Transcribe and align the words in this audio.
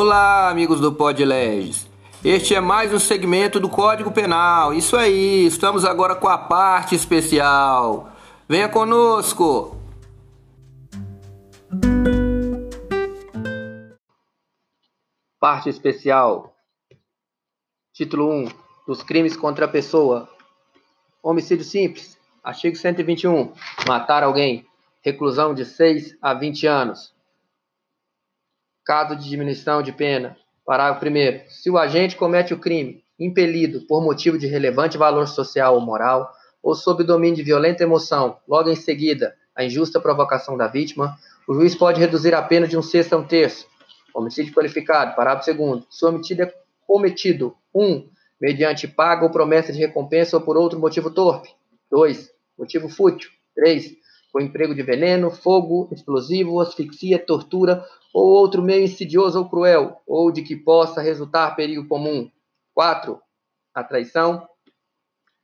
Olá, 0.00 0.48
amigos 0.48 0.78
do 0.78 0.92
Podleges. 0.92 1.90
Este 2.24 2.54
é 2.54 2.60
mais 2.60 2.94
um 2.94 3.00
segmento 3.00 3.58
do 3.58 3.68
Código 3.68 4.12
Penal. 4.12 4.72
Isso 4.72 4.96
aí, 4.96 5.44
estamos 5.44 5.84
agora 5.84 6.14
com 6.14 6.28
a 6.28 6.38
parte 6.38 6.94
especial. 6.94 8.08
Venha 8.48 8.68
conosco. 8.68 9.76
Parte 15.40 15.68
especial. 15.68 16.54
Título 17.92 18.30
1. 18.30 18.48
Dos 18.86 19.02
crimes 19.02 19.36
contra 19.36 19.64
a 19.64 19.68
pessoa. 19.68 20.28
Homicídio 21.20 21.64
simples. 21.64 22.16
Artigo 22.44 22.76
121. 22.76 23.52
Matar 23.88 24.22
alguém. 24.22 24.64
Reclusão 25.02 25.52
de 25.52 25.64
6 25.64 26.16
a 26.22 26.34
20 26.34 26.68
anos. 26.68 27.17
Caso 28.88 29.14
de 29.14 29.28
diminuição 29.28 29.82
de 29.82 29.92
pena. 29.92 30.34
Parágrafo 30.64 31.04
1. 31.04 31.50
Se 31.50 31.68
o 31.68 31.76
agente 31.76 32.16
comete 32.16 32.54
o 32.54 32.58
crime 32.58 33.04
impelido 33.20 33.82
por 33.82 34.02
motivo 34.02 34.38
de 34.38 34.46
relevante 34.46 34.96
valor 34.96 35.28
social 35.28 35.74
ou 35.74 35.80
moral, 35.82 36.32
ou 36.62 36.74
sob 36.74 37.04
domínio 37.04 37.36
de 37.36 37.42
violenta 37.42 37.82
emoção, 37.82 38.38
logo 38.48 38.70
em 38.70 38.74
seguida, 38.74 39.34
a 39.54 39.62
injusta 39.62 40.00
provocação 40.00 40.56
da 40.56 40.66
vítima, 40.66 41.18
o 41.46 41.52
juiz 41.52 41.74
pode 41.74 42.00
reduzir 42.00 42.32
a 42.34 42.40
pena 42.40 42.66
de 42.66 42.78
um 42.78 42.82
sexto 42.82 43.12
a 43.12 43.18
um 43.18 43.26
terço. 43.26 43.66
Homicídio 44.14 44.54
qualificado. 44.54 45.14
Parágrafo 45.14 45.52
2. 45.52 45.84
Se 45.90 46.06
o 46.06 46.08
homicídio 46.08 46.44
é 46.44 46.54
cometido, 46.86 47.54
1. 47.74 47.84
Um, 47.84 48.08
mediante 48.40 48.88
paga 48.88 49.22
ou 49.22 49.30
promessa 49.30 49.70
de 49.70 49.78
recompensa 49.78 50.38
ou 50.38 50.42
por 50.42 50.56
outro 50.56 50.80
motivo 50.80 51.10
torpe. 51.10 51.50
2. 51.90 52.30
Motivo 52.58 52.88
fútil. 52.88 53.28
3. 53.54 53.98
Com 54.32 54.40
emprego 54.40 54.74
de 54.74 54.82
veneno, 54.82 55.30
fogo, 55.30 55.90
explosivo, 55.92 56.58
asfixia, 56.58 57.18
tortura 57.18 57.84
ou 58.12 58.26
outro 58.26 58.62
meio 58.62 58.84
insidioso 58.84 59.38
ou 59.38 59.48
cruel, 59.48 60.00
ou 60.06 60.30
de 60.32 60.42
que 60.42 60.56
possa 60.56 61.00
resultar 61.00 61.54
perigo 61.54 61.86
comum. 61.86 62.30
4. 62.74 63.20
A 63.74 63.84
traição, 63.84 64.46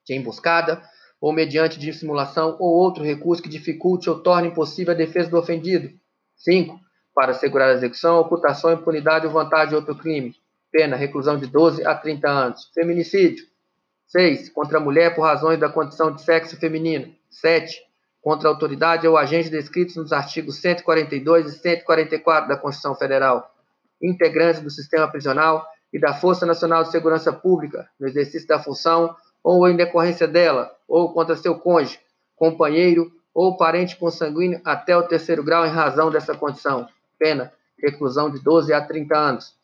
de 0.05 0.15
emboscada, 0.15 0.83
ou 1.21 1.33
mediante 1.33 1.79
dissimulação 1.79 2.57
ou 2.61 2.75
outro 2.75 3.03
recurso 3.03 3.43
que 3.43 3.49
dificulte 3.49 4.11
ou 4.11 4.21
torne 4.21 4.49
impossível 4.49 4.93
a 4.93 4.97
defesa 4.97 5.31
do 5.31 5.39
ofendido. 5.39 5.91
5. 6.37 6.79
Para 7.15 7.33
assegurar 7.33 7.71
a 7.71 7.75
execução, 7.75 8.19
ocultação, 8.19 8.73
impunidade 8.73 9.27
ou 9.27 9.33
vantagem 9.33 9.71
de 9.71 9.75
outro 9.77 9.95
crime. 9.95 10.35
Pena, 10.71 10.97
reclusão 10.97 11.39
de 11.39 11.47
12 11.47 11.87
a 11.87 11.95
30 11.95 12.29
anos. 12.29 12.71
Feminicídio. 12.75 13.47
6. 14.07 14.51
Contra 14.51 14.79
a 14.79 14.81
mulher 14.81 15.15
por 15.15 15.23
razões 15.23 15.59
da 15.59 15.69
condição 15.69 16.13
de 16.13 16.21
sexo 16.21 16.57
feminino. 16.59 17.15
7 17.31 17.81
contra 18.25 18.49
a 18.49 18.53
autoridade 18.53 19.07
ou 19.07 19.19
agente 19.19 19.51
descritos 19.51 19.97
nos 19.97 20.11
artigos 20.11 20.57
142 20.57 21.47
e 21.47 21.59
144 21.59 22.49
da 22.49 22.57
Constituição 22.57 22.95
Federal, 22.95 23.55
integrantes 24.01 24.63
do 24.63 24.71
sistema 24.71 25.07
prisional 25.07 25.63
e 25.93 26.01
da 26.01 26.15
Força 26.15 26.47
Nacional 26.47 26.85
de 26.85 26.91
Segurança 26.91 27.31
Pública, 27.35 27.87
no 28.01 28.09
exercício 28.09 28.49
da 28.49 28.59
função 28.59 29.15
ou 29.43 29.69
em 29.69 29.77
decorrência 29.77 30.27
dela, 30.27 30.75
ou 30.89 31.13
contra 31.13 31.37
seu 31.37 31.59
cônjuge, 31.59 32.01
companheiro 32.35 33.13
ou 33.35 33.59
parente 33.59 33.95
consanguíneo 33.95 34.59
até 34.65 34.97
o 34.97 35.03
terceiro 35.03 35.45
grau 35.45 35.67
em 35.67 35.71
razão 35.71 36.11
dessa 36.11 36.35
condição. 36.35 36.89
Pena, 37.19 37.53
reclusão 37.79 38.31
de 38.31 38.43
12 38.43 38.73
a 38.73 38.81
30 38.81 39.15
anos. 39.15 39.55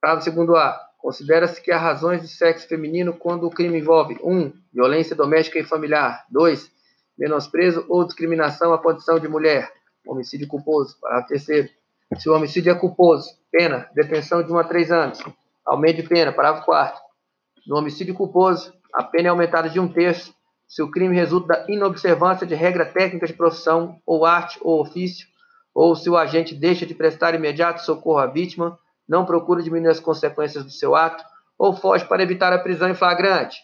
Parágrafo 0.00 0.24
segundo 0.24 0.54
A. 0.54 0.80
Considera-se 0.98 1.60
que 1.60 1.72
há 1.72 1.78
razões 1.78 2.22
de 2.22 2.28
sexo 2.28 2.68
feminino 2.68 3.12
quando 3.12 3.44
o 3.44 3.50
crime 3.50 3.80
envolve 3.80 4.16
1. 4.22 4.30
Um, 4.30 4.52
violência 4.72 5.16
doméstica 5.16 5.58
e 5.58 5.64
familiar. 5.64 6.24
2 6.30 6.70
menosprezo 7.18 7.84
ou 7.88 8.04
discriminação 8.04 8.72
à 8.72 8.78
condição 8.78 9.18
de 9.18 9.28
mulher, 9.28 9.72
homicídio 10.06 10.48
culposo. 10.48 10.98
Parágrafo 11.00 11.28
terceiro. 11.28 11.68
Se 12.18 12.28
o 12.28 12.34
homicídio 12.34 12.72
é 12.72 12.74
culposo, 12.74 13.28
pena, 13.50 13.88
detenção 13.94 14.42
de 14.42 14.52
1 14.52 14.58
a 14.58 14.64
3 14.64 14.92
anos. 14.92 15.18
Aumento 15.64 16.02
de 16.02 16.08
pena. 16.08 16.32
Parágrafo 16.32 16.66
4 16.66 17.00
No 17.66 17.76
homicídio 17.76 18.14
culposo, 18.14 18.72
a 18.92 19.02
pena 19.02 19.28
é 19.28 19.30
aumentada 19.30 19.68
de 19.70 19.80
um 19.80 19.88
terço 19.88 20.34
se 20.72 20.82
o 20.82 20.90
crime 20.90 21.14
resulta 21.14 21.48
da 21.48 21.66
inobservância 21.68 22.46
de 22.46 22.54
regra 22.54 22.86
técnica 22.86 23.26
de 23.26 23.34
profissão, 23.34 24.00
ou 24.06 24.24
arte, 24.24 24.58
ou 24.62 24.80
ofício, 24.80 25.28
ou 25.74 25.94
se 25.94 26.08
o 26.08 26.16
agente 26.16 26.54
deixa 26.54 26.86
de 26.86 26.94
prestar 26.94 27.34
imediato 27.34 27.82
socorro 27.82 28.18
à 28.18 28.26
vítima, 28.26 28.78
não 29.06 29.26
procura 29.26 29.62
diminuir 29.62 29.90
as 29.90 30.00
consequências 30.00 30.64
do 30.64 30.70
seu 30.70 30.94
ato, 30.94 31.22
ou 31.58 31.74
foge 31.76 32.06
para 32.06 32.22
evitar 32.22 32.54
a 32.54 32.58
prisão 32.58 32.88
em 32.88 32.94
flagrante. 32.94 33.60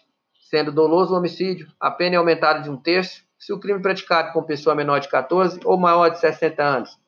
Sendo 0.50 0.70
doloso 0.70 1.14
o 1.14 1.16
homicídio, 1.16 1.66
a 1.80 1.90
pena 1.90 2.16
é 2.16 2.18
aumentada 2.18 2.60
de 2.60 2.68
um 2.68 2.76
terço 2.76 3.22
se 3.38 3.52
o 3.52 3.60
crime 3.60 3.80
praticado 3.80 4.32
com 4.32 4.42
pessoa 4.42 4.74
menor 4.74 4.98
de 4.98 5.08
14 5.08 5.60
ou 5.64 5.78
maior 5.78 6.08
de 6.08 6.18
60 6.18 6.62
anos. 6.62 6.98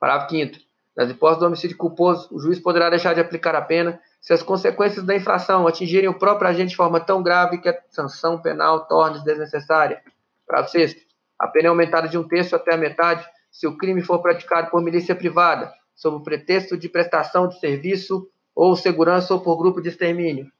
Parágrafo 0.00 0.30
5 0.30 0.58
Nas 0.96 1.10
hipóteses 1.10 1.40
do 1.40 1.46
homicídio 1.46 1.76
culposo, 1.76 2.28
o 2.32 2.40
juiz 2.40 2.58
poderá 2.58 2.90
deixar 2.90 3.14
de 3.14 3.20
aplicar 3.20 3.54
a 3.54 3.62
pena 3.62 4.00
se 4.20 4.32
as 4.32 4.42
consequências 4.42 5.04
da 5.04 5.14
infração 5.14 5.66
atingirem 5.66 6.08
o 6.08 6.18
próprio 6.18 6.48
agente 6.48 6.70
de 6.70 6.76
forma 6.76 6.98
tão 6.98 7.22
grave 7.22 7.58
que 7.58 7.68
a 7.68 7.78
sanção 7.88 8.40
penal 8.40 8.86
torne-se 8.86 9.24
desnecessária. 9.24 10.02
Parágrafo 10.46 10.72
6 10.72 10.96
A 11.38 11.46
pena 11.46 11.66
é 11.66 11.70
aumentada 11.70 12.08
de 12.08 12.18
um 12.18 12.26
terço 12.26 12.56
até 12.56 12.74
a 12.74 12.78
metade 12.78 13.24
se 13.50 13.66
o 13.66 13.76
crime 13.76 14.02
for 14.02 14.20
praticado 14.20 14.70
por 14.70 14.82
milícia 14.82 15.14
privada, 15.14 15.72
sob 15.94 16.16
o 16.16 16.22
pretexto 16.22 16.76
de 16.76 16.88
prestação 16.88 17.48
de 17.48 17.58
serviço 17.60 18.28
ou 18.54 18.74
segurança 18.76 19.32
ou 19.32 19.40
por 19.40 19.56
grupo 19.56 19.80
de 19.80 19.88
extermínio. 19.88 20.50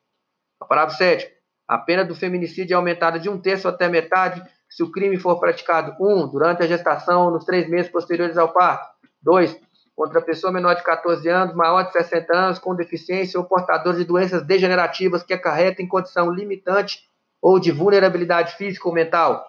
Parágrafo 0.68 0.96
7 0.98 1.28
A 1.66 1.78
pena 1.78 2.04
do 2.04 2.14
feminicídio 2.14 2.74
é 2.74 2.76
aumentada 2.76 3.18
de 3.18 3.28
um 3.28 3.40
terço 3.40 3.66
até 3.66 3.88
metade 3.88 4.42
se 4.68 4.82
o 4.82 4.90
crime 4.90 5.16
for 5.16 5.38
praticado, 5.40 5.94
um, 6.00 6.26
durante 6.26 6.62
a 6.62 6.66
gestação 6.66 7.26
ou 7.26 7.30
nos 7.30 7.44
três 7.44 7.68
meses 7.68 7.90
posteriores 7.90 8.36
ao 8.36 8.52
parto. 8.52 8.88
Dois, 9.22 9.58
contra 9.96 10.20
pessoa 10.20 10.52
menor 10.52 10.74
de 10.74 10.84
14 10.84 11.28
anos, 11.28 11.54
maior 11.54 11.82
de 11.84 11.92
60 11.92 12.36
anos, 12.36 12.58
com 12.58 12.74
deficiência 12.74 13.38
ou 13.38 13.46
portador 13.46 13.96
de 13.96 14.04
doenças 14.04 14.42
degenerativas 14.46 15.22
que 15.22 15.32
acarretem 15.32 15.88
condição 15.88 16.30
limitante 16.30 17.08
ou 17.40 17.58
de 17.58 17.72
vulnerabilidade 17.72 18.56
física 18.56 18.88
ou 18.88 18.94
mental. 18.94 19.44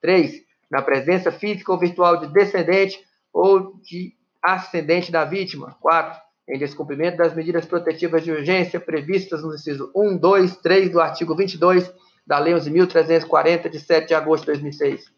Três, 0.00 0.42
na 0.70 0.82
presença 0.82 1.30
física 1.30 1.70
ou 1.70 1.78
virtual 1.78 2.16
de 2.16 2.26
descendente 2.28 2.98
ou 3.32 3.76
de 3.80 4.14
ascendente 4.42 5.12
da 5.12 5.24
vítima. 5.24 5.76
Quatro, 5.80 6.20
em 6.48 6.58
descumprimento 6.58 7.18
das 7.18 7.34
medidas 7.34 7.64
protetivas 7.64 8.24
de 8.24 8.32
urgência 8.32 8.80
previstas 8.80 9.42
no 9.42 9.54
inciso 9.54 9.92
1, 9.94 10.16
2, 10.16 10.56
3 10.56 10.90
do 10.90 11.00
artigo 11.00 11.36
22 11.36 11.92
da 12.26 12.38
Lei 12.38 12.54
11.340, 12.54 13.68
de 13.68 13.80
7 13.80 14.08
de 14.08 14.14
agosto 14.14 14.44
de 14.44 14.52
2006. 14.52 15.12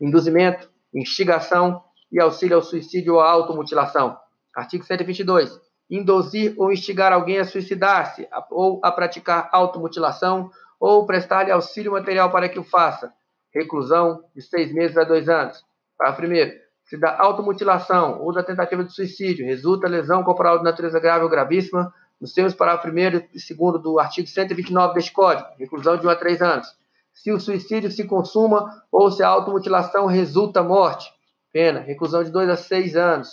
Induzimento, 0.00 0.70
instigação 0.94 1.82
e 2.10 2.20
auxílio 2.20 2.56
ao 2.56 2.62
suicídio 2.62 3.14
ou 3.14 3.20
à 3.20 3.30
automutilação. 3.30 4.16
Artigo 4.54 4.84
122. 4.84 5.60
Induzir 5.90 6.54
ou 6.58 6.72
instigar 6.72 7.12
alguém 7.12 7.38
a 7.38 7.44
suicidar-se 7.44 8.28
ou 8.50 8.80
a 8.82 8.90
praticar 8.90 9.48
automutilação 9.52 10.50
ou 10.78 11.06
prestar-lhe 11.06 11.50
auxílio 11.50 11.92
material 11.92 12.30
para 12.30 12.48
que 12.48 12.58
o 12.58 12.64
faça. 12.64 13.12
Reclusão 13.54 14.22
de 14.34 14.42
seis 14.42 14.72
meses 14.72 14.96
a 14.96 15.04
dois 15.04 15.28
anos. 15.28 15.64
Parágrafo 15.96 16.20
primeiro. 16.20 16.52
Se 16.84 16.96
da 16.96 17.18
automutilação 17.18 18.20
ou 18.22 18.32
da 18.32 18.42
tentativa 18.42 18.82
de 18.82 18.94
suicídio 18.94 19.44
resulta 19.44 19.88
lesão 19.88 20.22
corporal 20.22 20.58
de 20.58 20.64
natureza 20.64 20.98
grave 20.98 21.24
ou 21.24 21.30
gravíssima, 21.30 21.92
nos 22.20 22.32
termos 22.32 22.54
parágrafo 22.54 22.88
1 22.88 22.98
e 22.98 23.54
2 23.54 23.82
do 23.82 23.98
artigo 23.98 24.26
129 24.26 24.94
deste 24.94 25.12
Código, 25.12 25.48
reclusão 25.58 25.96
de 25.96 26.06
1 26.06 26.10
a 26.10 26.16
3 26.16 26.42
anos. 26.42 26.68
Se 27.12 27.32
o 27.32 27.40
suicídio 27.40 27.90
se 27.90 28.04
consuma 28.04 28.82
ou 28.90 29.10
se 29.10 29.22
a 29.22 29.28
automutilação 29.28 30.06
resulta 30.06 30.62
morte, 30.62 31.10
pena, 31.52 31.80
reclusão 31.80 32.22
de 32.22 32.30
2 32.30 32.48
a 32.48 32.56
6 32.56 32.96
anos. 32.96 33.28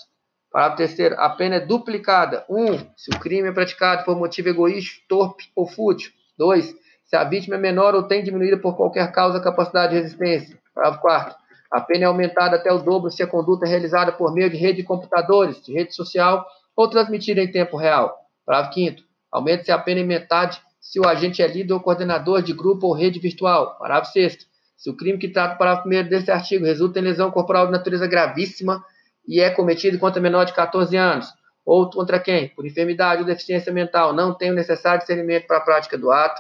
Parágrafo 0.51 0.95
3 0.95 1.13
a 1.17 1.29
pena 1.29 1.55
é 1.55 1.59
duplicada. 1.59 2.45
1. 2.49 2.71
Um, 2.71 2.77
se 2.95 3.15
o 3.15 3.19
crime 3.19 3.49
é 3.49 3.51
praticado 3.51 4.03
por 4.05 4.15
motivo 4.15 4.49
egoísta, 4.49 5.01
torpe 5.07 5.51
ou 5.55 5.67
fútil. 5.67 6.11
2. 6.37 6.75
Se 7.05 7.15
a 7.15 7.23
vítima 7.23 7.55
é 7.55 7.59
menor 7.59 7.93
ou 7.93 8.03
tem 8.03 8.23
diminuída 8.23 8.57
por 8.57 8.75
qualquer 8.75 9.11
causa 9.11 9.37
a 9.37 9.41
capacidade 9.41 9.93
de 9.93 10.01
resistência. 10.01 10.57
Parágrafo 10.73 11.01
4 11.01 11.45
a 11.75 11.81
pena 11.81 12.05
é 12.05 12.07
aumentada 12.07 12.55
até 12.55 12.71
o 12.71 12.79
dobro 12.79 13.11
se 13.11 13.21
a 13.21 13.27
conduta 13.27 13.65
é 13.65 13.69
realizada 13.69 14.11
por 14.11 14.33
meio 14.33 14.49
de 14.49 14.55
rede 14.55 14.77
de 14.77 14.83
computadores, 14.83 15.61
de 15.61 15.73
rede 15.73 15.93
social 15.93 16.45
ou 16.73 16.89
transmitida 16.89 17.41
em 17.41 17.51
tempo 17.51 17.75
real. 17.75 18.24
Parágrafo 18.45 18.73
5 18.73 19.01
Aumenta-se 19.31 19.71
a 19.71 19.77
pena 19.77 19.99
em 19.99 20.05
metade 20.05 20.61
se 20.79 20.99
o 20.99 21.07
agente 21.07 21.41
é 21.41 21.47
líder 21.47 21.73
ou 21.73 21.79
coordenador 21.79 22.41
de 22.41 22.53
grupo 22.53 22.87
ou 22.87 22.93
rede 22.93 23.19
virtual. 23.19 23.77
Parágrafo 23.77 24.13
6 24.13 24.47
Se 24.77 24.89
o 24.89 24.95
crime 24.95 25.17
que 25.17 25.27
trata 25.27 25.55
o 25.55 25.57
parágrafo 25.57 25.89
1 25.89 26.07
deste 26.07 26.31
artigo 26.31 26.63
resulta 26.63 26.99
em 26.99 27.01
lesão 27.01 27.31
corporal 27.31 27.65
de 27.65 27.71
natureza 27.71 28.07
gravíssima 28.07 28.81
e 29.27 29.41
é 29.41 29.49
cometido 29.49 29.97
contra 29.97 30.21
menor 30.21 30.45
de 30.45 30.53
14 30.53 30.95
anos, 30.95 31.27
ou 31.65 31.89
contra 31.89 32.19
quem, 32.19 32.49
por 32.49 32.65
enfermidade 32.65 33.21
ou 33.21 33.27
deficiência 33.27 33.73
mental, 33.73 34.13
não 34.13 34.33
tem 34.33 34.51
o 34.51 34.53
necessário 34.53 34.99
discernimento 34.99 35.47
para 35.47 35.57
a 35.57 35.61
prática 35.61 35.97
do 35.97 36.11
ato, 36.11 36.39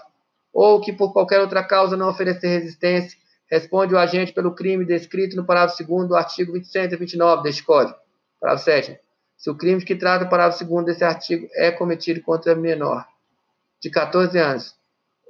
ou 0.53 0.79
que 0.79 0.93
por 0.93 1.11
qualquer 1.11 1.41
outra 1.41 1.63
causa 1.63 1.97
não 1.97 2.09
oferecer 2.09 2.47
resistência, 2.47 3.17
responde 3.49 3.95
o 3.95 3.97
agente 3.97 4.31
pelo 4.31 4.53
crime 4.53 4.85
descrito 4.85 5.35
no 5.35 5.45
parágrafo 5.45 5.83
2 5.83 6.07
do 6.07 6.15
artigo 6.15 6.63
129 6.63 7.41
deste 7.41 7.63
Código. 7.63 7.97
Parágrafo 8.39 8.63
7 8.63 9.04
se 9.45 9.49
o 9.51 9.55
crime 9.55 9.85
que 9.85 9.95
trata 9.95 10.25
o 10.25 10.29
parágrafo 10.29 10.65
2 10.65 10.85
desse 10.87 11.03
artigo 11.03 11.47
é 11.53 11.69
cometido 11.69 12.19
contra 12.21 12.55
menor 12.55 13.05
de 13.79 13.91
14 13.91 14.35
anos, 14.39 14.73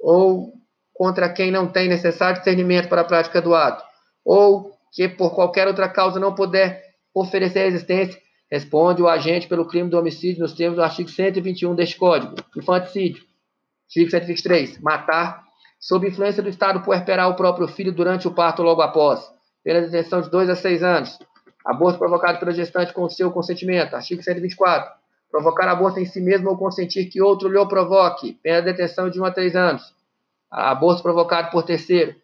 ou 0.00 0.54
contra 0.94 1.28
quem 1.28 1.50
não 1.50 1.66
tem 1.66 1.86
necessário 1.86 2.38
discernimento 2.38 2.88
para 2.88 3.02
a 3.02 3.04
prática 3.04 3.42
do 3.42 3.54
ato, 3.54 3.84
ou 4.24 4.74
que 4.90 5.06
por 5.06 5.34
qualquer 5.34 5.68
outra 5.68 5.86
causa 5.86 6.18
não 6.18 6.34
puder 6.34 6.82
oferecer 7.12 7.64
resistência, 7.64 8.18
Responde 8.50 9.02
o 9.02 9.08
agente 9.08 9.48
pelo 9.48 9.66
crime 9.66 9.90
do 9.90 9.98
homicídio 9.98 10.40
nos 10.42 10.52
termos 10.52 10.76
do 10.76 10.82
artigo 10.82 11.08
121 11.08 11.74
deste 11.74 11.96
Código. 11.96 12.36
Infanticídio. 12.56 13.24
Artigo 13.88 14.08
123. 14.08 14.80
Matar 14.80 15.42
sob 15.80 16.06
influência 16.06 16.40
do 16.40 16.48
Estado 16.48 16.80
puerperar 16.80 17.28
o 17.28 17.34
próprio 17.34 17.66
filho 17.66 17.92
durante 17.92 18.28
o 18.28 18.30
parto 18.32 18.62
logo 18.62 18.82
após. 18.82 19.28
Pela 19.64 19.80
detenção 19.80 20.22
de 20.22 20.30
2 20.30 20.48
a 20.48 20.54
6 20.54 20.82
anos. 20.84 21.18
Aborto 21.66 21.98
provocado 21.98 22.38
pela 22.38 22.52
gestante 22.52 22.92
com 22.92 23.08
seu 23.08 23.32
consentimento. 23.32 23.94
Artigo 23.94 24.22
124. 24.22 24.88
Provocar 25.28 25.68
aborto 25.68 25.98
em 25.98 26.04
si 26.04 26.20
mesmo 26.20 26.48
ou 26.48 26.56
consentir 26.56 27.06
que 27.06 27.20
outro 27.20 27.48
lhe 27.48 27.58
o 27.58 27.66
provoque. 27.66 28.38
Pena 28.40 28.62
de 28.62 28.66
detenção 28.66 29.10
de 29.10 29.20
1 29.20 29.24
a 29.24 29.30
3 29.32 29.56
anos. 29.56 29.94
Aborto 30.48 31.02
provocado 31.02 31.50
por 31.50 31.64
terceiro. 31.64 32.14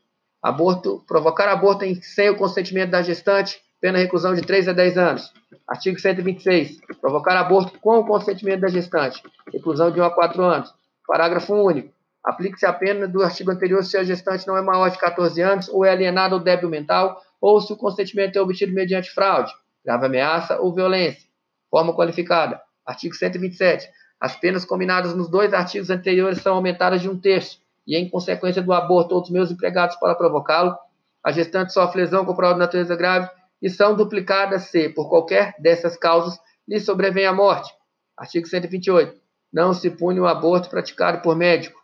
Aborto, 0.40 1.02
provocar 1.08 1.48
aborto 1.48 1.84
em, 1.84 2.00
sem 2.00 2.30
o 2.30 2.36
consentimento 2.36 2.90
da 2.90 3.02
gestante. 3.02 3.60
Pena 3.80 3.98
reclusão 3.98 4.32
de 4.32 4.42
3 4.42 4.68
a 4.68 4.72
10 4.72 4.96
anos. 4.96 5.32
Artigo 5.66 5.98
126. 5.98 6.78
Provocar 7.00 7.36
aborto 7.36 7.80
com 7.80 7.98
o 7.98 8.06
consentimento 8.06 8.60
da 8.60 8.68
gestante. 8.68 9.20
Reclusão 9.52 9.90
de 9.90 10.00
1 10.00 10.04
a 10.04 10.10
4 10.10 10.40
anos. 10.40 10.72
Parágrafo 11.04 11.52
único. 11.52 11.92
Aplique-se 12.24 12.64
a 12.64 12.72
pena 12.72 13.08
do 13.08 13.24
artigo 13.24 13.50
anterior 13.50 13.82
se 13.82 13.96
a 13.96 14.04
gestante 14.04 14.46
não 14.46 14.56
é 14.56 14.62
maior 14.62 14.88
de 14.88 14.98
14 14.98 15.42
anos, 15.42 15.68
ou 15.68 15.84
é 15.84 15.90
alienada 15.90 16.36
ou 16.36 16.40
débil 16.40 16.68
mental, 16.68 17.20
ou 17.42 17.60
se 17.60 17.72
o 17.72 17.76
consentimento 17.76 18.36
é 18.36 18.40
obtido 18.40 18.72
mediante 18.72 19.10
fraude, 19.10 19.52
grave 19.84 20.06
ameaça 20.06 20.60
ou 20.60 20.72
violência. 20.72 21.28
Forma 21.68 21.92
qualificada. 21.92 22.62
Artigo 22.86 23.14
127. 23.14 23.88
As 24.20 24.36
penas 24.36 24.64
combinadas 24.64 25.14
nos 25.16 25.28
dois 25.28 25.52
artigos 25.52 25.90
anteriores 25.90 26.40
são 26.40 26.54
aumentadas 26.54 27.02
de 27.02 27.08
um 27.08 27.18
terço, 27.18 27.60
e 27.84 27.96
em 27.96 28.08
consequência 28.08 28.62
do 28.62 28.72
aborto 28.72 29.16
ou 29.16 29.20
dos 29.20 29.30
meus 29.30 29.50
empregados 29.50 29.96
para 29.96 30.14
provocá-lo, 30.14 30.76
a 31.24 31.32
gestante 31.32 31.72
sofre 31.72 32.02
lesão 32.02 32.24
corporal 32.24 32.52
de 32.52 32.60
natureza 32.60 32.94
grave 32.94 33.28
e 33.60 33.68
são 33.68 33.96
duplicadas 33.96 34.64
se, 34.64 34.88
por 34.88 35.08
qualquer 35.08 35.54
dessas 35.58 35.96
causas, 35.96 36.38
lhe 36.68 36.78
sobrevém 36.78 37.26
a 37.26 37.32
morte. 37.32 37.72
Artigo 38.16 38.46
128. 38.46 39.20
Não 39.52 39.74
se 39.74 39.90
pune 39.90 40.20
o 40.20 40.26
aborto 40.26 40.70
praticado 40.70 41.20
por 41.20 41.34
médico, 41.36 41.82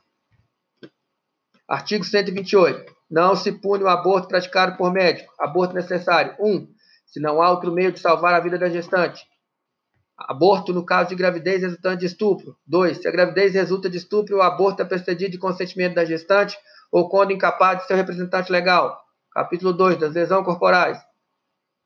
Artigo 1.68 2.02
128. 2.02 2.97
Não 3.10 3.34
se 3.34 3.52
pune 3.52 3.84
o 3.84 3.88
aborto 3.88 4.28
praticado 4.28 4.76
por 4.76 4.92
médico. 4.92 5.32
Aborto 5.38 5.74
necessário. 5.74 6.34
1. 6.38 6.46
Um, 6.46 6.68
se 7.06 7.20
não 7.20 7.40
há 7.40 7.50
outro 7.50 7.72
meio 7.72 7.90
de 7.90 8.00
salvar 8.00 8.34
a 8.34 8.40
vida 8.40 8.58
da 8.58 8.68
gestante. 8.68 9.26
Aborto 10.18 10.74
no 10.74 10.84
caso 10.84 11.10
de 11.10 11.14
gravidez 11.14 11.62
resultante 11.62 12.00
de 12.00 12.06
estupro. 12.06 12.56
2. 12.66 12.98
Se 12.98 13.08
a 13.08 13.10
gravidez 13.10 13.54
resulta 13.54 13.88
de 13.88 13.96
estupro, 13.96 14.36
o 14.36 14.42
aborto 14.42 14.82
é 14.82 14.84
precedido 14.84 15.32
de 15.32 15.38
consentimento 15.38 15.94
da 15.94 16.04
gestante 16.04 16.58
ou 16.92 17.08
quando 17.08 17.32
incapaz 17.32 17.80
de 17.80 17.86
seu 17.86 17.96
representante 17.96 18.52
legal. 18.52 19.00
Capítulo 19.32 19.72
2. 19.72 19.98
Das 19.98 20.12
lesões 20.12 20.44
corporais. 20.44 20.98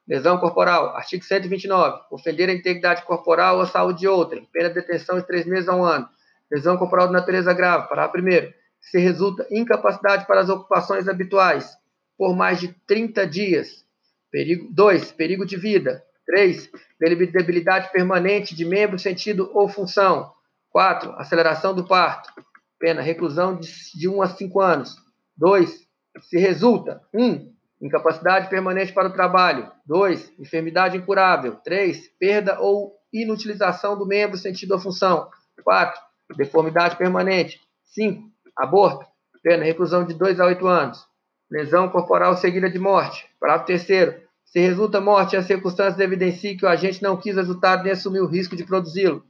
Lesão 0.09 0.39
corporal. 0.39 0.97
Artigo 0.97 1.23
129. 1.23 2.01
Ofender 2.11 2.49
a 2.49 2.53
integridade 2.53 3.03
corporal 3.03 3.57
ou 3.57 3.63
a 3.63 3.67
saúde 3.67 4.01
de 4.01 4.09
outrem. 4.09 4.49
Pena 4.53 4.69
de 4.71 4.75
detenção 4.75 5.19
de 5.19 5.27
três 5.27 5.47
meses 5.47 5.69
a 5.69 5.77
um 5.77 5.85
ano. 5.85 6.09
Lesão 6.51 6.77
corporal 6.77 7.07
de 7.07 7.13
natureza 7.13 7.53
grave. 7.53 7.89
Parágrafo 7.89 8.19
1 8.19 8.62
se 8.83 8.99
resulta 8.99 9.47
incapacidade 9.51 10.27
para 10.27 10.41
as 10.41 10.49
ocupações 10.49 11.09
habituais 11.09 11.77
por 12.19 12.37
mais 12.37 12.61
de 12.61 12.69
30 12.87 13.27
dias. 13.27 13.85
Perigo 14.31 14.69
2. 14.73 15.13
Perigo 15.13 15.47
de 15.47 15.57
vida. 15.57 16.03
3. 16.27 16.71
Debilidade 17.01 17.91
permanente 17.93 18.55
de 18.55 18.65
membro, 18.65 18.99
sentido 18.99 19.51
ou 19.53 19.69
função. 19.69 20.33
4. 20.71 21.13
Aceleração 21.13 21.75
do 21.75 21.87
parto. 21.87 22.33
Pena, 22.79 23.03
reclusão 23.03 23.59
de 23.59 24.09
1 24.09 24.17
um 24.17 24.23
a 24.23 24.29
5 24.29 24.61
anos. 24.61 24.97
2. 25.37 25.87
Se 26.21 26.39
resulta 26.39 27.03
1. 27.13 27.25
Um, 27.25 27.53
incapacidade 27.81 28.49
permanente 28.49 28.93
para 28.93 29.09
o 29.09 29.13
trabalho. 29.13 29.71
2. 29.87 30.39
Enfermidade 30.39 30.97
incurável. 30.97 31.57
3. 31.57 32.09
Perda 32.19 32.61
ou 32.61 32.97
inutilização 33.13 33.99
do 33.99 34.07
membro, 34.07 34.39
sentido 34.39 34.73
ou 34.73 34.81
função. 34.81 35.29
4. 35.63 36.01
Deformidade 36.37 36.97
permanente. 36.97 37.61
5. 37.85 38.32
Aborto, 38.57 39.07
pena, 39.43 39.65
reclusão 39.65 40.05
de 40.05 40.15
2 40.15 40.41
a 40.41 40.47
8 40.47 40.67
anos. 40.67 41.07
Lesão 41.51 41.89
corporal 41.89 42.37
seguida 42.37 42.71
de 42.71 42.79
morte. 42.79 43.29
Parágrafo 43.39 43.67
terceiro. 43.67 44.15
Se 44.45 44.61
resulta 44.61 45.01
morte, 45.01 45.37
as 45.37 45.47
circunstâncias 45.47 45.99
evidenciam 45.99 46.57
que 46.57 46.65
o 46.65 46.69
agente 46.69 47.03
não 47.03 47.17
quis 47.17 47.37
resultado 47.37 47.83
nem 47.83 47.93
assumiu 47.93 48.25
o 48.25 48.29
risco 48.29 48.55
de 48.57 48.65
produzi-lo. 48.65 49.25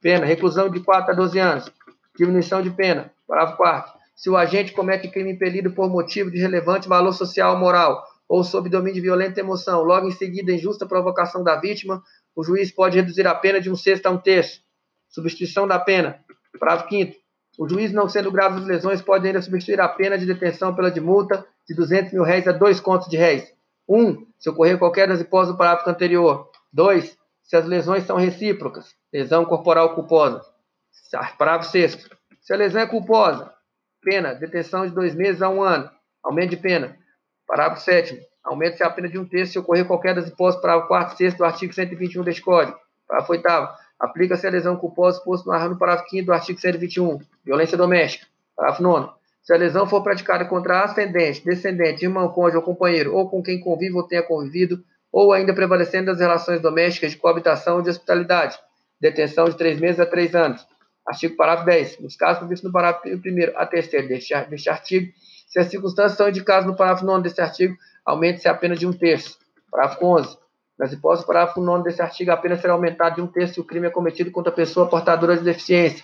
Pena, 0.00 0.26
reclusão 0.26 0.68
de 0.68 0.80
4 0.80 1.12
a 1.12 1.14
12 1.14 1.38
anos. 1.38 1.72
Diminuição 2.16 2.62
de 2.62 2.70
pena. 2.70 3.12
Parágrafo 3.26 3.56
4 3.56 4.00
se 4.20 4.28
o 4.28 4.36
agente 4.36 4.74
comete 4.74 5.08
crime 5.08 5.32
impelido 5.32 5.72
por 5.72 5.88
motivo 5.88 6.30
de 6.30 6.36
relevante 6.36 6.86
valor 6.86 7.14
social 7.14 7.54
ou 7.54 7.58
moral, 7.58 8.04
ou 8.28 8.44
sob 8.44 8.68
domínio 8.68 8.96
de 8.96 9.00
violenta 9.00 9.40
emoção, 9.40 9.82
logo 9.82 10.06
em 10.06 10.10
seguida, 10.10 10.52
injusta 10.52 10.84
provocação 10.84 11.42
da 11.42 11.58
vítima, 11.58 12.02
o 12.36 12.44
juiz 12.44 12.70
pode 12.70 12.96
reduzir 12.96 13.26
a 13.26 13.34
pena 13.34 13.62
de 13.62 13.70
um 13.70 13.74
sexto 13.74 14.04
a 14.04 14.10
um 14.10 14.18
terço. 14.18 14.60
Substituição 15.08 15.66
da 15.66 15.78
pena. 15.78 16.22
Parágrafo 16.58 16.90
5 16.90 17.16
o 17.60 17.68
juiz, 17.68 17.92
não 17.92 18.08
sendo 18.08 18.32
graves 18.32 18.62
as 18.62 18.66
lesões, 18.66 19.02
pode 19.02 19.26
ainda 19.26 19.42
substituir 19.42 19.82
a 19.82 19.88
pena 19.88 20.16
de 20.16 20.24
detenção 20.24 20.74
pela 20.74 20.90
de 20.90 20.98
multa 20.98 21.46
de 21.68 21.74
200 21.74 22.10
mil 22.10 22.22
réis 22.22 22.48
a 22.48 22.52
dois 22.52 22.80
contos 22.80 23.06
de 23.06 23.18
réis. 23.18 23.52
1. 23.86 24.02
Um, 24.02 24.26
se 24.38 24.48
ocorrer 24.48 24.78
qualquer 24.78 25.06
das 25.06 25.20
hipóteses 25.20 25.52
do 25.52 25.58
parágrafo 25.58 25.90
anterior. 25.90 26.50
2. 26.72 27.18
Se 27.42 27.56
as 27.56 27.66
lesões 27.66 28.04
são 28.04 28.16
recíprocas. 28.16 28.94
Lesão 29.12 29.44
corporal 29.44 29.94
culposa. 29.94 30.40
Parágrafo 31.36 31.70
6. 31.70 32.08
Se 32.40 32.54
a 32.54 32.56
lesão 32.56 32.80
é 32.80 32.86
culposa, 32.86 33.52
pena, 34.02 34.32
detenção 34.32 34.86
de 34.86 34.94
dois 34.94 35.14
meses 35.14 35.42
a 35.42 35.50
um 35.50 35.62
ano. 35.62 35.90
Aumento 36.24 36.50
de 36.52 36.56
pena. 36.56 36.96
Parágrafo 37.46 37.82
7. 37.82 38.18
Aumento-se 38.42 38.82
a 38.82 38.88
pena 38.88 39.06
de 39.10 39.18
um 39.18 39.28
terço 39.28 39.52
se 39.52 39.58
ocorrer 39.58 39.86
qualquer 39.86 40.14
das 40.14 40.28
hipóteses 40.28 40.62
para 40.62 40.78
o 40.78 40.88
4 40.88 41.14
6 41.14 41.34
do 41.34 41.44
artigo 41.44 41.74
121 41.74 42.24
deste 42.24 42.40
Código. 42.40 42.78
Parágrafo 43.06 43.32
8. 43.32 43.44
Aplica-se 44.00 44.46
a 44.46 44.50
lesão 44.50 44.76
culposa 44.76 45.18
exposto 45.18 45.46
no 45.46 45.78
parágrafo 45.78 46.08
5 46.08 46.26
do 46.26 46.32
artigo 46.32 46.58
121. 46.58 47.18
Violência 47.44 47.76
doméstica. 47.76 48.26
Parágrafo 48.56 48.82
9. 48.82 49.10
Se 49.42 49.52
a 49.52 49.56
lesão 49.56 49.86
for 49.86 50.02
praticada 50.02 50.44
contra 50.44 50.82
ascendente, 50.82 51.44
descendente, 51.44 52.04
irmão, 52.04 52.28
cônjuge 52.28 52.56
ou 52.56 52.62
companheiro, 52.62 53.14
ou 53.14 53.28
com 53.28 53.42
quem 53.42 53.60
convive 53.60 53.94
ou 53.94 54.02
tenha 54.02 54.22
convivido, 54.22 54.82
ou 55.12 55.32
ainda 55.32 55.52
prevalecendo 55.52 56.06
das 56.06 56.20
relações 56.20 56.60
domésticas 56.60 57.12
de 57.12 57.18
coabitação 57.18 57.76
ou 57.76 57.82
de 57.82 57.90
hospitalidade, 57.90 58.58
detenção 59.00 59.46
de 59.46 59.56
três 59.56 59.78
meses 59.78 60.00
a 60.00 60.06
três 60.06 60.34
anos. 60.34 60.66
Artigo 61.06 61.36
parágrafo 61.36 61.66
10. 61.66 62.00
Nos 62.00 62.16
casos 62.16 62.38
previstos 62.38 62.68
no 62.68 62.72
parágrafo 62.72 63.08
1 63.08 63.18
a 63.56 63.66
terceiro 63.66 64.08
deste, 64.08 64.34
deste 64.46 64.70
artigo, 64.70 65.12
se 65.46 65.58
as 65.58 65.66
circunstâncias 65.66 66.16
são 66.16 66.28
indicadas 66.28 66.66
no 66.66 66.76
parágrafo 66.76 67.04
9 67.04 67.22
deste 67.22 67.40
artigo, 67.40 67.76
aumente-se 68.04 68.48
a 68.48 68.54
pena 68.54 68.76
de 68.76 68.86
um 68.86 68.92
terço. 68.92 69.38
Parágrafo 69.70 70.06
11. 70.06 70.38
Nas 70.80 70.94
hipóteses 70.94 71.26
do 71.26 71.26
parágrafo 71.26 71.60
9 71.60 71.84
desse 71.84 72.00
artigo, 72.00 72.30
a 72.30 72.38
pena 72.38 72.56
será 72.56 72.72
aumentada 72.72 73.16
de 73.16 73.20
um 73.20 73.26
terço 73.26 73.52
se 73.52 73.60
o 73.60 73.64
crime 73.64 73.88
é 73.88 73.90
cometido 73.90 74.30
contra 74.30 74.50
a 74.50 74.54
pessoa 74.54 74.88
portadora 74.88 75.36
de 75.36 75.44
deficiência. 75.44 76.02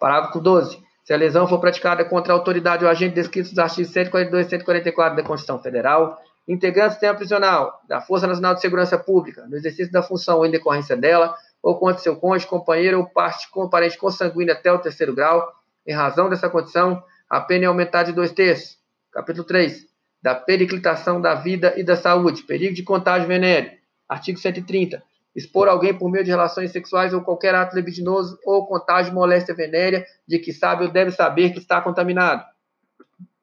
Parágrafo 0.00 0.40
12. 0.40 0.82
Se 1.04 1.12
a 1.12 1.16
lesão 1.16 1.46
for 1.46 1.60
praticada 1.60 2.04
contra 2.04 2.32
a 2.32 2.36
autoridade 2.36 2.84
ou 2.84 2.90
agente 2.90 3.14
descritos 3.14 3.52
nos 3.52 3.58
artigos 3.60 3.92
142 3.92 4.48
e 4.48 4.50
144 4.50 5.16
da 5.16 5.22
Constituição 5.22 5.62
Federal, 5.62 6.20
integrante 6.48 6.88
do 6.88 6.92
sistema 6.94 7.14
prisional, 7.14 7.80
da 7.86 8.00
Força 8.00 8.26
Nacional 8.26 8.56
de 8.56 8.62
Segurança 8.62 8.98
Pública, 8.98 9.46
no 9.46 9.54
exercício 9.54 9.92
da 9.92 10.02
função 10.02 10.38
ou 10.38 10.46
em 10.46 10.50
decorrência 10.50 10.96
dela, 10.96 11.32
ou 11.62 11.78
contra 11.78 12.02
seu 12.02 12.16
cônjuge, 12.16 12.48
companheiro 12.48 12.98
ou 12.98 13.06
parte 13.06 13.48
com 13.48 13.68
parente 13.68 13.96
consanguíneo 13.96 14.54
até 14.54 14.72
o 14.72 14.78
terceiro 14.80 15.14
grau, 15.14 15.52
em 15.86 15.94
razão 15.94 16.28
dessa 16.28 16.50
condição, 16.50 17.00
a 17.30 17.40
pena 17.40 17.66
é 17.66 17.68
aumentada 17.68 18.06
de 18.06 18.12
dois 18.12 18.32
terços. 18.32 18.76
Capítulo 19.12 19.46
3. 19.46 19.86
Da 20.20 20.34
periclitação 20.34 21.20
da 21.20 21.36
vida 21.36 21.74
e 21.76 21.84
da 21.84 21.94
saúde, 21.94 22.42
perigo 22.42 22.74
de 22.74 22.82
contágio 22.82 23.28
venéreo. 23.28 23.83
Artigo 24.14 24.38
130. 24.38 25.02
Expor 25.34 25.66
alguém 25.68 25.92
por 25.92 26.08
meio 26.08 26.24
de 26.24 26.30
relações 26.30 26.70
sexuais 26.70 27.12
ou 27.12 27.20
qualquer 27.20 27.52
ato 27.52 27.74
libidinoso 27.74 28.38
ou 28.46 28.64
contágio 28.64 29.12
moléstia 29.12 29.52
venérea 29.52 30.06
de 30.26 30.38
que 30.38 30.52
sabe 30.52 30.84
ou 30.84 30.90
deve 30.90 31.10
saber 31.10 31.50
que 31.50 31.58
está 31.58 31.80
contaminado. 31.80 32.44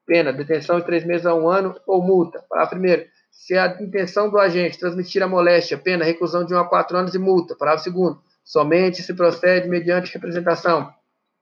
Pena, 0.06 0.32
detenção 0.32 0.80
de 0.80 0.86
três 0.86 1.04
meses 1.06 1.26
a 1.26 1.36
um 1.36 1.50
ano 1.50 1.76
ou 1.86 2.02
multa. 2.02 2.44
Parágrafo 2.50 2.76
primeiro. 2.76 3.06
Se 3.30 3.58
a 3.58 3.78
intenção 3.82 4.30
do 4.30 4.40
agente 4.40 4.80
transmitir 4.80 5.22
a 5.22 5.28
moléstia, 5.28 5.78
pena, 5.78 6.06
reclusão 6.06 6.46
de 6.46 6.54
um 6.54 6.58
a 6.58 6.68
quatro 6.68 6.98
anos 6.98 7.14
e 7.14 7.20
multa. 7.20 7.54
Parágrafo 7.54 7.84
segundo. 7.84 8.22
Somente 8.46 9.04
se 9.04 9.14
procede 9.14 9.68
mediante 9.68 10.14
representação. 10.14 10.94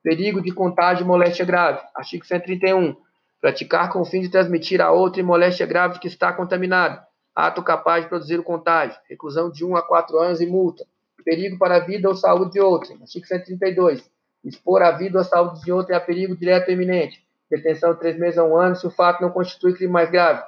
Perigo 0.01 0.41
de 0.41 0.51
contágio 0.51 1.03
de 1.03 1.07
moléstia 1.07 1.45
grave. 1.45 1.81
Artigo 1.93 2.25
131. 2.25 2.95
Praticar 3.39 3.91
com 3.91 4.01
o 4.01 4.05
fim 4.05 4.21
de 4.21 4.29
transmitir 4.29 4.81
a 4.81 4.91
outra 4.91 5.23
moléstia 5.23 5.67
grave 5.67 5.99
que 5.99 6.07
está 6.07 6.33
contaminado 6.33 7.07
ato 7.35 7.63
capaz 7.63 8.03
de 8.03 8.09
produzir 8.09 8.39
o 8.39 8.43
contágio, 8.43 8.99
reclusão 9.07 9.49
de 9.49 9.63
1 9.63 9.75
a 9.75 9.81
4 9.81 10.19
anos 10.19 10.41
e 10.41 10.45
multa, 10.45 10.85
perigo 11.23 11.57
para 11.57 11.75
a 11.75 11.79
vida 11.79 12.09
ou 12.09 12.15
saúde 12.15 12.53
de 12.53 12.59
outrem, 12.59 12.97
artigo 12.99 13.25
132, 13.25 14.09
expor 14.43 14.81
a 14.81 14.91
vida 14.91 15.17
ou 15.17 15.21
a 15.21 15.25
saúde 15.25 15.61
de 15.61 15.71
outrem 15.71 15.95
a 15.95 16.01
perigo 16.01 16.35
direto 16.35 16.69
ou 16.69 16.73
iminente, 16.73 17.23
detenção 17.49 17.93
de 17.93 17.99
3 17.99 18.17
meses 18.17 18.37
a 18.37 18.43
1 18.43 18.57
ano 18.57 18.75
se 18.75 18.87
o 18.87 18.91
fato 18.91 19.21
não 19.21 19.29
constitui 19.29 19.73
crime 19.73 19.91
mais 19.91 20.09
grave. 20.09 20.43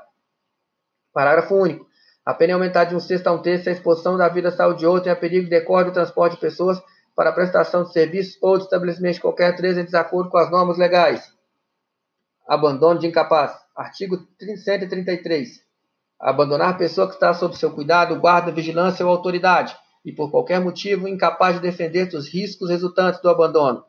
Parágrafo 1.14 1.56
único. 1.56 1.90
A 2.26 2.34
pena 2.34 2.52
é 2.52 2.54
aumentada 2.54 2.90
de 2.90 2.96
um 2.96 3.00
sexto 3.00 3.28
a 3.28 3.32
um 3.32 3.42
terço 3.42 3.64
se 3.64 3.70
a 3.70 3.74
exposição 3.74 4.18
da 4.18 4.30
vida 4.30 4.50
ou 4.50 4.56
saúde 4.56 4.80
de 4.80 4.86
outrem 4.86 5.12
a 5.12 5.16
perigo 5.16 5.50
decorre 5.50 5.86
do 5.86 5.92
transporte 5.92 6.36
de 6.36 6.40
pessoas 6.42 6.82
para 7.16 7.32
a 7.32 7.34
prestação 7.34 7.84
de 7.84 7.92
serviços 7.92 8.38
ou 8.42 8.58
de 8.58 8.64
estabelecimento 8.64 9.16
de 9.16 9.22
qualquer 9.22 9.52
natureza 9.52 9.82
em 9.82 9.86
desacordo 9.86 10.30
com 10.30 10.38
as 10.38 10.50
normas 10.50 10.78
legais. 10.78 11.34
Abandono 12.48 13.00
de 13.00 13.08
incapaz. 13.08 13.60
Artigo 13.76 14.18
133 14.40 15.71
abandonar 16.22 16.70
a 16.70 16.78
pessoa 16.78 17.08
que 17.08 17.16
está 17.16 17.34
sob 17.34 17.58
seu 17.58 17.72
cuidado, 17.72 18.20
guarda, 18.20 18.52
vigilância 18.52 19.06
ou 19.06 19.12
autoridade. 19.12 19.76
e 20.04 20.12
por 20.12 20.32
qualquer 20.32 20.60
motivo 20.60 21.08
incapaz 21.08 21.56
de 21.56 21.62
defender 21.62 22.08
dos 22.08 22.28
riscos 22.28 22.72
resultantes 22.72 23.22
do 23.22 23.30
abandono. 23.30 23.84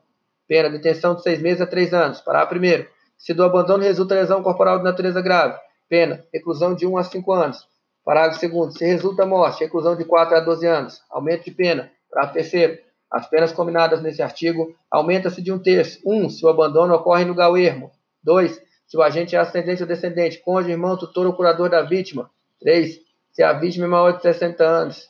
Pena, 0.47 0.69
detenção 0.69 1.15
de 1.15 1.23
seis 1.23 1.41
meses 1.41 1.61
a 1.61 1.65
três 1.65 1.91
anos. 1.91 2.21
Parágrafo 2.21 2.51
primeiro. 2.51 2.87
Se 3.17 3.33
do 3.33 3.43
abandono 3.43 3.83
resulta 3.83 4.13
lesão 4.13 4.43
corporal 4.43 4.77
de 4.77 4.83
natureza 4.83 5.21
grave, 5.21 5.57
pena, 5.89 6.23
reclusão 6.31 6.75
de 6.75 6.85
1 6.85 6.97
a 6.97 7.03
5 7.03 7.31
anos. 7.31 7.67
Parágrafo 8.05 8.39
segundo. 8.39 8.77
Se 8.77 8.85
resulta 8.85 9.25
morte, 9.25 9.63
reclusão 9.63 9.95
de 9.95 10.03
4 10.03 10.37
a 10.37 10.39
12 10.39 10.67
anos. 10.67 11.01
Aumento 11.09 11.45
de 11.45 11.51
pena. 11.51 11.89
Parágrafo 12.11 12.33
terceiro. 12.35 12.77
As 13.09 13.27
penas 13.27 13.51
combinadas 13.51 14.01
nesse 14.01 14.21
artigo 14.21 14.75
aumenta-se 14.91 15.41
de 15.41 15.51
um 15.51 15.59
terço. 15.59 15.99
1. 16.05 16.25
Um, 16.25 16.29
se 16.29 16.45
o 16.45 16.49
abandono 16.49 16.93
ocorre 16.93 17.23
no 17.23 17.31
lugar 17.31 17.55
ermo. 17.57 17.91
2. 18.23 18.61
Se 18.93 18.97
o 18.97 19.01
agente 19.01 19.35
é 19.35 19.39
ascendente 19.39 19.81
ou 19.81 19.87
descendente, 19.87 20.37
cônjuge, 20.37 20.69
irmão, 20.69 20.95
tutor 20.95 21.25
ou 21.25 21.33
curador 21.33 21.67
da 21.67 21.81
vítima. 21.81 22.29
3. 22.59 22.99
Se 23.31 23.41
a 23.41 23.51
vítima 23.51 23.85
é 23.85 23.87
maior 23.87 24.11
de 24.11 24.21
60 24.21 24.63
anos 24.63 25.09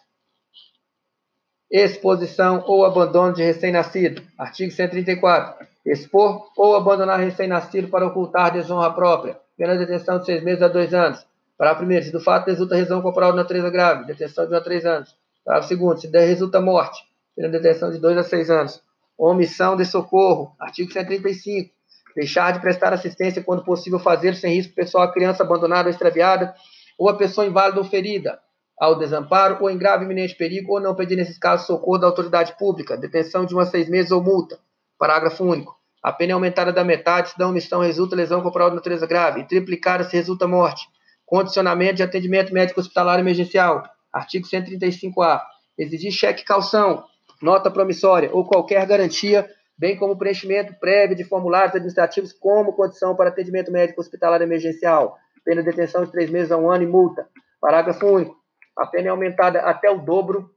exposição 1.70 2.64
ou 2.66 2.86
abandono 2.86 3.34
de 3.34 3.44
recém-nascido. 3.44 4.22
Artigo 4.38 4.72
134. 4.72 5.68
Expor 5.86 6.50
ou 6.56 6.78
abandonar 6.78 7.20
recém-nascido 7.20 7.90
para 7.90 8.08
ocultar 8.08 8.54
desonra 8.54 8.90
própria. 8.94 9.38
Pena 9.58 9.74
de 9.74 9.86
detenção 9.86 10.18
de 10.18 10.28
seis 10.28 10.42
meses 10.42 10.62
a 10.62 10.70
dois 10.70 10.94
anos. 10.94 11.20
Parágrafo 11.58 11.80
primeiro. 11.80 12.06
Se 12.06 12.12
do 12.14 12.22
fato 12.22 12.48
resulta 12.48 12.76
lesão 12.76 13.02
corporal 13.02 13.32
de 13.32 13.38
natureza 13.38 13.70
grave, 13.70 14.06
detenção 14.06 14.48
de 14.48 14.54
um 14.54 14.58
a 14.58 14.62
três 14.62 14.86
anos. 14.86 15.14
Parágrafo 15.44 15.68
segundo. 15.68 16.00
Se 16.00 16.08
resulta 16.08 16.62
morte, 16.62 17.04
pena 17.36 17.50
de 17.50 17.60
detenção 17.60 17.92
de 17.92 17.98
dois 17.98 18.18
a 18.18 18.24
seis 18.24 18.50
anos. 18.50 18.82
Omissão 19.18 19.76
de 19.76 19.84
socorro. 19.84 20.56
Artigo 20.58 20.90
135. 20.90 21.73
Deixar 22.16 22.52
de 22.52 22.60
prestar 22.60 22.94
assistência 22.94 23.44
quando 23.44 23.64
possível 23.64 24.00
fazer 24.00 24.36
sem 24.36 24.56
risco 24.56 24.74
pessoal 24.74 25.04
a 25.04 25.12
criança 25.12 25.44
abandonada 25.44 25.88
ou 25.88 25.92
extraviada 25.92 26.54
ou 26.98 27.10
a 27.10 27.18
pessoa 27.18 27.48
inválida 27.48 27.80
ou 27.80 27.86
ferida 27.86 28.40
ao 28.80 28.98
desamparo 28.98 29.58
ou 29.62 29.70
em 29.70 29.78
grave 29.78 30.06
iminente 30.06 30.36
perigo 30.36 30.74
ou 30.74 30.80
não 30.80 30.96
pedir, 30.96 31.16
nesses 31.16 31.38
casos, 31.38 31.68
socorro 31.68 31.98
da 31.98 32.08
autoridade 32.08 32.58
pública, 32.58 32.98
detenção 32.98 33.46
de 33.46 33.56
um 33.56 33.60
a 33.60 33.66
seis 33.66 33.88
meses 33.88 34.12
ou 34.12 34.22
multa. 34.22 34.60
Parágrafo 34.98 35.44
único. 35.44 35.76
A 36.02 36.12
pena 36.12 36.32
é 36.32 36.34
aumentada 36.34 36.74
da 36.74 36.84
metade 36.84 37.30
se 37.30 37.38
da 37.38 37.48
omissão 37.48 37.80
resulta 37.80 38.16
lesão 38.16 38.42
corporal 38.42 38.70
de 38.70 38.76
natureza 38.76 39.08
grave, 39.08 39.42
e 39.42 39.48
triplicada 39.48 40.04
se 40.04 40.16
resulta 40.16 40.48
morte. 40.48 40.86
Condicionamento 41.26 41.96
de 41.96 42.04
atendimento 42.04 42.54
médico 42.54 42.80
hospitalar 42.80 43.20
emergencial. 43.20 43.84
Artigo 44.12 44.46
135-A. 44.46 45.42
Exigir 45.78 46.12
cheque 46.12 46.44
calção, 46.44 47.06
nota 47.42 47.72
promissória 47.72 48.30
ou 48.34 48.46
qualquer 48.46 48.86
garantia, 48.86 49.50
bem 49.84 49.98
como 49.98 50.18
preenchimento 50.18 50.74
prévio 50.80 51.14
de 51.14 51.26
formulários 51.26 51.76
administrativos 51.76 52.32
como 52.32 52.72
condição 52.72 53.18
para 53.18 53.28
atendimento 53.28 53.70
médico 53.70 54.00
hospitalar 54.00 54.42
emergencial. 54.42 55.18
Pena 55.44 55.62
de 55.62 55.70
detenção 55.70 56.06
de 56.06 56.12
três 56.14 56.30
meses 56.30 56.54
a 56.54 56.58
um 56.58 56.72
ano 56.72 56.86
e 56.86 56.88
multa. 56.88 57.28
Parágrafo 57.60 58.08
único 58.08 58.42
a 58.78 58.88
pena 58.88 59.08
é 59.08 59.12
aumentada 59.12 59.60
até 59.60 59.92
o 59.92 60.00
dobro 60.00 60.50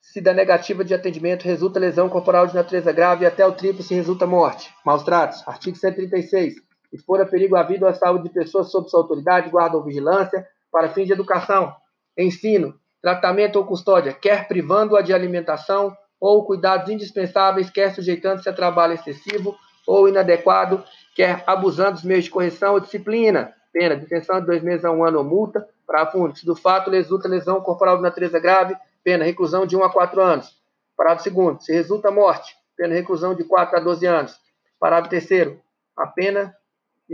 se 0.00 0.20
da 0.20 0.34
negativa 0.34 0.84
de 0.84 0.92
atendimento 0.92 1.44
resulta 1.44 1.78
lesão 1.78 2.08
corporal 2.08 2.48
de 2.48 2.54
natureza 2.56 2.90
grave 2.90 3.22
e 3.22 3.28
até 3.28 3.46
o 3.46 3.52
triplo 3.52 3.80
se 3.80 3.94
resulta 3.94 4.26
morte. 4.26 4.74
Maus 4.84 5.04
tratos. 5.04 5.46
Artigo 5.46 5.76
136. 5.76 6.56
Expor 6.92 7.20
a 7.20 7.26
perigo 7.26 7.54
à 7.54 7.62
vida 7.62 7.86
ou 7.86 7.90
à 7.92 7.94
saúde 7.94 8.24
de 8.24 8.34
pessoas 8.34 8.72
sob 8.72 8.90
sua 8.90 9.02
autoridade, 9.02 9.50
guarda 9.50 9.76
ou 9.76 9.84
vigilância, 9.84 10.44
para 10.72 10.88
fins 10.88 11.06
de 11.06 11.12
educação, 11.12 11.72
ensino, 12.18 12.74
tratamento 13.00 13.54
ou 13.54 13.64
custódia, 13.64 14.12
quer 14.12 14.48
privando-a 14.48 15.00
de 15.00 15.14
alimentação 15.14 15.96
ou 16.22 16.44
cuidados 16.44 16.88
indispensáveis, 16.88 17.68
quer 17.68 17.92
sujeitando-se 17.92 18.48
a 18.48 18.52
trabalho 18.52 18.92
excessivo 18.92 19.56
ou 19.84 20.08
inadequado, 20.08 20.84
quer 21.16 21.42
abusando 21.44 21.94
dos 21.94 22.04
meios 22.04 22.26
de 22.26 22.30
correção 22.30 22.74
ou 22.74 22.80
disciplina. 22.80 23.52
Pena, 23.72 23.96
detenção 23.96 24.38
de 24.38 24.46
dois 24.46 24.62
meses 24.62 24.84
a 24.84 24.92
um 24.92 25.04
ano 25.04 25.18
ou 25.18 25.24
multa, 25.24 25.66
Parágrafo 25.84 26.18
único. 26.18 26.38
Se 26.38 26.46
do 26.46 26.54
fato 26.54 26.90
resulta 26.90 27.26
lesão 27.28 27.60
corporal 27.60 27.96
de 27.96 28.02
natureza 28.02 28.38
grave, 28.38 28.76
pena 29.02 29.24
reclusão 29.24 29.66
de 29.66 29.76
1 29.76 29.82
a 29.82 29.92
4 29.92 30.22
anos. 30.22 30.56
Parágrafo 30.96 31.24
segundo. 31.24 31.60
Se 31.60 31.72
resulta 31.72 32.08
morte, 32.08 32.54
pena 32.76 32.94
reclusão 32.94 33.34
de 33.34 33.42
4 33.42 33.78
a 33.78 33.80
12 33.80 34.06
anos. 34.06 34.38
Parágrafo 34.78 35.10
terceiro. 35.10 35.60
A 35.96 36.06
pena 36.06 36.54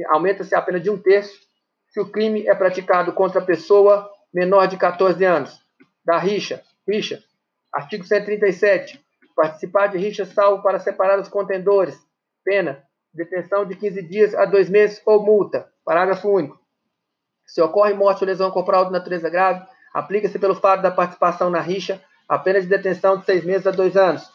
aumenta-se 0.09 0.55
a 0.55 0.61
pena 0.61 0.79
de 0.79 0.91
um 0.91 0.99
terço 0.99 1.33
se 1.89 1.99
o 1.99 2.11
crime 2.11 2.47
é 2.47 2.55
praticado 2.55 3.11
contra 3.15 3.41
a 3.41 3.45
pessoa 3.45 4.11
menor 4.35 4.67
de 4.69 4.77
14 4.77 5.25
anos. 5.25 5.59
Da 6.05 6.19
rixa. 6.19 6.63
Rixa. 6.87 7.23
Artigo 7.73 8.05
137. 8.05 9.01
Participar 9.37 9.89
de 9.89 9.99
rixa 9.99 10.25
salvo 10.25 10.63
para 10.63 10.79
separar 10.79 11.19
os 11.19 11.29
contendores. 11.29 11.99
Pena. 12.45 12.83
Detenção 13.13 13.65
de 13.65 13.75
15 13.77 14.03
dias 14.03 14.35
a 14.35 14.45
2 14.45 14.69
meses 14.69 15.03
ou 15.07 15.25
multa. 15.25 15.69
Parágrafo 15.85 16.29
único. 16.29 16.59
Se 17.47 17.63
ocorre 17.63 17.95
morte 17.95 18.23
ou 18.23 18.27
lesão 18.27 18.51
corporal 18.51 18.85
de 18.85 18.93
natureza 18.93 19.31
grave, 19.31 19.67
aplica-se 19.95 20.39
pelo 20.39 20.55
fato 20.55 20.83
da 20.83 20.91
participação 20.91 21.49
na 21.49 21.61
rixa 21.61 22.03
a 22.29 22.39
pena 22.39 22.61
de 22.61 22.67
detenção 22.67 23.19
de 23.19 23.25
seis 23.25 23.43
meses 23.43 23.67
a 23.67 23.71
dois 23.71 23.97
anos. 23.97 24.31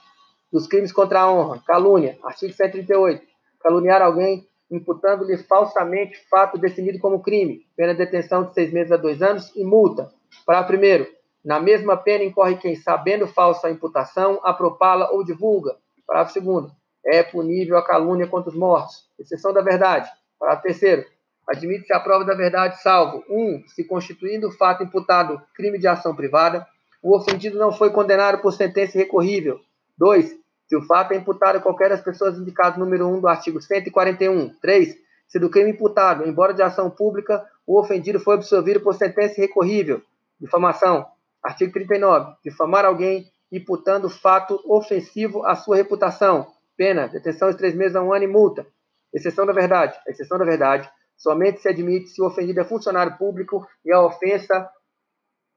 Dos 0.52 0.68
crimes 0.68 0.92
contra 0.92 1.22
a 1.22 1.32
honra, 1.32 1.62
calúnia, 1.66 2.18
artigo 2.24 2.52
138. 2.52 3.24
Caluniar 3.62 4.02
alguém 4.02 4.48
imputando-lhe 4.70 5.38
falsamente 5.38 6.18
fato 6.28 6.58
definido 6.58 6.98
como 6.98 7.22
crime, 7.22 7.68
pena 7.78 7.94
de 7.94 8.00
detenção 8.00 8.46
de 8.46 8.54
seis 8.54 8.74
meses 8.74 8.92
a 8.92 8.98
dois 8.98 9.22
anos 9.22 9.56
e 9.56 9.64
multa. 9.64 10.12
Para 10.46 10.64
primeiro, 10.64 11.08
na 11.44 11.60
mesma 11.60 11.98
pena 11.98 12.24
incorre 12.24 12.58
quem, 12.58 12.76
sabendo 12.76 13.28
falsa 13.28 13.70
imputação, 13.70 14.40
apropala 14.44 15.12
ou 15.12 15.24
divulga. 15.24 15.76
Parágrafo 16.08 16.34
segundo, 16.34 16.72
é 17.06 17.24
punível 17.24 17.78
a 17.78 17.86
calúnia 17.86 18.28
contra 18.28 18.50
os 18.50 18.56
mortos, 18.56 19.08
exceção 19.20 19.54
da 19.54 19.62
verdade. 19.62 20.10
Parágrafo 20.40 20.68
terceiro, 20.68 21.06
Admite-se 21.48 21.94
a 21.94 22.00
prova 22.00 22.24
da 22.24 22.34
verdade, 22.34 22.82
salvo 22.82 23.24
1. 23.30 23.38
Um, 23.38 23.64
se 23.68 23.84
constituindo 23.84 24.48
o 24.48 24.52
fato 24.52 24.84
imputado 24.84 25.42
crime 25.54 25.78
de 25.78 25.88
ação 25.88 26.16
privada, 26.16 26.66
o 27.02 27.16
ofendido 27.16 27.58
não 27.58 27.72
foi 27.72 27.92
condenado 27.92 28.42
por 28.42 28.54
sentença 28.54 28.98
recorrível. 28.98 29.60
2. 29.98 30.38
Se 30.68 30.76
o 30.76 30.82
fato 30.84 31.12
é 31.12 31.18
imputado 31.18 31.58
a 31.58 31.62
qualquer 31.62 31.90
das 31.90 32.02
pessoas 32.02 32.38
indicadas 32.38 32.78
no 32.78 32.86
número 32.86 33.08
1 33.08 33.20
do 33.20 33.28
artigo 33.28 33.62
141. 33.62 34.56
3. 34.62 34.96
Se 35.28 35.38
do 35.38 35.50
crime 35.50 35.72
imputado, 35.72 36.26
embora 36.26 36.54
de 36.54 36.62
ação 36.62 36.90
pública, 36.90 37.46
o 37.68 37.80
ofendido 37.80 38.20
foi 38.20 38.36
absolvido 38.36 38.80
por 38.80 38.94
sentença 38.94 39.42
recorrível. 39.42 40.02
Difamação. 40.40 41.06
Artigo 41.44 41.74
39. 41.74 42.36
Difamar 42.44 42.86
alguém 42.86 43.26
imputando 43.52 44.10
fato 44.10 44.60
ofensivo 44.66 45.46
à 45.46 45.56
sua 45.56 45.76
reputação. 45.76 46.48
Pena, 46.76 47.08
detenção 47.08 47.50
de 47.50 47.58
três 47.58 47.76
meses 47.76 47.96
a 47.96 48.02
um 48.02 48.14
ano 48.14 48.24
e 48.24 48.28
multa. 48.28 48.66
Exceção 49.14 49.46
da 49.46 49.54
verdade. 49.54 49.96
Exceção 50.08 50.38
da 50.38 50.46
verdade 50.46 50.90
Somente 51.18 51.62
se 51.62 51.70
admite 51.70 52.10
se 52.10 52.22
o 52.22 52.26
ofendido 52.26 52.60
é 52.60 52.66
funcionário 52.66 53.18
público 53.18 53.66
e 53.86 53.94
a 53.94 54.02
ofensa 54.02 54.70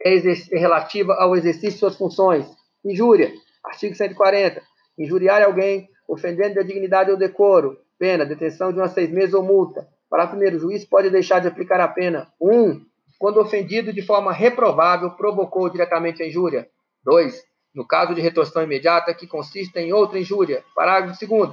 é, 0.01 0.15
é 0.15 0.59
relativa 0.59 1.15
ao 1.15 1.35
exercício 1.37 1.73
de 1.73 1.79
suas 1.79 1.97
funções. 1.97 2.47
Injúria. 2.85 3.33
Artigo 3.65 3.95
140. 3.95 4.63
Injuriar 4.97 5.43
alguém, 5.43 5.89
ofendendo 6.09 6.61
a 6.61 6.63
dignidade 6.63 7.11
ou 7.11 7.17
decoro. 7.17 7.79
Pena, 7.99 8.25
detenção 8.25 8.73
de 8.73 8.81
uns 8.81 8.93
seis 8.93 9.11
meses 9.11 9.35
ou 9.35 9.43
multa. 9.43 9.89
Para 10.09 10.29
primeiro, 10.29 10.57
o 10.57 10.61
juiz 10.61 10.85
pode 10.85 11.11
deixar 11.11 11.41
de 11.41 11.49
aplicar 11.49 11.81
a 11.81 11.89
pena. 11.89 12.33
1. 12.41 12.49
Um, 12.49 12.87
quando 13.19 13.41
ofendido 13.41 13.93
de 13.93 14.03
forma 14.03 14.33
reprovável 14.33 15.11
provocou 15.13 15.69
diretamente 15.69 16.23
a 16.23 16.27
injúria. 16.27 16.69
2. 17.05 17.43
No 17.75 17.87
caso 17.87 18.15
de 18.15 18.21
retorção 18.21 18.63
imediata, 18.63 19.15
que 19.15 19.27
consiste 19.27 19.79
em 19.79 19.93
outra 19.93 20.19
injúria. 20.19 20.65
Parágrafo 20.75 21.27
2. 21.27 21.51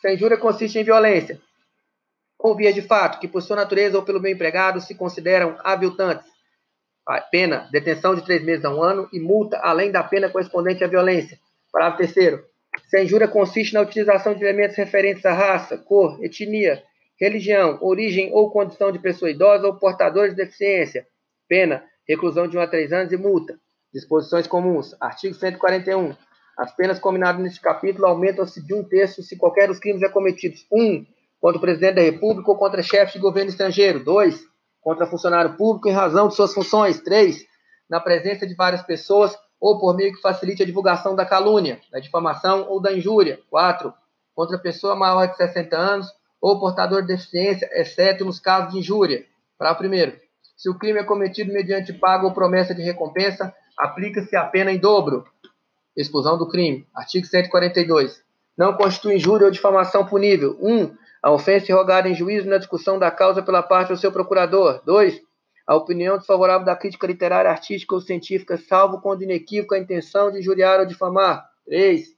Se 0.00 0.08
a 0.08 0.14
injúria 0.14 0.36
consiste 0.36 0.78
em 0.78 0.84
violência, 0.84 1.40
ou 2.38 2.56
vias 2.56 2.74
de 2.74 2.82
fato, 2.82 3.20
que 3.20 3.28
por 3.28 3.42
sua 3.42 3.56
natureza 3.56 3.98
ou 3.98 4.04
pelo 4.04 4.20
meu 4.20 4.32
empregado 4.32 4.80
se 4.80 4.94
consideram 4.94 5.58
aviltantes. 5.62 6.26
A 7.06 7.20
pena, 7.20 7.68
detenção 7.70 8.14
de 8.14 8.24
três 8.24 8.42
meses 8.42 8.64
a 8.64 8.70
um 8.70 8.82
ano 8.82 9.08
e 9.12 9.20
multa 9.20 9.58
além 9.62 9.90
da 9.90 10.02
pena 10.02 10.30
correspondente 10.30 10.82
à 10.82 10.86
violência. 10.86 11.38
Parágrafo 11.72 11.98
terceiro. 11.98 12.44
Se 12.88 12.96
a 12.96 13.02
injúria 13.02 13.28
consiste 13.28 13.74
na 13.74 13.80
utilização 13.80 14.34
de 14.34 14.42
elementos 14.42 14.76
referentes 14.76 15.24
à 15.26 15.32
raça, 15.32 15.76
cor, 15.76 16.22
etnia, 16.24 16.82
religião, 17.20 17.78
origem 17.82 18.30
ou 18.32 18.50
condição 18.50 18.90
de 18.90 18.98
pessoa 18.98 19.30
idosa 19.30 19.66
ou 19.66 19.76
portador 19.76 20.30
de 20.30 20.34
deficiência, 20.34 21.06
pena, 21.48 21.84
reclusão 22.08 22.48
de 22.48 22.56
1 22.56 22.60
a 22.60 22.66
3 22.66 22.92
anos 22.92 23.12
e 23.12 23.16
multa. 23.16 23.58
Disposições 23.92 24.46
comuns. 24.46 24.96
Artigo 25.00 25.34
141. 25.34 26.14
As 26.56 26.74
penas 26.74 26.98
combinadas 26.98 27.42
neste 27.42 27.60
capítulo 27.60 28.06
aumentam-se 28.06 28.64
de 28.64 28.72
um 28.72 28.82
terço 28.82 29.22
se 29.22 29.36
qualquer 29.36 29.68
dos 29.68 29.78
crimes 29.78 30.02
é 30.02 30.08
cometidos. 30.08 30.66
1. 30.72 30.80
Um, 30.80 31.06
contra 31.40 31.58
o 31.58 31.60
presidente 31.60 31.94
da 31.96 32.02
República 32.02 32.50
ou 32.50 32.56
contra 32.56 32.82
chefe 32.82 33.14
de 33.14 33.18
governo 33.18 33.50
estrangeiro. 33.50 34.02
2. 34.02 34.40
Contra 34.80 35.06
funcionário 35.06 35.56
público 35.56 35.88
em 35.88 35.92
razão 35.92 36.28
de 36.28 36.34
suas 36.34 36.54
funções. 36.54 37.00
3. 37.00 37.44
Na 37.88 38.00
presença 38.00 38.46
de 38.46 38.54
várias 38.54 38.82
pessoas 38.82 39.36
ou 39.60 39.78
por 39.78 39.94
meio 39.94 40.14
que 40.14 40.20
facilite 40.20 40.62
a 40.62 40.66
divulgação 40.66 41.14
da 41.14 41.26
calúnia, 41.26 41.80
da 41.92 41.98
difamação 41.98 42.66
ou 42.68 42.80
da 42.80 42.92
injúria. 42.92 43.40
4. 43.50 43.92
Contra 44.34 44.58
pessoa 44.58 44.94
maior 44.94 45.26
de 45.26 45.36
60 45.36 45.76
anos 45.76 46.19
ou 46.40 46.58
portador 46.58 47.02
de 47.02 47.08
deficiência, 47.08 47.68
exceto 47.72 48.24
nos 48.24 48.40
casos 48.40 48.72
de 48.72 48.78
injúria. 48.78 49.26
Para 49.58 49.74
primeiro, 49.74 50.16
se 50.56 50.68
o 50.68 50.78
crime 50.78 50.98
é 50.98 51.04
cometido 51.04 51.52
mediante 51.52 51.92
pago 51.92 52.26
ou 52.26 52.32
promessa 52.32 52.74
de 52.74 52.82
recompensa, 52.82 53.54
aplica-se 53.78 54.36
a 54.36 54.44
pena 54.44 54.72
em 54.72 54.78
dobro. 54.78 55.24
Exclusão 55.96 56.38
do 56.38 56.48
crime. 56.48 56.86
Artigo 56.94 57.26
142. 57.26 58.22
Não 58.56 58.74
constitui 58.74 59.16
injúria 59.16 59.46
ou 59.46 59.50
difamação 59.50 60.06
punível. 60.06 60.56
1. 60.60 60.74
Um, 60.74 60.96
a 61.22 61.30
ofensa 61.30 61.70
irrogada 61.70 62.08
em 62.08 62.14
juízo 62.14 62.48
na 62.48 62.58
discussão 62.58 62.98
da 62.98 63.10
causa 63.10 63.42
pela 63.42 63.62
parte 63.62 63.88
do 63.88 63.98
seu 63.98 64.12
procurador. 64.12 64.82
2. 64.84 65.20
a 65.66 65.76
opinião 65.76 66.18
desfavorável 66.18 66.64
da 66.64 66.76
crítica 66.76 67.06
literária, 67.06 67.50
artística 67.50 67.94
ou 67.94 68.00
científica, 68.00 68.56
salvo 68.56 69.00
quando 69.00 69.22
inequívoca 69.22 69.76
a 69.76 69.78
intenção 69.78 70.30
de 70.30 70.38
injuriar 70.40 70.80
ou 70.80 70.86
difamar. 70.86 71.48
3. 71.66 72.08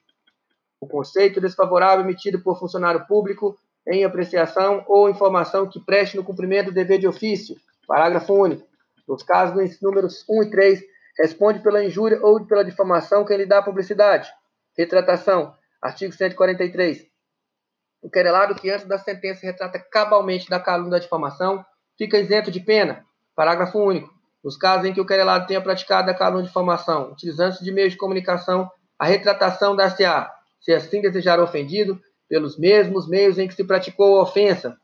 O 0.81 0.87
conceito 0.87 1.41
desfavorável 1.41 2.05
emitido 2.05 2.41
por 2.41 2.59
funcionário 2.59 3.07
público 3.07 3.57
em 3.89 4.05
apreciação 4.05 4.85
ou 4.87 5.09
informação 5.09 5.69
que 5.69 5.81
preste 5.81 6.17
no 6.17 6.25
cumprimento 6.25 6.67
do 6.67 6.75
dever 6.75 6.99
de 6.99 7.09
ofício. 7.09 7.57
Parágrafo 7.87 8.33
único. 8.35 8.67
Nos 9.07 9.23
casos 9.23 9.81
números 9.81 10.25
1 10.29 10.43
e 10.45 10.51
3, 10.51 10.83
responde 11.19 11.61
pela 11.61 11.85
injúria 11.85 12.21
ou 12.23 12.45
pela 12.47 12.65
difamação 12.65 13.25
quem 13.25 13.37
lhe 13.37 13.47
dá 13.47 13.61
publicidade. 13.61 14.31
Retratação. 14.77 15.55
Artigo 15.81 16.13
143. 16.13 17.07
O 18.01 18.09
querelado 18.09 18.55
que 18.55 18.71
antes 18.71 18.87
da 18.87 18.99
sentença 18.99 19.47
retrata 19.47 19.79
cabalmente 19.79 20.49
da 20.49 20.61
calúnia 20.61 20.93
da 20.93 20.99
difamação 20.99 21.65
fica 21.99 22.19
isento 22.19 22.51
de 22.51 22.61
pena. 22.61 23.05
Parágrafo 23.35 23.79
único. 23.79 24.13
Nos 24.43 24.57
casos 24.57 24.87
em 24.87 24.93
que 24.93 25.01
o 25.01 25.07
querelado 25.07 25.47
tenha 25.47 25.61
praticado 25.61 26.11
a 26.11 26.15
calúnia 26.15 26.43
de 26.43 26.49
difamação, 26.49 27.13
utilizando-se 27.13 27.63
de 27.63 27.71
meios 27.71 27.93
de 27.93 27.99
comunicação, 27.99 28.71
a 28.99 29.07
retratação 29.07 29.77
dar-se-á, 29.77 30.33
se 30.61 30.73
assim 30.73 31.01
desejar 31.01 31.39
ofendido, 31.39 32.01
pelos 32.33 32.57
mesmos 32.57 33.07
meios 33.07 33.39
em 33.39 33.47
que 33.47 33.55
se 33.55 33.63
praticou 33.63 34.19
a 34.19 34.23
ofensa. 34.23 34.75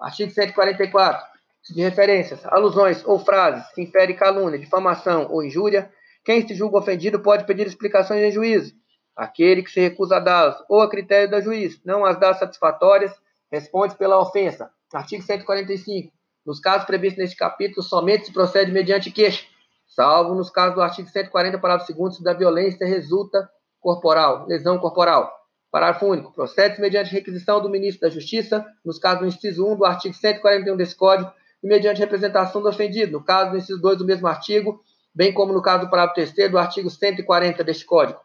Artigo 0.00 0.32
144 0.32 1.24
de 1.70 1.80
referências, 1.80 2.44
alusões 2.46 3.06
ou 3.06 3.20
frases 3.20 3.72
que 3.72 3.82
inferem 3.82 4.16
calúnia, 4.16 4.58
difamação 4.58 5.28
ou 5.30 5.44
injúria, 5.44 5.88
quem 6.24 6.44
se 6.44 6.56
julga 6.56 6.78
ofendido 6.78 7.20
pode 7.20 7.44
pedir 7.44 7.68
explicações 7.68 8.20
em 8.20 8.32
juízo. 8.32 8.74
Aquele 9.14 9.62
que 9.62 9.70
se 9.70 9.78
recusa 9.78 10.16
a 10.16 10.18
dá-las, 10.18 10.56
ou 10.68 10.80
a 10.80 10.90
critério 10.90 11.30
da 11.30 11.40
juiz, 11.40 11.80
não 11.84 12.04
as 12.04 12.18
dá 12.18 12.34
satisfatórias, 12.34 13.12
responde 13.48 13.94
pela 13.94 14.18
ofensa. 14.18 14.68
Artigo 14.92 15.22
145. 15.22 16.12
Nos 16.44 16.58
casos 16.58 16.84
previstos 16.84 17.22
neste 17.22 17.36
capítulo, 17.36 17.84
somente 17.84 18.26
se 18.26 18.32
procede 18.32 18.72
mediante 18.72 19.12
queixa, 19.12 19.44
salvo 19.86 20.34
nos 20.34 20.50
casos 20.50 20.74
do 20.74 20.82
artigo 20.82 21.08
140, 21.08 21.60
parágrafo 21.60 21.94
2 21.94 22.20
da 22.22 22.34
violência 22.34 22.84
resulta 22.84 23.48
corporal, 23.80 24.46
lesão 24.48 24.80
corporal. 24.80 25.41
Parágrafo 25.72 26.04
único. 26.04 26.30
Procede-se 26.34 26.82
mediante 26.82 27.10
requisição 27.10 27.58
do 27.58 27.70
ministro 27.70 28.02
da 28.02 28.10
Justiça, 28.10 28.62
nos 28.84 28.98
casos 28.98 29.20
do 29.20 29.26
inciso 29.26 29.66
1 29.66 29.76
do 29.76 29.84
artigo 29.86 30.14
141 30.14 30.76
desse 30.76 30.94
Código, 30.94 31.32
e 31.64 31.66
mediante 31.66 31.98
representação 31.98 32.60
do 32.60 32.68
ofendido, 32.68 33.12
no 33.12 33.24
caso 33.24 33.52
do 33.52 33.56
inciso 33.56 33.80
2 33.80 33.96
do 33.96 34.04
mesmo 34.04 34.26
artigo, 34.26 34.82
bem 35.14 35.32
como 35.32 35.54
no 35.54 35.62
caso 35.62 35.86
do 35.86 35.90
parágrafo 35.90 36.30
3 36.34 36.50
do 36.50 36.58
artigo 36.58 36.90
140 36.90 37.64
deste 37.64 37.86
Código. 37.86 38.20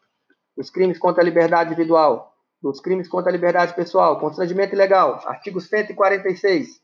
Os 0.58 0.70
crimes 0.70 1.00
contra 1.00 1.24
a 1.24 1.25
liberdade 1.25 1.72
individual, 1.72 2.34
dos 2.62 2.82
crimes 2.82 3.08
contra 3.08 3.32
a 3.32 3.34
liberdade 3.34 3.74
pessoal, 3.74 4.20
constrangimento 4.20 4.75
ilegal, 4.75 5.22
artigo 5.25 5.62
146. 5.62 6.82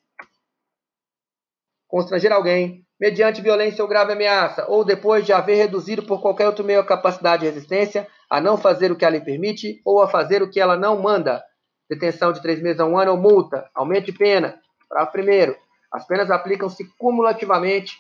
Constranger 1.90 2.32
alguém, 2.32 2.86
mediante 2.98 3.42
violência 3.42 3.84
ou 3.84 3.90
grave 3.90 4.14
ameaça, 4.14 4.66
ou 4.70 4.86
depois 4.86 5.26
de 5.26 5.34
haver 5.34 5.56
reduzido 5.56 6.04
por 6.04 6.22
qualquer 6.22 6.48
outro 6.48 6.64
meio 6.64 6.80
a 6.80 6.86
capacidade 6.86 7.42
de 7.42 7.50
resistência, 7.50 8.08
a 8.34 8.42
não 8.42 8.58
fazer 8.58 8.92
o 8.92 8.96
que 8.96 9.06
ela 9.06 9.16
lhe 9.16 9.24
permite, 9.24 9.80
ou 9.86 10.02
a 10.02 10.08
fazer 10.08 10.42
o 10.42 10.50
que 10.50 10.60
ela 10.60 10.76
não 10.76 11.00
manda. 11.00 11.44
Detenção 11.88 12.34
de 12.34 12.42
três 12.42 12.60
meses 12.60 12.80
a 12.80 12.86
um 12.86 12.98
ano 12.98 13.12
ou 13.12 13.18
multa, 13.18 13.70
aumento 13.76 14.08
de 14.08 14.14
pena. 14.14 14.60
Parágrafo 14.90 15.14
primeiro 15.14 15.56
as 15.92 16.08
penas 16.08 16.32
aplicam-se 16.32 16.84
cumulativamente 16.98 17.96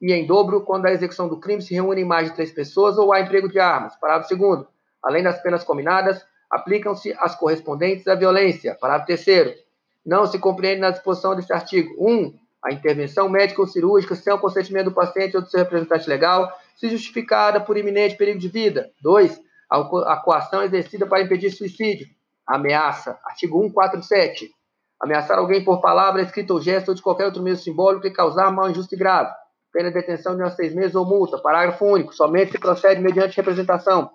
e 0.00 0.10
em 0.10 0.26
dobro 0.26 0.62
quando 0.62 0.86
a 0.86 0.90
execução 0.90 1.28
do 1.28 1.38
crime 1.38 1.60
se 1.60 1.74
reúne 1.74 2.00
em 2.00 2.04
mais 2.06 2.30
de 2.30 2.34
três 2.34 2.50
pessoas 2.50 2.96
ou 2.96 3.12
há 3.12 3.20
emprego 3.20 3.46
de 3.46 3.60
armas. 3.60 3.94
Parágrafo 3.96 4.28
segundo. 4.30 4.66
Além 5.02 5.22
das 5.22 5.42
penas 5.42 5.62
combinadas, 5.62 6.24
aplicam-se 6.50 7.14
as 7.18 7.34
correspondentes 7.34 8.08
à 8.08 8.14
violência. 8.14 8.78
Parágrafo 8.80 9.08
terceiro. 9.08 9.52
Não 10.06 10.24
se 10.24 10.38
compreende 10.38 10.80
na 10.80 10.92
disposição 10.92 11.36
deste 11.36 11.52
artigo 11.52 11.94
1. 11.98 12.10
Um, 12.10 12.38
a 12.64 12.72
intervenção 12.72 13.28
médica 13.28 13.60
ou 13.60 13.66
cirúrgica 13.66 14.14
sem 14.14 14.32
o 14.32 14.38
consentimento 14.38 14.86
do 14.86 14.94
paciente 14.94 15.36
ou 15.36 15.42
do 15.42 15.50
seu 15.50 15.60
representante 15.60 16.08
legal, 16.08 16.50
se 16.74 16.88
justificada 16.88 17.60
por 17.60 17.76
iminente 17.76 18.16
perigo 18.16 18.38
de 18.38 18.48
vida. 18.48 18.90
2. 19.02 19.44
A 19.70 20.16
coação 20.16 20.62
exercida 20.62 21.06
para 21.06 21.22
impedir 21.22 21.50
suicídio. 21.50 22.06
Ameaça. 22.46 23.18
Artigo 23.24 23.60
147 23.60 24.54
ameaçar 25.04 25.38
alguém 25.38 25.62
por 25.62 25.80
palavra, 25.80 26.22
escrita 26.22 26.54
ou 26.54 26.60
gesto 26.60 26.88
ou 26.88 26.94
de 26.94 27.02
qualquer 27.02 27.26
outro 27.26 27.42
meio 27.42 27.56
simbólico 27.56 28.06
e 28.06 28.10
causar 28.10 28.50
mal 28.50 28.70
injusto 28.70 28.94
e 28.94 28.98
grave. 28.98 29.30
Pena 29.70 29.90
de 29.90 29.94
detenção 29.94 30.36
de 30.36 30.42
uns 30.42 30.54
seis 30.54 30.74
meses 30.74 30.94
ou 30.94 31.04
multa. 31.04 31.38
Parágrafo 31.38 31.84
único. 31.84 32.14
Somente 32.14 32.52
se 32.52 32.58
procede 32.58 33.00
mediante 33.00 33.36
representação. 33.36 34.10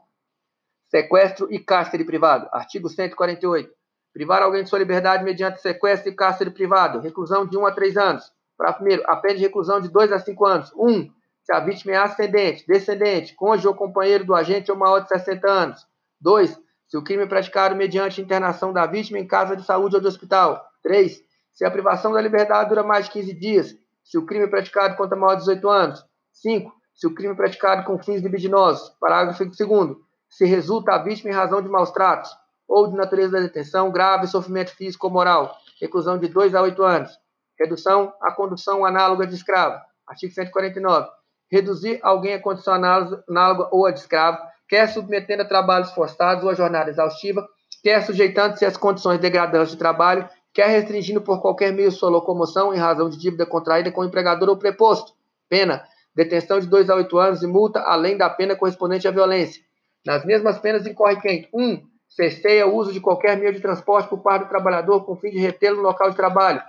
Sequestro 0.90 1.48
e 1.52 1.60
cárcere 1.60 2.04
privado. 2.04 2.48
Artigo 2.52 2.90
148. 2.90 3.70
Privar 4.14 4.42
alguém 4.42 4.64
de 4.64 4.70
sua 4.70 4.80
liberdade 4.80 5.24
mediante 5.24 5.62
sequestro 5.62 6.10
e 6.10 6.16
cárcere 6.16 6.50
privado. 6.50 7.02
Reclusão 7.02 7.46
de 7.46 7.58
1 7.58 7.66
a 7.68 7.72
3 7.72 7.98
anos. 7.98 8.32
Parágrafo 8.58 8.84
primeiro. 8.84 9.04
A 9.06 9.18
pena 9.18 9.36
de 9.36 9.42
reclusão 9.42 9.82
de 9.82 9.90
2 9.90 10.12
a 10.12 10.20
5 10.20 10.46
anos. 10.46 10.74
1. 10.74 10.88
Um, 10.88 11.12
se 11.50 11.54
a 11.56 11.60
vítima 11.60 11.94
é 11.94 11.98
ascendente, 11.98 12.64
descendente, 12.68 13.34
cônjuge 13.34 13.68
ou 13.68 13.74
companheiro 13.74 14.24
do 14.24 14.36
agente 14.36 14.70
ou 14.72 14.78
maior 14.78 15.00
de 15.00 15.08
60 15.08 15.50
anos. 15.50 15.84
2. 16.22 16.56
Se 16.88 16.96
o 16.96 17.04
crime 17.04 17.24
é 17.24 17.26
praticado 17.26 17.76
mediante 17.76 18.22
internação 18.22 18.72
da 18.72 18.86
vítima 18.86 19.18
em 19.18 19.26
casa 19.26 19.56
de 19.56 19.66
saúde 19.66 19.96
ou 19.96 20.02
de 20.02 20.08
hospital. 20.08 20.64
3. 20.84 21.20
Se 21.52 21.66
a 21.66 21.72
privação 21.72 22.12
da 22.12 22.22
liberdade 22.22 22.70
dura 22.70 22.84
mais 22.84 23.06
de 23.06 23.12
15 23.14 23.34
dias, 23.34 23.76
se 24.04 24.16
o 24.16 24.28
crime 24.28 24.46
é 24.46 24.48
praticado 24.48 24.96
contra 24.96 25.18
maior 25.18 25.34
de 25.34 25.40
18 25.40 25.70
anos. 25.70 26.06
5. 26.34 26.72
Se 26.94 27.08
o 27.08 27.16
crime 27.16 27.34
é 27.34 27.36
praticado 27.36 27.84
com 27.84 27.98
fins 27.98 28.22
libidinosos. 28.22 28.88
Parágrafo 29.00 29.44
2 29.44 29.98
Se 30.30 30.46
resulta 30.46 30.94
a 30.94 31.04
vítima 31.04 31.32
em 31.32 31.36
razão 31.36 31.64
de 31.64 31.68
maus 31.68 31.90
tratos 31.90 32.30
ou 32.68 32.88
de 32.88 32.96
natureza 32.96 33.32
da 33.32 33.40
detenção, 33.40 33.92
grave 33.92 34.28
sofrimento 34.28 34.70
físico 34.76 35.08
ou 35.08 35.14
moral. 35.14 35.58
Reclusão 35.82 36.20
de 36.20 36.28
2 36.28 36.54
a 36.54 36.62
8 36.62 36.84
anos. 36.84 37.12
Redução 37.60 38.14
à 38.22 38.32
condução 38.32 38.86
análoga 38.86 39.26
de 39.26 39.34
escravo. 39.34 39.82
Artigo 40.08 40.32
149. 40.32 41.19
Reduzir 41.52 42.00
alguém 42.04 42.34
à 42.34 42.42
condição 42.42 42.74
análoga 42.74 43.70
ou 43.72 43.86
a 43.86 43.92
de 43.92 44.00
escravo, 44.00 44.38
quer 44.68 44.88
submetendo 44.88 45.42
a 45.42 45.48
trabalhos 45.48 45.92
forçados 45.92 46.44
ou 46.44 46.50
a 46.50 46.54
jornada 46.54 46.90
exaustiva, 46.90 47.48
quer 47.82 48.02
sujeitando-se 48.02 48.66
às 48.66 48.78
condições 48.78 49.20
degradantes 49.20 49.72
de 49.72 49.78
trabalho 49.78 50.30
quer 50.54 50.68
restringindo 50.68 51.22
por 51.22 51.42
qualquer 51.42 51.72
meio 51.72 51.92
sua 51.92 52.10
locomoção 52.10 52.74
em 52.74 52.78
razão 52.78 53.10
de 53.10 53.18
dívida 53.18 53.46
contraída 53.46 53.92
com 53.92 54.02
o 54.02 54.06
empregador 54.06 54.50
ou 54.50 54.58
preposto. 54.58 55.14
Pena: 55.48 55.84
detenção 56.16 56.60
de 56.60 56.68
2 56.68 56.90
a 56.90 56.96
8 56.96 57.18
anos 57.18 57.44
e 57.44 57.48
multa, 57.48 57.80
além 57.82 58.18
da 58.18 58.30
pena 58.30 58.56
correspondente 58.56 59.08
à 59.08 59.12
violência. 59.12 59.64
Nas 60.06 60.26
mesmas 60.26 60.60
penas 60.60 60.86
incorre 60.86 61.20
quem? 61.22 61.48
1. 61.54 61.64
Um, 61.64 61.82
cesseia 62.08 62.68
o 62.68 62.76
uso 62.76 62.92
de 62.92 63.00
qualquer 63.00 63.38
meio 63.38 63.54
de 63.54 63.60
transporte 63.60 64.10
por 64.10 64.20
parte 64.20 64.44
do 64.46 64.50
trabalhador 64.50 65.06
com 65.06 65.16
fim 65.16 65.30
de 65.30 65.38
retê-lo 65.38 65.78
no 65.78 65.84
local 65.84 66.10
de 66.10 66.16
trabalho. 66.16 66.62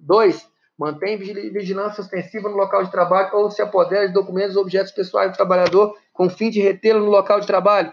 2. 0.00 0.48
Mantém 0.78 1.16
vigilância 1.16 2.02
ostensiva 2.02 2.48
no 2.48 2.56
local 2.56 2.84
de 2.84 2.90
trabalho 2.90 3.36
ou 3.36 3.50
se 3.50 3.62
apodera 3.62 4.08
de 4.08 4.14
documentos 4.14 4.56
ou 4.56 4.62
objetos 4.62 4.92
pessoais 4.92 5.30
do 5.30 5.36
trabalhador 5.36 5.96
com 6.12 6.28
fim 6.28 6.50
de 6.50 6.60
retê-lo 6.60 7.00
no 7.00 7.10
local 7.10 7.40
de 7.40 7.46
trabalho. 7.46 7.92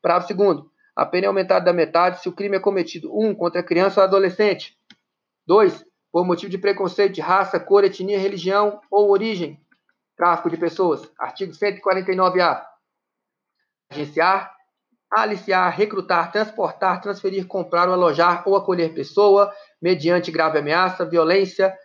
Parágrafo 0.00 0.32
2 0.32 0.74
a 0.96 1.04
pena 1.04 1.26
é 1.26 1.28
aumentada 1.28 1.64
da 1.64 1.72
metade 1.72 2.20
se 2.20 2.28
o 2.28 2.32
crime 2.32 2.56
é 2.56 2.60
cometido, 2.60 3.12
1. 3.12 3.26
Um, 3.26 3.34
contra 3.34 3.62
criança 3.62 4.00
ou 4.00 4.04
adolescente. 4.04 4.78
2. 5.46 5.84
Por 6.12 6.24
motivo 6.24 6.50
de 6.50 6.58
preconceito 6.58 7.14
de 7.14 7.20
raça, 7.20 7.58
cor, 7.58 7.82
etnia, 7.82 8.18
religião 8.18 8.80
ou 8.90 9.10
origem. 9.10 9.60
Tráfico 10.16 10.48
de 10.48 10.56
pessoas. 10.56 11.10
Artigo 11.18 11.52
149-A. 11.52 12.64
Agenciar, 13.90 14.54
aliciar, 15.10 15.76
recrutar, 15.76 16.30
transportar, 16.30 17.00
transferir, 17.00 17.46
comprar 17.46 17.88
ou 17.88 17.94
alojar 17.94 18.48
ou 18.48 18.56
acolher 18.56 18.94
pessoa 18.94 19.52
mediante 19.82 20.30
grave 20.30 20.58
ameaça, 20.58 21.04
violência, 21.04 21.76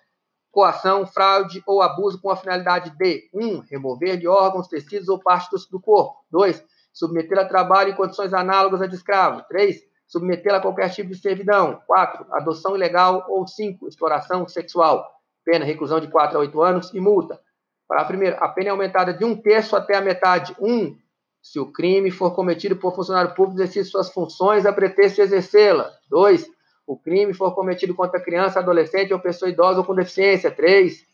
coação, 0.52 1.06
fraude 1.06 1.64
ou 1.66 1.82
abuso 1.82 2.20
com 2.22 2.30
a 2.30 2.36
finalidade 2.36 2.92
de 2.98 3.30
1. 3.34 3.46
Um, 3.46 3.60
remover 3.70 4.18
de 4.18 4.28
órgãos, 4.28 4.68
tecidos 4.68 5.10
ou 5.10 5.20
partes 5.20 5.68
do 5.68 5.80
corpo. 5.80 6.18
2 6.32 6.64
submetê-la 7.00 7.44
a 7.44 7.48
trabalho 7.48 7.92
em 7.92 7.96
condições 7.96 8.34
análogas 8.34 8.82
a 8.82 8.88
de 8.88 8.96
escravo. 8.96 9.44
3. 9.48 9.82
Submetê-la 10.08 10.58
a 10.58 10.62
qualquer 10.62 10.90
tipo 10.90 11.10
de 11.10 11.18
servidão. 11.18 11.82
4. 11.88 12.26
Adoção 12.32 12.76
ilegal. 12.76 13.26
Ou 13.30 13.48
5. 13.48 13.88
Exploração 13.88 14.48
sexual. 14.48 15.08
Pena, 15.46 15.66
reclusão 15.66 16.00
de 16.00 16.08
4 16.08 16.38
a 16.38 16.42
8 16.42 16.62
anos 16.62 16.94
e 16.94 17.00
multa. 17.00 17.40
Para 17.88 18.02
a 18.02 18.06
primeira, 18.06 18.38
a 18.38 18.50
pena 18.50 18.70
é 18.70 18.72
aumentada 18.72 19.14
de 19.14 19.24
um 19.26 19.36
terço 19.36 19.76
até 19.76 19.96
a 19.96 20.02
metade. 20.02 20.56
1. 20.60 20.68
Um, 20.68 20.98
se 21.42 21.60
o 21.60 21.72
crime 21.72 22.12
for 22.12 22.36
cometido 22.36 22.76
por 22.76 22.94
funcionário 22.94 23.34
público 23.34 23.62
exercer 23.62 23.86
suas 23.86 24.12
funções 24.12 24.66
a 24.66 24.74
pretexto 24.74 25.16
de 25.16 25.22
exercê-la. 25.22 25.90
2. 26.10 26.46
O 26.90 26.98
crime 26.98 27.36
for 27.36 27.54
cometido 27.54 27.94
contra 27.94 28.20
criança, 28.20 28.58
adolescente 28.58 29.14
ou 29.14 29.20
pessoa 29.20 29.48
idosa 29.48 29.78
ou 29.78 29.86
com 29.86 29.94
deficiência. 29.94 30.50
3. 30.50 31.06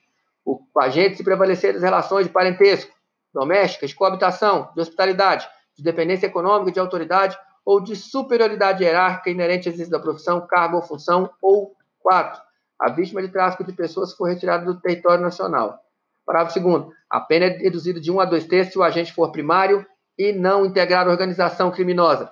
O 0.46 0.62
agente 0.80 1.18
se 1.18 1.24
prevalecer 1.24 1.74
das 1.74 1.84
relações 1.84 2.26
de 2.26 2.32
parentesco, 2.32 2.96
domésticas, 3.34 3.94
coabitação, 3.94 4.70
de 4.74 4.80
hospitalidade, 4.80 5.46
de 5.76 5.84
dependência 5.84 6.28
econômica, 6.28 6.72
de 6.72 6.80
autoridade 6.80 7.38
ou 7.66 7.82
de 7.82 7.94
superioridade 7.94 8.86
hierárquica 8.86 9.30
inerente 9.30 9.68
ao 9.68 9.74
exercício 9.74 9.92
da 9.92 10.00
profissão, 10.00 10.48
cargo 10.48 10.78
ou 10.78 10.82
função, 10.82 11.30
ou 11.42 11.76
4. 12.00 12.42
A 12.80 12.90
vítima 12.90 13.22
de 13.22 13.28
tráfico 13.28 13.66
de 13.66 13.74
pessoas 13.74 14.14
for 14.14 14.30
retirada 14.30 14.64
do 14.64 14.80
território 14.80 15.22
nacional. 15.22 15.78
Parágrafo 16.26 16.58
2 16.58 16.86
A 17.10 17.20
pena 17.20 17.48
é 17.48 17.50
reduzida 17.50 18.00
de 18.00 18.10
1 18.10 18.22
a 18.22 18.24
2 18.24 18.46
terços 18.46 18.72
se 18.72 18.80
o 18.80 18.84
agente 18.84 19.12
for 19.12 19.30
primário 19.30 19.86
e 20.18 20.32
não 20.32 20.66
integrar 20.66 21.06
organização 21.10 21.70
criminosa. 21.70 22.32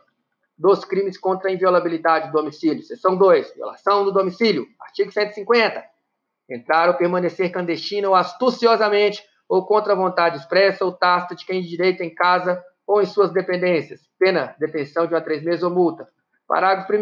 Dos 0.64 0.86
crimes 0.86 1.18
contra 1.18 1.50
a 1.50 1.54
inviolabilidade 1.54 2.28
do 2.28 2.32
domicílio. 2.32 2.82
Seção 2.84 3.18
2. 3.18 3.54
Violação 3.54 4.06
do 4.06 4.14
domicílio. 4.14 4.66
Artigo 4.80 5.12
150. 5.12 5.84
entrar 6.50 6.88
ou 6.88 6.94
permanecer 6.94 7.52
clandestino 7.52 8.08
ou 8.08 8.16
astuciosamente 8.16 9.22
ou 9.50 9.66
contra 9.66 9.92
a 9.92 9.96
vontade 9.96 10.38
expressa 10.38 10.86
ou 10.86 10.94
tácita 10.94 11.36
de 11.36 11.46
quem 11.46 11.62
de 11.62 11.68
direito 11.68 12.02
em 12.02 12.16
casa 12.16 12.64
ou 12.88 13.02
em 13.02 13.06
suas 13.06 13.34
dependências. 13.34 14.08
Pena, 14.18 14.56
detenção 14.58 15.06
de 15.06 15.14
uma 15.14 15.20
três 15.20 15.44
meses 15.44 15.64
ou 15.64 15.70
multa. 15.70 16.08
Parágrafo 16.48 16.94
1 16.94 16.98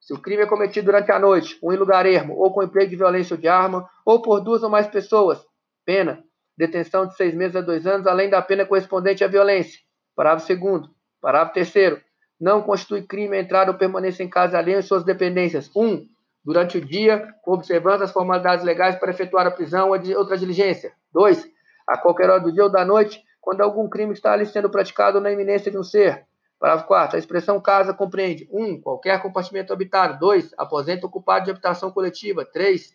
Se 0.00 0.14
o 0.14 0.18
crime 0.18 0.44
é 0.44 0.46
cometido 0.46 0.86
durante 0.86 1.12
a 1.12 1.18
noite, 1.18 1.58
ou 1.60 1.74
em 1.74 1.76
lugar 1.76 2.06
ermo, 2.06 2.34
ou 2.38 2.54
com 2.54 2.62
emprego 2.62 2.88
de 2.88 2.96
violência 2.96 3.34
ou 3.34 3.40
de 3.40 3.48
arma, 3.48 3.86
ou 4.06 4.22
por 4.22 4.40
duas 4.40 4.62
ou 4.62 4.70
mais 4.70 4.86
pessoas, 4.86 5.44
pena, 5.84 6.24
detenção 6.56 7.06
de 7.06 7.14
seis 7.16 7.34
meses 7.34 7.54
a 7.54 7.60
dois 7.60 7.86
anos, 7.86 8.06
além 8.06 8.30
da 8.30 8.40
pena 8.40 8.64
correspondente 8.64 9.22
à 9.22 9.28
violência. 9.28 9.78
Parágrafo 10.16 10.56
2 10.56 10.88
Parágrafo 11.20 11.52
3 11.52 12.02
Não 12.44 12.60
constitui 12.60 13.00
crime 13.00 13.38
a 13.38 13.40
entrada 13.40 13.70
ou 13.70 13.78
permanência 13.78 14.22
em 14.22 14.28
casa 14.28 14.58
alheia 14.58 14.78
em 14.78 14.82
suas 14.82 15.02
dependências. 15.02 15.70
1. 15.74 15.82
Um, 15.82 16.06
durante 16.44 16.76
o 16.76 16.80
dia, 16.84 17.26
com 17.42 17.52
observância 17.52 18.06
formalidades 18.06 18.62
legais 18.62 18.96
para 18.96 19.10
efetuar 19.10 19.46
a 19.46 19.50
prisão 19.50 19.88
ou 19.88 20.18
outra 20.18 20.36
diligência. 20.36 20.92
2. 21.10 21.48
A 21.88 21.96
qualquer 21.96 22.28
hora 22.28 22.42
do 22.42 22.52
dia 22.52 22.64
ou 22.64 22.70
da 22.70 22.84
noite, 22.84 23.24
quando 23.40 23.62
algum 23.62 23.88
crime 23.88 24.12
está 24.12 24.34
ali 24.34 24.44
sendo 24.44 24.68
praticado 24.68 25.22
na 25.22 25.32
iminência 25.32 25.70
de 25.70 25.78
um 25.78 25.82
ser. 25.82 26.26
Parágrafo 26.60 26.86
4. 26.86 27.16
A 27.16 27.18
expressão 27.18 27.58
casa 27.58 27.94
compreende 27.94 28.46
1. 28.52 28.62
Um, 28.62 28.78
qualquer 28.78 29.22
compartimento 29.22 29.72
habitado. 29.72 30.18
2. 30.18 30.52
Aposento 30.58 31.06
ocupado 31.06 31.46
de 31.46 31.50
habitação 31.50 31.90
coletiva. 31.90 32.44
3. 32.44 32.94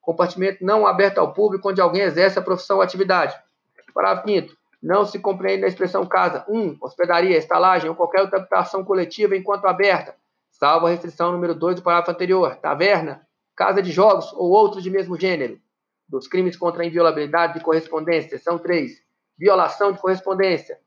Compartimento 0.00 0.64
não 0.64 0.84
aberto 0.84 1.18
ao 1.18 1.32
público 1.32 1.70
onde 1.70 1.80
alguém 1.80 2.02
exerce 2.02 2.36
a 2.36 2.42
profissão 2.42 2.78
ou 2.78 2.82
atividade. 2.82 3.36
Parágrafo 3.94 4.28
5. 4.28 4.57
Não 4.82 5.04
se 5.04 5.18
compreende 5.18 5.64
a 5.64 5.68
expressão 5.68 6.06
casa 6.06 6.44
1. 6.48 6.58
Um, 6.58 6.78
hospedaria, 6.80 7.36
estalagem 7.36 7.88
ou 7.88 7.96
qualquer 7.96 8.20
outra 8.20 8.38
habitação 8.38 8.84
coletiva 8.84 9.36
enquanto 9.36 9.66
aberta, 9.66 10.14
salvo 10.50 10.86
a 10.86 10.90
restrição 10.90 11.32
número 11.32 11.54
2 11.54 11.76
do 11.76 11.82
parágrafo 11.82 12.12
anterior. 12.12 12.56
Taverna, 12.56 13.26
casa 13.56 13.82
de 13.82 13.90
jogos 13.90 14.32
ou 14.32 14.50
outro 14.50 14.80
de 14.80 14.90
mesmo 14.90 15.18
gênero. 15.18 15.58
Dos 16.08 16.26
crimes 16.26 16.56
contra 16.56 16.82
a 16.82 16.86
inviolabilidade 16.86 17.54
de 17.54 17.60
correspondência. 17.60 18.38
Seção 18.38 18.58
3. 18.58 18.92
Violação 19.36 19.92
de 19.92 19.98
correspondência 19.98 20.78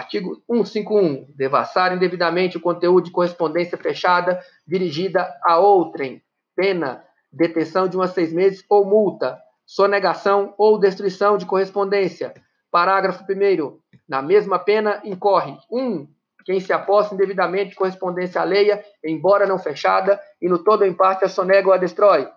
Artigo 0.00 0.42
151. 0.46 1.26
Devassar 1.36 1.94
indevidamente 1.94 2.56
o 2.56 2.60
conteúdo 2.60 3.04
de 3.04 3.10
correspondência 3.10 3.76
fechada 3.76 4.40
dirigida 4.66 5.30
a 5.44 5.58
outrem. 5.58 6.22
Pena, 6.56 7.04
detenção 7.30 7.86
de 7.86 7.98
um 7.98 8.02
a 8.02 8.08
seis 8.08 8.32
meses 8.32 8.64
ou 8.68 8.84
multa. 8.84 9.38
Sonegação 9.66 10.54
ou 10.56 10.78
destruição 10.78 11.36
de 11.36 11.44
correspondência. 11.44 12.32
Parágrafo 12.70 13.24
1 13.24 13.78
Na 14.08 14.22
mesma 14.22 14.58
pena 14.58 15.00
incorre 15.04 15.56
1. 15.70 15.78
Um, 15.78 16.08
quem 16.44 16.60
se 16.60 16.72
aposta 16.72 17.14
indevidamente 17.14 17.70
de 17.70 17.76
correspondência 17.76 18.40
alheia, 18.40 18.82
embora 19.04 19.46
não 19.46 19.58
fechada, 19.58 20.20
e 20.40 20.48
no 20.48 20.58
todo 20.58 20.82
ou 20.82 20.86
em 20.86 20.94
parte 20.94 21.24
a 21.24 21.28
sonega 21.28 21.68
ou 21.68 21.74
a 21.74 21.78
destrói. 21.78 22.28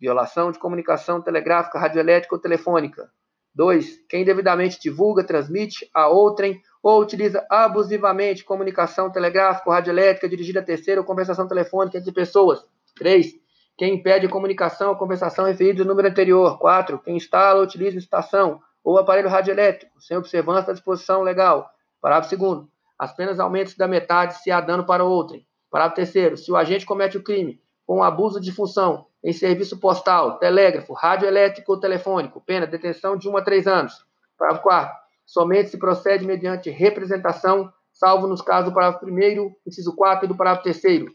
Violação 0.00 0.50
de 0.50 0.58
comunicação 0.58 1.20
telegráfica, 1.20 1.78
radioelétrica 1.78 2.34
ou 2.34 2.40
telefônica. 2.40 3.08
2. 3.54 4.06
Quem 4.08 4.24
devidamente 4.24 4.80
divulga, 4.80 5.22
transmite 5.22 5.88
a 5.94 6.08
outrem 6.08 6.60
ou 6.82 7.00
utiliza 7.00 7.46
abusivamente 7.48 8.44
comunicação 8.44 9.10
telegráfica 9.10 9.68
ou 9.68 9.74
radioelétrica 9.74 10.28
dirigida 10.28 10.60
a 10.60 10.64
terceiro 10.64 11.02
ou 11.02 11.06
conversação 11.06 11.46
telefônica 11.46 11.98
entre 11.98 12.12
pessoas. 12.12 12.64
3. 12.96 13.34
Quem 13.76 13.94
impede 13.94 14.28
comunicação 14.28 14.90
ou 14.90 14.96
conversação 14.96 15.44
referida 15.44 15.84
no 15.84 15.90
número 15.90 16.08
anterior. 16.08 16.58
4. 16.58 16.98
Quem 16.98 17.16
instala 17.16 17.58
ou 17.58 17.64
utiliza 17.64 17.98
estação 17.98 18.60
ou 18.84 18.98
aparelho 18.98 19.28
radioelétrico 19.28 20.00
sem 20.00 20.16
observância 20.16 20.68
da 20.68 20.72
disposição 20.72 21.22
legal. 21.22 21.70
Parágrafo 22.00 22.36
2 22.36 22.66
As 22.98 23.14
penas 23.14 23.38
aumentam 23.38 23.74
da 23.78 23.86
metade 23.86 24.42
se 24.42 24.50
há 24.50 24.60
dano 24.60 24.84
para 24.84 25.04
outrem. 25.04 25.46
Parágrafo 25.70 26.12
3 26.12 26.44
Se 26.44 26.50
o 26.50 26.56
agente 26.56 26.86
comete 26.86 27.16
o 27.16 27.22
crime 27.22 27.60
com 27.86 28.02
abuso 28.02 28.40
de 28.40 28.52
função 28.52 29.06
em 29.22 29.32
serviço 29.32 29.78
postal, 29.78 30.38
telégrafo, 30.38 30.92
radioelétrico 30.92 31.72
ou 31.72 31.80
telefônico, 31.80 32.40
pena 32.40 32.66
detenção 32.66 33.16
de 33.16 33.28
1 33.28 33.36
a 33.36 33.42
3 33.42 33.66
anos. 33.66 34.04
Parágrafo 34.36 34.62
4 34.64 35.02
somente 35.24 35.70
se 35.70 35.78
procede 35.78 36.26
mediante 36.26 36.70
representação, 36.70 37.72
salvo 37.92 38.26
nos 38.26 38.42
casos 38.42 38.70
do 38.70 38.74
parágrafo 38.74 39.06
1 39.06 39.54
inciso 39.66 39.94
4 39.94 40.24
e 40.24 40.28
do 40.28 40.36
parágrafo 40.36 40.64
3 40.64 41.06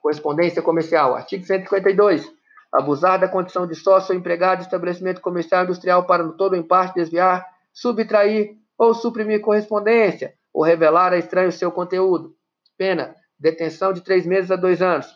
Correspondência 0.00 0.62
comercial. 0.62 1.14
Artigo 1.14 1.44
152. 1.44 2.30
Abusar 2.74 3.20
da 3.20 3.28
condição 3.28 3.68
de 3.68 3.76
sócio 3.76 4.12
ou 4.12 4.18
empregado 4.18 4.58
de 4.58 4.64
estabelecimento 4.64 5.20
comercial 5.20 5.62
industrial 5.62 6.06
para, 6.06 6.24
no 6.24 6.36
todo 6.36 6.54
ou 6.54 6.58
em 6.58 6.62
parte, 6.62 6.96
desviar, 6.96 7.46
subtrair 7.72 8.56
ou 8.76 8.92
suprimir 8.92 9.40
correspondência 9.40 10.34
ou 10.52 10.64
revelar 10.64 11.12
a 11.12 11.16
estranho 11.16 11.52
seu 11.52 11.70
conteúdo. 11.70 12.34
Pena, 12.76 13.14
detenção 13.38 13.92
de 13.92 14.00
três 14.00 14.26
meses 14.26 14.50
a 14.50 14.56
dois 14.56 14.82
anos. 14.82 15.06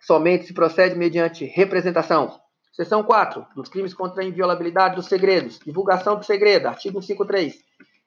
Somente 0.00 0.46
se 0.46 0.54
procede 0.54 0.96
mediante 0.96 1.44
representação. 1.44 2.38
Seção 2.72 3.02
4. 3.02 3.44
Dos 3.56 3.68
crimes 3.68 3.92
contra 3.92 4.22
a 4.22 4.24
inviolabilidade 4.24 4.94
dos 4.94 5.06
segredos. 5.06 5.58
Divulgação 5.58 6.16
do 6.16 6.24
segredo. 6.24 6.68
Artigo 6.68 7.02
153. 7.02 7.56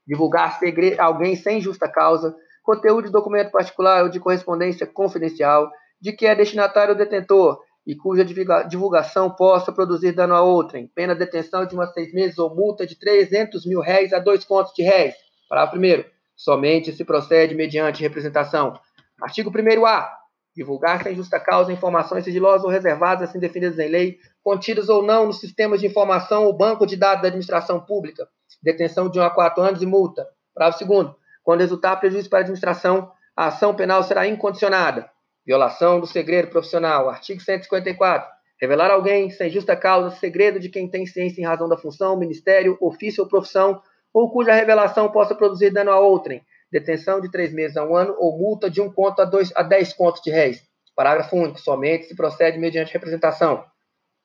Divulgar 0.08 0.58
segredo, 0.60 1.02
alguém 1.02 1.36
sem 1.36 1.60
justa 1.60 1.90
causa, 1.90 2.34
conteúdo 2.64 3.08
de 3.08 3.12
documento 3.12 3.52
particular 3.52 4.04
ou 4.04 4.10
de 4.10 4.20
correspondência 4.20 4.88
confidencial, 4.88 5.70
de 6.00 6.14
que 6.14 6.26
é 6.26 6.34
destinatário 6.34 6.94
o 6.94 6.98
detentor 6.98 7.60
e 7.86 7.96
cuja 7.96 8.24
divulgação 8.24 9.30
possa 9.30 9.72
produzir 9.72 10.12
dano 10.12 10.36
a 10.36 10.42
outrem. 10.42 10.88
Pena 10.94 11.16
detenção 11.16 11.66
de 11.66 11.74
uma 11.74 11.88
seis 11.88 12.14
meses 12.14 12.38
ou 12.38 12.56
multa 12.56 12.86
de 12.86 12.96
300 12.98 13.66
mil 13.66 13.80
réis 13.80 14.14
a 14.14 14.20
dois 14.20 14.46
pontos 14.46 14.74
de 14.74 14.84
réis. 14.84 15.16
Parágrafo 15.50 15.78
1. 15.78 16.04
Somente 16.36 16.94
se 16.94 17.04
procede 17.04 17.56
mediante 17.56 18.02
representação. 18.02 18.80
Artigo 19.22 19.52
1a 19.52 20.22
divulgar 20.56 21.02
sem 21.02 21.16
justa 21.16 21.40
causa 21.40 21.72
informações 21.72 22.24
sigilosas 22.24 22.64
ou 22.64 22.70
reservadas 22.70 23.30
assim 23.30 23.40
definidas 23.40 23.80
em 23.80 23.88
lei, 23.88 24.18
contidas 24.44 24.90
ou 24.90 25.02
não 25.02 25.26
nos 25.28 25.40
sistemas 25.40 25.80
de 25.80 25.88
informação 25.88 26.46
ou 26.46 26.56
banco 26.56 26.86
de 26.86 26.98
dados 26.98 27.22
da 27.22 27.28
administração 27.30 27.80
pública, 27.80 28.28
detenção 28.62 29.10
de 29.10 29.20
1 29.20 29.24
a 29.24 29.30
4 29.30 29.64
anos 29.64 29.82
e 29.82 29.86
multa. 29.86 30.28
Parágrafo 30.54 30.86
2 30.86 31.12
Quando 31.44 31.62
resultar 31.62 31.96
prejuízo 31.98 32.30
para 32.30 32.40
a 32.40 32.42
administração, 32.42 33.12
a 33.36 33.48
ação 33.48 33.74
penal 33.74 34.04
será 34.04 34.28
incondicionada. 34.28 35.10
Violação 35.46 36.00
do 36.00 36.06
segredo 36.06 36.50
profissional. 36.50 37.10
Artigo 37.10 37.42
154. 37.42 38.30
Revelar 38.62 38.92
alguém, 38.92 39.30
sem 39.32 39.50
justa 39.50 39.76
causa, 39.76 40.16
segredo 40.18 40.60
de 40.60 40.70
quem 40.70 40.88
tem 40.88 41.06
ciência 41.08 41.42
em 41.42 41.46
razão 41.46 41.68
da 41.68 41.78
função, 41.78 42.16
ministério, 42.16 42.78
ofício 42.80 43.24
ou 43.24 43.30
profissão, 43.30 43.82
ou 44.14 44.32
cuja 44.32 44.54
revelação 44.54 45.12
possa 45.12 45.34
produzir 45.34 45.72
dano 45.72 45.90
a 45.90 46.00
outrem, 46.00 46.44
detenção 46.72 47.20
de 47.20 47.32
três 47.32 47.52
meses 47.52 47.76
a 47.76 47.84
um 47.84 47.96
ano 47.96 48.16
ou 48.20 48.38
multa 48.38 48.70
de 48.70 48.80
um 48.80 48.92
conto 48.92 49.22
a, 49.22 49.26
dois, 49.26 49.52
a 49.56 49.64
dez 49.64 49.94
contos 49.94 50.22
de 50.22 50.30
réis. 50.30 50.62
Parágrafo 50.96 51.36
único. 51.36 51.60
Somente 51.60 52.06
se 52.06 52.16
procede 52.16 52.60
mediante 52.60 52.94
representação. 52.94 53.66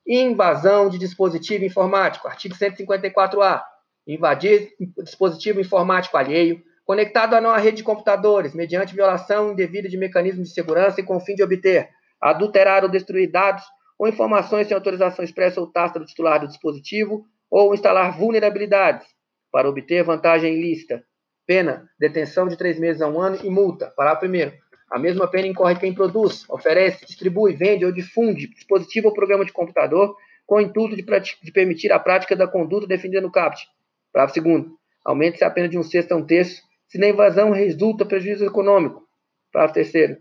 Invasão 0.05 0.87
de 0.87 0.99
dispositivo 0.99 1.65
informático. 1.65 2.27
Artigo 2.27 2.53
154-A. 2.55 3.65
Invadir 4.05 4.71
dispositivo 5.03 5.59
informático 5.59 6.15
alheio, 6.15 6.61
conectado 6.87 7.35
a 7.35 7.39
uma 7.39 7.57
rede 7.57 7.77
de 7.77 7.83
computadores, 7.83 8.55
mediante 8.55 8.95
violação 8.95 9.51
indevida 9.51 9.89
de 9.89 9.97
mecanismos 9.97 10.47
de 10.47 10.53
segurança 10.53 11.01
e 11.01 11.03
com 11.03 11.17
o 11.17 11.19
fim 11.19 11.35
de 11.35 11.43
obter, 11.43 11.89
adulterar 12.19 12.83
ou 12.83 12.89
destruir 12.89 13.29
dados 13.29 13.63
ou 13.99 14.07
informações 14.07 14.67
sem 14.67 14.75
autorização 14.75 15.25
expressa 15.25 15.59
ou 15.59 15.67
tácita 15.67 15.99
do 15.99 16.05
titular 16.05 16.39
do 16.39 16.47
dispositivo, 16.47 17.25
ou 17.51 17.73
instalar 17.73 18.17
vulnerabilidades 18.17 19.05
para 19.51 19.67
obter 19.67 20.03
vantagem 20.03 20.53
ilícita, 20.53 21.03
Pena, 21.47 21.89
detenção 21.97 22.45
de 22.45 22.57
três 22.57 22.77
meses 22.77 23.01
a 23.01 23.07
um 23.07 23.21
ano 23.21 23.39
e 23.41 23.49
multa. 23.49 23.87
Parágrafo 23.95 24.19
primeiro. 24.19 24.51
A 24.91 24.99
mesma 24.99 25.29
pena 25.29 25.47
incorre 25.47 25.79
quem 25.79 25.93
produz, 25.93 26.43
oferece, 26.49 27.05
distribui, 27.05 27.55
vende 27.55 27.85
ou 27.85 27.91
difunde 27.91 28.47
dispositivo 28.47 29.07
ou 29.07 29.13
programa 29.13 29.45
de 29.45 29.53
computador 29.53 30.13
com 30.45 30.55
o 30.55 30.61
intuito 30.61 30.97
de, 30.97 31.05
de 31.41 31.51
permitir 31.53 31.91
a 31.93 31.99
prática 31.99 32.35
da 32.35 32.47
conduta 32.47 32.85
definida 32.85 33.21
no 33.21 33.31
CAPT. 33.31 33.65
Parágrafo 34.11 34.33
segundo. 34.33 34.77
Aumente-se 35.05 35.45
a 35.45 35.49
pena 35.49 35.69
de 35.69 35.77
um 35.77 35.83
sexto 35.83 36.11
a 36.11 36.17
um 36.17 36.25
terço 36.25 36.66
se 36.87 36.97
da 36.97 37.07
invasão 37.07 37.51
resulta 37.51 38.05
prejuízo 38.05 38.45
econômico. 38.45 39.03
Parágrafo 39.51 39.73
terceiro. 39.73 40.17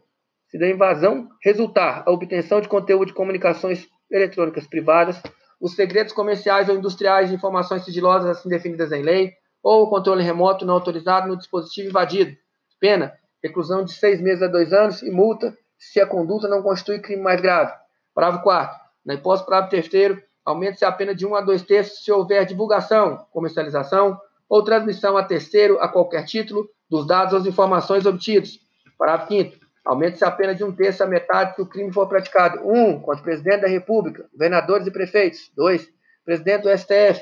Se 0.48 0.58
da 0.58 0.68
invasão 0.68 1.28
resultar 1.42 2.02
a 2.06 2.10
obtenção 2.10 2.60
de 2.60 2.68
conteúdo 2.68 3.06
de 3.06 3.14
comunicações 3.14 3.86
eletrônicas 4.10 4.66
privadas, 4.66 5.20
os 5.60 5.74
segredos 5.74 6.12
comerciais 6.12 6.68
ou 6.68 6.76
industriais 6.76 7.28
de 7.28 7.34
informações 7.34 7.84
sigilosas 7.84 8.28
assim 8.28 8.48
definidas 8.48 8.92
em 8.92 9.02
lei, 9.02 9.32
ou 9.62 9.84
o 9.84 9.90
controle 9.90 10.22
remoto 10.22 10.64
não 10.64 10.74
autorizado 10.74 11.28
no 11.28 11.36
dispositivo 11.36 11.88
invadido. 11.88 12.36
Pena, 12.78 13.12
reclusão 13.42 13.84
de 13.84 13.92
seis 13.92 14.20
meses 14.20 14.42
a 14.42 14.48
dois 14.48 14.72
anos 14.72 15.02
e 15.02 15.10
multa 15.10 15.56
se 15.78 16.00
a 16.00 16.06
conduta 16.06 16.48
não 16.48 16.62
constitui 16.62 17.00
crime 17.00 17.22
mais 17.22 17.40
grave. 17.40 17.72
Parágrafo 18.14 18.44
4 18.44 18.78
Na 19.04 19.14
hipótese 19.14 19.42
do 19.44 19.46
parágrafo 19.46 19.70
terceiro, 19.70 20.22
aumenta-se 20.44 20.84
a 20.84 20.92
pena 20.92 21.14
de 21.14 21.26
um 21.26 21.34
a 21.34 21.40
dois 21.40 21.62
terços 21.62 22.04
se 22.04 22.12
houver 22.12 22.44
divulgação, 22.46 23.26
comercialização 23.32 24.18
ou 24.48 24.62
transmissão 24.62 25.16
a 25.16 25.24
terceiro 25.24 25.80
a 25.80 25.88
qualquer 25.88 26.24
título 26.24 26.68
dos 26.88 27.06
dados 27.06 27.34
ou 27.34 27.48
informações 27.48 28.06
obtidos. 28.06 28.60
Parágrafo 28.98 29.28
5 29.28 29.66
Aumenta-se 29.86 30.24
a 30.24 30.30
pena 30.32 30.52
de 30.52 30.64
um 30.64 30.74
terço 30.74 31.04
a 31.04 31.06
metade 31.06 31.54
se 31.54 31.62
o 31.62 31.66
crime 31.66 31.92
for 31.92 32.08
praticado. 32.08 32.58
1. 32.66 32.88
Um, 32.88 33.00
contra 33.00 33.20
o 33.20 33.24
presidente 33.24 33.60
da 33.60 33.68
República, 33.68 34.28
governadores 34.32 34.84
e 34.84 34.90
prefeitos. 34.90 35.48
2. 35.54 35.88
Presidente 36.24 36.62
do 36.62 36.76
STF, 36.76 37.20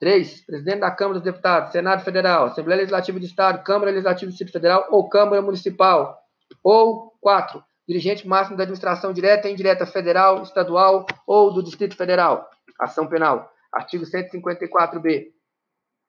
3. 0.00 0.46
Presidente 0.46 0.80
da 0.80 0.90
Câmara 0.90 1.20
dos 1.20 1.24
Deputados, 1.30 1.72
Senado 1.72 2.02
Federal, 2.02 2.46
Assembleia 2.46 2.78
Legislativa 2.78 3.20
de 3.20 3.26
Estado, 3.26 3.62
Câmara 3.62 3.90
Legislativa 3.90 4.26
do 4.26 4.30
Distrito 4.30 4.52
Federal 4.52 4.86
ou 4.90 5.10
Câmara 5.10 5.42
Municipal. 5.42 6.18
Ou 6.64 7.12
4. 7.20 7.62
Dirigente 7.86 8.26
máximo 8.26 8.56
da 8.56 8.62
administração 8.62 9.12
direta 9.12 9.48
e 9.48 9.52
indireta 9.52 9.84
federal, 9.84 10.42
estadual 10.42 11.04
ou 11.26 11.52
do 11.52 11.62
Distrito 11.62 11.96
Federal. 11.96 12.48
Ação 12.78 13.06
penal. 13.08 13.52
Artigo 13.70 14.04
154b. 14.06 15.26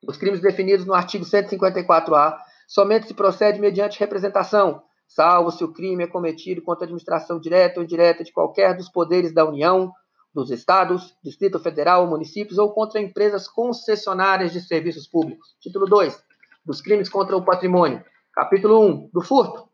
Os 0.06 0.16
crimes 0.16 0.40
definidos 0.40 0.84
no 0.84 0.94
artigo 0.94 1.24
154A 1.24 2.36
somente 2.66 3.06
se 3.06 3.14
procede 3.14 3.60
mediante 3.60 4.00
representação, 4.00 4.82
salvo 5.06 5.50
se 5.50 5.62
o 5.62 5.72
crime 5.72 6.04
é 6.04 6.06
cometido 6.06 6.62
contra 6.62 6.84
a 6.84 6.86
administração 6.86 7.38
direta 7.38 7.78
ou 7.78 7.84
indireta 7.84 8.24
de 8.24 8.32
qualquer 8.32 8.76
dos 8.76 8.88
poderes 8.88 9.32
da 9.32 9.44
União, 9.44 9.92
dos 10.34 10.50
Estados, 10.50 11.14
Distrito 11.22 11.58
Federal, 11.58 12.06
municípios 12.06 12.58
ou 12.58 12.72
contra 12.72 13.00
empresas 13.00 13.46
concessionárias 13.46 14.52
de 14.52 14.60
serviços 14.60 15.06
públicos. 15.06 15.54
Título 15.60 15.86
2. 15.86 16.22
Dos 16.64 16.80
crimes 16.80 17.08
contra 17.08 17.36
o 17.36 17.44
patrimônio. 17.44 18.02
Capítulo 18.32 18.80
1. 18.80 19.10
Do 19.12 19.20
furto. 19.20 19.68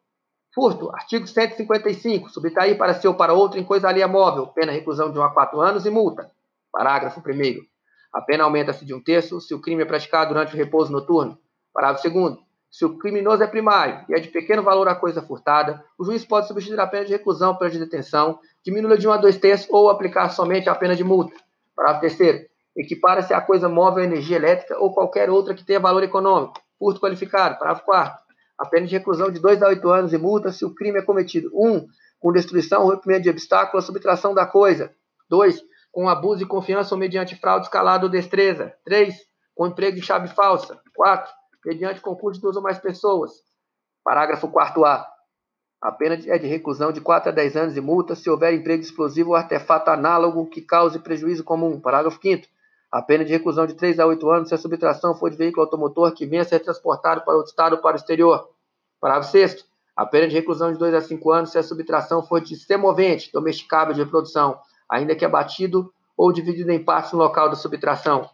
Furto. 0.52 0.90
Artigo 0.92 1.26
155. 1.26 2.28
Subtrair 2.28 2.76
para 2.76 2.94
si 2.94 3.06
ou 3.06 3.14
para 3.14 3.32
outro 3.32 3.60
em 3.60 3.64
coisa 3.64 3.88
alheia 3.88 4.08
móvel. 4.08 4.48
Pena 4.48 4.72
reclusão 4.72 5.12
de 5.12 5.18
1 5.18 5.22
a 5.22 5.32
4 5.32 5.60
anos 5.60 5.86
e 5.86 5.90
multa. 5.90 6.28
Parágrafo 6.72 7.20
1 7.20 7.77
A 8.12 8.20
pena 8.20 8.44
aumenta-se 8.44 8.84
de 8.84 8.94
um 8.94 9.02
terço 9.02 9.40
se 9.40 9.54
o 9.54 9.60
crime 9.60 9.82
é 9.82 9.86
praticado 9.86 10.32
durante 10.32 10.54
o 10.54 10.56
repouso 10.56 10.92
noturno. 10.92 11.38
Parágrafo 11.72 12.08
2 12.08 12.38
se 12.70 12.84
o 12.84 12.98
criminoso 12.98 13.42
é 13.42 13.46
primário 13.46 14.04
e 14.08 14.14
é 14.14 14.20
de 14.20 14.28
pequeno 14.28 14.62
valor 14.62 14.88
a 14.88 14.94
coisa 14.94 15.22
furtada, 15.22 15.82
o 15.98 16.04
juiz 16.04 16.24
pode 16.24 16.46
substituir 16.46 16.78
a 16.78 16.86
pena 16.86 17.06
de 17.06 17.12
reclusão 17.12 17.56
pela 17.56 17.70
de 17.70 17.78
detenção, 17.78 18.38
diminuí-la 18.62 18.96
de 18.96 19.08
1 19.08 19.12
a 19.12 19.16
2 19.16 19.38
terços 19.38 19.66
ou 19.70 19.88
aplicar 19.88 20.28
somente 20.28 20.68
a 20.68 20.74
pena 20.74 20.94
de 20.94 21.02
multa. 21.02 21.34
Parágrafo 21.74 22.02
terceiro. 22.02 22.46
Equipara-se 22.76 23.32
a 23.32 23.40
coisa 23.40 23.68
móvel 23.68 24.04
energia 24.04 24.36
elétrica 24.36 24.78
ou 24.78 24.92
qualquer 24.92 25.30
outra 25.30 25.54
que 25.54 25.64
tenha 25.64 25.80
valor 25.80 26.02
econômico. 26.02 26.60
Furto 26.78 27.00
qualificado. 27.00 27.58
Parágrafo 27.58 27.86
quarto. 27.86 28.22
A 28.58 28.66
pena 28.66 28.86
de 28.86 28.96
reclusão 28.96 29.30
de 29.30 29.40
2 29.40 29.62
a 29.62 29.68
8 29.68 29.90
anos 29.90 30.12
e 30.12 30.18
multa 30.18 30.52
se 30.52 30.64
o 30.64 30.74
crime 30.74 30.98
é 30.98 31.02
cometido 31.02 31.50
1. 31.54 31.70
Um, 31.70 31.86
com 32.20 32.32
destruição 32.32 32.84
rompimento 32.84 33.22
de 33.22 33.30
obstáculo 33.30 33.82
subtração 33.82 34.34
da 34.34 34.44
coisa. 34.44 34.92
2. 35.30 35.60
Com 35.98 36.08
abuso 36.08 36.38
de 36.38 36.46
confiança 36.46 36.94
ou 36.94 36.98
mediante 37.00 37.34
fraude 37.34 37.66
escalada 37.66 38.04
ou 38.04 38.08
destreza. 38.08 38.72
3. 38.84 39.16
Com 39.52 39.66
emprego 39.66 39.96
de 39.96 40.02
chave 40.02 40.28
falsa. 40.28 40.80
4 40.94 41.28
mediante 41.66 42.00
concurso 42.00 42.38
de 42.38 42.42
duas 42.42 42.54
ou 42.54 42.62
mais 42.62 42.78
pessoas. 42.78 43.32
Parágrafo 44.04 44.46
4A. 44.46 45.04
A 45.82 45.90
pena 45.90 46.14
é 46.14 46.38
de 46.38 46.46
reclusão 46.46 46.92
de 46.92 47.00
4 47.00 47.30
a 47.30 47.32
10 47.32 47.56
anos 47.56 47.76
e 47.76 47.80
multa 47.80 48.14
se 48.14 48.30
houver 48.30 48.54
emprego 48.54 48.80
explosivo 48.80 49.30
ou 49.30 49.34
artefato 49.34 49.90
análogo 49.90 50.46
que 50.46 50.62
cause 50.62 51.00
prejuízo 51.00 51.42
comum. 51.42 51.80
Parágrafo 51.80 52.20
5 52.22 52.46
A 52.92 53.02
pena 53.02 53.24
de 53.24 53.32
reclusão 53.32 53.66
de 53.66 53.74
3 53.74 53.98
a 53.98 54.06
8 54.06 54.30
anos 54.30 54.48
se 54.50 54.54
a 54.54 54.58
subtração 54.58 55.16
for 55.16 55.28
de 55.28 55.36
veículo 55.36 55.64
automotor 55.64 56.14
que 56.14 56.26
venha 56.26 56.42
a 56.42 56.44
ser 56.44 56.60
transportado 56.60 57.22
para 57.22 57.34
outro 57.34 57.50
estado 57.50 57.72
ou 57.72 57.82
para 57.82 57.96
o 57.96 57.98
exterior. 57.98 58.48
Parágrafo 59.00 59.32
6 59.32 59.66
A 59.96 60.06
pena 60.06 60.28
de 60.28 60.34
reclusão 60.36 60.72
de 60.72 60.78
2 60.78 60.94
a 60.94 61.00
5 61.00 61.32
anos 61.32 61.50
se 61.50 61.58
a 61.58 61.62
subtração 61.64 62.22
for 62.22 62.40
de 62.40 62.54
semovente, 62.54 63.32
domesticável 63.32 63.92
de 63.92 64.00
reprodução, 64.00 64.60
ainda 64.90 65.14
que 65.14 65.24
abatido 65.24 65.92
ou 66.16 66.32
dividido 66.32 66.70
em 66.70 66.82
partes 66.82 67.12
no 67.12 67.18
local 67.18 67.48
da 67.48 67.56
subtração. 67.56 68.28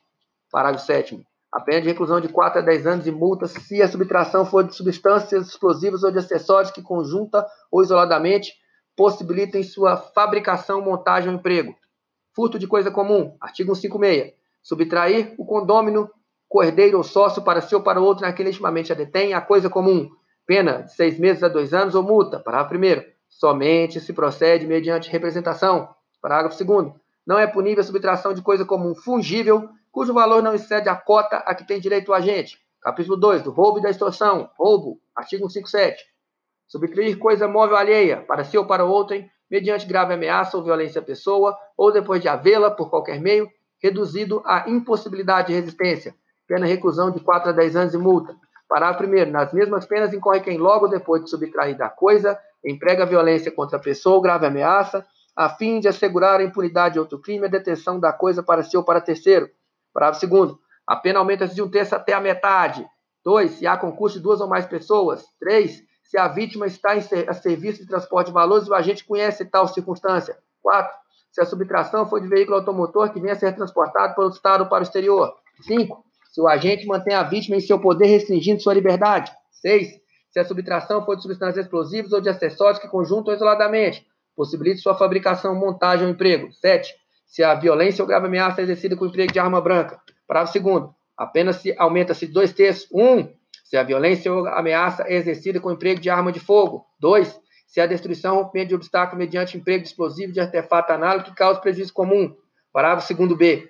Parágrafo 0.51 0.87
7 0.87 1.27
a 1.55 1.61
pena 1.61 1.83
de 1.83 1.87
reclusão 1.87 2.21
de 2.21 2.29
4 2.29 2.59
a 2.59 2.63
10 2.63 2.85
anos 2.85 3.07
e 3.07 3.13
multa 3.13 3.47
se 3.47 3.81
a 3.81 3.87
subtração 3.87 4.45
for 4.45 4.65
de 4.65 4.75
substâncias 4.75 5.47
explosivas 5.47 6.03
ou 6.03 6.11
de 6.11 6.19
acessórios 6.19 6.73
que 6.73 6.83
conjunta 6.83 7.47
ou 7.71 7.81
isoladamente 7.81 8.53
possibilitem 8.97 9.63
sua 9.63 9.97
fabricação, 9.97 10.81
montagem 10.81 11.31
ou 11.31 11.37
emprego. 11.37 11.73
Furto 12.35 12.59
de 12.59 12.67
coisa 12.67 12.91
comum. 12.91 13.37
Artigo 13.41 13.73
156. 13.73 14.35
Subtrair 14.65 15.33
o 15.39 15.47
condômino, 15.47 16.11
cordeiro 16.49 16.99
ou 16.99 17.05
sócio 17.05 17.41
para 17.41 17.61
si 17.61 17.73
ou 17.73 17.83
para 17.83 18.01
outro 18.01 18.27
naquele 18.27 18.49
intimamente 18.49 18.91
a 18.91 18.97
detém 18.97 19.33
a 19.33 19.41
coisa 19.41 19.71
comum. 19.71 20.11
Pena 20.45 20.83
de 20.83 20.93
seis 20.93 21.21
meses 21.21 21.45
a 21.45 21.49
dois 21.49 21.73
anos 21.73 21.95
ou 21.95 22.03
multa. 22.03 22.41
Parágrafo 22.41 22.75
1 22.75 23.15
Somente 23.29 24.01
se 24.01 24.13
procede 24.13 24.67
mediante 24.67 25.09
representação. 25.09 25.94
Parágrafo 26.25 26.65
2 26.65 26.95
Não 27.27 27.39
é 27.39 27.47
punível 27.47 27.83
a 27.83 27.85
subtração 27.85 28.33
de 28.33 28.41
coisa 28.41 28.65
comum 28.65 28.95
fungível 28.95 29.69
cujo 29.93 30.15
valor 30.15 30.43
não 30.43 30.55
excede 30.55 30.89
a 30.89 30.97
cota 30.97 31.37
a 31.37 31.55
que 31.55 31.67
tem 31.67 31.79
direito 31.79 32.09
o 32.09 32.15
agente. 32.15 32.59
Capítulo 32.81 33.15
2, 33.19 33.43
do 33.43 33.51
roubo 33.51 33.79
e 33.79 33.83
da 33.83 33.91
extorsão. 33.91 34.49
Roubo, 34.59 34.99
artigo 35.15 35.51
157. 35.51 36.03
Subtrair 36.67 37.19
coisa 37.19 37.47
móvel 37.47 37.77
alheia, 37.77 38.23
para 38.23 38.43
si 38.43 38.57
ou 38.57 38.67
para 38.67 38.87
outrem, 38.87 39.31
mediante 39.51 39.85
grave 39.85 40.15
ameaça 40.15 40.57
ou 40.57 40.65
violência 40.65 41.03
à 41.03 41.05
pessoa, 41.05 41.55
ou 41.77 41.93
depois 41.93 42.23
de 42.23 42.29
havê-la, 42.29 42.71
por 42.71 42.89
qualquer 42.89 43.21
meio, 43.21 43.47
reduzido 43.83 44.43
à 44.47 44.65
impossibilidade 44.67 45.49
de 45.49 45.53
resistência. 45.53 46.15
Pena 46.49 46.65
reclusão 46.65 47.11
de 47.11 47.21
4 47.21 47.51
a 47.51 47.53
10 47.53 47.77
anos 47.77 47.93
e 47.93 47.99
multa. 47.99 48.35
Parágrafo 48.67 49.05
1. 49.05 49.31
Nas 49.31 49.53
mesmas 49.53 49.85
penas 49.85 50.15
incorre 50.15 50.41
quem, 50.41 50.57
logo 50.57 50.89
depois 50.89 51.23
de 51.23 51.29
subtrair 51.29 51.77
da 51.77 51.91
coisa, 51.91 52.39
emprega 52.65 53.05
violência 53.05 53.53
contra 53.53 53.77
a 53.77 53.81
pessoa 53.81 54.17
ou 54.17 54.23
grave 54.23 54.47
ameaça, 54.47 55.07
a 55.37 55.49
fim 55.49 55.81
de 55.81 55.89
assegurar 55.89 56.41
a 56.41 56.45
impunidade 56.45 56.95
de 56.95 57.01
outro 57.01 57.19
crime, 57.19 57.47
a 57.47 57.51
detenção 57.51 57.99
da 57.99 58.13
coisa 58.13 58.43
para 58.43 58.63
si 58.63 58.77
ou 58.77 58.85
para 58.85 59.01
terceiro 59.01 59.51
Parágrafo 59.95 60.21
segundo. 60.21 60.59
A 60.85 60.97
pena 60.97 61.21
aumenta-se 61.21 61.55
de 61.55 61.63
um 61.63 61.71
terço 61.71 61.95
até 61.95 62.13
a 62.13 62.21
metade. 62.21 62.85
Dois, 63.25 63.53
se 63.53 63.67
há 63.67 63.77
concurso 63.77 64.17
de 64.17 64.23
duas 64.23 64.41
ou 64.41 64.49
mais 64.49 64.67
pessoas. 64.67 65.25
Três, 65.39 65.83
se 66.03 66.19
a 66.19 66.27
vítima 66.27 66.67
está 66.67 66.93
a 66.93 67.33
serviço 67.33 67.81
de 67.81 67.89
transporte 67.89 68.27
de 68.27 68.33
valores 68.33 68.67
e 68.67 68.71
o 68.71 68.75
agente 68.75 69.05
conhece 69.05 69.45
tal 69.45 69.69
circunstância. 69.69 70.37
Quatro, 70.61 70.95
se 71.31 71.41
a 71.41 71.47
subtração 71.47 72.09
for 72.09 72.21
de 72.21 72.27
veículo 72.27 72.57
automotor 72.57 73.13
que 73.13 73.21
venha 73.21 73.33
a 73.33 73.37
ser 73.37 73.55
transportado 73.55 74.15
pelo 74.15 74.29
Estado 74.29 74.67
para 74.69 74.81
o 74.81 74.83
exterior. 74.83 75.33
Cinco, 75.63 76.05
se 76.33 76.41
o 76.41 76.49
agente 76.49 76.87
mantém 76.87 77.15
a 77.15 77.23
vítima 77.23 77.57
em 77.57 77.61
seu 77.61 77.81
poder 77.81 78.07
restringindo 78.07 78.61
sua 78.61 78.75
liberdade. 78.75 79.33
Seis, 79.53 79.89
se 80.29 80.41
a 80.41 80.45
subtração 80.45 81.05
for 81.05 81.15
de 81.15 81.23
substâncias 81.23 81.65
explosivas 81.65 82.13
ou 82.13 82.21
de 82.21 82.29
acessórios 82.29 82.81
que 82.81 82.89
conjuntam 82.89 83.33
isoladamente, 83.33 84.05
possibilite 84.35 84.81
sua 84.81 84.95
fabricação, 84.95 85.55
montagem 85.55 86.07
ou 86.07 86.13
emprego. 86.13 86.53
Sete, 86.53 86.95
se 87.27 87.43
a 87.43 87.55
violência 87.55 88.03
ou 88.03 88.09
grave 88.09 88.27
ameaça 88.27 88.61
é 88.61 88.65
exercida 88.65 88.97
com 88.97 89.07
emprego 89.07 89.33
de 89.33 89.39
arma 89.39 89.61
branca. 89.61 90.01
Parágrafo 90.27 90.53
segundo. 90.53 90.95
Apenas 91.17 91.57
se 91.57 91.75
aumenta-se 91.79 92.27
dois 92.27 92.53
terços. 92.53 92.89
Um, 92.93 93.29
se 93.65 93.77
a 93.77 93.83
violência 93.83 94.33
ou 94.33 94.47
ameaça 94.47 95.05
é 95.05 95.15
exercida 95.15 95.61
com 95.61 95.73
emprego 95.73 96.01
de 96.01 96.11
arma 96.11 96.31
de 96.31 96.41
fogo. 96.41 96.85
Dois, 96.99 97.41
se 97.67 97.81
a 97.81 97.87
destruição 97.87 98.37
ou 98.39 98.65
de 98.65 98.75
obstáculo 98.75 99.19
mediante 99.19 99.57
emprego 99.57 99.83
de 99.83 99.89
explosivo 99.89 100.33
de 100.33 100.41
artefato 100.41 100.93
análogo 100.93 101.25
que 101.25 101.35
cause 101.35 101.61
prejuízo 101.61 101.93
comum. 101.93 102.35
Parágrafo 102.73 103.07
segundo 103.07 103.37
B. 103.37 103.69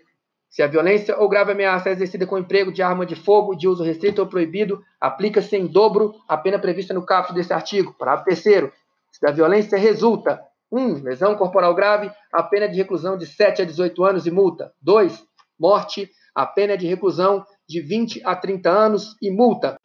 Se 0.50 0.62
a 0.62 0.66
violência 0.66 1.18
ou 1.18 1.29
grave 1.29 1.53
ameaça 1.53 1.88
é 1.88 1.92
exercida 1.92 2.27
com 2.27 2.38
emprego 2.38 2.70
de 2.70 2.83
arma 2.83 3.05
de 3.05 3.16
fogo 3.16 3.55
de 3.55 3.66
uso 3.66 3.83
restrito 3.83 4.20
ou 4.20 4.29
proibido, 4.29 4.81
aplica-se 5.00 5.57
em 5.57 5.66
dobro 5.66 6.14
a 6.29 6.37
pena 6.37 6.59
prevista 6.59 6.94
no 6.94 7.05
caput 7.05 7.35
desse 7.35 7.53
artigo. 7.53 7.94
Parágrafo 7.98 8.27
terceiro. 8.27 8.72
Se 9.11 9.20
da 9.20 9.33
violência 9.33 9.79
resulta 9.79 10.40
1. 10.74 10.80
Um, 10.80 11.02
lesão 11.02 11.37
corporal 11.37 11.74
grave, 11.74 12.10
a 12.32 12.42
pena 12.42 12.68
de 12.68 12.76
reclusão 12.76 13.16
de 13.16 13.26
7 13.26 13.62
a 13.62 13.64
18 13.64 14.04
anos 14.04 14.26
e 14.26 14.30
multa. 14.30 14.72
2. 14.82 15.24
Morte, 15.58 16.10
a 16.34 16.44
pena 16.44 16.76
de 16.76 16.87
reclusão 16.87 17.46
de 17.68 17.80
20 17.80 18.22
a 18.24 18.34
30 18.34 18.68
anos 18.68 19.16
e 19.22 19.30
multa. 19.30 19.76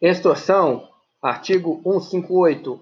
Extorsão, 0.00 0.88
artigo 1.22 1.80
158. 1.82 2.80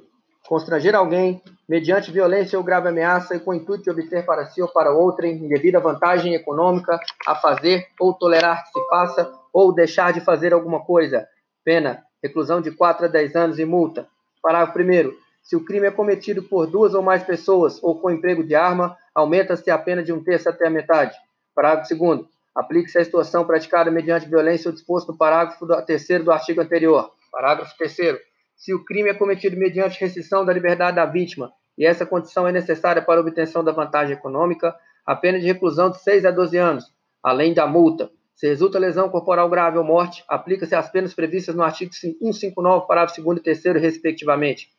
Constranger 0.48 0.94
alguém 0.94 1.42
mediante 1.68 2.10
violência 2.10 2.56
ou 2.56 2.64
grave 2.64 2.88
ameaça 2.88 3.34
e 3.34 3.40
com 3.40 3.50
o 3.50 3.54
intuito 3.54 3.84
de 3.84 3.90
obter 3.90 4.24
para 4.24 4.46
si 4.46 4.62
ou 4.62 4.68
para 4.68 4.92
outrem 4.92 5.34
indevida 5.36 5.80
vantagem 5.80 6.32
econômica 6.32 6.98
a 7.26 7.34
fazer 7.34 7.86
ou 8.00 8.14
tolerar 8.14 8.64
que 8.64 8.70
se 8.70 8.88
faça 8.88 9.30
ou 9.52 9.74
deixar 9.74 10.12
de 10.12 10.20
fazer 10.20 10.54
alguma 10.54 10.80
coisa. 10.84 11.26
Pena, 11.62 12.02
reclusão 12.22 12.62
de 12.62 12.70
4 12.70 13.06
a 13.06 13.08
10 13.08 13.36
anos 13.36 13.58
e 13.58 13.64
multa. 13.66 14.08
Parágrafo 14.40 14.78
1 14.78 15.27
se 15.48 15.56
o 15.56 15.64
crime 15.64 15.86
é 15.86 15.90
cometido 15.90 16.42
por 16.42 16.66
duas 16.66 16.92
ou 16.92 17.00
mais 17.00 17.22
pessoas 17.22 17.82
ou 17.82 17.98
com 17.98 18.10
emprego 18.10 18.44
de 18.44 18.54
arma, 18.54 18.94
aumenta-se 19.14 19.70
a 19.70 19.78
pena 19.78 20.02
de 20.02 20.12
um 20.12 20.22
terço 20.22 20.46
até 20.46 20.66
a 20.66 20.70
metade. 20.70 21.16
Parágrafo 21.54 21.96
2 21.96 22.26
Aplique-se 22.54 22.98
a 22.98 23.00
extorsão 23.00 23.46
praticada 23.46 23.90
mediante 23.90 24.28
violência 24.28 24.68
ou 24.68 24.74
disposto 24.74 25.10
no 25.10 25.16
parágrafo 25.16 25.66
3 25.86 26.22
do 26.22 26.30
artigo 26.30 26.60
anterior. 26.60 27.12
Parágrafo 27.32 27.74
3 27.78 28.18
Se 28.58 28.74
o 28.74 28.84
crime 28.84 29.08
é 29.08 29.14
cometido 29.14 29.56
mediante 29.56 29.98
restrição 29.98 30.44
da 30.44 30.52
liberdade 30.52 30.96
da 30.96 31.06
vítima 31.06 31.50
e 31.78 31.86
essa 31.86 32.04
condição 32.04 32.46
é 32.46 32.52
necessária 32.52 33.00
para 33.00 33.18
obtenção 33.18 33.64
da 33.64 33.72
vantagem 33.72 34.14
econômica, 34.14 34.76
a 35.06 35.16
pena 35.16 35.40
de 35.40 35.46
reclusão 35.46 35.88
de 35.88 35.98
6 36.02 36.26
a 36.26 36.30
12 36.30 36.58
anos, 36.58 36.92
além 37.22 37.54
da 37.54 37.66
multa. 37.66 38.10
Se 38.34 38.46
resulta 38.46 38.78
lesão 38.78 39.08
corporal 39.08 39.48
grave 39.48 39.78
ou 39.78 39.84
morte, 39.84 40.22
aplica-se 40.28 40.74
as 40.74 40.90
penas 40.90 41.14
previstas 41.14 41.54
no 41.54 41.62
artigo 41.62 41.94
159, 41.94 42.86
parágrafo 42.86 43.22
2 43.22 43.38
e 43.38 43.40
3 43.40 43.82
respectivamente. 43.82 44.76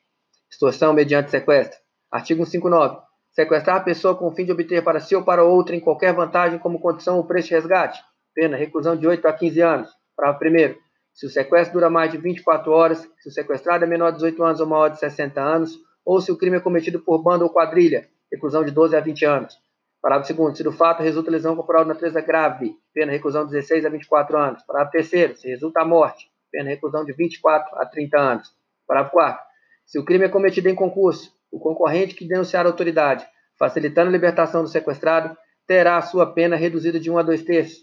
Extorsão 0.52 0.94
mediante 0.94 1.30
sequestro. 1.30 1.78
Artigo 2.12 2.44
159. 2.44 3.02
Sequestrar 3.32 3.78
a 3.78 3.82
pessoa 3.82 4.16
com 4.16 4.28
o 4.28 4.32
fim 4.32 4.44
de 4.44 4.52
obter 4.52 4.84
para 4.84 5.00
si 5.00 5.16
ou 5.16 5.24
para 5.24 5.44
outra 5.44 5.76
em 5.76 5.80
qualquer 5.80 6.14
vantagem 6.14 6.58
como 6.58 6.80
condição 6.80 7.18
ou 7.18 7.24
preço 7.24 7.50
de 7.50 7.54
resgate. 7.54 8.02
Pena, 8.34 8.58
reclusão 8.58 8.96
de 8.96 9.08
8 9.08 9.28
a 9.28 9.34
15 9.34 9.62
anos. 9.62 9.90
Parágrafo 10.18 10.46
1 10.46 10.76
Se 11.14 11.28
o 11.28 11.30
sequestro 11.30 11.74
dura 11.74 11.90
mais 11.90 12.12
de 12.12 12.18
24 12.18 12.72
horas, 12.72 13.08
se 13.20 13.30
o 13.30 13.32
sequestrado 13.32 13.86
é 13.86 13.88
menor 13.88 14.10
de 14.10 14.18
18 14.18 14.44
anos 14.44 14.60
ou 14.60 14.68
maior 14.68 14.90
de 14.90 15.00
60 15.00 15.40
anos, 15.40 15.78
ou 16.04 16.20
se 16.20 16.32
o 16.32 16.38
crime 16.38 16.58
é 16.58 16.60
cometido 16.60 17.00
por 17.00 17.22
banda 17.22 17.44
ou 17.44 17.52
quadrilha, 17.52 18.10
reclusão 18.32 18.66
de 18.66 18.72
12 18.72 18.96
a 18.96 19.00
20 19.00 19.26
anos. 19.26 19.58
Parágrafo 20.02 20.34
2 20.34 20.58
Se 20.58 20.64
do 20.64 20.72
fato 20.72 21.04
resulta 21.04 21.30
lesão 21.30 21.56
corporal 21.56 21.84
de 21.84 21.90
natureza 21.90 22.22
grave, 22.22 22.76
pena 22.92 23.12
reclusão 23.12 23.46
de 23.46 23.52
16 23.52 23.86
a 23.86 23.90
24 23.90 24.36
anos. 24.36 24.64
Parágrafo 24.64 25.10
3 25.10 25.40
Se 25.40 25.48
resulta 25.48 25.82
a 25.82 25.86
morte, 25.86 26.28
pena 26.52 26.70
reclusão 26.70 27.06
de 27.06 27.14
24 27.14 27.80
a 27.80 27.86
30 27.86 28.20
anos. 28.20 28.54
Parágrafo 28.88 29.14
4 29.14 29.49
se 29.90 29.98
o 29.98 30.06
crime 30.06 30.26
é 30.26 30.30
cometido 30.30 30.70
em 30.70 30.76
concurso, 30.76 31.34
o 31.52 31.60
concorrente 31.60 32.14
que 32.14 32.24
denunciar 32.24 32.64
a 32.64 32.70
autoridade, 32.70 33.26
facilitando 33.58 34.10
a 34.10 34.12
libertação 34.12 34.62
do 34.62 34.70
sequestrado, 34.70 35.36
terá 35.66 36.00
sua 36.04 36.32
pena 36.32 36.56
reduzida 36.56 37.00
de 37.00 37.10
1 37.10 37.18
a 37.18 37.24
2 37.24 37.42
terços. 37.42 37.80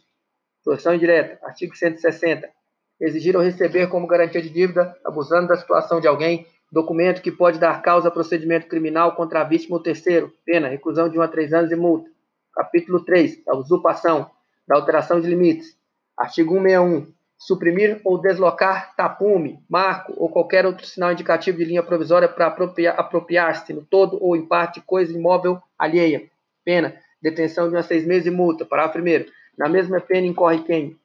Torção 0.62 0.94
indireta. 0.94 1.44
Artigo 1.44 1.76
160. 1.76 2.48
Exigir 3.00 3.36
ou 3.36 3.42
receber 3.42 3.88
como 3.88 4.06
garantia 4.06 4.40
de 4.40 4.48
dívida, 4.48 4.96
abusando 5.04 5.48
da 5.48 5.56
situação 5.56 6.00
de 6.00 6.06
alguém, 6.06 6.46
documento 6.70 7.20
que 7.20 7.32
pode 7.32 7.58
dar 7.58 7.82
causa 7.82 8.06
a 8.06 8.12
procedimento 8.12 8.68
criminal 8.68 9.16
contra 9.16 9.40
a 9.40 9.44
vítima 9.44 9.76
ou 9.76 9.82
terceiro. 9.82 10.32
Pena, 10.44 10.68
reclusão 10.68 11.08
de 11.08 11.18
1 11.18 11.22
a 11.22 11.26
3 11.26 11.52
anos 11.54 11.72
e 11.72 11.76
multa. 11.76 12.08
Capítulo 12.54 13.04
3. 13.04 13.44
Da 13.44 13.56
usurpação, 13.56 14.30
da 14.64 14.76
alteração 14.76 15.20
de 15.20 15.26
limites. 15.26 15.76
Artigo 16.16 16.54
161 16.54 17.15
suprimir 17.38 18.00
ou 18.04 18.18
deslocar 18.18 18.94
tapume, 18.96 19.60
marco 19.68 20.14
ou 20.16 20.28
qualquer 20.28 20.64
outro 20.64 20.86
sinal 20.86 21.12
indicativo 21.12 21.58
de 21.58 21.64
linha 21.64 21.82
provisória 21.82 22.28
para 22.28 22.46
apropriar-se 22.96 23.72
no 23.72 23.84
todo 23.84 24.18
ou 24.22 24.36
em 24.36 24.46
parte 24.46 24.80
de 24.80 24.86
coisa 24.86 25.12
imóvel 25.12 25.60
alheia. 25.78 26.28
Pena, 26.64 26.96
detenção 27.20 27.68
de 27.68 27.76
uns 27.76 27.86
seis 27.86 28.06
meses 28.06 28.26
e 28.26 28.30
multa. 28.30 28.64
Parágrafo 28.64 28.94
primeiro. 28.94 29.26
Na 29.56 29.68
mesma 29.68 30.00
pena 30.00 30.26
incorre 30.26 30.62
quem? 30.64 30.98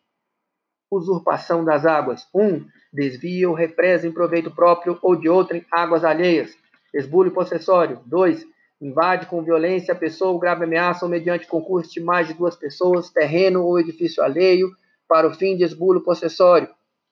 Usurpação 0.90 1.64
das 1.64 1.86
águas. 1.86 2.28
1. 2.34 2.42
Um, 2.42 2.66
desvia 2.92 3.50
ou 3.50 3.56
represa 3.56 4.08
em 4.08 4.12
proveito 4.12 4.52
próprio 4.52 4.98
ou 5.02 5.16
de 5.16 5.30
outrem 5.30 5.66
águas 5.72 6.04
alheias. 6.04 6.56
Esbulho 6.94 7.32
possessório. 7.32 8.00
2. 8.06 8.46
Invade 8.82 9.28
com 9.28 9.44
violência 9.44 9.94
a 9.94 9.98
pessoa 9.98 10.32
ou 10.32 10.40
grave 10.40 10.64
ameaça 10.64 11.06
ou 11.06 11.12
mediante 11.12 11.46
concurso 11.46 11.94
de 11.94 12.02
mais 12.02 12.28
de 12.28 12.34
duas 12.34 12.56
pessoas, 12.56 13.10
terreno 13.10 13.64
ou 13.64 13.80
edifício 13.80 14.24
alheio, 14.24 14.76
para 15.12 15.28
o 15.28 15.34
fim 15.34 15.58
de 15.58 15.66
esbulo 15.66 16.00
possessório. 16.00 16.70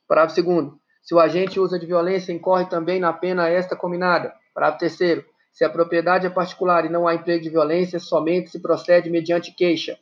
Parágrafo 0.07 0.33
segundo. 0.33 0.79
Se 1.03 1.13
o 1.13 1.19
agente 1.19 1.59
usa 1.59 1.77
de 1.77 1.85
violência, 1.85 2.31
incorre 2.31 2.63
também 2.67 2.97
na 2.97 3.11
pena 3.11 3.49
esta 3.49 3.75
combinada. 3.75 4.33
Parágrafo 4.53 4.79
terceiro. 4.79 5.25
Se 5.51 5.65
a 5.65 5.69
propriedade 5.69 6.25
é 6.25 6.29
particular 6.29 6.85
e 6.85 6.89
não 6.89 7.05
há 7.05 7.15
emprego 7.15 7.43
de 7.43 7.49
violência, 7.49 7.99
somente 7.99 8.51
se 8.51 8.61
procede 8.61 9.09
mediante 9.09 9.53
queixa. 9.53 9.99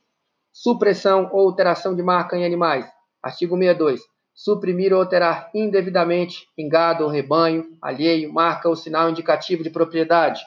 Supressão 0.54 1.28
ou 1.34 1.48
alteração 1.48 1.96
de 1.96 2.04
marca 2.04 2.38
em 2.38 2.46
animais. 2.46 2.86
Artigo 3.20 3.58
62. 3.58 4.02
Suprimir 4.32 4.94
ou 4.94 5.00
alterar 5.00 5.50
indevidamente 5.52 6.48
em 6.56 6.70
gado 6.70 7.04
ou 7.04 7.10
rebanho, 7.10 7.66
alheio, 7.82 8.32
marca 8.32 8.70
ou 8.70 8.76
sinal 8.76 9.10
indicativo 9.10 9.64
de 9.64 9.72
propriedade. 9.72 10.46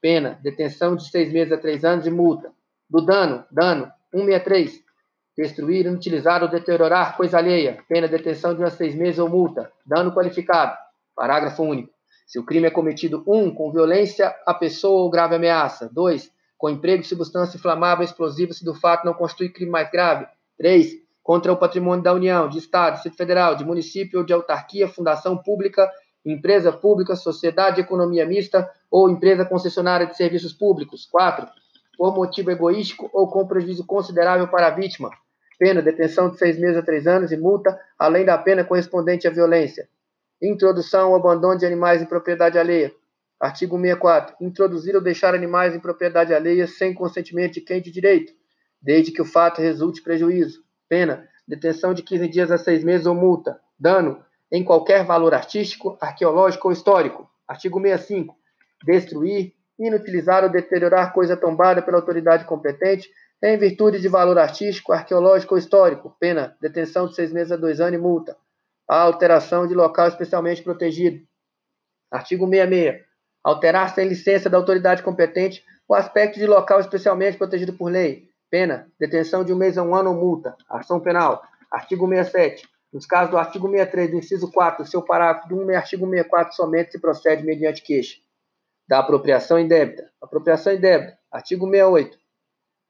Pena, 0.00 0.38
detenção 0.40 0.94
de 0.94 1.10
seis 1.10 1.32
meses 1.32 1.52
a 1.52 1.58
três 1.58 1.84
anos 1.84 2.06
e 2.06 2.10
multa. 2.12 2.52
Do 2.88 3.04
dano, 3.04 3.44
dano, 3.50 3.90
163 4.12 4.83
destruir, 5.36 5.86
inutilizar 5.86 6.42
ou 6.42 6.48
deteriorar 6.48 7.16
coisa 7.16 7.38
alheia, 7.38 7.78
pena 7.88 8.06
detenção 8.06 8.54
de 8.54 8.62
uns 8.62 8.72
seis 8.74 8.94
meses 8.94 9.18
ou 9.18 9.28
multa, 9.28 9.70
dano 9.84 10.12
qualificado. 10.12 10.76
Parágrafo 11.14 11.62
único. 11.62 11.92
Se 12.26 12.38
o 12.38 12.44
crime 12.44 12.66
é 12.66 12.70
cometido, 12.70 13.22
1. 13.26 13.36
Um, 13.36 13.54
com 13.54 13.70
violência 13.70 14.34
à 14.46 14.54
pessoa 14.54 15.02
ou 15.02 15.10
grave 15.10 15.34
ameaça. 15.34 15.90
2. 15.92 16.32
Com 16.56 16.70
emprego 16.70 17.02
de 17.02 17.08
substância 17.08 17.56
inflamável 17.56 18.04
explosiva 18.04 18.52
se 18.52 18.64
do 18.64 18.74
fato 18.74 19.04
não 19.04 19.14
constitui 19.14 19.50
crime 19.50 19.70
mais 19.70 19.90
grave. 19.90 20.26
3. 20.56 20.94
Contra 21.22 21.52
o 21.52 21.56
patrimônio 21.56 22.02
da 22.02 22.12
União, 22.12 22.48
de 22.48 22.58
Estado, 22.58 22.94
Distrito 22.94 23.16
Federal, 23.16 23.54
de 23.56 23.64
município 23.64 24.20
ou 24.20 24.24
de 24.24 24.32
autarquia, 24.32 24.88
fundação 24.88 25.36
pública, 25.36 25.90
empresa 26.24 26.72
pública, 26.72 27.16
sociedade 27.16 27.76
de 27.76 27.82
economia 27.82 28.26
mista 28.26 28.70
ou 28.90 29.08
empresa 29.10 29.44
concessionária 29.44 30.06
de 30.06 30.16
serviços 30.16 30.52
públicos. 30.52 31.06
4. 31.10 31.46
Por 31.96 32.14
motivo 32.14 32.50
egoístico 32.50 33.10
ou 33.12 33.28
com 33.28 33.46
prejuízo 33.46 33.86
considerável 33.86 34.48
para 34.48 34.68
a 34.68 34.70
vítima 34.70 35.10
pena, 35.58 35.82
detenção 35.82 36.30
de 36.30 36.38
seis 36.38 36.58
meses 36.58 36.76
a 36.76 36.82
três 36.82 37.06
anos 37.06 37.32
e 37.32 37.36
multa, 37.36 37.78
além 37.98 38.24
da 38.24 38.36
pena 38.38 38.64
correspondente 38.64 39.26
à 39.26 39.30
violência. 39.30 39.88
Introdução 40.42 41.10
ou 41.10 41.16
abandono 41.16 41.58
de 41.58 41.66
animais 41.66 42.02
em 42.02 42.06
propriedade 42.06 42.58
alheia. 42.58 42.92
Artigo 43.40 43.76
64. 43.76 44.36
Introduzir 44.40 44.94
ou 44.94 45.00
deixar 45.00 45.34
animais 45.34 45.74
em 45.74 45.80
propriedade 45.80 46.34
alheia 46.34 46.66
sem 46.66 46.94
consentimento 46.94 47.54
de 47.54 47.60
quem 47.60 47.80
de 47.80 47.90
direito, 47.90 48.32
desde 48.80 49.12
que 49.12 49.22
o 49.22 49.24
fato 49.24 49.60
resulte 49.60 50.02
prejuízo. 50.02 50.62
Pena, 50.88 51.28
detenção 51.46 51.94
de 51.94 52.02
15 52.02 52.28
dias 52.28 52.50
a 52.50 52.58
seis 52.58 52.84
meses 52.84 53.06
ou 53.06 53.14
multa. 53.14 53.60
Dano, 53.78 54.24
em 54.50 54.62
qualquer 54.62 55.04
valor 55.04 55.34
artístico, 55.34 55.98
arqueológico 56.00 56.68
ou 56.68 56.72
histórico. 56.72 57.28
Artigo 57.46 57.80
65. 57.80 58.36
Destruir, 58.84 59.52
inutilizar 59.78 60.44
ou 60.44 60.50
deteriorar 60.50 61.12
coisa 61.12 61.36
tombada 61.36 61.82
pela 61.82 61.98
autoridade 61.98 62.44
competente 62.44 63.08
em 63.46 63.58
virtude 63.58 64.00
de 64.00 64.08
valor 64.08 64.38
artístico, 64.38 64.90
arqueológico 64.90 65.52
ou 65.52 65.58
histórico, 65.58 66.16
pena, 66.18 66.56
detenção 66.62 67.06
de 67.06 67.14
seis 67.14 67.30
meses 67.30 67.52
a 67.52 67.56
dois 67.56 67.78
anos 67.78 68.00
e 68.00 68.02
multa. 68.02 68.34
A 68.88 69.02
alteração 69.02 69.66
de 69.66 69.74
local 69.74 70.08
especialmente 70.08 70.62
protegido. 70.62 71.22
Artigo 72.10 72.48
66. 72.48 73.04
Alterar 73.42 73.94
sem 73.94 74.08
licença 74.08 74.48
da 74.48 74.56
autoridade 74.56 75.02
competente 75.02 75.62
o 75.86 75.94
aspecto 75.94 76.38
de 76.38 76.46
local 76.46 76.80
especialmente 76.80 77.36
protegido 77.36 77.74
por 77.74 77.90
lei. 77.90 78.30
Pena, 78.48 78.90
detenção 78.98 79.44
de 79.44 79.52
um 79.52 79.56
mês 79.56 79.76
a 79.76 79.82
um 79.82 79.94
ano 79.94 80.10
ou 80.10 80.16
multa. 80.16 80.56
Ação 80.66 80.98
penal. 80.98 81.42
Artigo 81.70 82.08
67. 82.08 82.66
Nos 82.90 83.04
casos 83.04 83.30
do 83.30 83.36
artigo 83.36 83.68
63, 83.68 84.10
do 84.10 84.16
inciso 84.16 84.50
4, 84.50 84.84
do 84.84 84.90
seu 84.90 85.02
parágrafo 85.02 85.48
do 85.50 85.56
1 85.56 85.70
e 85.70 85.74
artigo 85.74 86.08
64, 86.08 86.54
somente 86.54 86.92
se 86.92 86.98
procede 86.98 87.44
mediante 87.44 87.82
queixa. 87.82 88.16
Da 88.88 89.00
apropriação 89.00 89.58
indébita. 89.58 90.10
Apropriação 90.22 90.72
indébita. 90.72 91.18
Artigo 91.30 91.68
68 91.68 92.23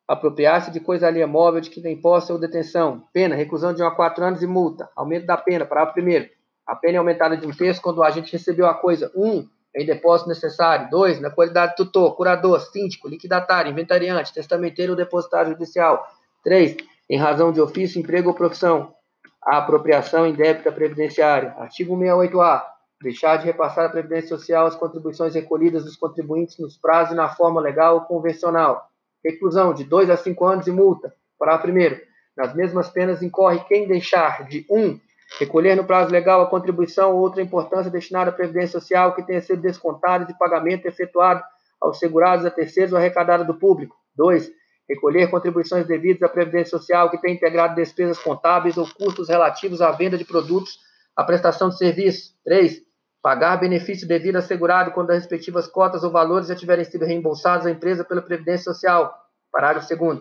apropriar-se 0.07 0.71
de 0.71 0.81
coisa 0.81 1.07
alheia 1.07 1.27
móvel 1.27 1.61
de 1.61 1.71
que 1.71 1.81
tem 1.81 2.01
posse 2.01 2.31
ou 2.31 2.39
detenção. 2.39 3.05
Pena, 3.13 3.35
reclusão 3.35 3.73
de 3.73 3.83
1 3.83 3.87
a 3.87 3.91
4 3.91 4.25
anos 4.25 4.43
e 4.43 4.47
multa. 4.47 4.89
Aumento 4.95 5.27
da 5.27 5.37
pena, 5.37 5.65
parágrafo 5.65 5.95
primeiro. 5.95 6.29
A 6.67 6.77
pena 6.77 6.97
é 6.97 6.99
aumentada 6.99 7.37
de 7.37 7.47
um 7.47 7.51
terço 7.51 7.81
quando 7.81 7.99
o 7.99 8.05
agente 8.05 8.33
recebeu 8.33 8.67
a 8.67 8.75
coisa 8.75 9.11
1. 9.15 9.27
Um, 9.27 9.49
em 9.75 9.85
depósito 9.85 10.29
necessário. 10.29 10.89
2. 10.91 11.21
Na 11.21 11.31
qualidade 11.31 11.73
de 11.73 11.77
tutor, 11.77 12.15
curador, 12.17 12.61
síndico, 12.61 13.09
liquidatário, 13.09 13.71
inventariante, 13.71 14.33
testamenteiro 14.33 14.93
ou 14.93 14.97
depositário 14.97 15.53
judicial. 15.53 16.07
3. 16.45 16.77
Em 17.09 17.19
razão 17.19 17.51
de 17.53 17.61
ofício, 17.61 18.01
emprego 18.01 18.29
ou 18.29 18.35
profissão. 18.35 18.95
A 19.43 19.59
apropriação 19.59 20.27
indébita 20.27 20.71
previdenciária. 20.71 21.55
Artigo 21.59 21.97
68A. 21.97 22.63
Deixar 23.03 23.37
de 23.37 23.45
repassar 23.45 23.87
à 23.87 23.89
Previdência 23.89 24.29
Social 24.29 24.67
as 24.67 24.77
contribuições 24.77 25.35
recolhidas 25.35 25.85
dos 25.85 25.97
contribuintes 25.97 26.59
nos 26.59 26.79
prazos 26.79 27.13
e 27.13 27.17
na 27.17 27.29
forma 27.29 27.61
legal 27.61 27.97
ou 27.97 28.01
convencional 28.03 28.89
reclusão 29.25 29.73
de 29.73 29.85
2 29.85 30.11
a 30.11 30.17
5 30.17 30.45
anos 30.45 30.67
e 30.67 30.71
multa. 30.71 31.15
Parágrafo 31.39 31.65
primeiro. 31.65 32.01
Nas 32.37 32.55
mesmas 32.55 32.89
penas 32.89 33.23
incorre 33.23 33.61
quem 33.69 33.87
deixar 33.89 34.47
de 34.47 34.67
1. 34.69 34.79
Um, 34.79 35.01
recolher 35.39 35.77
no 35.77 35.85
prazo 35.85 36.11
legal 36.11 36.43
a 36.43 36.51
contribuição 36.51 37.15
ou 37.15 37.21
outra 37.21 37.43
importância 37.43 37.91
destinada 37.91 38.31
à 38.31 38.33
Previdência 38.33 38.81
Social 38.81 39.15
que 39.15 39.23
tenha 39.23 39.41
sido 39.41 39.63
descontada 39.63 40.25
de 40.25 40.37
pagamento 40.37 40.87
efetuado 40.87 41.43
aos 41.81 41.99
segurados 41.99 42.45
a 42.45 42.51
terceiros 42.51 42.93
ou 42.93 42.99
arrecadada 42.99 43.45
do 43.45 43.55
público. 43.55 43.97
2. 44.17 44.51
Recolher 44.89 45.31
contribuições 45.31 45.87
devidas 45.87 46.23
à 46.23 46.29
Previdência 46.29 46.79
Social 46.79 47.11
que 47.11 47.19
tenha 47.19 47.35
integrado 47.35 47.75
despesas 47.75 48.19
contábeis 48.19 48.77
ou 48.77 48.87
custos 48.87 49.29
relativos 49.29 49.81
à 49.81 49.91
venda 49.93 50.19
de 50.19 50.25
produtos, 50.25 50.79
à 51.17 51.25
prestação 51.25 51.69
de 51.69 51.79
serviços. 51.79 52.35
3 52.45 52.84
pagar 53.25 53.57
benefício 53.57 54.07
devido 54.07 54.37
assegurado 54.37 54.91
quando 54.91 55.11
as 55.11 55.21
respectivas 55.21 55.67
cotas 55.67 56.05
ou 56.05 56.11
valores 56.11 56.49
já 56.49 56.55
tiverem 56.55 56.85
sido 56.85 57.07
reembolsados 57.07 57.67
à 57.67 57.71
empresa 57.71 58.05
pela 58.05 58.21
Previdência 58.21 58.71
Social. 58.71 59.19
Parágrafo 59.51 59.97
2 59.97 60.21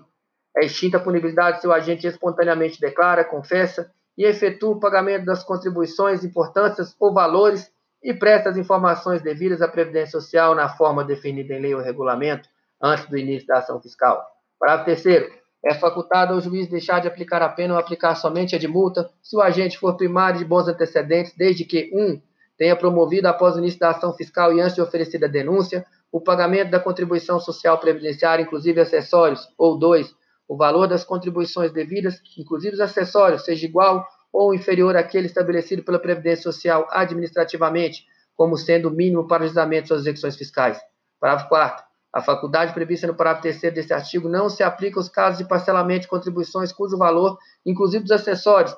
É 0.55 0.65
extinta 0.65 0.95
a 0.95 0.99
punibilidade 1.01 1.59
se 1.59 1.67
o 1.67 1.73
agente 1.73 2.07
espontaneamente 2.07 2.79
declara, 2.79 3.25
confessa 3.25 3.91
e 4.17 4.23
efetua 4.23 4.71
o 4.71 4.79
pagamento 4.79 5.25
das 5.25 5.43
contribuições, 5.43 6.23
importâncias 6.23 6.95
ou 6.97 7.13
valores 7.13 7.69
e 8.01 8.13
presta 8.13 8.51
as 8.51 8.55
informações 8.55 9.21
devidas 9.21 9.61
à 9.61 9.67
Previdência 9.67 10.21
Social 10.21 10.55
na 10.55 10.69
forma 10.69 11.03
definida 11.03 11.53
em 11.53 11.59
lei 11.59 11.75
ou 11.75 11.81
regulamento 11.81 12.47
antes 12.81 13.05
do 13.09 13.17
início 13.17 13.45
da 13.45 13.57
ação 13.57 13.81
fiscal. 13.81 14.25
Parágrafo 14.57 15.01
3 15.01 15.29
É 15.65 15.73
facultado 15.73 16.35
ao 16.35 16.39
juiz 16.39 16.69
deixar 16.69 17.01
de 17.01 17.09
aplicar 17.09 17.41
a 17.41 17.49
pena 17.49 17.73
ou 17.73 17.79
aplicar 17.81 18.15
somente 18.15 18.55
a 18.55 18.59
de 18.59 18.67
multa 18.69 19.09
se 19.21 19.35
o 19.35 19.41
agente 19.41 19.77
for 19.77 19.97
primário 19.97 20.39
de 20.39 20.45
bons 20.45 20.69
antecedentes, 20.69 21.35
desde 21.35 21.65
que 21.65 21.91
1. 21.93 22.01
Um, 22.01 22.21
tenha 22.57 22.75
promovido, 22.75 23.27
após 23.27 23.55
o 23.55 23.59
início 23.59 23.79
da 23.79 23.89
ação 23.89 24.13
fiscal 24.13 24.53
e 24.53 24.61
antes 24.61 24.75
de 24.75 24.81
oferecida 24.81 25.25
a 25.25 25.29
denúncia, 25.29 25.85
o 26.11 26.21
pagamento 26.21 26.69
da 26.69 26.79
contribuição 26.79 27.39
social 27.39 27.79
previdenciária, 27.79 28.43
inclusive 28.43 28.79
acessórios, 28.79 29.47
ou 29.57 29.77
dois, 29.77 30.13
o 30.47 30.55
valor 30.55 30.87
das 30.87 31.03
contribuições 31.03 31.71
devidas, 31.71 32.21
inclusive 32.37 32.75
os 32.75 32.79
acessórios, 32.79 33.43
seja 33.43 33.65
igual 33.65 34.05
ou 34.31 34.53
inferior 34.53 34.95
àquele 34.95 35.27
estabelecido 35.27 35.83
pela 35.83 35.99
Previdência 35.99 36.43
Social 36.43 36.87
administrativamente, 36.89 38.05
como 38.35 38.57
sendo 38.57 38.89
o 38.89 38.91
mínimo 38.91 39.27
para 39.27 39.43
os 39.43 39.45
ajustamentos 39.45 39.91
às 39.91 40.01
execuções 40.01 40.35
fiscais. 40.35 40.79
Parágrafo 41.19 41.49
4 41.49 41.85
A 42.11 42.21
faculdade 42.21 42.73
prevista 42.73 43.07
no 43.07 43.15
parágrafo 43.15 43.43
3 43.43 43.73
deste 43.73 43.93
artigo 43.93 44.27
não 44.27 44.49
se 44.49 44.63
aplica 44.63 44.99
aos 44.99 45.07
casos 45.07 45.37
de 45.37 45.47
parcelamento 45.47 46.01
de 46.01 46.07
contribuições 46.07 46.71
cujo 46.71 46.97
valor, 46.97 47.37
inclusive 47.65 48.03
dos 48.03 48.11
acessórios, 48.11 48.75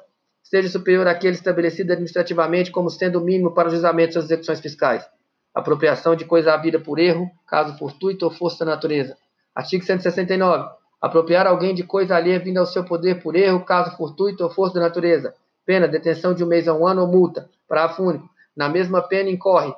seja 0.56 0.70
superior 0.70 1.06
àquele 1.06 1.36
estabelecido 1.36 1.92
administrativamente 1.92 2.72
como 2.72 2.90
sendo 2.90 3.20
o 3.20 3.22
mínimo 3.22 3.52
para 3.52 3.68
o 3.68 3.72
juizamento 3.72 4.14
das 4.14 4.24
execuções 4.24 4.62
fiscais. 4.62 5.06
Apropriação 5.54 6.16
de 6.16 6.24
coisa 6.24 6.54
havida 6.54 6.80
por 6.80 6.98
erro, 6.98 7.30
caso 7.46 7.78
fortuito 7.78 8.24
ou 8.24 8.32
força 8.32 8.64
da 8.64 8.72
natureza. 8.72 9.18
Artigo 9.54 9.84
169. 9.84 10.70
Apropriar 11.02 11.46
alguém 11.46 11.76
de 11.76 11.84
coisa 11.84 12.16
alheia 12.16 12.40
vinda 12.40 12.62
ao 12.62 12.66
seu 12.66 12.86
poder 12.86 13.22
por 13.22 13.36
erro, 13.36 13.66
caso 13.66 13.98
fortuito 13.98 14.46
ou 14.46 14.50
força 14.50 14.76
da 14.76 14.80
natureza. 14.80 15.34
Pena, 15.66 15.90
detenção 15.90 16.34
de 16.34 16.42
um 16.42 16.48
mês 16.48 16.70
a 16.70 16.74
um 16.74 16.88
ano 16.88 17.02
ou 17.02 17.08
multa. 17.08 17.50
Parágrafo 17.68 18.04
único. 18.04 18.30
Na 18.56 18.70
mesma 18.70 19.02
pena 19.02 19.30
incorre 19.30 19.74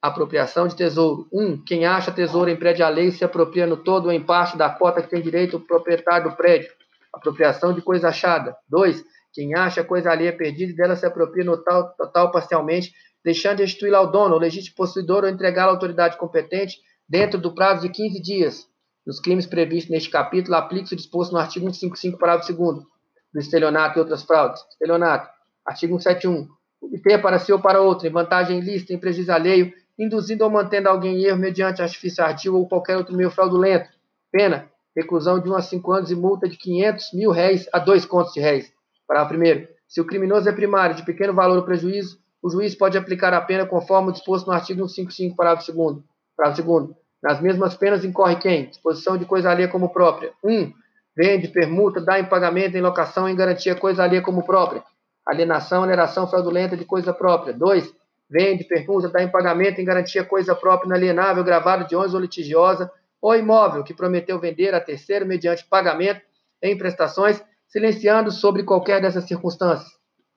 Apropriação 0.00 0.66
de 0.66 0.74
tesouro. 0.74 1.28
1. 1.30 1.42
Um, 1.42 1.62
quem 1.62 1.84
acha 1.84 2.10
tesouro 2.10 2.48
em 2.48 2.56
prédio 2.56 2.86
alheio 2.86 3.12
se 3.12 3.24
apropria 3.24 3.66
no 3.66 3.76
todo 3.76 4.06
ou 4.06 4.12
em 4.12 4.22
parte 4.22 4.56
da 4.56 4.70
cota 4.70 5.02
que 5.02 5.08
tem 5.08 5.20
direito 5.20 5.58
o 5.58 5.60
proprietário 5.60 6.30
do 6.30 6.36
prédio. 6.36 6.70
Apropriação 7.12 7.74
de 7.74 7.82
coisa 7.82 8.08
achada. 8.08 8.56
2. 8.70 9.04
Quem 9.34 9.52
acha 9.54 9.82
coisa 9.82 10.10
alheia 10.10 10.32
perdida 10.32 10.70
e 10.70 10.76
dela 10.76 10.94
se 10.94 11.04
apropria 11.04 11.44
no 11.44 11.56
total, 11.56 11.92
total 11.96 12.30
parcialmente, 12.30 12.92
deixando 13.24 13.56
de 13.56 13.62
restituí-la 13.64 13.98
ao 13.98 14.10
dono, 14.10 14.34
ou 14.34 14.40
legítimo 14.40 14.76
possuidor, 14.76 15.24
ou 15.24 15.28
entregá-la 15.28 15.72
à 15.72 15.74
autoridade 15.74 16.16
competente 16.16 16.78
dentro 17.08 17.38
do 17.38 17.52
prazo 17.52 17.82
de 17.82 17.88
15 17.88 18.22
dias. 18.22 18.66
Nos 19.04 19.20
crimes 19.20 19.44
previstos 19.44 19.90
neste 19.90 20.08
capítulo, 20.08 20.56
aplica-se 20.56 20.94
o 20.94 20.96
disposto 20.96 21.32
no 21.32 21.38
artigo 21.38 21.66
155, 21.66 22.16
parágrafo 22.16 22.52
2 22.52 22.84
do 23.32 23.40
estelionato 23.40 23.98
e 23.98 24.00
outras 24.00 24.22
fraudes. 24.22 24.62
Estelionato. 24.70 25.28
Artigo 25.66 26.00
171. 26.00 26.46
Obter 26.80 27.20
para 27.20 27.38
si 27.38 27.52
ou 27.52 27.60
para 27.60 27.80
outro, 27.80 28.06
em 28.06 28.10
vantagem 28.10 28.60
ilícita, 28.60 28.92
em 28.92 28.98
prejuízo 28.98 29.32
alheio, 29.32 29.72
induzindo 29.98 30.44
ou 30.44 30.50
mantendo 30.50 30.88
alguém 30.88 31.16
em 31.16 31.24
erro 31.24 31.38
mediante 31.38 31.82
artifício 31.82 32.22
ardil 32.22 32.54
ou 32.54 32.68
qualquer 32.68 32.96
outro 32.96 33.16
meio 33.16 33.30
fraudulento. 33.30 33.88
Pena, 34.30 34.70
reclusão 34.96 35.40
de 35.40 35.50
1 35.50 35.54
a 35.56 35.62
5 35.62 35.92
anos 35.92 36.10
e 36.10 36.14
multa 36.14 36.48
de 36.48 36.56
500 36.56 37.12
mil 37.14 37.30
réis 37.30 37.68
a 37.72 37.78
2 37.78 38.04
contos 38.04 38.32
de 38.32 38.40
réis. 38.40 38.73
Parágrafo 39.06 39.34
1 39.34 39.66
Se 39.86 40.00
o 40.00 40.06
criminoso 40.06 40.48
é 40.48 40.52
primário 40.52 40.96
de 40.96 41.04
pequeno 41.04 41.34
valor 41.34 41.58
ou 41.58 41.64
prejuízo, 41.64 42.18
o 42.42 42.50
juiz 42.50 42.74
pode 42.74 42.98
aplicar 42.98 43.32
a 43.32 43.40
pena 43.40 43.66
conforme 43.66 44.10
o 44.10 44.12
disposto 44.12 44.46
no 44.46 44.52
artigo 44.52 44.86
155, 44.86 45.36
parágrafo 45.36 45.72
2 45.72 45.98
Parágrafo 46.36 46.62
2 46.62 46.90
Nas 47.22 47.40
mesmas 47.40 47.74
penas 47.74 48.04
incorre 48.04 48.36
quem? 48.36 48.68
Disposição 48.68 49.16
de 49.16 49.24
coisa 49.24 49.50
alheia 49.50 49.68
como 49.68 49.92
própria. 49.92 50.32
1. 50.42 50.52
Um, 50.52 50.72
vende, 51.16 51.48
permuta, 51.48 52.00
dá 52.00 52.18
em 52.18 52.24
pagamento, 52.24 52.76
em 52.76 52.82
locação, 52.82 53.28
em 53.28 53.36
garantia 53.36 53.74
coisa 53.74 54.02
alheia 54.02 54.22
como 54.22 54.44
própria. 54.44 54.82
Alienação, 55.26 55.82
oneração 55.82 56.28
fraudulenta 56.28 56.76
de 56.76 56.84
coisa 56.84 57.14
própria. 57.14 57.54
2 57.54 57.94
vende, 58.28 58.64
permuta, 58.64 59.08
dá 59.08 59.22
em 59.22 59.30
pagamento, 59.30 59.80
em 59.80 59.84
garantia 59.84 60.24
coisa 60.24 60.54
própria, 60.54 60.88
inalienável, 60.88 61.44
gravado 61.44 61.86
de 61.86 61.94
honra 61.94 62.14
ou 62.14 62.20
litigiosa, 62.20 62.90
ou 63.20 63.34
imóvel 63.34 63.84
que 63.84 63.94
prometeu 63.94 64.38
vender 64.38 64.74
a 64.74 64.80
terceiro 64.80 65.24
mediante 65.24 65.64
pagamento 65.64 66.20
em 66.62 66.76
prestações, 66.76 67.42
silenciando 67.74 68.30
sobre 68.30 68.62
qualquer 68.62 69.02
dessas 69.02 69.24
circunstâncias. 69.24 69.90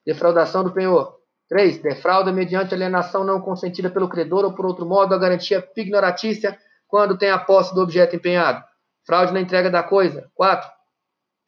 Defraudação 0.04 0.64
do 0.64 0.72
penhor. 0.72 1.16
3. 1.48 1.78
Defrauda 1.78 2.32
mediante 2.32 2.74
alienação 2.74 3.22
não 3.22 3.40
consentida 3.40 3.88
pelo 3.88 4.08
credor 4.08 4.44
ou 4.44 4.52
por 4.52 4.66
outro 4.66 4.84
modo 4.84 5.14
a 5.14 5.18
garantia 5.18 5.62
pignoratícia 5.62 6.58
quando 6.88 7.16
tem 7.16 7.30
a 7.30 7.38
posse 7.38 7.72
do 7.72 7.80
objeto 7.80 8.16
empenhado. 8.16 8.64
Fraude 9.06 9.32
na 9.32 9.40
entrega 9.40 9.70
da 9.70 9.84
coisa. 9.84 10.28
4. 10.34 10.68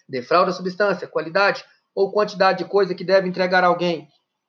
Defrauda 0.09 0.53
substância, 0.53 1.09
qualidade 1.09 1.65
ou 1.93 2.13
quantidade 2.13 2.59
de 2.59 2.71
coisa 2.71 2.95
que 2.95 3.03
deve 3.03 3.29
entregar 3.29 3.65
alguém, 3.65 4.07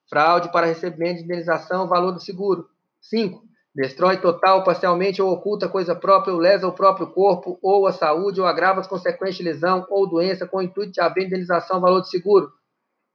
fraude 0.07 0.51
para 0.51 0.67
recebimento 0.67 1.17
de 1.17 1.23
indenização, 1.23 1.87
valor 1.87 2.11
do 2.11 2.19
seguro. 2.19 2.67
5. 3.01 3.41
Destrói 3.73 4.17
total, 4.17 4.65
parcialmente 4.65 5.21
ou 5.21 5.31
oculta 5.31 5.69
coisa 5.69 5.95
própria 5.95 6.33
ou 6.33 6.39
lesa 6.39 6.67
o 6.67 6.73
próprio 6.73 7.07
corpo 7.07 7.57
ou 7.61 7.87
a 7.87 7.93
saúde 7.93 8.41
ou 8.41 8.45
agrava 8.45 8.81
as 8.81 8.87
consequências 8.87 9.37
de 9.37 9.43
lesão 9.43 9.87
ou 9.89 10.09
doença 10.09 10.45
com 10.45 10.57
o 10.57 10.61
intuito 10.61 10.91
de 10.91 10.99
haver 10.99 11.25
indenização, 11.25 11.79
valor 11.79 12.01
do 12.01 12.07
seguro. 12.07 12.51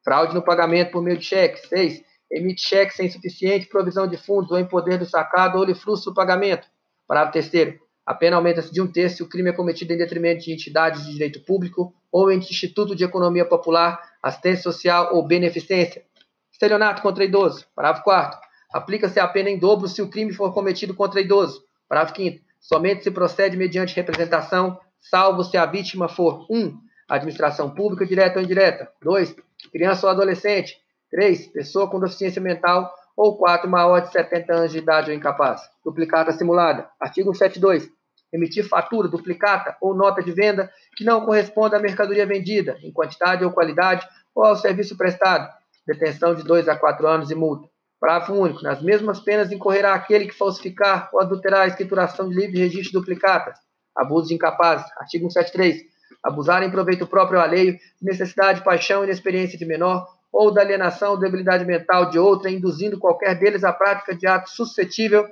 Fraude 0.03 0.35
no 0.35 0.43
pagamento 0.43 0.93
por 0.93 1.03
meio 1.03 1.19
de 1.19 1.25
cheque. 1.25 1.67
6. 1.69 2.03
Emite 2.33 2.67
cheque 2.67 2.95
sem 2.95 3.11
suficiente 3.11 3.69
provisão 3.69 4.07
de 4.07 4.17
fundos 4.17 4.51
ou 4.51 4.59
em 4.59 4.65
poder 4.65 4.99
do 4.99 5.05
sacado 5.05 5.59
ou 5.59 5.65
lhe 5.65 5.75
frustra 5.75 6.11
o 6.11 6.15
pagamento. 6.15 6.67
Parágrafo 7.07 7.51
3 7.51 7.79
a 8.07 8.15
pena 8.15 8.37
aumenta-se 8.37 8.73
de 8.73 8.81
um 8.81 8.87
terço 8.87 9.17
se 9.17 9.23
o 9.25 9.29
crime 9.29 9.51
é 9.51 9.53
cometido 9.53 9.93
em 9.93 9.99
detrimento 9.99 10.45
de 10.45 10.53
entidades 10.53 11.05
de 11.05 11.13
direito 11.13 11.41
público 11.41 11.93
ou 12.11 12.31
em 12.31 12.39
instituto 12.39 12.95
de 12.95 13.03
economia 13.03 13.45
popular, 13.45 14.01
assistência 14.23 14.63
social 14.63 15.13
ou 15.13 15.27
beneficência. 15.27 16.05
Estelionato 16.53 17.03
contra 17.03 17.25
idoso. 17.25 17.67
Parágrafo 17.75 18.05
4 18.05 18.46
Aplica-se 18.73 19.21
a 19.21 19.29
pena 19.29 19.51
em 19.51 19.59
dobro 19.59 19.89
se 19.89 20.03
o 20.03 20.09
crime 20.09 20.33
for 20.33 20.53
cometido 20.53 20.95
contra 20.95 21.21
idoso. 21.21 21.63
Parágrafo 21.89 22.21
5 22.21 22.47
Somente 22.61 23.05
se 23.05 23.13
procede 23.13 23.57
mediante 23.57 23.95
representação, 23.95 24.79
salvo 25.01 25.45
se 25.45 25.57
a 25.57 25.65
vítima 25.67 26.09
for 26.09 26.47
1. 26.51 26.59
Um, 26.59 26.79
administração 27.09 27.71
pública 27.71 28.05
direta 28.05 28.39
ou 28.39 28.45
indireta. 28.45 28.91
2. 29.03 29.37
Criança 29.71 30.07
ou 30.07 30.11
adolescente. 30.11 30.77
3. 31.11 31.47
Pessoa 31.49 31.89
com 31.89 32.01
deficiência 32.01 32.43
mental. 32.43 32.93
Ou 33.17 33.39
4. 33.39 33.71
Maior 33.71 34.01
de 34.01 34.11
70 34.11 34.53
anos 34.53 34.73
de 34.73 34.79
idade 34.79 35.11
ou 35.11 35.17
incapaz. 35.17 35.61
Duplicata 35.85 36.33
simulada. 36.33 36.89
Artigo 36.99 37.33
172. 37.33 37.89
Emitir 38.33 38.69
fatura, 38.69 39.07
duplicata 39.07 39.77
ou 39.81 39.95
nota 39.95 40.21
de 40.21 40.33
venda 40.33 40.69
que 40.97 41.05
não 41.05 41.25
corresponda 41.25 41.77
à 41.77 41.81
mercadoria 41.81 42.27
vendida, 42.27 42.77
em 42.83 42.93
quantidade 42.93 43.45
ou 43.45 43.53
qualidade, 43.53 44.07
ou 44.35 44.45
ao 44.45 44.57
serviço 44.57 44.97
prestado, 44.97 45.49
detenção 45.87 46.35
de 46.35 46.43
2 46.43 46.69
a 46.69 46.77
4 46.77 47.07
anos 47.07 47.31
e 47.31 47.35
multa. 47.37 47.69
Parágrafo 48.07 48.35
único. 48.35 48.63
Nas 48.63 48.81
mesmas 48.81 49.19
penas 49.19 49.51
incorrerá 49.51 49.93
aquele 49.93 50.27
que 50.27 50.35
falsificar 50.35 51.11
ou 51.13 51.21
adulterar 51.21 51.63
a 51.63 51.67
escrituração 51.67 52.29
de 52.29 52.37
livre 52.37 52.57
registro 52.57 53.01
duplicata. 53.01 53.53
Abuso 53.97 54.29
de 54.29 54.35
incapazes. 54.35 54.87
Artigo 54.97 55.29
173. 55.29 55.83
Abusar 56.23 56.63
em 56.63 56.71
proveito 56.71 57.05
próprio 57.05 57.41
ou 57.41 57.45
alheio 57.45 57.73
de 57.73 57.81
necessidade, 58.03 58.63
paixão 58.63 59.03
e 59.03 59.07
inexperiência 59.07 59.59
de 59.59 59.67
menor 59.67 60.07
ou 60.33 60.53
da 60.53 60.61
alienação 60.61 61.13
ou 61.13 61.19
debilidade 61.19 61.65
mental 61.65 62.09
de 62.09 62.17
outra, 62.17 62.49
induzindo 62.49 62.97
qualquer 62.97 63.37
deles 63.37 63.65
à 63.65 63.73
prática 63.73 64.15
de 64.15 64.25
ato 64.25 64.51
suscetível 64.51 65.27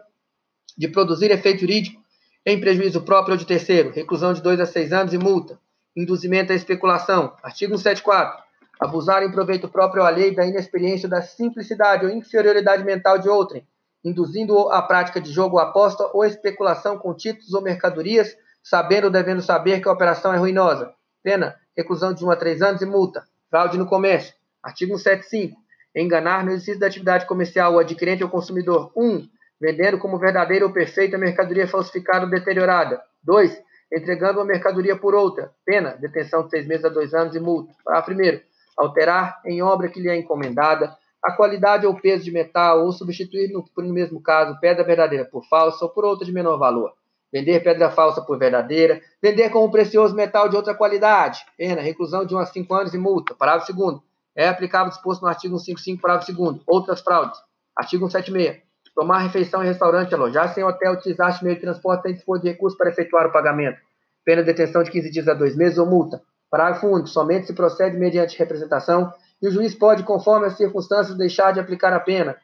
de 0.77 0.89
produzir 0.89 1.31
efeito 1.31 1.61
jurídico 1.61 2.03
em 2.45 2.59
prejuízo 2.59 3.03
próprio 3.03 3.35
ou 3.35 3.39
de 3.39 3.47
terceiro. 3.47 3.93
Reclusão 3.93 4.33
de 4.33 4.43
2 4.43 4.59
a 4.59 4.67
6 4.67 4.93
anos 4.93 5.15
e 5.15 5.19
multa. 5.19 5.61
Induzimento 5.97 6.53
à 6.53 6.57
especulação. 6.57 7.37
Artigo 7.41 7.79
174 7.79 8.44
abusar 8.81 9.23
em 9.23 9.31
proveito 9.31 9.69
próprio 9.69 10.03
ou 10.03 10.09
alheio 10.09 10.35
da 10.35 10.47
inexperiência, 10.47 11.09
da 11.09 11.23
simplicidade 11.23 12.05
ou 12.05 12.13
inferioridade 12.13 12.85
mental 12.85 13.19
de 13.19 13.29
outrem, 13.29 13.67
induzindo-o 14.05 14.71
à 14.71 14.83
prática 14.83 15.21
de 15.21 15.33
jogo 15.33 15.57
ou 15.57 15.63
aposta 15.63 16.11
ou 16.13 16.25
especulação 16.25 16.99
com 16.99 17.15
títulos 17.15 17.55
ou 17.55 17.63
mercadorias, 17.63 18.37
sabendo 18.63 19.05
ou 19.05 19.11
devendo 19.11 19.43
saber 19.43 19.81
que 19.81 19.89
a 19.89 19.93
operação 19.93 20.33
é 20.33 20.37
ruinosa. 20.37 20.93
Pena, 21.23 21.57
reclusão 21.77 22.13
de 22.13 22.25
1 22.25 22.31
a 22.31 22.37
3 22.37 22.63
anos 22.63 22.83
e 22.83 22.87
multa. 22.87 23.25
Fraude 23.51 23.79
no 23.79 23.87
comércio. 23.87 24.35
Artigo 24.63 24.99
175. 24.99 25.57
Enganar 25.95 26.45
no 26.45 26.51
exercício 26.51 26.81
da 26.81 26.87
atividade 26.87 27.27
comercial 27.27 27.75
o 27.75 27.79
adquirente 27.79 28.25
ou 28.25 28.31
consumidor. 28.31 28.91
1. 28.97 29.03
Um, 29.03 29.29
vendendo 29.61 29.99
como 29.99 30.19
verdadeira 30.19 30.67
ou 30.67 30.73
perfeita 30.73 31.17
mercadoria 31.17 31.69
falsificada 31.69 32.25
ou 32.25 32.31
deteriorada. 32.31 33.01
2. 33.23 33.63
Entregando 33.93 34.41
uma 34.41 34.45
mercadoria 34.45 34.97
por 34.97 35.15
outra. 35.15 35.53
Pena, 35.65 35.91
detenção 35.91 36.45
de 36.45 36.51
seis 36.51 36.67
meses 36.67 36.85
a 36.85 36.89
dois 36.89 37.15
anos 37.15 37.35
e 37.37 37.41
multa. 37.41 37.73
Parágrafo 37.85 38.13
1 38.13 38.54
alterar 38.77 39.41
em 39.45 39.63
obra 39.63 39.89
que 39.89 40.01
lhe 40.01 40.09
é 40.09 40.17
encomendada 40.17 40.97
a 41.25 41.33
qualidade 41.33 41.87
ou 41.87 41.95
peso 41.95 42.23
de 42.23 42.31
metal 42.31 42.85
ou 42.85 42.93
substituir, 42.93 43.51
no, 43.51 43.65
no 43.79 43.95
mesmo 43.95 44.21
caso, 44.21 44.61
pedra 44.61 44.85
verdadeira 44.85 45.25
por 45.25 45.43
falsa 45.49 45.87
ou 45.87 45.91
por 45.91 46.05
outra 46.05 46.27
de 46.27 46.31
menor 46.31 46.59
valor. 46.59 46.93
Vender 47.33 47.65
pedra 47.65 47.91
falsa 47.91 48.21
por 48.21 48.39
verdadeira, 48.39 49.01
vender 49.23 49.49
como 49.49 49.71
precioso 49.71 50.15
metal 50.15 50.51
de 50.51 50.57
outra 50.57 50.75
qualidade. 50.75 51.45
Pena, 51.57 51.81
reclusão 51.81 52.27
de 52.27 52.35
1 52.35 52.39
a 52.39 52.47
5 52.47 52.75
anos 52.75 52.95
e 52.95 52.99
multa. 52.99 53.35
Parágrafo 53.35 53.73
2 53.73 54.01
É 54.37 54.49
aplicável 54.49 54.91
disposto 54.91 55.23
no 55.23 55.29
artigo 55.29 55.59
155, 55.59 56.03
parágrafo 56.03 56.31
2 56.31 56.61
Outras 56.67 57.01
fraudes. 57.01 57.41
Artigo 57.75 58.09
176. 58.09 58.63
Tomar 58.95 59.21
refeição 59.21 59.65
em 59.65 59.67
restaurante, 59.67 60.15
alojar-se 60.15 60.61
em 60.61 60.63
hotel, 60.63 60.93
utilizar 60.93 61.43
meio 61.43 61.57
de 61.57 61.63
transporte 61.63 62.03
sem 62.03 62.13
dispor 62.13 62.39
de 62.39 62.51
recursos 62.51 62.77
para 62.79 62.91
efetuar 62.91 63.27
o 63.27 63.33
pagamento. 63.33 63.81
Pena 64.25 64.43
de 64.43 64.53
detenção 64.53 64.83
de 64.83 64.91
15 64.91 65.11
dias 65.11 65.27
a 65.27 65.33
2 65.35 65.57
meses 65.57 65.79
ou 65.79 65.87
multa. 65.87 66.23
Parágrafo 66.55 66.87
único. 66.87 67.09
Somente 67.09 67.49
se 67.49 67.53
procede 67.53 67.97
mediante 67.97 68.39
representação 68.39 69.13
e 69.43 69.49
o 69.49 69.51
juiz 69.51 69.75
pode, 69.75 70.05
conforme 70.05 70.47
as 70.47 70.57
circunstâncias, 70.57 71.19
deixar 71.19 71.53
de 71.53 71.59
aplicar 71.59 71.93
a 71.93 71.99
pena. 71.99 72.37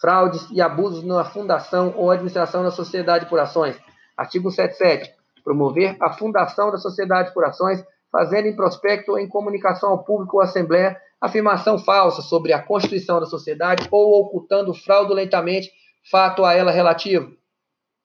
Fraudes 0.00 0.48
e 0.52 0.62
abusos 0.62 1.02
na 1.02 1.24
fundação 1.24 1.92
ou 1.96 2.12
administração 2.12 2.62
da 2.62 2.70
sociedade 2.70 3.26
por 3.26 3.40
ações. 3.40 3.76
Artigo 4.16 4.52
77. 4.52 5.12
Promover 5.42 5.96
a 6.00 6.12
fundação 6.12 6.70
da 6.70 6.78
sociedade 6.78 7.34
por 7.34 7.44
ações, 7.44 7.84
fazendo 8.12 8.46
em 8.46 8.54
prospecto 8.54 9.10
ou 9.10 9.18
em 9.18 9.28
comunicação 9.28 9.90
ao 9.90 10.04
público 10.04 10.36
ou 10.36 10.42
assembleia 10.44 10.96
afirmação 11.20 11.76
falsa 11.76 12.22
sobre 12.22 12.52
a 12.52 12.62
constituição 12.62 13.18
da 13.18 13.26
sociedade 13.26 13.88
ou 13.90 14.20
ocultando 14.20 14.72
fraudulentamente 14.74 15.72
fato 16.08 16.44
a 16.44 16.54
ela 16.54 16.70
relativo. 16.70 17.32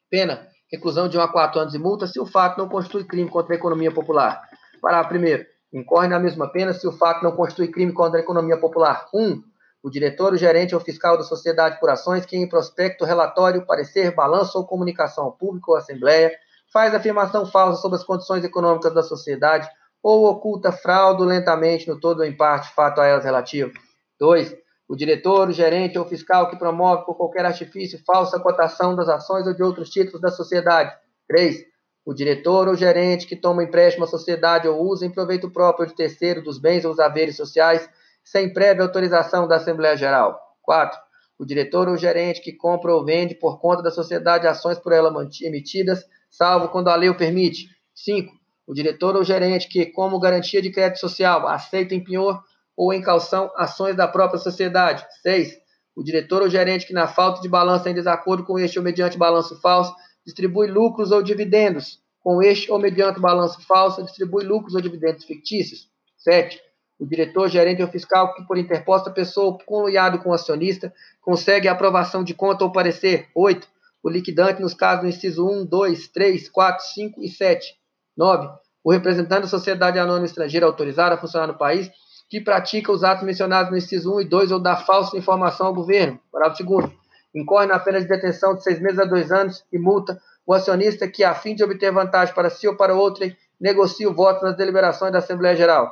Pena: 0.10 0.48
reclusão 0.72 1.08
de 1.08 1.20
1 1.20 1.22
a 1.22 1.32
4 1.32 1.60
anos 1.60 1.76
e 1.76 1.78
multa 1.78 2.08
se 2.08 2.20
o 2.20 2.26
fato 2.26 2.58
não 2.58 2.68
constitui 2.68 3.04
crime 3.04 3.30
contra 3.30 3.54
a 3.54 3.58
economia 3.58 3.92
popular. 3.92 4.42
Parágrafo 4.82 5.14
1 5.14 5.51
incorre 5.74 6.08
na 6.08 6.20
mesma 6.20 6.52
pena 6.52 6.74
se 6.74 6.88
o 6.88 6.92
fato 6.92 7.24
não 7.24 7.32
constitui 7.32 7.70
crime 7.70 7.94
contra 7.94 8.20
a 8.20 8.22
economia 8.22 8.58
popular. 8.58 9.08
1. 9.14 9.20
Um, 9.20 9.44
o 9.84 9.90
diretor, 9.90 10.34
o 10.34 10.38
gerente 10.38 10.76
ou 10.76 10.82
fiscal 10.82 11.18
da 11.18 11.24
sociedade 11.24 11.80
por 11.80 11.90
ações 11.90 12.26
que 12.26 12.38
em 12.38 12.48
prospecto, 12.48 13.04
relatório, 13.04 13.66
parecer, 13.66 14.14
balanço 14.14 14.58
ou 14.58 14.66
comunicação 14.66 15.26
ao 15.26 15.32
público 15.32 15.72
ou 15.72 15.78
assembleia 15.78 16.32
faz 16.72 16.94
afirmação 16.94 17.46
falsa 17.46 17.82
sobre 17.82 17.98
as 17.98 18.04
condições 18.04 18.44
econômicas 18.44 18.94
da 18.94 19.02
sociedade 19.02 19.68
ou 20.04 20.26
oculta 20.26 20.72
fraudulentamente 20.72 21.88
no 21.88 22.00
todo 22.00 22.20
ou 22.20 22.26
em 22.26 22.36
parte 22.36 22.74
fato 22.74 23.02
a 23.02 23.06
elas 23.06 23.24
relativo. 23.24 23.72
2. 24.20 24.56
O 24.88 24.96
diretor, 24.96 25.50
o 25.50 25.54
gerente 25.54 25.98
ou 25.98 26.06
fiscal 26.06 26.50
que 26.50 26.58
promove 26.58 27.06
por 27.06 27.16
qualquer 27.16 27.46
artifício 27.46 28.00
falsa 28.06 28.40
cotação 28.40 28.96
das 28.96 29.10
ações 29.10 29.48
ou 29.48 29.54
de 29.54 29.64
outros 29.64 29.90
títulos 29.90 30.22
da 30.22 30.30
sociedade. 30.30 30.94
3 31.28 31.71
o 32.06 32.14
diretor 32.14 32.68
ou 32.68 32.76
gerente 32.76 33.28
que 33.28 33.36
toma 33.36 33.64
empréstimo 33.64 34.06
à 34.06 34.08
sociedade 34.08 34.68
ou 34.68 34.82
usa 34.82 35.06
em 35.06 35.12
proveito 35.12 35.50
próprio 35.52 35.88
de 35.88 35.96
terceiro 35.96 36.42
dos 36.42 36.58
bens 36.58 36.84
ou 36.84 36.92
os 36.92 37.00
haveres 37.00 37.36
sociais, 37.36 37.88
sem 38.24 38.52
prévia 38.52 38.84
autorização 38.84 39.48
da 39.48 39.58
Assembleia 39.58 39.96
Geral. 39.96 40.40
4. 40.62 40.98
o 41.40 41.46
diretor 41.46 41.90
ou 41.90 41.98
gerente 41.98 42.40
que 42.40 42.54
compra 42.54 42.94
ou 42.94 43.04
vende 43.04 43.34
por 43.34 43.60
conta 43.60 43.82
da 43.82 43.90
sociedade 43.90 44.48
ações 44.48 44.78
por 44.78 44.94
ela 44.94 45.12
emitidas, 45.42 46.06
salvo 46.30 46.70
quando 46.70 46.88
a 46.90 46.96
lei 46.96 47.10
o 47.10 47.18
permite. 47.18 47.68
5. 47.96 48.32
O 48.68 48.74
diretor 48.74 49.16
ou 49.16 49.24
gerente 49.24 49.68
que, 49.68 49.88
como 49.88 50.20
garantia 50.20 50.62
de 50.62 50.72
crédito 50.72 51.00
social, 51.00 51.48
aceita 51.48 51.96
em 51.96 52.04
penhor 52.04 52.42
ou 52.78 52.94
em 52.94 53.02
calção 53.02 53.52
ações 53.56 53.96
da 53.96 54.08
própria 54.08 54.40
sociedade. 54.40 55.06
6. 55.24 55.58
O 55.96 56.04
diretor 56.04 56.42
ou 56.42 56.50
gerente 56.50 56.86
que, 56.86 56.94
na 56.94 57.08
falta 57.08 57.42
de 57.42 57.50
balanço 57.50 57.90
em 57.90 57.94
desacordo 57.94 58.46
com 58.46 58.58
este 58.58 58.78
ou 58.78 58.86
mediante 58.86 59.18
balanço 59.18 59.60
falso, 59.60 59.94
distribui 60.26 60.68
lucros 60.68 61.12
ou 61.12 61.22
dividendos. 61.22 62.00
Com 62.20 62.42
este 62.42 62.72
ou 62.72 62.78
mediante 62.78 63.20
balanço 63.20 63.62
falso, 63.66 64.04
distribui 64.04 64.44
lucros 64.44 64.76
ou 64.76 64.82
dividendos 64.82 65.26
fictícios. 65.26 65.88
7. 66.18 66.62
O 67.00 67.06
diretor, 67.06 67.50
gerente 67.50 67.82
ou 67.82 67.88
fiscal 67.88 68.34
que, 68.36 68.44
por 68.44 68.58
interposta 68.58 69.10
pessoa, 69.10 69.58
conluiado 69.66 70.20
com 70.20 70.30
o 70.30 70.34
acionista, 70.34 70.94
consegue 71.20 71.68
a 71.68 71.72
aprovação 71.72 72.24
de 72.24 72.34
conta 72.34 72.64
ou 72.64 72.72
parecer. 72.72 73.28
8. 73.34 73.68
O 74.04 74.10
liquidante 74.10 74.62
nos 74.62 74.76
casos 74.76 75.02
do 75.02 75.10
inciso 75.10 75.48
1, 75.48 75.66
2, 75.66 76.08
3, 76.10 76.50
4, 76.50 76.86
5 76.86 77.24
e 77.24 77.30
7. 77.30 77.76
9. 78.16 78.50
O 78.84 78.92
representante 78.92 79.42
da 79.44 79.48
sociedade 79.48 79.98
anônima 79.98 80.26
estrangeira 80.26 80.66
autorizada 80.66 81.16
a 81.16 81.18
funcionar 81.18 81.48
no 81.48 81.58
país 81.58 81.90
que 82.30 82.40
pratica 82.40 82.92
os 82.92 83.04
atos 83.04 83.26
mencionados 83.26 83.72
no 83.72 83.78
inciso 83.78 84.16
1 84.16 84.22
e 84.22 84.26
2 84.26 84.52
ou 84.52 84.60
dá 84.60 84.78
falsa 84.78 85.18
informação 85.18 85.68
ao 85.68 85.74
governo. 85.74 86.20
Parágrafo 86.32 86.64
2 86.64 87.01
incorre 87.34 87.68
na 87.68 87.80
pena 87.80 88.00
de 88.00 88.08
detenção 88.08 88.56
de 88.56 88.64
seis 88.64 88.80
meses 88.80 89.00
a 89.00 89.06
dois 89.06 89.32
anos 89.32 89.64
e 89.72 89.78
multa 89.78 90.22
o 90.46 90.54
acionista 90.54 91.08
que, 91.08 91.24
a 91.24 91.34
fim 91.34 91.56
de 91.56 91.64
obter 91.64 91.92
vantagem 91.92 92.34
para 92.34 92.50
si 92.50 92.68
ou 92.68 92.76
para 92.76 92.96
outrem, 92.96 93.36
negocia 93.60 94.10
o 94.10 94.14
voto 94.14 94.44
nas 94.44 94.58
deliberações 94.58 95.12
da 95.12 95.20
Assembleia 95.20 95.56
Geral. 95.56 95.92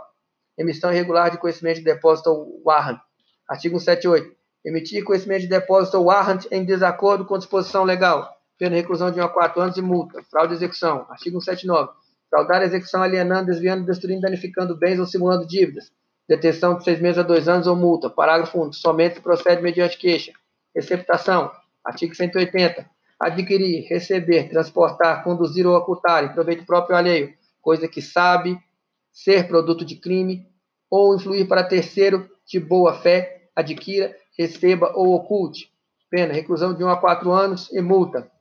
Emissão 0.57 0.91
irregular 0.91 1.31
de 1.31 1.37
conhecimento 1.37 1.77
de 1.77 1.83
depósito 1.83 2.29
ou 2.29 2.61
warrant. 2.65 2.99
Artigo 3.47 3.79
178. 3.79 4.35
Emitir 4.65 5.03
conhecimento 5.03 5.41
de 5.41 5.47
depósito 5.47 5.97
ou 5.97 6.05
warrant 6.05 6.45
em 6.51 6.65
desacordo 6.65 7.25
com 7.25 7.37
disposição 7.37 7.83
legal. 7.83 8.29
Pena 8.57 8.75
reclusão 8.75 9.09
de 9.09 9.21
1 9.21 9.23
a 9.23 9.29
4 9.29 9.61
anos 9.61 9.77
e 9.77 9.81
multa. 9.81 10.21
Fraude 10.29 10.49
de 10.49 10.55
execução. 10.55 11.05
Artigo 11.09 11.39
179. 11.41 11.91
Fraudar 12.29 12.61
a 12.61 12.65
execução 12.65 13.01
alienando, 13.01 13.45
desviando, 13.45 13.85
destruindo, 13.85 14.21
danificando 14.21 14.77
bens 14.77 14.99
ou 14.99 15.05
simulando 15.05 15.47
dívidas. 15.47 15.91
Detenção 16.27 16.77
de 16.77 16.83
seis 16.83 16.99
meses 16.99 17.17
a 17.17 17.23
dois 17.23 17.47
anos 17.47 17.65
ou 17.65 17.75
multa. 17.75 18.09
Parágrafo 18.09 18.61
1. 18.61 18.73
Somente 18.73 19.21
procede 19.21 19.61
mediante 19.61 19.97
queixa. 19.97 20.33
Receptação. 20.75 21.51
Artigo 21.83 22.15
180. 22.15 22.89
Adquirir, 23.19 23.87
receber, 23.89 24.49
transportar, 24.49 25.23
conduzir 25.23 25.67
ou 25.67 25.75
ocultar 25.75 26.23
em 26.23 26.33
proveito 26.33 26.65
próprio 26.65 26.95
alheio, 26.95 27.33
coisa 27.61 27.87
que 27.87 28.01
sabe 28.01 28.57
ser 29.11 29.47
produto 29.47 29.83
de 29.83 29.95
crime, 29.95 30.47
ou 30.89 31.15
influir 31.15 31.47
para 31.47 31.63
terceiro 31.63 32.29
de 32.45 32.59
boa 32.59 32.93
fé, 32.93 33.49
adquira, 33.55 34.15
receba 34.37 34.93
ou 34.95 35.13
oculte. 35.13 35.69
Pena, 36.09 36.33
reclusão 36.33 36.73
de 36.73 36.83
1 36.83 36.89
a 36.89 36.97
4 36.97 37.31
anos 37.31 37.71
e 37.71 37.81
multa. 37.81 38.31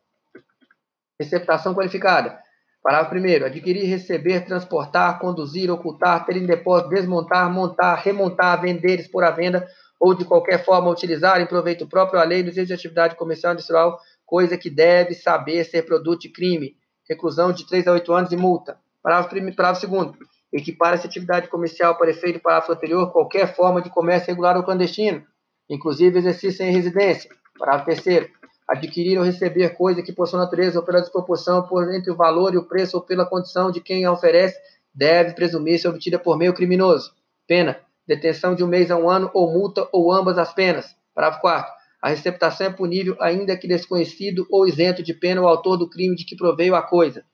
Receptação 1.20 1.74
qualificada. 1.74 2.38
Parágrafo 2.82 3.16
1. 3.16 3.44
Adquirir, 3.46 3.86
receber, 3.86 4.46
transportar, 4.46 5.18
conduzir, 5.18 5.70
ocultar, 5.70 6.24
ter 6.24 6.36
em 6.36 6.46
depósito, 6.46 6.90
desmontar, 6.90 7.52
montar, 7.52 7.96
remontar, 7.96 8.60
vender, 8.62 9.00
expor 9.00 9.24
à 9.24 9.30
venda 9.30 9.68
ou 9.98 10.14
de 10.14 10.24
qualquer 10.24 10.64
forma 10.64 10.90
utilizar 10.90 11.40
em 11.40 11.46
proveito 11.46 11.86
próprio 11.86 12.20
a 12.20 12.24
lei 12.24 12.42
no 12.42 12.48
exercício 12.48 12.66
de 12.66 12.74
atividade 12.74 13.16
comercial 13.16 13.52
industrial, 13.52 13.98
coisa 14.24 14.56
que 14.56 14.70
deve 14.70 15.14
saber 15.14 15.64
ser 15.64 15.82
produto 15.82 16.22
de 16.22 16.28
crime. 16.28 16.76
Reclusão 17.08 17.52
de 17.52 17.66
3 17.66 17.88
a 17.88 17.92
8 17.92 18.12
anos 18.12 18.32
e 18.32 18.36
multa. 18.36 18.78
Parágrafo, 19.02 19.34
parágrafo 19.56 19.86
2 19.86 20.12
equipar 20.52 20.94
essa 20.94 21.06
atividade 21.06 21.48
comercial 21.48 21.96
para 21.96 22.10
efeito 22.10 22.38
do 22.38 22.42
parágrafo 22.42 22.72
anterior 22.72 23.12
qualquer 23.12 23.54
forma 23.54 23.82
de 23.82 23.90
comércio 23.90 24.28
regular 24.28 24.56
ou 24.56 24.62
clandestino, 24.62 25.22
inclusive 25.68 26.18
exercício 26.18 26.64
em 26.64 26.72
residência. 26.72 27.30
Parágrafo 27.58 28.02
3 28.02 28.30
adquirir 28.68 29.16
ou 29.18 29.24
receber 29.24 29.70
coisa 29.70 30.02
que, 30.02 30.12
por 30.12 30.28
sua 30.28 30.40
natureza 30.40 30.78
ou 30.78 30.84
pela 30.84 31.00
desproporção, 31.00 31.66
por 31.66 31.90
entre 31.94 32.12
o 32.12 32.16
valor 32.16 32.52
e 32.52 32.58
o 32.58 32.64
preço 32.64 32.98
ou 32.98 33.02
pela 33.02 33.24
condição 33.24 33.70
de 33.70 33.80
quem 33.80 34.04
a 34.04 34.12
oferece, 34.12 34.58
deve 34.94 35.32
presumir 35.32 35.80
ser 35.80 35.88
obtida 35.88 36.18
por 36.18 36.36
meio 36.36 36.52
criminoso. 36.52 37.14
Pena, 37.46 37.80
detenção 38.08 38.54
de 38.54 38.64
um 38.64 38.66
mês 38.66 38.90
a 38.90 38.96
um 38.96 39.08
ano 39.08 39.30
ou 39.32 39.52
multa 39.52 39.88
ou 39.92 40.10
ambas 40.10 40.38
as 40.38 40.52
penas. 40.52 40.96
Parágrafo 41.14 41.42
4 41.42 41.78
a 42.00 42.10
receptação 42.10 42.68
é 42.68 42.70
punível 42.70 43.16
ainda 43.20 43.56
que 43.56 43.66
desconhecido 43.66 44.46
ou 44.50 44.66
isento 44.66 45.02
de 45.02 45.12
pena 45.12 45.42
o 45.42 45.48
autor 45.48 45.76
do 45.76 45.90
crime 45.90 46.14
de 46.14 46.24
que 46.24 46.36
proveio 46.36 46.74
a 46.74 46.82
coisa. 46.82 47.24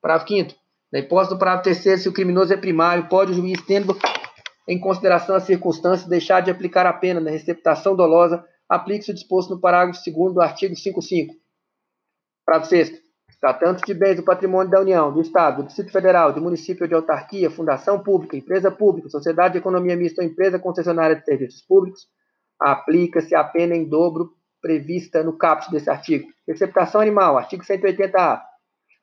Parágrafo 0.00 0.28
5 0.28 0.54
na 0.92 0.98
hipótese 0.98 1.30
do 1.30 1.38
parágrafo 1.38 1.64
terceiro, 1.64 1.98
se 1.98 2.08
o 2.08 2.12
criminoso 2.12 2.52
é 2.52 2.56
primário, 2.56 3.08
pode 3.08 3.32
o 3.32 3.34
juiz, 3.34 3.62
tendo 3.62 3.96
em 4.68 4.78
consideração 4.78 5.34
as 5.34 5.44
circunstâncias, 5.44 6.08
deixar 6.08 6.42
de 6.42 6.50
aplicar 6.50 6.84
a 6.86 6.92
pena 6.92 7.18
na 7.18 7.30
receptação 7.30 7.96
dolosa, 7.96 8.44
aplique-se 8.68 9.10
o 9.10 9.14
disposto 9.14 9.54
no 9.54 9.60
parágrafo 9.60 9.98
2 10.04 10.34
do 10.34 10.40
artigo 10.42 10.76
55. 10.76 11.34
Parágrafo 12.44 12.68
6 12.68 13.00
tratando 13.42 13.80
de 13.84 13.92
bens 13.92 14.14
do 14.14 14.22
patrimônio 14.22 14.70
da 14.70 14.80
União, 14.80 15.12
do 15.12 15.20
Estado, 15.20 15.62
do 15.62 15.66
Distrito 15.66 15.90
Federal, 15.90 16.32
de 16.32 16.38
município 16.38 16.86
de 16.86 16.94
autarquia, 16.94 17.50
fundação 17.50 18.00
pública, 18.00 18.36
empresa 18.36 18.70
pública, 18.70 19.08
sociedade 19.08 19.54
de 19.54 19.58
economia 19.58 19.96
mista 19.96 20.22
ou 20.22 20.28
empresa 20.28 20.60
concessionária 20.60 21.16
de 21.16 21.24
serviços 21.24 21.60
públicos, 21.60 22.06
aplica-se 22.60 23.34
a 23.34 23.42
pena 23.42 23.74
em 23.74 23.84
dobro 23.84 24.30
prevista 24.60 25.24
no 25.24 25.36
caput 25.36 25.72
desse 25.72 25.90
artigo. 25.90 26.28
Receptação 26.46 27.00
animal, 27.00 27.36
artigo 27.36 27.64
180-A 27.64 28.40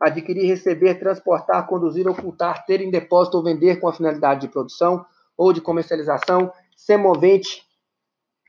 adquirir, 0.01 0.47
receber, 0.47 0.95
transportar, 0.95 1.67
conduzir, 1.67 2.07
ocultar, 2.07 2.65
ter 2.65 2.79
em 2.79 2.89
depósito 2.89 3.35
ou 3.35 3.43
vender 3.43 3.81
com 3.81 3.89
a 3.89 3.93
finalidade 3.93 4.39
de 4.39 4.47
produção 4.47 5.05
ou 5.37 5.51
de 5.51 5.59
comercialização, 5.59 6.49
semovente, 6.77 7.61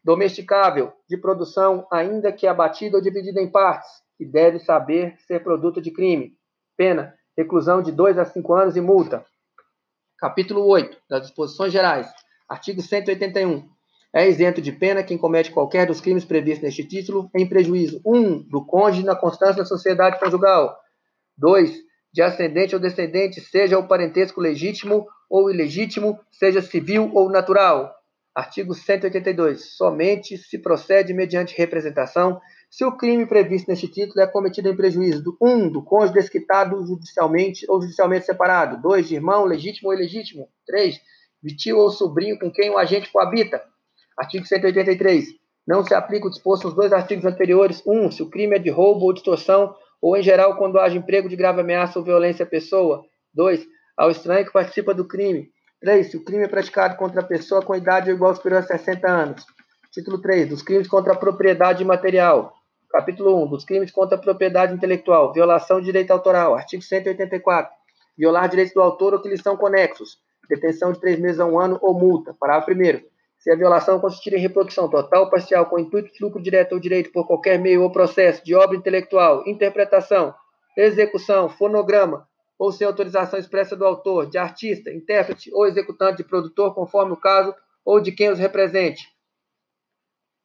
domesticável, 0.04 0.92
de 1.08 1.16
produção, 1.16 1.84
ainda 1.90 2.30
que 2.30 2.46
abatida 2.46 2.96
ou 2.96 3.02
dividida 3.02 3.40
em 3.40 3.50
partes, 3.50 3.90
que 4.20 4.26
deve 4.26 4.58
saber 4.58 5.16
ser 5.26 5.42
produto 5.42 5.80
de 5.80 5.90
crime. 5.90 6.36
Pena, 6.76 7.14
reclusão 7.34 7.80
de 7.80 7.90
2 7.90 8.18
a 8.18 8.26
5 8.26 8.52
anos 8.52 8.76
e 8.76 8.80
multa. 8.82 9.24
Capítulo 10.18 10.66
8 10.66 10.94
das 11.08 11.22
Disposições 11.22 11.72
Gerais. 11.72 12.06
Artigo 12.46 12.82
181. 12.82 13.66
É 14.12 14.28
isento 14.28 14.60
de 14.60 14.72
pena 14.72 15.02
quem 15.02 15.16
comete 15.16 15.50
qualquer 15.50 15.86
dos 15.86 16.02
crimes 16.02 16.26
previstos 16.26 16.64
neste 16.64 16.84
título 16.84 17.30
em 17.34 17.48
prejuízo 17.48 18.02
1. 18.04 18.14
Um, 18.14 18.42
do 18.42 18.62
cônjuge 18.62 19.06
na 19.06 19.16
constância 19.16 19.56
da 19.56 19.64
sociedade 19.64 20.20
conjugal. 20.20 20.76
2. 21.38 21.78
De 22.12 22.20
ascendente 22.20 22.74
ou 22.74 22.80
descendente, 22.80 23.40
seja 23.40 23.78
o 23.78 23.88
parentesco 23.88 24.38
legítimo 24.38 25.06
ou 25.30 25.50
ilegítimo, 25.50 26.20
seja 26.30 26.60
civil 26.60 27.10
ou 27.14 27.30
natural. 27.30 27.90
Artigo 28.34 28.74
182. 28.74 29.76
Somente 29.78 30.36
se 30.36 30.58
procede 30.58 31.14
mediante 31.14 31.56
representação 31.56 32.38
se 32.70 32.84
o 32.84 32.96
crime 32.96 33.26
previsto 33.26 33.68
neste 33.68 33.88
título 33.88 34.20
é 34.20 34.28
cometido 34.28 34.68
em 34.68 34.76
prejuízo 34.76 35.24
do 35.24 35.36
1. 35.42 35.48
Um, 35.48 35.68
do 35.68 35.82
cônjuge 35.82 36.14
desquitado 36.14 36.86
judicialmente 36.86 37.66
ou 37.68 37.82
judicialmente 37.82 38.26
separado. 38.26 38.80
2. 38.80 39.08
De 39.08 39.16
irmão 39.16 39.44
legítimo 39.44 39.88
ou 39.88 39.94
ilegítimo. 39.94 40.48
3. 40.68 41.00
De 41.42 41.56
tio 41.56 41.78
ou 41.78 41.90
sobrinho 41.90 42.38
com 42.38 42.48
quem 42.48 42.70
o 42.70 42.78
agente 42.78 43.10
coabita. 43.10 43.60
Artigo 44.16 44.46
183. 44.46 45.26
Não 45.66 45.84
se 45.84 45.92
aplica 45.92 46.28
o 46.28 46.30
disposto 46.30 46.68
nos 46.68 46.76
dois 46.76 46.92
artigos 46.92 47.24
anteriores. 47.24 47.82
1. 47.84 47.92
Um, 47.92 48.10
se 48.12 48.22
o 48.22 48.30
crime 48.30 48.54
é 48.54 48.58
de 48.60 48.70
roubo 48.70 49.04
ou 49.04 49.12
distorção 49.12 49.74
ou 50.00 50.16
em 50.16 50.22
geral 50.22 50.56
quando 50.56 50.78
haja 50.78 50.96
emprego 50.96 51.28
de 51.28 51.34
grave 51.34 51.62
ameaça 51.62 51.98
ou 51.98 52.04
violência 52.04 52.44
à 52.44 52.48
pessoa. 52.48 53.04
2. 53.34 53.66
Ao 53.96 54.12
estranho 54.12 54.46
que 54.46 54.52
participa 54.52 54.94
do 54.94 55.08
crime. 55.08 55.50
3. 55.80 56.08
Se 56.08 56.16
o 56.16 56.24
crime 56.24 56.44
é 56.44 56.48
praticado 56.48 56.96
contra 56.96 57.20
a 57.20 57.24
pessoa 57.24 57.62
com 57.62 57.74
idade 57.74 58.12
igual 58.12 58.30
ou 58.30 58.36
superior 58.36 58.60
a 58.60 58.62
60 58.62 59.10
anos. 59.10 59.44
Título 59.90 60.22
3. 60.22 60.48
Dos 60.48 60.62
crimes 60.62 60.86
contra 60.86 61.14
a 61.14 61.16
propriedade 61.16 61.84
material. 61.84 62.59
Capítulo 62.90 63.44
1. 63.44 63.48
Dos 63.48 63.64
crimes 63.64 63.90
contra 63.90 64.16
a 64.16 64.20
propriedade 64.20 64.74
intelectual. 64.74 65.32
Violação 65.32 65.78
de 65.78 65.86
direito 65.86 66.10
autoral. 66.10 66.54
Artigo 66.54 66.82
184. 66.82 67.72
Violar 68.18 68.48
direitos 68.48 68.74
do 68.74 68.80
autor 68.80 69.14
ou 69.14 69.20
que 69.20 69.28
lhes 69.28 69.40
são 69.40 69.56
conexos. 69.56 70.18
Detenção 70.48 70.92
de 70.92 71.00
três 71.00 71.18
meses 71.18 71.40
a 71.40 71.46
um 71.46 71.58
ano 71.58 71.78
ou 71.80 71.94
multa. 71.94 72.34
Parágrafo 72.38 72.72
1 72.72 73.10
se 73.40 73.50
a 73.50 73.56
violação 73.56 73.98
consistir 73.98 74.34
em 74.34 74.38
reprodução 74.38 74.86
total 74.90 75.24
ou 75.24 75.30
parcial 75.30 75.64
com 75.64 75.78
intuito 75.78 76.12
de 76.12 76.22
lucro 76.22 76.42
direto 76.42 76.72
ou 76.72 76.78
direito 76.78 77.10
por 77.10 77.26
qualquer 77.26 77.58
meio 77.58 77.82
ou 77.82 77.90
processo 77.90 78.44
de 78.44 78.54
obra 78.54 78.76
intelectual, 78.76 79.42
interpretação, 79.48 80.34
execução, 80.76 81.48
fonograma, 81.48 82.28
ou 82.58 82.70
sem 82.70 82.86
autorização 82.86 83.38
expressa 83.38 83.74
do 83.74 83.86
autor, 83.86 84.28
de 84.28 84.36
artista, 84.36 84.92
intérprete 84.92 85.50
ou 85.54 85.66
executante 85.66 86.18
de 86.18 86.24
produtor, 86.24 86.74
conforme 86.74 87.14
o 87.14 87.16
caso, 87.16 87.54
ou 87.82 87.98
de 87.98 88.12
quem 88.12 88.28
os 88.28 88.38
represente. 88.38 89.08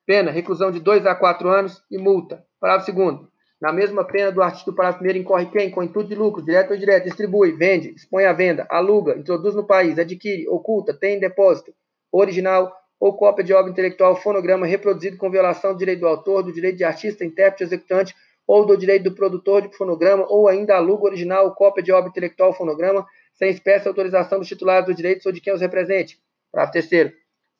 Pena, 0.05 0.29
reclusão 0.29 0.71
de 0.71 0.79
2 0.79 1.05
a 1.05 1.15
4 1.15 1.49
anos 1.49 1.81
e 1.89 1.97
multa. 1.97 2.45
Parágrafo 2.59 2.91
2 2.91 3.21
Na 3.59 3.73
mesma 3.73 4.03
pena 4.03 4.31
do 4.31 4.41
artigo 4.41 4.71
do 4.71 4.75
parágrafo 4.75 5.03
1 5.03 5.09
incorre 5.17 5.47
quem, 5.47 5.71
com 5.71 5.81
intuito 5.81 6.09
de 6.09 6.15
lucro, 6.15 6.43
direto 6.43 6.69
ou 6.69 6.75
indireto, 6.75 7.05
distribui, 7.05 7.53
vende, 7.53 7.89
expõe 7.89 8.25
à 8.25 8.33
venda, 8.33 8.67
aluga, 8.69 9.17
introduz 9.17 9.55
no 9.55 9.65
país, 9.65 9.97
adquire, 9.97 10.47
oculta, 10.47 10.93
tem 10.93 11.17
em 11.17 11.19
depósito, 11.19 11.73
original, 12.11 12.71
ou 12.99 13.17
cópia 13.17 13.43
de 13.43 13.53
obra 13.53 13.71
intelectual 13.71 14.15
fonograma 14.15 14.65
reproduzido 14.65 15.17
com 15.17 15.29
violação 15.29 15.73
do 15.73 15.79
direito 15.79 16.01
do 16.01 16.07
autor, 16.07 16.43
do 16.43 16.53
direito 16.53 16.77
de 16.77 16.83
artista, 16.83 17.25
intérprete, 17.25 17.63
executante 17.63 18.15
ou 18.47 18.65
do 18.65 18.77
direito 18.77 19.03
do 19.03 19.15
produtor 19.15 19.67
de 19.67 19.75
fonograma, 19.75 20.25
ou 20.29 20.47
ainda 20.47 20.75
aluga 20.75 21.05
original 21.05 21.45
ou 21.45 21.51
cópia 21.51 21.83
de 21.83 21.91
obra 21.91 22.09
intelectual 22.09 22.53
fonograma, 22.53 23.05
sem 23.33 23.49
espécie 23.49 23.87
autorização 23.87 24.39
dos 24.39 24.47
titulares 24.47 24.85
dos 24.85 24.95
direitos 24.95 25.25
ou 25.25 25.31
de 25.31 25.41
quem 25.41 25.51
os 25.51 25.61
represente. 25.61 26.19
Parágrafo 26.51 26.73
terceiro. 26.73 27.11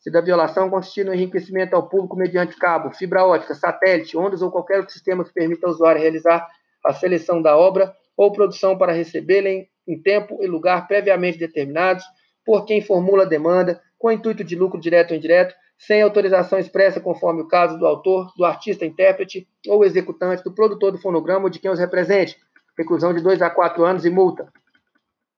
Se 0.05 0.11
da 0.11 0.21
violação 0.21 0.69
consistir 0.69 1.03
no 1.03 1.15
enriquecimento 1.15 1.75
ao 1.75 1.89
público 1.89 2.15
mediante 2.15 2.55
cabo, 2.57 2.91
fibra 2.91 3.25
ótica, 3.25 3.55
satélite, 3.55 4.15
ondas 4.15 4.43
ou 4.43 4.51
qualquer 4.51 4.77
outro 4.77 4.93
sistema 4.93 5.25
que 5.25 5.33
permita 5.33 5.65
ao 5.65 5.73
usuário 5.73 5.99
realizar 5.99 6.47
a 6.85 6.93
seleção 6.93 7.41
da 7.41 7.57
obra 7.57 7.91
ou 8.15 8.31
produção 8.31 8.77
para 8.77 8.93
recebê-la 8.93 9.49
em, 9.49 9.67
em 9.87 9.99
tempo 9.99 10.37
e 10.43 10.45
lugar 10.45 10.87
previamente 10.87 11.39
determinados 11.39 12.05
por 12.45 12.65
quem 12.65 12.83
formula 12.83 13.23
a 13.23 13.25
demanda, 13.25 13.81
com 13.97 14.11
intuito 14.11 14.43
de 14.43 14.55
lucro 14.55 14.79
direto 14.79 15.09
ou 15.09 15.17
indireto, 15.17 15.55
sem 15.75 16.03
autorização 16.03 16.59
expressa 16.59 17.01
conforme 17.01 17.41
o 17.41 17.47
caso 17.47 17.75
do 17.79 17.87
autor, 17.87 18.31
do 18.37 18.45
artista 18.45 18.85
intérprete 18.85 19.47
ou 19.67 19.83
executante, 19.83 20.43
do 20.43 20.53
produtor 20.53 20.91
do 20.91 20.99
fonograma 20.99 21.45
ou 21.45 21.49
de 21.49 21.57
quem 21.57 21.71
os 21.71 21.79
represente. 21.79 22.37
Reclusão 22.77 23.11
de 23.11 23.23
2 23.23 23.41
a 23.41 23.49
4 23.49 23.83
anos 23.83 24.05
e 24.05 24.11
multa. 24.11 24.53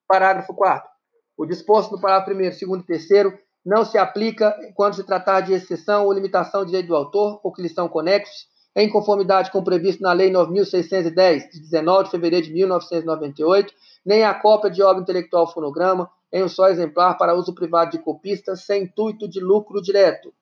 Parágrafo 0.05 0.53
4 0.53 0.89
O 1.37 1.45
disposto 1.45 1.93
no 1.93 2.01
parágrafo 2.01 2.33
1 2.33 2.37
2 2.37 2.61
e 2.61 2.85
3 2.85 3.46
não 3.67 3.83
se 3.83 3.97
aplica 3.97 4.57
quando 4.73 4.95
se 4.95 5.03
tratar 5.03 5.41
de 5.41 5.51
exceção 5.51 6.05
ou 6.05 6.13
limitação 6.13 6.61
de 6.61 6.67
direito 6.71 6.87
do 6.87 6.95
autor 6.95 7.41
ou 7.43 7.51
que 7.51 7.61
lhes 7.61 7.73
são 7.73 7.89
conexos, 7.89 8.47
em 8.73 8.89
conformidade 8.89 9.51
com 9.51 9.59
o 9.59 9.63
previsto 9.63 10.01
na 10.01 10.13
Lei 10.13 10.31
9.610, 10.31 11.49
de 11.51 11.59
19 11.59 12.05
de 12.05 12.11
fevereiro 12.11 12.45
de 12.45 12.53
1998, 12.53 13.73
nem 14.05 14.23
a 14.23 14.33
cópia 14.33 14.71
de 14.71 14.81
obra 14.81 15.01
intelectual 15.01 15.51
fonograma, 15.51 16.09
em 16.31 16.43
um 16.43 16.47
só 16.47 16.69
exemplar 16.69 17.17
para 17.17 17.35
uso 17.35 17.53
privado 17.53 17.91
de 17.91 17.99
copista, 17.99 18.55
sem 18.55 18.83
intuito 18.83 19.27
de 19.27 19.41
lucro 19.41 19.81
direto. 19.81 20.33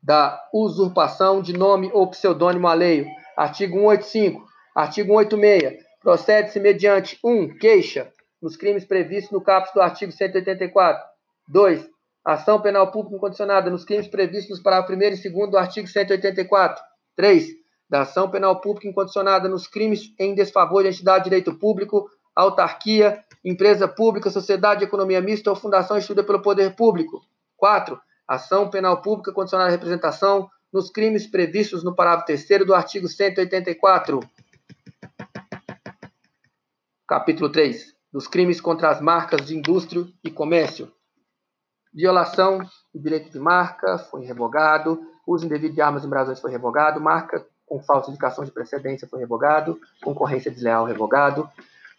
Da 0.00 0.40
usurpação 0.52 1.42
de 1.42 1.52
nome 1.52 1.90
ou 1.92 2.06
pseudônimo 2.08 2.68
alheio. 2.68 3.06
Artigo 3.36 3.78
185. 3.78 4.46
Artigo 4.76 5.12
186. 5.12 5.82
Procede-se 6.00 6.60
mediante 6.60 7.18
1. 7.24 7.30
Um, 7.30 7.48
queixa, 7.58 8.12
nos 8.40 8.56
crimes 8.56 8.84
previstos 8.84 9.32
no 9.32 9.40
caput 9.40 9.74
do 9.74 9.80
artigo 9.80 10.12
184. 10.12 11.13
2. 11.48 11.88
Ação 12.24 12.60
penal 12.60 12.90
pública 12.90 13.16
incondicionada 13.16 13.70
nos 13.70 13.84
crimes 13.84 14.08
previstos 14.08 14.60
para 14.60 14.80
o 14.80 14.90
1 14.90 15.02
e 15.02 15.30
2 15.30 15.50
do 15.50 15.58
artigo 15.58 15.86
184. 15.86 16.82
3. 17.16 17.48
Da 17.88 18.00
ação 18.00 18.30
penal 18.30 18.60
pública 18.60 18.88
incondicionada 18.88 19.48
nos 19.48 19.66
crimes 19.66 20.14
em 20.18 20.34
desfavor 20.34 20.82
de 20.82 20.88
entidade 20.88 21.24
de 21.24 21.30
direito 21.30 21.54
público, 21.58 22.08
autarquia, 22.34 23.22
empresa 23.44 23.86
pública, 23.86 24.30
sociedade 24.30 24.80
de 24.80 24.86
economia 24.86 25.20
mista 25.20 25.50
ou 25.50 25.56
fundação 25.56 25.98
instituída 25.98 26.24
pelo 26.24 26.40
poder 26.40 26.74
público. 26.74 27.20
4. 27.56 28.00
Ação 28.26 28.70
penal 28.70 29.02
pública 29.02 29.32
condicionada 29.32 29.68
à 29.68 29.72
representação 29.72 30.48
nos 30.72 30.90
crimes 30.90 31.26
previstos 31.26 31.84
no 31.84 31.94
parágrafo 31.94 32.26
3 32.26 32.66
do 32.66 32.74
artigo 32.74 33.06
184. 33.06 34.20
Capítulo 37.06 37.52
3. 37.52 37.94
Dos 38.10 38.26
crimes 38.26 38.60
contra 38.60 38.88
as 38.88 39.00
marcas 39.00 39.46
de 39.46 39.54
indústria 39.54 40.06
e 40.24 40.30
comércio. 40.30 40.90
Violação 41.94 42.58
do 42.92 43.00
direito 43.00 43.30
de 43.30 43.38
marca 43.38 43.98
foi 43.98 44.24
revogado. 44.24 45.00
Uso 45.24 45.46
indevido 45.46 45.74
de 45.74 45.80
armas 45.80 46.04
em 46.04 46.08
brasões 46.08 46.40
foi 46.40 46.50
revogado. 46.50 47.00
Marca 47.00 47.46
com 47.64 47.80
falsa 47.80 48.10
indicação 48.10 48.44
de 48.44 48.50
precedência 48.50 49.06
foi 49.06 49.20
revogado. 49.20 49.80
Concorrência 50.02 50.50
desleal 50.50 50.84
revogado 50.84 51.48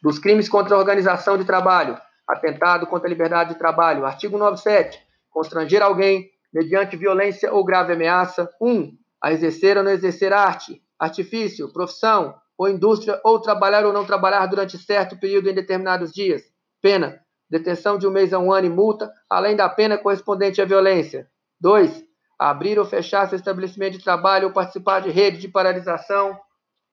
dos 0.02 0.20
crimes 0.20 0.48
contra 0.50 0.76
a 0.76 0.78
organização 0.78 1.38
de 1.38 1.46
trabalho, 1.46 1.98
atentado 2.28 2.86
contra 2.86 3.08
a 3.08 3.10
liberdade 3.10 3.54
de 3.54 3.60
trabalho. 3.60 4.06
Artigo 4.06 4.38
97. 4.38 5.02
Constranger 5.32 5.82
alguém 5.82 6.30
mediante 6.54 6.98
violência 6.98 7.54
ou 7.54 7.64
grave 7.64 7.94
ameaça. 7.94 8.50
1. 8.62 8.70
Um, 8.70 8.98
a 9.22 9.32
exercer 9.32 9.78
ou 9.78 9.84
não 9.84 9.92
exercer 9.92 10.32
arte, 10.32 10.82
artifício, 11.00 11.72
profissão 11.72 12.36
ou 12.58 12.70
indústria 12.70 13.20
ou 13.24 13.40
trabalhar 13.40 13.86
ou 13.86 13.94
não 13.94 14.06
trabalhar 14.06 14.46
durante 14.46 14.78
certo 14.78 15.18
período 15.18 15.50
em 15.50 15.54
determinados 15.54 16.12
dias. 16.12 16.44
Pena: 16.82 17.25
detenção 17.50 17.98
de 17.98 18.08
um 18.08 18.12
mês 18.12 18.34
a 18.34 18.40
um 18.40 18.52
ano 18.52 18.68
e 18.68 18.70
multa, 18.70 19.12
além 19.30 19.56
da 19.56 19.70
pena 19.70 19.98
correspondente 19.98 20.62
à 20.62 20.66
violência. 20.66 21.30
2. 21.60 22.04
Abrir 22.38 22.78
ou 22.78 22.86
fechar 22.86 23.28
seu 23.28 23.38
estabelecimento 23.38 23.98
de 23.98 24.04
trabalho 24.04 24.48
ou 24.48 24.54
participar 24.54 25.02
de 25.02 25.10
rede 25.10 25.38
de 25.38 25.48
paralisação 25.48 26.38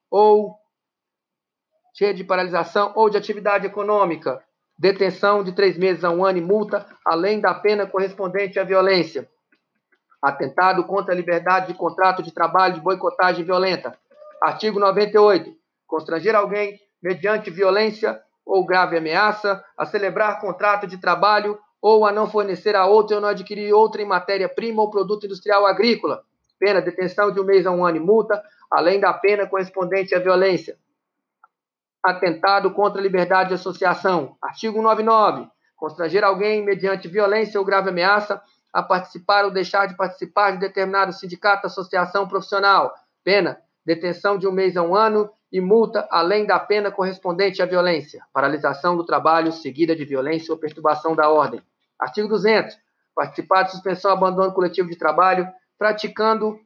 ou 0.09 0.55
cheia 1.95 2.13
de 2.13 2.23
paralisação 2.23 2.93
ou 2.95 3.09
de 3.09 3.17
atividade 3.17 3.67
econômica, 3.67 4.43
detenção 4.77 5.43
de 5.43 5.51
três 5.51 5.77
meses 5.77 6.03
a 6.03 6.09
um 6.09 6.25
ano 6.25 6.37
e 6.37 6.41
multa, 6.41 6.85
além 7.05 7.39
da 7.39 7.53
pena 7.53 7.85
correspondente 7.85 8.59
à 8.59 8.63
violência. 8.63 9.29
Atentado 10.21 10.85
contra 10.85 11.13
a 11.13 11.17
liberdade 11.17 11.67
de 11.67 11.73
contrato 11.73 12.23
de 12.23 12.31
trabalho 12.31 12.75
de 12.75 12.79
boicotagem 12.79 13.43
violenta. 13.43 13.97
Artigo 14.41 14.79
98. 14.79 15.53
Constranger 15.85 16.35
alguém, 16.35 16.79
mediante 17.01 17.51
violência 17.51 18.19
ou 18.45 18.65
grave 18.65 18.97
ameaça, 18.97 19.63
a 19.77 19.85
celebrar 19.85 20.39
contrato 20.39 20.87
de 20.87 20.97
trabalho 20.97 21.57
ou 21.81 22.05
a 22.05 22.11
não 22.11 22.29
fornecer 22.29 22.75
a 22.75 22.85
outro 22.85 23.15
ou 23.15 23.21
não 23.21 23.29
adquirir 23.29 23.73
outra 23.73 24.01
em 24.01 24.05
matéria-prima 24.05 24.81
ou 24.81 24.89
produto 24.89 25.25
industrial 25.25 25.65
agrícola. 25.65 26.23
Pena, 26.59 26.81
detenção 26.81 27.31
de 27.31 27.39
um 27.39 27.43
mês 27.43 27.65
a 27.65 27.71
um 27.71 27.85
ano 27.85 27.97
e 27.97 27.99
multa, 27.99 28.41
além 28.71 28.99
da 28.99 29.13
pena 29.13 29.47
correspondente 29.47 30.15
à 30.15 30.19
violência 30.19 30.77
atentado 32.03 32.69
contra 32.71 32.99
a 32.99 33.03
liberdade 33.03 33.49
de 33.49 33.55
associação. 33.55 34.35
Artigo 34.41 34.75
199. 34.75 35.47
Constranger 35.77 36.23
alguém 36.23 36.63
mediante 36.63 37.07
violência 37.07 37.59
ou 37.59 37.65
grave 37.65 37.89
ameaça 37.89 38.41
a 38.73 38.83
participar 38.83 39.45
ou 39.45 39.51
deixar 39.51 39.87
de 39.87 39.95
participar 39.95 40.51
de 40.51 40.59
determinado 40.59 41.13
sindicato, 41.13 41.67
associação 41.67 42.27
profissional. 42.27 42.93
Pena: 43.23 43.57
detenção 43.85 44.37
de 44.37 44.47
um 44.47 44.51
mês 44.51 44.75
a 44.75 44.83
um 44.83 44.95
ano 44.95 45.29
e 45.53 45.61
multa 45.61 46.07
além 46.09 46.47
da 46.47 46.59
pena 46.59 46.91
correspondente 46.91 47.61
à 47.61 47.65
violência. 47.67 48.25
Paralisação 48.33 48.97
do 48.97 49.05
trabalho 49.05 49.51
seguida 49.51 49.95
de 49.95 50.03
violência 50.03 50.51
ou 50.51 50.57
perturbação 50.57 51.15
da 51.15 51.29
ordem. 51.29 51.61
Artigo 51.99 52.27
200. 52.27 52.75
Participar 53.15 53.61
de 53.61 53.71
suspensão 53.71 54.09
ou 54.09 54.17
abandono 54.17 54.51
coletivo 54.51 54.89
de 54.89 54.97
trabalho 54.97 55.47
praticando 55.77 56.59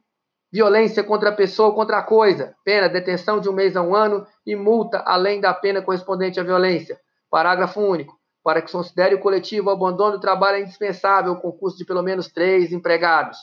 violência 0.50 1.04
contra 1.04 1.28
a 1.28 1.34
pessoa 1.34 1.68
ou 1.68 1.74
contra 1.74 1.98
a 1.98 2.02
coisa, 2.02 2.54
pena, 2.64 2.88
detenção 2.88 3.38
de 3.38 3.50
um 3.50 3.52
mês 3.52 3.76
a 3.76 3.82
um 3.82 3.94
ano 3.94 4.26
e 4.46 4.56
multa 4.56 5.02
além 5.04 5.38
da 5.38 5.52
pena 5.52 5.82
correspondente 5.82 6.40
à 6.40 6.42
violência. 6.42 6.98
Parágrafo 7.30 7.82
único. 7.82 8.16
Para 8.42 8.62
que 8.62 8.72
considere 8.72 9.14
o 9.14 9.20
coletivo, 9.20 9.68
o 9.68 9.72
abandono 9.72 10.12
do 10.12 10.20
trabalho 10.20 10.56
é 10.56 10.60
indispensável 10.62 11.34
o 11.34 11.40
concurso 11.40 11.76
de 11.76 11.84
pelo 11.84 12.02
menos 12.02 12.28
três 12.28 12.72
empregados. 12.72 13.36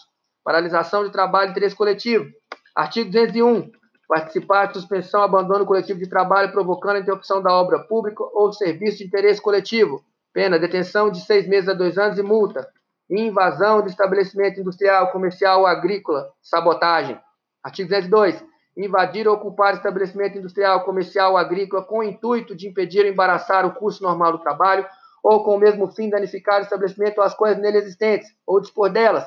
Paralisação 0.44 1.04
de 1.04 1.12
trabalho 1.12 1.50
e 1.50 1.52
interesse 1.52 1.76
coletivo. 1.76 2.26
Artigo 2.76 3.12
201. 3.12 3.70
Participar 4.08 4.68
de 4.68 4.74
suspensão 4.74 5.22
abandono 5.24 5.66
coletivo 5.66 6.00
de 6.00 6.10
trabalho 6.10 6.52
provocando 6.52 6.98
a 6.98 7.00
interrupção 7.00 7.42
da 7.42 7.54
obra 7.54 7.80
pública 7.80 8.24
ou 8.34 8.54
serviço 8.54 9.00
de 9.00 9.06
interesse 9.06 9.42
coletivo. 9.42 10.04
Pena, 10.34 10.60
detenção 10.60 11.10
de 11.10 11.22
seis 11.22 11.48
meses 11.48 11.70
a 11.70 11.74
dois 11.74 11.98
anos 11.98 12.18
e 12.18 12.24
multa 12.24 12.68
invasão 13.10 13.82
de 13.82 13.90
estabelecimento 13.90 14.60
industrial, 14.60 15.12
comercial 15.12 15.62
ou 15.62 15.68
agrícola, 15.68 16.32
sabotagem. 16.42 17.20
Artigo 17.64 17.90
202. 17.90 18.44
Invadir 18.78 19.28
ou 19.28 19.36
ocupar 19.36 19.74
estabelecimento 19.74 20.38
industrial, 20.38 20.84
comercial 20.84 21.32
ou 21.32 21.38
agrícola 21.38 21.84
com 21.84 22.00
o 22.00 22.04
intuito 22.04 22.56
de 22.56 22.68
impedir 22.68 23.06
ou 23.06 23.12
embaraçar 23.12 23.66
o 23.66 23.74
curso 23.74 24.04
normal 24.04 24.34
do 24.34 24.40
trabalho 24.40 24.86
ou 25.24 25.44
com 25.44 25.56
o 25.56 25.60
mesmo 25.60 25.88
fim 25.88 26.10
danificar 26.10 26.60
o 26.60 26.64
estabelecimento 26.64 27.20
ou 27.20 27.24
as 27.24 27.34
coisas 27.34 27.58
nele 27.58 27.78
existentes 27.78 28.30
ou 28.46 28.60
dispor 28.60 28.90
delas. 28.90 29.26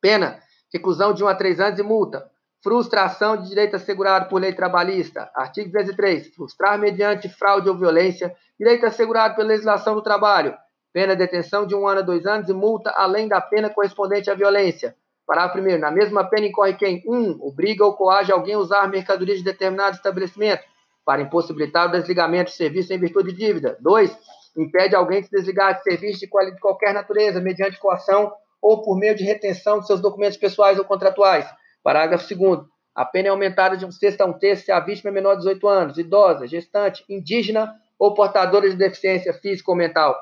Pena: 0.00 0.40
reclusão 0.72 1.14
de 1.14 1.22
1 1.22 1.28
a 1.28 1.34
3 1.34 1.60
anos 1.60 1.78
e 1.78 1.82
multa. 1.82 2.28
Frustração 2.64 3.36
de 3.36 3.50
direito 3.50 3.76
assegurado 3.76 4.30
por 4.30 4.40
lei 4.40 4.54
trabalhista. 4.54 5.30
Artigo 5.34 5.70
203. 5.70 6.34
Frustrar 6.34 6.78
mediante 6.78 7.28
fraude 7.28 7.68
ou 7.68 7.76
violência 7.76 8.34
direito 8.58 8.86
assegurado 8.86 9.36
pela 9.36 9.48
legislação 9.48 9.94
do 9.94 10.02
trabalho 10.02 10.56
pena 10.90 11.14
de 11.14 11.18
detenção 11.18 11.66
de 11.66 11.74
um 11.74 11.86
ano 11.86 11.98
a 12.00 12.02
dois 12.02 12.24
anos 12.24 12.48
e 12.48 12.54
multa 12.54 12.90
além 12.96 13.28
da 13.28 13.40
pena 13.40 13.68
correspondente 13.68 14.30
à 14.30 14.34
violência. 14.34 14.94
Parágrafo 15.26 15.54
primeiro. 15.54 15.80
Na 15.80 15.90
mesma 15.90 16.24
pena 16.24 16.46
incorre 16.46 16.74
quem 16.74 17.02
1. 17.06 17.12
Um, 17.12 17.38
obriga 17.42 17.84
ou 17.84 17.94
coage 17.94 18.32
alguém 18.32 18.54
a 18.54 18.58
usar 18.58 18.88
mercadoria 18.88 19.36
de 19.36 19.42
determinado 19.42 19.96
estabelecimento 19.96 20.62
para 21.04 21.20
impossibilitar 21.20 21.88
o 21.88 21.92
desligamento 21.92 22.50
de 22.50 22.56
serviço 22.56 22.94
em 22.94 22.98
virtude 22.98 23.32
de 23.32 23.38
dívida. 23.44 23.76
2. 23.80 24.16
Impede 24.56 24.94
alguém 24.94 25.20
de 25.20 25.28
desligar 25.28 25.74
de 25.74 25.82
serviço 25.82 26.20
de 26.20 26.28
qualquer 26.60 26.94
natureza, 26.94 27.40
mediante 27.40 27.78
coação 27.78 28.32
ou 28.62 28.80
por 28.80 28.96
meio 28.96 29.14
de 29.14 29.24
retenção 29.24 29.80
de 29.80 29.86
seus 29.86 30.00
documentos 30.00 30.38
pessoais 30.38 30.78
ou 30.78 30.84
contratuais. 30.84 31.46
Parágrafo 31.84 32.34
2 32.34 32.62
A 32.94 33.04
pena 33.04 33.28
é 33.28 33.30
aumentada 33.30 33.76
de 33.76 33.84
um 33.84 33.92
sexto 33.92 34.22
a 34.22 34.24
um 34.24 34.32
terço 34.32 34.64
se 34.64 34.72
a 34.72 34.80
vítima 34.80 35.10
é 35.10 35.12
menor 35.12 35.34
de 35.34 35.40
18 35.40 35.68
anos, 35.68 35.98
idosa, 35.98 36.46
gestante, 36.46 37.04
indígena 37.10 37.74
ou 37.98 38.14
portadora 38.14 38.70
de 38.70 38.74
deficiência 38.74 39.34
física 39.34 39.70
ou 39.70 39.76
mental. 39.76 40.16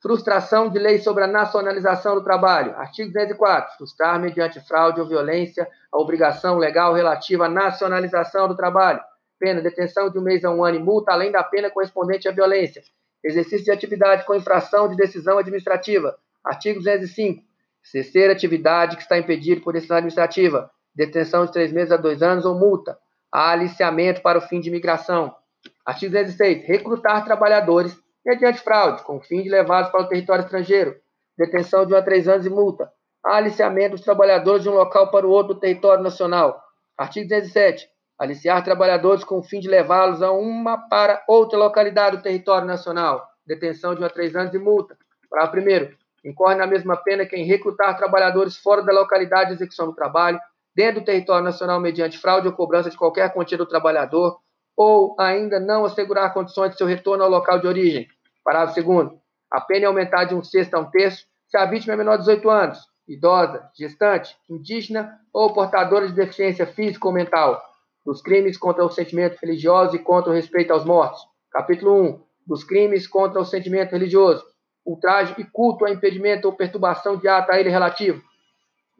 Frustração 0.00 0.70
de 0.70 0.78
lei 0.78 0.98
sobre 0.98 1.22
a 1.22 1.26
nacionalização 1.26 2.14
do 2.14 2.24
trabalho. 2.24 2.74
Artigo 2.76 3.12
204. 3.12 3.76
Frustrar 3.76 4.18
mediante 4.18 4.58
fraude 4.66 5.02
ou 5.02 5.06
violência 5.06 5.68
a 5.92 5.98
obrigação 5.98 6.56
legal 6.56 6.94
relativa 6.94 7.44
à 7.44 7.48
nacionalização 7.48 8.48
do 8.48 8.56
trabalho. 8.56 9.00
Pena, 9.38 9.60
detenção 9.60 10.08
de 10.08 10.18
um 10.18 10.22
mês 10.22 10.46
a 10.46 10.50
um 10.50 10.64
ano 10.64 10.78
e 10.78 10.82
multa, 10.82 11.12
além 11.12 11.30
da 11.30 11.44
pena 11.44 11.70
correspondente 11.70 12.26
à 12.26 12.32
violência. 12.32 12.82
Exercício 13.22 13.66
de 13.66 13.70
atividade 13.70 14.24
com 14.24 14.34
infração 14.34 14.88
de 14.88 14.96
decisão 14.96 15.36
administrativa. 15.36 16.16
Artigo 16.42 16.78
205. 16.78 17.44
Cesser 17.82 18.30
atividade 18.30 18.96
que 18.96 19.02
está 19.02 19.18
impedida 19.18 19.60
por 19.60 19.74
decisão 19.74 19.98
administrativa. 19.98 20.70
Detenção 20.94 21.46
de 21.46 21.52
três 21.52 21.72
meses 21.72 21.92
a 21.92 21.96
dois 21.96 22.22
anos 22.22 22.44
ou 22.44 22.58
multa. 22.58 22.98
Aliciamento 23.30 24.20
para 24.20 24.38
o 24.38 24.42
fim 24.42 24.60
de 24.60 24.68
imigração. 24.68 25.34
Artigo 25.86 26.12
206. 26.12 26.64
Recrutar 26.66 27.24
trabalhadores 27.24 27.96
mediante 28.24 28.60
fraude, 28.60 29.02
com 29.02 29.16
o 29.16 29.20
fim 29.20 29.42
de 29.42 29.48
levá-los 29.48 29.90
para 29.90 30.02
o 30.02 30.08
território 30.08 30.44
estrangeiro. 30.44 30.94
detenção 31.36 31.86
de 31.86 31.94
1 31.94 31.96
a 31.96 32.02
3 32.02 32.28
anos 32.28 32.46
e 32.46 32.50
multa. 32.50 32.92
Aliciamento 33.24 33.92
dos 33.92 34.04
trabalhadores 34.04 34.62
de 34.62 34.68
um 34.68 34.74
local 34.74 35.10
para 35.10 35.26
o 35.26 35.30
outro 35.30 35.54
do 35.54 35.60
território 35.60 36.02
nacional. 36.02 36.62
Artigo 36.96 37.28
17. 37.28 37.88
Aliciar 38.18 38.62
trabalhadores 38.62 39.24
com 39.24 39.38
o 39.38 39.42
fim 39.42 39.60
de 39.60 39.68
levá-los 39.68 40.22
a 40.22 40.30
uma 40.30 40.76
para 40.88 41.24
outra 41.26 41.58
localidade 41.58 42.18
do 42.18 42.22
território 42.22 42.66
nacional. 42.66 43.26
Detenção 43.46 43.94
de 43.94 44.02
1 44.02 44.04
a 44.04 44.10
3 44.10 44.36
anos 44.36 44.54
e 44.54 44.58
multa. 44.58 44.96
Parágrafo 45.30 45.58
1 45.58 46.02
incorre 46.24 46.54
na 46.54 46.66
mesma 46.66 46.96
pena 46.96 47.26
quem 47.26 47.44
recrutar 47.44 47.96
trabalhadores 47.96 48.56
fora 48.56 48.82
da 48.82 48.92
localidade 48.92 49.48
de 49.48 49.54
execução 49.54 49.86
do 49.86 49.94
trabalho, 49.94 50.38
dentro 50.74 51.00
do 51.00 51.04
território 51.04 51.44
nacional 51.44 51.80
mediante 51.80 52.18
fraude 52.18 52.48
ou 52.48 52.54
cobrança 52.54 52.90
de 52.90 52.96
qualquer 52.96 53.32
quantia 53.32 53.58
do 53.58 53.66
trabalhador, 53.66 54.38
ou 54.76 55.14
ainda 55.18 55.60
não 55.60 55.84
assegurar 55.84 56.32
condições 56.32 56.70
de 56.70 56.78
seu 56.78 56.86
retorno 56.86 57.24
ao 57.24 57.30
local 57.30 57.58
de 57.58 57.66
origem. 57.66 58.08
Parágrafo 58.44 58.82
2 58.82 59.10
A 59.50 59.60
pena 59.60 59.84
é 59.84 59.88
aumentada 59.88 60.26
de 60.26 60.34
um 60.34 60.42
sexto 60.42 60.74
a 60.74 60.80
um 60.80 60.90
terço 60.90 61.26
se 61.46 61.56
a 61.56 61.66
vítima 61.66 61.92
é 61.92 61.96
menor 61.96 62.16
de 62.16 62.24
18 62.24 62.48
anos, 62.48 62.78
idosa, 63.06 63.68
gestante, 63.76 64.34
indígena 64.48 65.20
ou 65.32 65.52
portadora 65.52 66.06
de 66.06 66.14
deficiência 66.14 66.66
física 66.66 67.06
ou 67.06 67.12
mental, 67.12 67.62
dos 68.04 68.22
crimes 68.22 68.56
contra 68.56 68.84
o 68.84 68.90
sentimento 68.90 69.38
religioso 69.40 69.94
e 69.94 69.98
contra 69.98 70.30
o 70.30 70.34
respeito 70.34 70.72
aos 70.72 70.84
mortos. 70.84 71.20
Capítulo 71.50 72.02
1. 72.02 72.20
Dos 72.46 72.64
crimes 72.64 73.06
contra 73.06 73.40
o 73.40 73.44
sentimento 73.44 73.92
religioso 73.92 74.44
ultraje 74.84 75.34
e 75.38 75.44
culto 75.44 75.84
a 75.84 75.90
impedimento 75.90 76.48
ou 76.48 76.56
perturbação 76.56 77.16
de 77.16 77.28
ato 77.28 77.52
a 77.52 77.60
ele 77.60 77.70
relativo. 77.70 78.22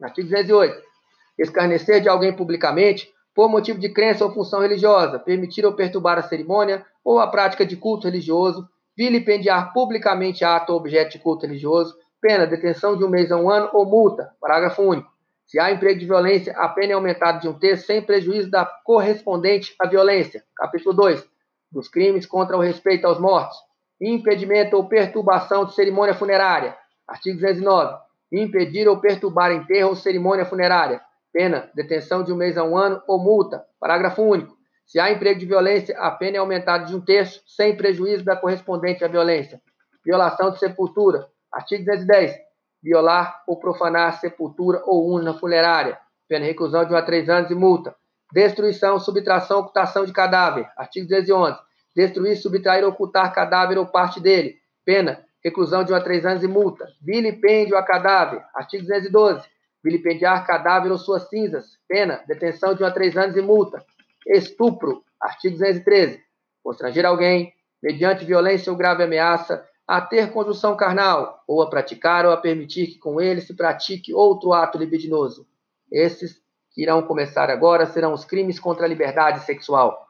Artigo 0.01 0.29
208. 0.29 0.92
Escarnecer 1.37 2.01
de 2.01 2.09
alguém 2.09 2.35
publicamente 2.35 3.11
por 3.33 3.49
motivo 3.49 3.79
de 3.79 3.89
crença 3.89 4.23
ou 4.23 4.31
função 4.31 4.61
religiosa, 4.61 5.17
permitir 5.17 5.65
ou 5.65 5.73
perturbar 5.73 6.17
a 6.19 6.23
cerimônia 6.23 6.85
ou 7.03 7.19
a 7.19 7.27
prática 7.27 7.65
de 7.65 7.75
culto 7.75 8.07
religioso, 8.07 8.67
vilipendiar 8.95 9.73
publicamente 9.73 10.45
ato 10.45 10.71
ou 10.71 10.79
objeto 10.79 11.13
de 11.13 11.19
culto 11.19 11.45
religioso, 11.45 11.95
pena, 12.21 12.45
detenção 12.45 12.95
de 12.95 13.03
um 13.03 13.09
mês 13.09 13.31
a 13.31 13.37
um 13.37 13.49
ano 13.49 13.69
ou 13.73 13.85
multa. 13.85 14.31
Parágrafo 14.39 14.83
único. 14.83 15.11
Se 15.47 15.59
há 15.59 15.71
emprego 15.71 15.99
de 15.99 16.05
violência, 16.05 16.53
a 16.57 16.69
pena 16.69 16.93
é 16.93 16.95
aumentada 16.95 17.39
de 17.39 17.47
um 17.47 17.53
terço 17.57 17.87
sem 17.87 18.01
prejuízo 18.01 18.49
da 18.49 18.65
correspondente 18.65 19.75
à 19.79 19.87
violência. 19.87 20.43
Capítulo 20.55 20.95
2. 20.95 21.25
Dos 21.71 21.87
crimes 21.87 22.25
contra 22.25 22.55
o 22.55 22.61
respeito 22.61 23.05
aos 23.05 23.19
mortos 23.19 23.57
impedimento 24.03 24.75
ou 24.75 24.87
perturbação 24.87 25.65
de 25.65 25.73
cerimônia 25.73 26.13
funerária. 26.13 26.75
Artigo 27.07 27.39
209. 27.39 27.97
Impedir 28.31 28.87
ou 28.87 28.99
perturbar 28.99 29.51
enterro 29.51 29.89
ou 29.89 29.95
cerimônia 29.95 30.45
funerária. 30.45 31.01
Pena, 31.33 31.69
detenção 31.73 32.23
de 32.23 32.31
um 32.31 32.35
mês 32.35 32.57
a 32.57 32.63
um 32.63 32.77
ano 32.77 33.01
ou 33.07 33.19
multa. 33.19 33.65
Parágrafo 33.79 34.21
único. 34.21 34.55
Se 34.85 34.99
há 34.99 35.11
emprego 35.11 35.39
de 35.39 35.45
violência, 35.45 35.97
a 35.99 36.11
pena 36.11 36.37
é 36.37 36.39
aumentada 36.39 36.85
de 36.85 36.95
um 36.95 37.01
terço, 37.01 37.41
sem 37.45 37.75
prejuízo 37.75 38.23
da 38.23 38.35
correspondente 38.35 39.03
à 39.03 39.07
violência. 39.07 39.59
Violação 40.05 40.51
de 40.51 40.59
sepultura. 40.59 41.27
Artigo 41.51 41.83
210. 41.83 42.35
Violar 42.81 43.43
ou 43.47 43.57
profanar 43.57 44.19
sepultura 44.19 44.81
ou 44.85 45.09
urna 45.09 45.33
funerária. 45.33 45.97
Pena 46.29 46.45
reclusão 46.45 46.85
de 46.85 46.93
um 46.93 46.97
a 46.97 47.01
três 47.01 47.27
anos 47.27 47.49
e 47.49 47.55
multa. 47.55 47.95
Destruição, 48.31 48.99
subtração, 48.99 49.59
ocultação 49.59 50.05
de 50.05 50.13
cadáver. 50.13 50.69
Artigo 50.77 51.07
211 51.07 51.59
destruir, 51.95 52.35
subtrair, 52.37 52.85
ocultar 52.85 53.33
cadáver 53.33 53.77
ou 53.77 53.85
parte 53.85 54.19
dele. 54.19 54.57
Pena, 54.85 55.23
reclusão 55.43 55.83
de 55.83 55.93
1 55.93 55.95
a 55.95 56.01
3 56.01 56.25
anos 56.25 56.43
e 56.43 56.47
multa. 56.47 56.87
Vilipêndio 57.01 57.77
a 57.77 57.83
cadáver. 57.83 58.43
Artigo 58.55 58.83
212. 58.83 59.47
Vilipendiar 59.83 60.45
cadáver 60.45 60.91
ou 60.91 60.97
suas 60.97 61.27
cinzas. 61.27 61.77
Pena, 61.87 62.23
detenção 62.27 62.73
de 62.73 62.83
1 62.83 62.85
a 62.85 62.91
3 62.91 63.17
anos 63.17 63.35
e 63.35 63.41
multa. 63.41 63.83
Estupro. 64.27 65.03
Artigo 65.19 65.57
213. 65.57 66.21
Constranger 66.63 67.05
alguém, 67.05 67.53
mediante 67.81 68.23
violência 68.23 68.71
ou 68.71 68.77
grave 68.77 69.03
ameaça, 69.03 69.65
a 69.87 69.99
ter 69.99 70.31
conjunção 70.31 70.77
carnal, 70.77 71.43
ou 71.47 71.61
a 71.61 71.69
praticar 71.69 72.25
ou 72.25 72.31
a 72.31 72.37
permitir 72.37 72.87
que 72.87 72.99
com 72.99 73.19
ele 73.19 73.41
se 73.41 73.53
pratique 73.53 74.13
outro 74.13 74.53
ato 74.53 74.77
libidinoso. 74.77 75.45
Esses 75.91 76.41
que 76.71 76.81
irão 76.81 77.03
começar 77.03 77.49
agora 77.49 77.85
serão 77.85 78.13
os 78.13 78.25
crimes 78.25 78.59
contra 78.59 78.85
a 78.85 78.89
liberdade 78.89 79.41
sexual. 79.41 80.07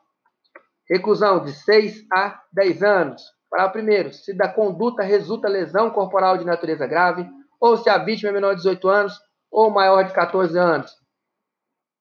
Reclusão 0.88 1.44
de 1.44 1.52
6 1.52 2.06
a 2.12 2.42
10 2.54 2.84
anos. 2.84 3.24
Para 3.50 3.66
o 3.66 3.72
primeiro, 3.72 4.14
se 4.14 4.34
da 4.34 4.48
conduta 4.48 5.04
resulta 5.04 5.48
lesão 5.48 5.90
corporal 5.90 6.38
de 6.38 6.46
natureza 6.46 6.88
grave, 6.88 7.28
ou 7.60 7.78
se 7.78 7.90
a 7.90 7.98
vítima 7.98 8.30
é 8.30 8.34
menor 8.34 8.52
de 8.52 8.58
18 8.58 8.88
anos 8.88 9.20
ou 9.54 9.70
maior 9.70 10.04
de 10.04 10.12
14 10.12 10.58
anos. 10.58 10.92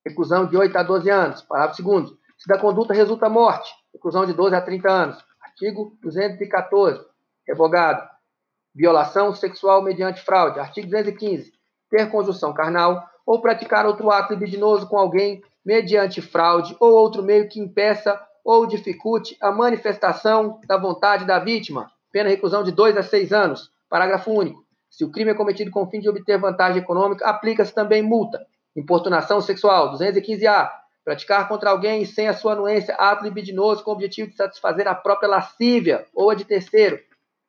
Reclusão 0.04 0.46
de 0.46 0.56
8 0.56 0.74
a 0.76 0.82
12 0.82 1.10
anos. 1.10 1.42
Parágrafo 1.42 1.76
segundo. 1.76 2.18
Se 2.38 2.48
da 2.48 2.58
conduta 2.58 2.94
resulta 2.94 3.28
morte, 3.28 3.70
reclusão 3.92 4.24
de 4.24 4.32
12 4.32 4.56
a 4.56 4.60
30 4.60 4.90
anos. 4.90 5.24
Artigo 5.40 5.96
214. 6.02 7.04
Revogado. 7.46 8.08
Violação 8.74 9.34
sexual 9.34 9.82
mediante 9.82 10.22
fraude. 10.22 10.58
Artigo 10.58 10.88
215. 10.88 11.52
Ter 11.90 12.10
conjunção 12.10 12.54
carnal 12.54 13.06
ou 13.26 13.40
praticar 13.40 13.86
outro 13.86 14.10
ato 14.10 14.32
libidinoso 14.32 14.88
com 14.88 14.98
alguém 14.98 15.44
mediante 15.64 16.22
fraude 16.22 16.74
ou 16.80 16.92
outro 16.94 17.22
meio 17.22 17.48
que 17.48 17.60
impeça 17.60 18.18
ou 18.42 18.66
dificulte 18.66 19.36
a 19.40 19.52
manifestação 19.52 20.58
da 20.66 20.76
vontade 20.78 21.26
da 21.26 21.38
vítima. 21.38 21.92
Pena 22.10 22.30
reclusão 22.30 22.64
de 22.64 22.72
2 22.72 22.96
a 22.96 23.02
6 23.02 23.32
anos. 23.32 23.70
Parágrafo 23.88 24.32
único. 24.32 24.64
Se 24.92 25.04
o 25.06 25.10
crime 25.10 25.30
é 25.30 25.34
cometido 25.34 25.70
com 25.70 25.82
o 25.82 25.86
fim 25.86 26.00
de 26.00 26.08
obter 26.10 26.38
vantagem 26.38 26.82
econômica, 26.82 27.26
aplica-se 27.26 27.74
também 27.74 28.02
multa. 28.02 28.46
Importunação 28.76 29.40
sexual, 29.40 29.94
215-A. 29.94 30.70
Praticar 31.02 31.48
contra 31.48 31.70
alguém 31.70 32.04
sem 32.04 32.28
a 32.28 32.34
sua 32.34 32.52
anuência 32.52 32.94
ato 32.96 33.24
libidinoso 33.24 33.82
com 33.82 33.90
o 33.90 33.94
objetivo 33.94 34.28
de 34.28 34.36
satisfazer 34.36 34.86
a 34.86 34.94
própria 34.94 35.30
lascívia 35.30 36.06
ou 36.14 36.28
a 36.28 36.34
de 36.34 36.44
terceiro. 36.44 37.00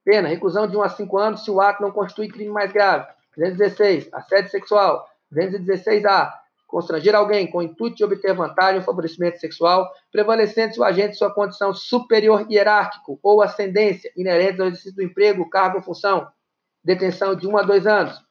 Pena, 0.05 0.29
reclusão 0.29 0.67
de 0.67 0.77
1 0.77 0.81
a 0.83 0.89
5 0.89 1.17
anos 1.17 1.43
se 1.43 1.51
o 1.51 1.59
ato 1.59 1.81
não 1.81 1.91
constitui 1.91 2.29
crime 2.29 2.49
mais 2.49 2.71
grave. 2.71 3.07
216. 3.35 4.07
Assédio 4.13 4.49
sexual. 4.49 5.05
216-A 5.33 6.39
constranger 6.65 7.13
alguém 7.13 7.45
com 7.45 7.59
o 7.59 7.61
intuito 7.61 7.97
de 7.97 8.03
obter 8.03 8.33
vantagem 8.33 8.79
ou 8.79 8.85
favorecimento 8.85 9.39
sexual, 9.39 9.91
prevalecendo 10.11 10.73
se 10.73 10.79
o 10.79 10.83
agente 10.83 11.15
sua 11.15 11.31
condição 11.31 11.71
superior 11.71 12.47
hierárquico 12.49 13.19
ou 13.21 13.43
ascendência 13.43 14.11
inerente 14.17 14.59
ao 14.59 14.67
exercício 14.67 14.95
do 14.95 15.03
emprego, 15.03 15.47
cargo 15.47 15.77
ou 15.77 15.83
função, 15.83 16.27
detenção 16.83 17.35
de 17.35 17.47
1 17.47 17.57
a 17.57 17.63
2 17.63 17.87
anos. 17.87 18.21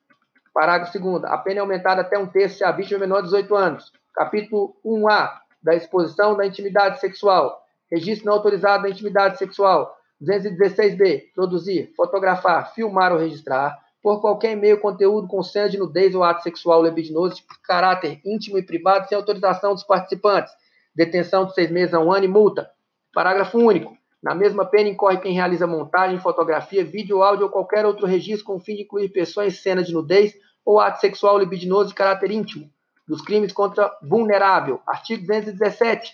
Parágrafo 0.53 0.98
2 0.98 1.24
A 1.24 1.38
pena 1.38 1.59
é 1.59 1.61
aumentada 1.61 2.03
até 2.03 2.18
um 2.18 2.26
terço 2.26 2.59
se 2.59 2.64
a 2.64 2.72
vítima 2.72 2.98
é 2.98 3.00
menor 3.00 3.20
de 3.20 3.26
18 3.26 3.55
anos. 3.55 3.92
Capítulo 4.14 4.76
1A 4.84 5.32
da 5.62 5.74
exposição 5.74 6.36
da 6.36 6.46
intimidade 6.46 7.00
sexual. 7.00 7.62
Registro 7.90 8.26
não 8.26 8.34
autorizado 8.34 8.82
da 8.82 8.90
intimidade 8.90 9.38
sexual. 9.38 9.96
216b. 10.22 11.32
Produzir, 11.34 11.92
fotografar, 11.96 12.74
filmar 12.74 13.12
ou 13.12 13.18
registrar 13.18 13.78
por 14.03 14.20
qualquer 14.20 14.57
meio 14.57 14.80
conteúdo 14.80 15.28
com 15.28 15.42
cena 15.42 15.68
de 15.68 15.78
nudez 15.78 16.14
ou 16.14 16.24
ato 16.24 16.42
sexual 16.42 16.82
libidinoso 16.82 17.36
de 17.36 17.44
caráter 17.64 18.20
íntimo 18.24 18.59
e 18.59 18.62
privado 18.62 19.09
sem 19.09 19.16
autorização 19.16 19.74
dos 19.74 19.84
participantes. 19.84 20.53
Detenção 20.94 21.46
de 21.46 21.55
seis 21.55 21.70
meses 21.70 21.94
a 21.94 22.00
um 22.00 22.12
ano 22.12 22.24
e 22.24 22.28
multa. 22.28 22.68
Parágrafo 23.14 23.59
único. 23.59 23.96
Na 24.22 24.34
mesma 24.34 24.64
pena 24.64 24.88
incorre 24.88 25.18
quem 25.18 25.34
realiza 25.34 25.66
montagem, 25.66 26.20
fotografia, 26.20 26.84
vídeo, 26.84 27.22
áudio 27.22 27.46
ou 27.46 27.50
qualquer 27.50 27.84
outro 27.84 28.06
registro 28.06 28.46
com 28.46 28.56
o 28.56 28.60
fim 28.60 28.76
de 28.76 28.82
incluir 28.82 29.08
pessoas 29.08 29.48
em 29.48 29.56
cena 29.56 29.82
de 29.82 29.92
nudez 29.92 30.32
ou 30.64 30.78
ato 30.78 31.00
sexual 31.00 31.38
libidinoso 31.38 31.88
de 31.88 31.94
caráter 31.94 32.30
íntimo. 32.30 32.70
Dos 33.06 33.20
crimes 33.20 33.52
contra 33.52 33.90
vulnerável. 34.00 34.80
Artigo 34.86 35.26
217. 35.26 36.12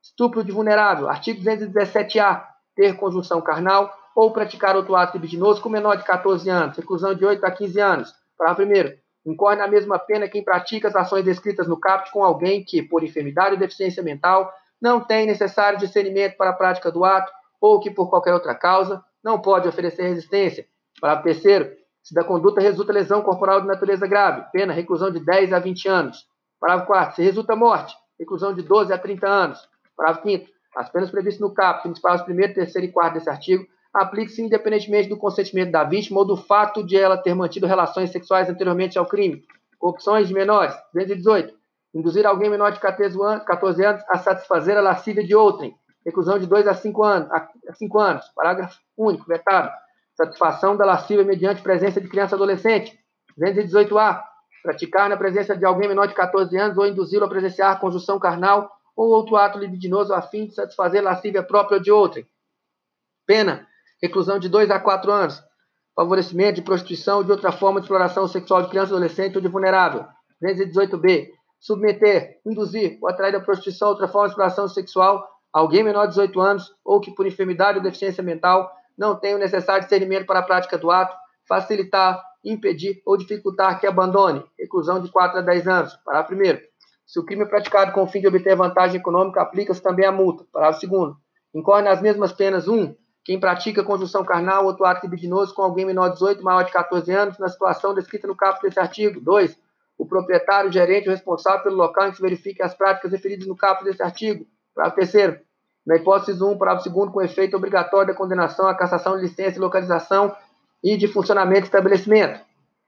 Estupro 0.00 0.44
de 0.44 0.52
vulnerável. 0.52 1.08
Artigo 1.08 1.42
217-A. 1.42 2.48
Ter 2.76 2.96
conjunção 2.96 3.40
carnal 3.40 3.92
ou 4.14 4.32
praticar 4.32 4.76
outro 4.76 4.94
ato 4.94 5.16
libidinoso 5.16 5.60
com 5.60 5.68
menor 5.68 5.96
de 5.96 6.04
14 6.04 6.48
anos, 6.48 6.76
reclusão 6.76 7.14
de 7.14 7.24
8 7.24 7.44
a 7.44 7.50
15 7.50 7.80
anos. 7.80 8.14
Para 8.36 8.54
primeiro, 8.54 8.96
incorre 9.26 9.56
na 9.56 9.66
mesma 9.66 9.98
pena 9.98 10.28
quem 10.28 10.44
pratica 10.44 10.86
as 10.86 10.94
ações 10.94 11.24
descritas 11.24 11.66
no 11.66 11.78
caput 11.78 12.12
com 12.12 12.22
alguém 12.22 12.64
que, 12.64 12.82
por 12.82 13.02
enfermidade 13.02 13.52
ou 13.52 13.58
deficiência 13.58 14.02
mental, 14.02 14.52
não 14.80 15.00
tem 15.00 15.26
necessário 15.26 15.78
discernimento 15.78 16.36
para 16.36 16.50
a 16.50 16.52
prática 16.52 16.90
do 16.90 17.04
ato 17.04 17.32
ou 17.60 17.80
que, 17.80 17.90
por 17.90 18.08
qualquer 18.08 18.32
outra 18.32 18.54
causa, 18.54 19.02
não 19.22 19.40
pode 19.40 19.68
oferecer 19.68 20.02
resistência. 20.02 20.66
Para 21.00 21.22
terceiro, 21.22 21.70
se 22.02 22.14
da 22.14 22.24
conduta 22.24 22.60
resulta 22.60 22.92
lesão 22.92 23.22
corporal 23.22 23.60
de 23.60 23.66
natureza 23.66 24.06
grave, 24.06 24.46
pena 24.52 24.72
reclusão 24.72 25.10
de 25.10 25.20
10 25.20 25.52
a 25.52 25.58
20 25.58 25.88
anos. 25.88 26.26
Parágrafo 26.60 26.86
4. 26.86 27.16
Se 27.16 27.22
resulta 27.22 27.54
morte, 27.54 27.94
reclusão 28.18 28.54
de 28.54 28.62
12 28.62 28.92
a 28.92 28.98
30 28.98 29.28
anos. 29.28 29.58
Parágrafo 29.96 30.26
5. 30.26 30.46
As 30.76 30.88
penas 30.90 31.10
previstas 31.10 31.40
no 31.40 31.52
caput, 31.52 31.88
nos 31.88 32.00
parágrafos 32.00 32.34
1, 32.34 32.54
3 32.54 32.74
e 32.76 32.88
4 32.88 33.14
desse 33.14 33.30
artigo, 33.30 33.66
aplique-se 33.92 34.42
independentemente 34.42 35.08
do 35.08 35.16
consentimento 35.16 35.72
da 35.72 35.84
vítima 35.84 36.20
ou 36.20 36.26
do 36.26 36.36
fato 36.36 36.84
de 36.84 36.96
ela 36.96 37.16
ter 37.16 37.34
mantido 37.34 37.66
relações 37.66 38.10
sexuais 38.10 38.48
anteriormente 38.48 38.98
ao 38.98 39.06
crime. 39.06 39.44
Corrupções 39.78 40.28
de 40.28 40.34
menores. 40.34 40.74
218. 40.92 41.54
Induzir 41.94 42.26
alguém 42.26 42.50
menor 42.50 42.72
de 42.72 42.80
14 42.80 43.84
anos 43.84 44.02
a 44.08 44.18
satisfazer 44.18 44.76
a 44.76 44.80
lascívia 44.80 45.24
de 45.24 45.34
outrem. 45.34 45.74
Reclusão 46.08 46.38
de 46.38 46.46
2 46.46 46.66
a 46.66 46.72
5 46.72 47.04
anos. 47.04 47.28
5 47.74 47.98
anos. 47.98 48.26
Parágrafo 48.34 48.80
único, 48.96 49.26
vetado. 49.26 49.70
Satisfação 50.16 50.74
da 50.74 50.86
lascívia 50.86 51.22
mediante 51.22 51.60
presença 51.60 52.00
de 52.00 52.08
criança 52.08 52.34
adolescente. 52.34 52.98
218A. 53.38 54.22
Praticar 54.62 55.10
na 55.10 55.18
presença 55.18 55.54
de 55.54 55.66
alguém 55.66 55.86
menor 55.86 56.06
de 56.06 56.14
14 56.14 56.56
anos 56.56 56.78
ou 56.78 56.86
induzi-lo 56.86 57.26
a 57.26 57.28
presenciar 57.28 57.78
conjunção 57.78 58.18
carnal 58.18 58.70
ou 58.96 59.10
outro 59.10 59.36
ato 59.36 59.58
libidinoso 59.58 60.14
a 60.14 60.22
fim 60.22 60.46
de 60.46 60.54
satisfazer 60.54 61.02
lascívia 61.04 61.42
própria 61.42 61.76
ou 61.76 61.82
de 61.82 61.92
outrem. 61.92 62.26
Pena 63.26 63.66
reclusão 64.02 64.38
de 64.38 64.48
2 64.48 64.70
a 64.70 64.80
4 64.80 65.12
anos. 65.12 65.42
favorecimento 65.94 66.54
de 66.54 66.62
prostituição 66.62 67.18
ou 67.18 67.24
de 67.24 67.32
outra 67.32 67.52
forma 67.52 67.80
de 67.80 67.84
exploração 67.84 68.26
sexual 68.26 68.62
de 68.62 68.70
criança, 68.70 68.94
adolescente 68.94 69.36
ou 69.36 69.42
de 69.42 69.48
vulnerável. 69.48 70.06
218b. 70.42 71.28
Submeter, 71.60 72.40
induzir 72.46 72.98
ou 73.02 73.08
atrair 73.10 73.34
a 73.36 73.40
prostituição 73.40 73.88
ou 73.88 73.94
outra 73.94 74.08
forma 74.08 74.28
de 74.28 74.32
exploração 74.32 74.68
sexual 74.68 75.28
alguém 75.52 75.82
menor 75.82 76.06
de 76.06 76.10
18 76.10 76.40
anos 76.40 76.74
ou 76.84 77.00
que 77.00 77.14
por 77.14 77.26
enfermidade 77.26 77.78
ou 77.78 77.84
deficiência 77.84 78.22
mental 78.22 78.70
não 78.96 79.14
tenha 79.14 79.36
o 79.36 79.38
necessário 79.38 79.84
discernimento 79.84 80.26
para 80.26 80.40
a 80.40 80.42
prática 80.42 80.76
do 80.76 80.90
ato, 80.90 81.14
facilitar, 81.46 82.22
impedir 82.44 83.00
ou 83.06 83.16
dificultar 83.16 83.78
que 83.80 83.86
abandone. 83.86 84.44
Reclusão 84.58 85.00
de 85.00 85.10
4 85.10 85.38
a 85.38 85.42
10 85.42 85.68
anos. 85.68 85.96
Parágrafo 86.04 86.34
1 86.34 86.38
Se 87.06 87.20
o 87.20 87.24
crime 87.24 87.42
é 87.42 87.46
praticado 87.46 87.92
com 87.92 88.02
o 88.02 88.06
fim 88.06 88.20
de 88.20 88.26
obter 88.26 88.56
vantagem 88.56 89.00
econômica, 89.00 89.40
aplica-se 89.40 89.80
também 89.80 90.06
a 90.06 90.12
multa. 90.12 90.44
Parágrafo 90.52 90.86
2 90.86 91.14
Incorre 91.54 91.82
nas 91.82 92.02
mesmas 92.02 92.32
penas 92.32 92.68
1. 92.68 92.74
Um, 92.74 92.96
quem 93.24 93.38
pratica 93.38 93.84
conjunção 93.84 94.24
carnal 94.24 94.62
ou 94.62 94.70
outro 94.70 94.84
ato 94.84 95.04
libidinoso 95.04 95.54
com 95.54 95.62
alguém 95.62 95.84
menor 95.84 96.08
de 96.08 96.14
18, 96.14 96.42
maior 96.42 96.64
de 96.64 96.72
14 96.72 97.12
anos, 97.12 97.38
na 97.38 97.48
situação 97.48 97.94
descrita 97.94 98.26
no 98.26 98.36
caput 98.36 98.62
desse 98.62 98.80
artigo. 98.80 99.20
2. 99.20 99.56
O 99.98 100.06
proprietário, 100.06 100.72
gerente 100.72 101.08
ou 101.08 101.14
responsável 101.14 101.62
pelo 101.62 101.76
local 101.76 102.06
em 102.06 102.10
que 102.10 102.16
se 102.16 102.22
verifiquem 102.22 102.64
as 102.64 102.74
práticas 102.74 103.12
referidas 103.12 103.46
no 103.46 103.56
caput 103.56 103.84
desse 103.84 104.02
artigo. 104.02 104.46
Parágrafo 104.78 105.10
3 105.10 105.40
Na 105.84 105.96
hipótese 105.96 106.40
1, 106.40 106.56
parágrafo 106.56 106.88
2 106.88 107.10
com 107.10 107.20
efeito 107.20 107.56
obrigatório 107.56 108.12
da 108.12 108.14
condenação, 108.14 108.68
a 108.68 108.74
cassação 108.76 109.16
de 109.16 109.22
licença 109.22 109.58
e 109.58 109.60
localização 109.60 110.32
e 110.84 110.96
de 110.96 111.08
funcionamento 111.08 111.62
do 111.62 111.64
estabelecimento. 111.64 112.40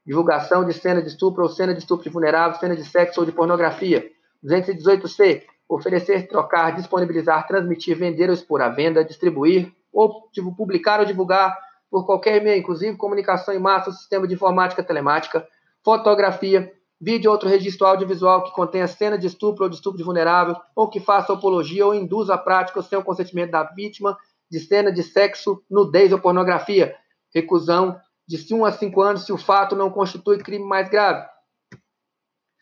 Divulgação 0.06 0.64
de 0.64 0.72
cena 0.72 1.02
de 1.02 1.08
estupro 1.08 1.42
ou 1.42 1.48
cena 1.48 1.74
de 1.74 1.80
estupro 1.80 2.04
de 2.04 2.10
vulnerável, 2.10 2.60
cena 2.60 2.76
de 2.76 2.84
sexo 2.84 3.18
ou 3.18 3.26
de 3.26 3.32
pornografia. 3.32 4.08
218c. 4.44 5.42
Oferecer, 5.68 6.28
trocar, 6.28 6.76
disponibilizar, 6.76 7.44
transmitir, 7.46 7.96
vender 7.96 8.28
ou 8.28 8.34
expor 8.34 8.62
à 8.62 8.68
venda, 8.68 9.04
distribuir, 9.04 9.72
ou 9.92 10.28
tipo, 10.32 10.54
publicar 10.54 11.00
ou 11.00 11.06
divulgar 11.06 11.58
por 11.90 12.06
qualquer 12.06 12.40
meio, 12.40 12.60
inclusive 12.60 12.96
comunicação 12.96 13.52
em 13.52 13.58
massa, 13.58 13.90
sistema 13.90 14.28
de 14.28 14.34
informática 14.34 14.82
telemática, 14.82 15.44
fotografia, 15.84 16.72
vídeo 17.00 17.30
ou 17.30 17.34
outro 17.34 17.48
registro 17.48 17.86
audiovisual 17.86 18.44
que 18.44 18.52
contenha 18.52 18.86
cena 18.86 19.16
de 19.16 19.26
estupro 19.26 19.64
ou 19.64 19.70
de 19.70 19.76
estupro 19.76 19.96
de 19.96 20.04
vulnerável, 20.04 20.54
ou 20.76 20.88
que 20.88 21.00
faça 21.00 21.32
apologia 21.32 21.86
ou 21.86 21.94
induza 21.94 22.34
a 22.34 22.38
prática 22.38 22.82
sem 22.82 22.98
o 22.98 23.04
consentimento 23.04 23.52
da 23.52 23.64
vítima 23.64 24.18
de 24.50 24.60
cena 24.60 24.92
de 24.92 25.02
sexo, 25.02 25.62
nudez 25.70 26.12
ou 26.12 26.20
pornografia. 26.20 26.94
Recusão 27.34 27.98
de 28.28 28.54
1 28.54 28.64
a 28.64 28.72
5 28.72 29.00
anos 29.00 29.24
se 29.24 29.32
o 29.32 29.38
fato 29.38 29.74
não 29.74 29.90
constitui 29.90 30.38
crime 30.38 30.64
mais 30.64 30.88
grave. 30.90 31.26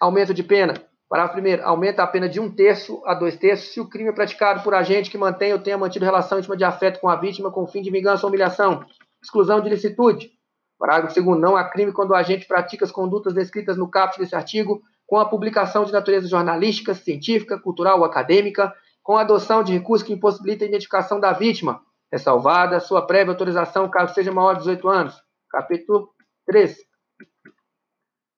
Aumento 0.00 0.32
de 0.32 0.42
pena. 0.42 0.74
Parágrafo 1.08 1.40
1. 1.40 1.66
Aumenta 1.66 2.02
a 2.02 2.06
pena 2.06 2.28
de 2.28 2.38
um 2.38 2.54
terço 2.54 3.02
a 3.06 3.14
dois 3.14 3.36
terços 3.36 3.72
se 3.72 3.80
o 3.80 3.88
crime 3.88 4.10
é 4.10 4.12
praticado 4.12 4.62
por 4.62 4.74
agente 4.74 5.10
que 5.10 5.16
mantenha 5.16 5.54
ou 5.54 5.60
tenha 5.60 5.78
mantido 5.78 6.04
relação 6.04 6.38
íntima 6.38 6.56
de 6.56 6.64
afeto 6.64 7.00
com 7.00 7.08
a 7.08 7.16
vítima 7.16 7.50
com 7.50 7.66
fim 7.66 7.80
de 7.80 7.90
vingança 7.90 8.26
ou 8.26 8.28
humilhação. 8.28 8.84
Exclusão 9.22 9.60
de 9.60 9.70
licitude. 9.70 10.30
Parágrafo 10.78 11.20
2. 11.20 11.40
Não 11.40 11.56
há 11.56 11.64
crime 11.64 11.92
quando 11.92 12.10
o 12.10 12.14
agente 12.14 12.46
pratica 12.46 12.84
as 12.84 12.92
condutas 12.92 13.34
descritas 13.34 13.76
no 13.76 13.90
caput 13.90 14.18
desse 14.18 14.34
artigo 14.34 14.80
com 15.06 15.18
a 15.18 15.28
publicação 15.28 15.84
de 15.84 15.92
natureza 15.92 16.28
jornalística, 16.28 16.94
científica, 16.94 17.58
cultural 17.58 17.98
ou 17.98 18.04
acadêmica, 18.04 18.72
com 19.02 19.16
a 19.16 19.22
adoção 19.22 19.64
de 19.64 19.72
recursos 19.72 20.06
que 20.06 20.12
impossibilitem 20.12 20.66
a 20.66 20.68
identificação 20.68 21.18
da 21.18 21.32
vítima, 21.32 21.80
ressalvada 22.12 22.78
sua 22.78 23.06
prévia 23.06 23.32
autorização 23.32 23.88
caso 23.88 24.12
seja 24.14 24.30
maior 24.30 24.52
de 24.52 24.60
18 24.60 24.88
anos. 24.88 25.22
Capítulo 25.50 26.10
3. 26.46 26.76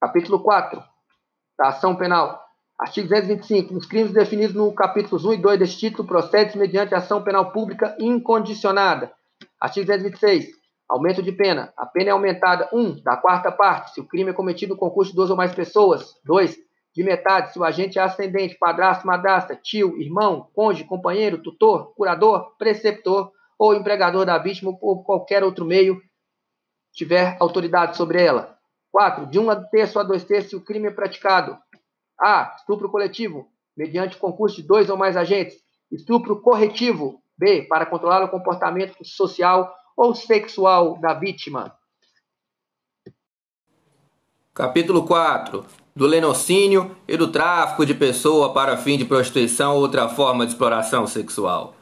Capítulo 0.00 0.40
4. 0.40 0.80
Da 1.58 1.68
ação 1.68 1.96
penal. 1.96 2.40
Artigo 2.78 3.08
225. 3.08 3.74
Nos 3.74 3.84
crimes 3.84 4.12
definidos 4.12 4.54
no 4.54 4.72
capítulos 4.72 5.24
1 5.24 5.34
e 5.34 5.36
2 5.38 5.58
deste 5.58 5.78
título, 5.78 6.06
procede 6.06 6.56
mediante 6.56 6.94
ação 6.94 7.22
penal 7.22 7.50
pública 7.50 7.96
incondicionada. 7.98 9.12
Artigo 9.60 9.86
226. 9.86 10.59
Aumento 10.90 11.22
de 11.22 11.30
pena. 11.30 11.72
A 11.76 11.86
pena 11.86 12.10
é 12.10 12.12
aumentada, 12.12 12.68
1. 12.72 12.80
Um, 12.80 13.00
da 13.00 13.16
quarta 13.16 13.52
parte, 13.52 13.94
se 13.94 14.00
o 14.00 14.04
crime 14.04 14.30
é 14.30 14.34
cometido 14.34 14.74
no 14.74 14.80
concurso 14.80 15.12
de 15.12 15.16
duas 15.16 15.30
ou 15.30 15.36
mais 15.36 15.54
pessoas. 15.54 16.16
2. 16.24 16.56
De 16.92 17.04
metade, 17.04 17.52
se 17.52 17.58
o 17.60 17.62
agente 17.62 17.96
é 17.96 18.02
ascendente, 18.02 18.58
padrasto, 18.58 19.06
madrasta, 19.06 19.54
tio, 19.54 19.96
irmão, 20.00 20.48
cônjuge, 20.52 20.82
companheiro, 20.82 21.38
tutor, 21.38 21.94
curador, 21.94 22.56
preceptor 22.58 23.30
ou 23.56 23.72
empregador 23.72 24.26
da 24.26 24.36
vítima 24.36 24.76
ou 24.80 25.04
qualquer 25.04 25.44
outro 25.44 25.64
meio 25.64 26.02
tiver 26.92 27.36
autoridade 27.38 27.96
sobre 27.96 28.20
ela. 28.20 28.58
4. 28.90 29.26
De 29.26 29.38
1 29.38 29.48
um 29.48 29.64
terço 29.70 30.00
a 30.00 30.02
2 30.02 30.24
terços, 30.24 30.50
se 30.50 30.56
o 30.56 30.64
crime 30.64 30.88
é 30.88 30.90
praticado 30.90 31.56
a. 32.20 32.52
Estupro 32.56 32.90
coletivo, 32.90 33.46
mediante 33.76 34.16
concurso 34.16 34.56
de 34.56 34.66
dois 34.66 34.90
ou 34.90 34.96
mais 34.96 35.16
agentes. 35.16 35.56
Estupro 35.88 36.42
corretivo. 36.42 37.22
B. 37.38 37.62
Para 37.62 37.86
controlar 37.86 38.22
o 38.22 38.28
comportamento 38.28 39.02
social 39.02 39.72
ou 40.00 40.14
sexual 40.14 40.98
da 40.98 41.12
vítima. 41.12 41.74
Capítulo 44.54 45.02
4. 45.02 45.66
Do 45.94 46.06
lenocínio 46.06 46.96
e 47.06 47.18
do 47.18 47.28
tráfico 47.28 47.84
de 47.84 47.92
pessoa 47.92 48.54
para 48.54 48.78
fim 48.78 48.96
de 48.96 49.04
prostituição 49.04 49.74
ou 49.74 49.82
outra 49.82 50.08
forma 50.08 50.46
de 50.46 50.52
exploração 50.52 51.06
sexual. 51.06 51.74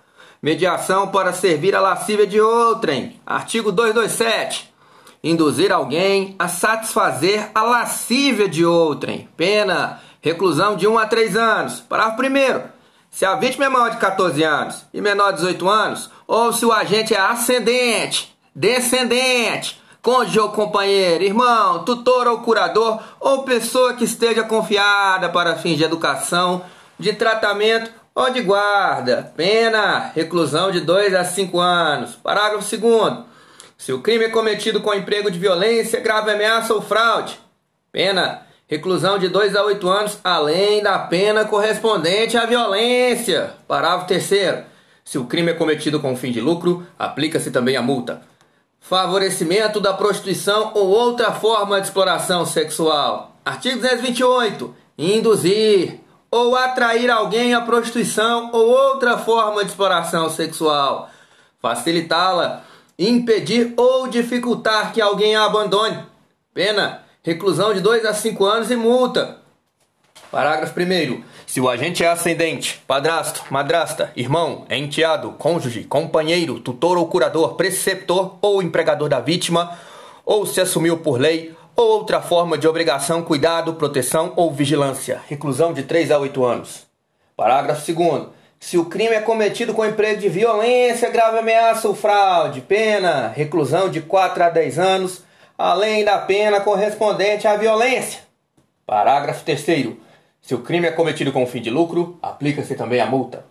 Mediação 0.42 1.12
para 1.12 1.32
servir 1.32 1.76
a 1.76 1.80
lascívia 1.80 2.26
de 2.26 2.40
outrem. 2.40 3.20
Artigo 3.24 3.70
227 3.70 4.74
induzir 5.22 5.72
alguém 5.72 6.34
a 6.38 6.48
satisfazer 6.48 7.50
a 7.54 7.62
lascívia 7.62 8.48
de 8.48 8.64
outrem. 8.64 9.28
Pena 9.36 10.00
reclusão 10.20 10.74
de 10.74 10.88
1 10.88 10.98
a 10.98 11.06
3 11.06 11.36
anos. 11.36 11.80
Parágrafo 11.80 12.22
1 12.22 12.77
Se 13.10 13.24
a 13.24 13.34
vítima 13.34 13.66
é 13.66 13.68
maior 13.68 13.90
de 13.90 13.96
14 13.96 14.42
anos 14.42 14.84
e 14.92 15.00
menor 15.00 15.32
de 15.32 15.40
18 15.40 15.68
anos, 15.68 16.10
ou 16.26 16.52
se 16.52 16.64
o 16.64 16.72
agente 16.72 17.14
é 17.14 17.20
ascendente, 17.20 18.36
descendente, 18.54 19.80
cônjuge 20.02 20.40
ou 20.40 20.50
companheiro, 20.50 21.24
irmão, 21.24 21.84
tutor 21.84 22.26
ou 22.26 22.40
curador, 22.40 23.00
ou 23.20 23.42
pessoa 23.42 23.94
que 23.94 24.04
esteja 24.04 24.42
confiada 24.42 25.28
para 25.28 25.56
fins 25.56 25.76
de 25.76 25.84
educação, 25.84 26.64
de 26.98 27.12
tratamento 27.12 27.90
ou 28.14 28.30
de 28.30 28.42
guarda. 28.42 29.32
Pena, 29.36 30.10
reclusão 30.14 30.70
de 30.70 30.80
2 30.80 31.14
a 31.14 31.24
5 31.24 31.60
anos. 31.60 32.16
Parágrafo 32.16 32.76
2 32.76 33.24
Se 33.76 33.92
o 33.92 34.02
crime 34.02 34.24
é 34.24 34.28
cometido 34.28 34.80
com 34.80 34.94
emprego 34.94 35.30
de 35.30 35.38
violência, 35.38 36.00
grave 36.00 36.32
ameaça 36.32 36.74
ou 36.74 36.82
fraude. 36.82 37.38
Pena, 37.92 38.47
reclusão 38.68 39.18
de 39.18 39.28
2 39.28 39.56
a 39.56 39.64
8 39.64 39.88
anos, 39.88 40.18
além 40.22 40.82
da 40.82 40.98
pena 40.98 41.44
correspondente 41.46 42.36
à 42.36 42.44
violência. 42.44 43.54
Parágrafo 43.66 44.06
3 44.06 44.64
Se 45.02 45.18
o 45.18 45.24
crime 45.24 45.52
é 45.52 45.54
cometido 45.54 45.98
com 45.98 46.14
fim 46.14 46.30
de 46.30 46.40
lucro, 46.40 46.86
aplica-se 46.98 47.50
também 47.50 47.76
a 47.76 47.82
multa. 47.82 48.20
Favorecimento 48.78 49.80
da 49.80 49.94
prostituição 49.94 50.72
ou 50.74 50.88
outra 50.88 51.32
forma 51.32 51.80
de 51.80 51.86
exploração 51.86 52.44
sexual. 52.44 53.36
Artigo 53.44 53.80
228. 53.80 54.74
Induzir 54.98 56.00
ou 56.30 56.54
atrair 56.54 57.10
alguém 57.10 57.54
à 57.54 57.62
prostituição 57.62 58.50
ou 58.52 58.68
outra 58.68 59.16
forma 59.16 59.64
de 59.64 59.70
exploração 59.70 60.28
sexual. 60.28 61.08
Facilitá-la, 61.60 62.64
impedir 62.98 63.72
ou 63.76 64.08
dificultar 64.08 64.92
que 64.92 65.00
alguém 65.00 65.34
a 65.34 65.44
abandone. 65.44 66.04
Pena 66.52 67.07
reclusão 67.22 67.74
de 67.74 67.80
2 67.80 68.04
a 68.04 68.14
5 68.14 68.44
anos 68.44 68.70
e 68.70 68.76
multa. 68.76 69.38
Parágrafo 70.30 70.78
1. 70.78 71.22
Se 71.46 71.60
o 71.60 71.68
agente 71.68 72.04
é 72.04 72.08
ascendente, 72.08 72.82
padrasto, 72.86 73.44
madrasta, 73.50 74.12
irmão, 74.14 74.66
enteado, 74.68 75.32
cônjuge, 75.32 75.84
companheiro, 75.84 76.60
tutor 76.60 76.98
ou 76.98 77.08
curador, 77.08 77.54
preceptor 77.54 78.36
ou 78.42 78.62
empregador 78.62 79.08
da 79.08 79.20
vítima, 79.20 79.78
ou 80.24 80.44
se 80.44 80.60
assumiu 80.60 80.98
por 80.98 81.18
lei 81.18 81.54
ou 81.74 81.88
outra 81.88 82.20
forma 82.20 82.58
de 82.58 82.68
obrigação, 82.68 83.22
cuidado, 83.22 83.74
proteção 83.74 84.32
ou 84.36 84.52
vigilância, 84.52 85.22
reclusão 85.26 85.72
de 85.72 85.84
3 85.84 86.10
a 86.10 86.18
8 86.18 86.44
anos. 86.44 86.86
Parágrafo 87.34 87.92
2. 87.92 88.26
Se 88.60 88.76
o 88.76 88.84
crime 88.84 89.14
é 89.14 89.20
cometido 89.20 89.72
com 89.72 89.86
emprego 89.86 90.20
de 90.20 90.28
violência, 90.28 91.08
grave 91.08 91.38
ameaça 91.38 91.88
ou 91.88 91.94
fraude, 91.94 92.60
pena, 92.60 93.28
reclusão 93.28 93.88
de 93.88 94.00
4 94.02 94.42
a 94.42 94.50
10 94.50 94.78
anos, 94.78 95.22
além 95.58 96.04
da 96.04 96.18
pena 96.18 96.60
correspondente 96.60 97.48
à 97.48 97.56
violência. 97.56 98.20
Parágrafo 98.86 99.44
3. 99.44 99.96
Se 100.40 100.54
o 100.54 100.62
crime 100.62 100.86
é 100.86 100.92
cometido 100.92 101.32
com 101.32 101.46
fim 101.46 101.60
de 101.60 101.68
lucro, 101.68 102.16
aplica-se 102.22 102.76
também 102.76 103.00
a 103.00 103.06
multa. 103.06 103.44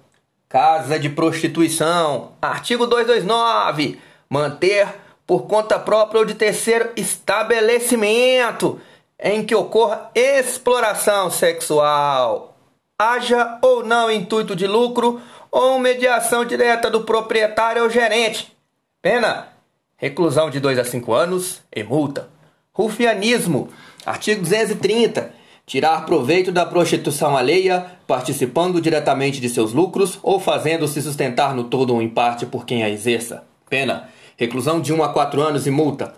Casa 0.48 0.98
de 0.98 1.10
prostituição. 1.10 2.32
Artigo 2.42 2.88
229. 2.88 4.00
Manter 4.30 4.88
por 5.28 5.46
conta 5.46 5.78
própria 5.78 6.20
ou 6.20 6.26
de 6.26 6.34
terceiro 6.34 6.92
estabelecimento 6.96 8.80
em 9.20 9.46
que 9.46 9.54
ocorra 9.54 10.10
exploração 10.16 11.30
sexual. 11.30 12.56
Haja 12.98 13.60
ou 13.62 13.84
não 13.84 14.10
intuito 14.10 14.56
de 14.56 14.66
lucro 14.66 15.22
ou 15.52 15.78
mediação 15.78 16.46
direta 16.46 16.90
do 16.90 17.02
proprietário 17.02 17.84
ou 17.84 17.90
gerente. 17.90 18.56
Pena 19.02 19.50
reclusão 19.98 20.50
de 20.52 20.60
2 20.60 20.78
a 20.78 20.86
5 20.86 21.12
anos 21.12 21.62
e 21.76 21.84
multa. 21.84 22.30
Rufianismo, 22.72 23.70
artigo 24.06 24.42
230. 24.42 25.36
Tirar 25.66 26.06
proveito 26.06 26.50
da 26.52 26.66
prostituição 26.66 27.36
alheia, 27.36 27.86
participando 28.06 28.80
diretamente 28.80 29.42
de 29.42 29.50
seus 29.50 29.74
lucros 29.74 30.18
ou 30.24 30.40
fazendo-se 30.40 31.02
sustentar 31.02 31.54
no 31.54 31.66
todo 31.66 31.94
ou 31.94 32.02
em 32.02 32.08
parte 32.08 32.46
por 32.46 32.66
quem 32.66 32.84
a 32.84 32.90
exerça. 32.90 33.44
Pena, 33.70 34.08
reclusão 34.38 34.80
de 34.80 34.94
1 34.94 35.04
a 35.04 35.10
4 35.10 35.42
anos 35.42 35.68
e 35.68 35.72
multa. 35.72 36.14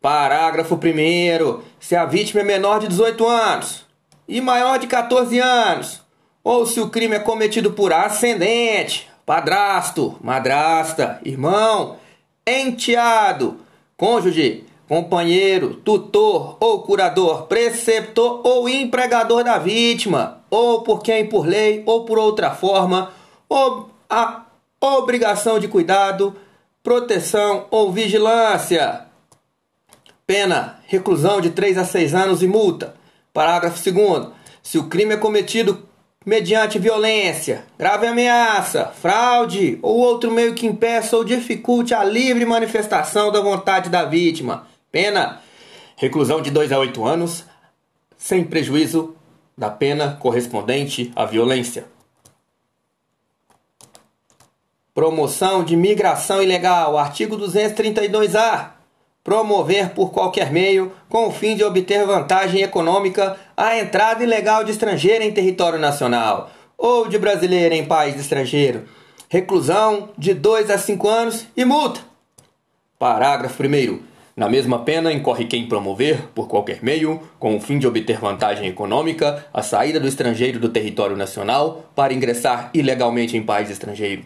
Parágrafo 0.00 0.74
1. 0.74 1.60
Se 1.78 1.94
a 1.94 2.06
vítima 2.06 2.40
é 2.40 2.44
menor 2.44 2.80
de 2.80 2.88
18 2.88 3.26
anos 3.26 3.86
e 4.26 4.40
maior 4.40 4.78
de 4.78 4.86
14 4.86 5.38
anos, 5.38 6.02
ou 6.42 6.66
se 6.66 6.80
o 6.80 6.88
crime 6.88 7.16
é 7.16 7.20
cometido 7.20 7.72
por 7.72 7.92
ascendente, 7.92 9.08
padrasto, 9.24 10.16
madrasta, 10.20 11.20
irmão, 11.24 11.98
enteado, 12.48 13.58
cônjuge, 13.96 14.64
companheiro, 14.88 15.74
tutor 15.74 16.56
ou 16.58 16.82
curador, 16.82 17.46
preceptor 17.46 18.40
ou 18.44 18.68
empregador 18.68 19.44
da 19.44 19.58
vítima, 19.58 20.42
ou 20.50 20.82
por 20.82 21.02
quem 21.02 21.26
por 21.26 21.46
lei 21.46 21.82
ou 21.84 22.04
por 22.04 22.18
outra 22.18 22.50
forma, 22.50 23.12
ou 23.48 23.90
a 24.08 24.44
obrigação 24.80 25.58
de 25.58 25.68
cuidado, 25.68 26.34
proteção 26.82 27.66
ou 27.70 27.92
vigilância. 27.92 29.06
Pena: 30.26 30.78
reclusão 30.86 31.40
de 31.40 31.50
3 31.50 31.78
a 31.78 31.84
6 31.84 32.14
anos 32.14 32.42
e 32.42 32.46
multa. 32.46 32.94
Parágrafo 33.32 33.78
2. 33.92 34.28
Se 34.62 34.78
o 34.78 34.88
crime 34.88 35.14
é 35.14 35.16
cometido 35.16 35.87
mediante 36.28 36.78
violência, 36.78 37.64
grave 37.78 38.06
ameaça, 38.06 38.92
fraude 39.00 39.78
ou 39.80 39.96
outro 39.96 40.30
meio 40.30 40.54
que 40.54 40.66
impeça 40.66 41.16
ou 41.16 41.24
dificulte 41.24 41.94
a 41.94 42.04
livre 42.04 42.44
manifestação 42.44 43.32
da 43.32 43.40
vontade 43.40 43.88
da 43.88 44.04
vítima, 44.04 44.68
pena: 44.92 45.40
reclusão 45.96 46.42
de 46.42 46.50
2 46.50 46.70
a 46.70 46.78
8 46.80 47.02
anos, 47.02 47.46
sem 48.18 48.44
prejuízo 48.44 49.16
da 49.56 49.70
pena 49.70 50.18
correspondente 50.20 51.10
à 51.16 51.24
violência. 51.24 51.86
Promoção 54.92 55.64
de 55.64 55.76
migração 55.76 56.42
ilegal. 56.42 56.98
Artigo 56.98 57.38
232-A. 57.38 58.77
Promover 59.28 59.90
por 59.90 60.10
qualquer 60.10 60.50
meio, 60.50 60.90
com 61.06 61.26
o 61.26 61.30
fim 61.30 61.54
de 61.54 61.62
obter 61.62 62.06
vantagem 62.06 62.62
econômica, 62.62 63.36
a 63.54 63.78
entrada 63.78 64.24
ilegal 64.24 64.64
de 64.64 64.70
estrangeiro 64.70 65.22
em 65.22 65.30
território 65.30 65.78
nacional 65.78 66.50
ou 66.78 67.06
de 67.06 67.18
brasileiro 67.18 67.74
em 67.74 67.84
país 67.84 68.18
estrangeiro. 68.18 68.84
Reclusão 69.28 70.08
de 70.16 70.32
2 70.32 70.70
a 70.70 70.78
5 70.78 71.06
anos 71.06 71.46
e 71.54 71.62
multa. 71.66 72.00
Parágrafo 72.98 73.62
1. 73.62 74.00
Na 74.34 74.48
mesma 74.48 74.78
pena 74.78 75.12
incorre 75.12 75.44
quem 75.44 75.68
promover, 75.68 76.28
por 76.34 76.48
qualquer 76.48 76.82
meio, 76.82 77.20
com 77.38 77.54
o 77.54 77.60
fim 77.60 77.78
de 77.78 77.86
obter 77.86 78.18
vantagem 78.18 78.66
econômica, 78.66 79.44
a 79.52 79.62
saída 79.62 80.00
do 80.00 80.08
estrangeiro 80.08 80.58
do 80.58 80.70
território 80.70 81.18
nacional 81.18 81.84
para 81.94 82.14
ingressar 82.14 82.70
ilegalmente 82.72 83.36
em 83.36 83.42
país 83.42 83.68
estrangeiro. 83.68 84.24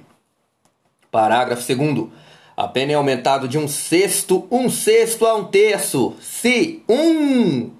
Parágrafo 1.11 1.67
2. 1.67 2.09
A 2.57 2.69
pena 2.69 2.93
é 2.93 2.95
aumentada 2.95 3.49
de 3.49 3.59
um 3.59 3.67
sexto, 3.67 4.47
um 4.51 4.69
sexto 4.69 5.27
a 5.27 5.35
um 5.35 5.45
terço, 5.45 6.15
se 6.21 6.83
um 6.89 7.71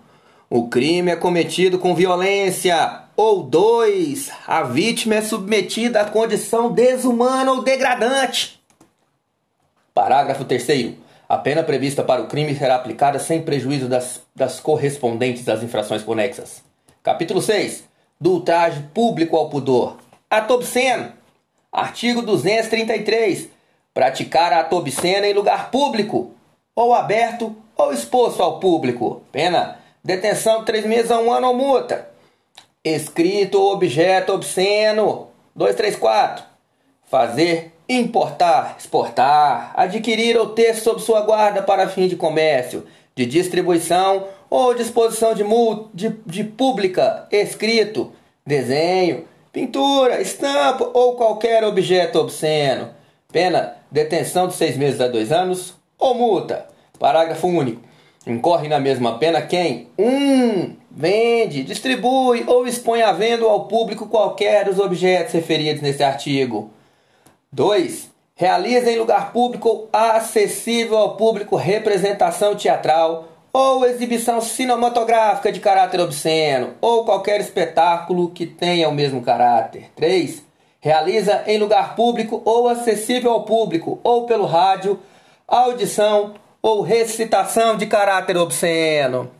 o 0.55 0.69
crime 0.69 1.11
é 1.11 1.17
cometido 1.17 1.79
com 1.79 1.95
violência 1.95 3.05
ou 3.17 3.43
dois 3.43 4.31
a 4.47 4.63
vítima 4.63 5.15
é 5.15 5.23
submetida 5.23 6.03
a 6.03 6.05
condição 6.05 6.71
desumana 6.71 7.53
ou 7.53 7.63
degradante. 7.63 8.61
Parágrafo 9.95 10.45
3 10.45 10.95
A 11.27 11.39
pena 11.39 11.63
prevista 11.63 12.03
para 12.03 12.21
o 12.21 12.27
crime 12.27 12.55
será 12.55 12.77
aplicada 12.77 13.19
sem 13.19 13.41
prejuízo 13.41 13.89
das, 13.89 14.21
das 14.37 14.61
correspondentes 14.61 15.49
às 15.49 15.63
infrações 15.63 16.03
conexas. 16.03 16.63
Capítulo 17.03 17.41
6. 17.41 17.85
Do 18.21 18.33
ultraje 18.33 18.83
público 18.93 19.37
ao 19.37 19.49
pudor. 19.49 19.97
Ato 20.29 20.53
obsceno. 20.53 21.13
Artigo 21.73 22.21
233. 22.21 23.49
Praticar 23.95 24.53
ato 24.53 24.77
obsceno 24.77 25.27
em 25.27 25.35
lugar 25.35 25.71
público, 25.71 26.33
ou 26.75 26.95
aberto 26.95 27.55
ou 27.77 27.93
exposto 27.93 28.43
ao 28.43 28.59
público. 28.59 29.23
Pena: 29.31 29.79
detenção 30.03 30.61
de 30.61 30.67
três 30.67 30.87
meses 30.87 31.11
a 31.11 31.19
um 31.19 31.33
ano 31.33 31.49
ou 31.49 31.55
multa. 31.55 32.09
Escrito 32.85 33.61
ou 33.61 33.73
objeto 33.73 34.33
obsceno. 34.33 35.29
234. 35.55 36.45
Fazer, 37.05 37.75
importar, 37.89 38.77
exportar, 38.79 39.73
adquirir 39.77 40.37
ou 40.39 40.49
ter 40.49 40.75
sob 40.75 41.01
sua 41.01 41.21
guarda 41.21 41.63
para 41.63 41.89
fim 41.89 42.09
de 42.09 42.17
comércio, 42.17 42.87
de 43.15 43.27
distribuição 43.27 44.27
ou 44.49 44.75
disposição 44.75 45.35
de, 45.35 45.45
de, 45.93 46.09
de 46.25 46.45
pública, 46.45 47.27
escrito, 47.31 48.13
desenho, 48.47 49.27
pintura, 49.53 50.23
estampa 50.23 50.91
ou 50.95 51.17
qualquer 51.17 51.63
objeto 51.65 52.19
obsceno. 52.19 52.91
Pena: 53.31 53.77
detenção 53.93 54.49
de 54.49 54.55
seis 54.55 54.77
meses 54.77 55.01
a 55.01 55.07
dois 55.07 55.31
anos 55.31 55.75
ou 55.99 56.15
multa. 56.15 56.67
Parágrafo 56.99 57.47
único. 57.47 57.83
Incorre 58.27 58.69
na 58.69 58.81
mesma 58.81 59.19
pena 59.19 59.43
quem 59.43 59.89
1. 59.99 60.05
Um, 60.05 60.77
vende, 60.91 61.63
distribui 61.63 62.45
ou 62.47 62.67
expõe 62.67 63.03
à 63.03 63.13
venda 63.13 63.45
ao 63.45 63.67
público 63.67 64.07
qualquer 64.07 64.65
dos 64.65 64.79
objetos 64.79 65.35
referidos 65.35 65.83
nesse 65.83 66.03
artigo. 66.03 66.71
2. 67.53 68.11
Realiza 68.35 68.91
em 68.91 68.99
lugar 68.99 69.33
público 69.33 69.89
acessível 69.93 70.97
ao 70.97 71.17
público 71.17 71.57
representação 71.57 72.55
teatral 72.55 73.29
ou 73.53 73.85
exibição 73.85 74.41
cinematográfica 74.41 75.53
de 75.53 75.61
caráter 75.61 76.01
obsceno, 76.01 76.71
ou 76.81 77.05
qualquer 77.05 77.39
espetáculo 77.39 78.31
que 78.31 78.47
tenha 78.47 78.89
o 78.89 78.95
mesmo 78.95 79.21
caráter. 79.21 79.91
3. 79.95 80.43
Realiza 80.85 81.45
em 81.47 81.59
lugar 81.59 81.95
público 81.95 82.43
ou 82.45 82.69
acessível 82.69 83.31
ao 83.31 83.45
público, 83.45 84.01
ou 84.03 84.27
pelo 84.27 84.47
rádio, 84.47 84.99
audição 85.47 86.35
ou 86.61 86.83
recitação 86.83 87.77
de 87.77 87.87
caráter 87.87 88.37
obsceno. 88.37 89.31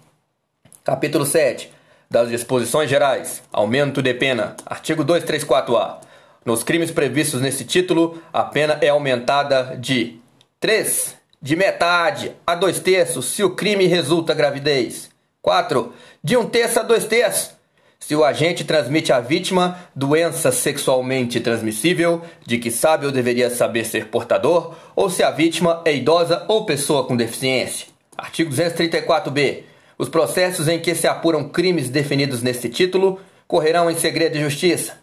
Capítulo 0.85 1.27
7. 1.27 1.69
Das 2.09 2.29
disposições 2.29 2.89
gerais. 2.89 3.43
Aumento 3.53 4.01
de 4.01 4.15
pena. 4.15 4.55
Artigo 4.65 5.05
234-A. 5.05 5.99
Nos 6.45 6.63
crimes 6.63 6.93
previstos 6.93 7.41
nesse 7.41 7.65
título, 7.65 8.23
a 8.33 8.45
pena 8.45 8.79
é 8.81 8.91
aumentada 8.91 9.77
de 9.77 10.21
3 10.61 11.17
de 11.43 11.57
metade 11.57 12.37
a 12.47 12.55
dois 12.55 12.79
terços 12.79 13.27
se 13.27 13.43
o 13.43 13.57
crime 13.57 13.87
resulta 13.87 14.33
gravidez. 14.33 15.11
4. 15.41 15.93
De 16.23 16.37
um 16.37 16.49
terço 16.49 16.79
a 16.79 16.85
dois 16.85 17.05
terços 17.05 17.61
se 18.07 18.17
o 18.17 18.25
agente 18.25 18.65
transmite 18.65 19.13
à 19.13 19.21
vítima 19.21 19.79
doença 19.95 20.51
sexualmente 20.51 21.39
transmissível 21.39 22.21
de 22.45 22.59
que 22.59 22.69
sabe 22.69 23.07
ou 23.07 23.13
deveria 23.13 23.49
saber 23.49 23.85
ser 23.85 24.09
portador, 24.09 24.75
ou 24.97 25.09
se 25.09 25.23
a 25.23 25.31
vítima 25.31 25.81
é 25.85 25.95
idosa 25.95 26.45
ou 26.49 26.67
pessoa 26.67 27.07
com 27.07 27.17
deficiência. 27.17 27.87
Artigo 28.19 28.53
234b. 28.53 29.63
Os 29.97 30.09
processos 30.09 30.67
em 30.67 30.81
que 30.81 30.97
se 30.97 31.07
apuram 31.07 31.49
crimes 31.49 31.89
definidos 31.89 32.43
nesse 32.43 32.69
título 32.69 33.21
correrão 33.47 33.89
em 33.89 33.97
segredo 33.97 34.33
de 34.33 34.41
justiça. 34.41 34.95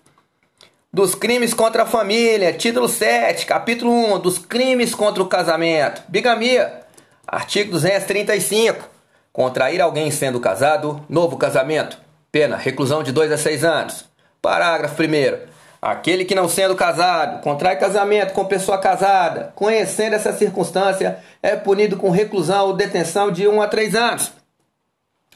Dos 0.92 1.16
crimes 1.16 1.54
contra 1.54 1.84
a 1.84 1.86
família, 1.86 2.52
título 2.52 2.90
7, 2.90 3.46
capítulo 3.46 3.94
1, 4.16 4.20
dos 4.20 4.38
crimes 4.38 4.94
contra 4.94 5.24
o 5.24 5.28
casamento, 5.28 6.04
bigamia, 6.10 6.82
artigo 7.26 7.72
235, 7.72 8.90
contrair 9.32 9.80
alguém 9.80 10.12
sendo 10.12 10.40
casado, 10.42 11.02
novo 11.08 11.38
casamento, 11.38 12.09
pena, 12.32 12.58
reclusão 12.58 13.04
de 13.04 13.12
2 13.12 13.32
a 13.32 13.38
6 13.38 13.64
anos. 13.64 14.06
Parágrafo 14.42 15.02
1 15.02 15.50
Aquele 15.82 16.26
que 16.26 16.36
não 16.36 16.50
sendo 16.50 16.76
casado, 16.76 17.42
contrai 17.42 17.78
casamento 17.78 18.34
com 18.34 18.44
pessoa 18.44 18.78
casada, 18.78 19.54
conhecendo 19.56 20.14
essa 20.14 20.34
circunstância, 20.34 21.20
é 21.42 21.56
punido 21.56 21.96
com 21.96 22.10
reclusão 22.10 22.68
ou 22.68 22.74
detenção 22.74 23.32
de 23.32 23.48
1 23.48 23.62
a 23.62 23.68
3 23.68 23.96
anos. 23.96 24.32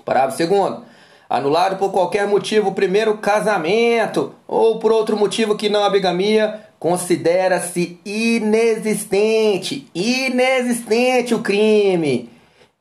Parágrafo 0.04 0.38
2 0.38 0.84
anulado 1.30 1.78
por 1.78 1.92
qualquer 1.92 2.28
motivo 2.28 2.74
primeiro 2.74 3.18
casamento 3.18 4.36
ou 4.48 4.78
por 4.78 4.92
outro 4.92 5.18
motivo 5.18 5.56
que 5.56 5.68
não 5.68 5.84
a 5.84 5.90
bigamia, 5.90 6.62
considera-se 6.78 8.00
inexistente, 8.06 9.88
inexistente 9.96 11.34
o 11.34 11.40
crime. 11.40 12.30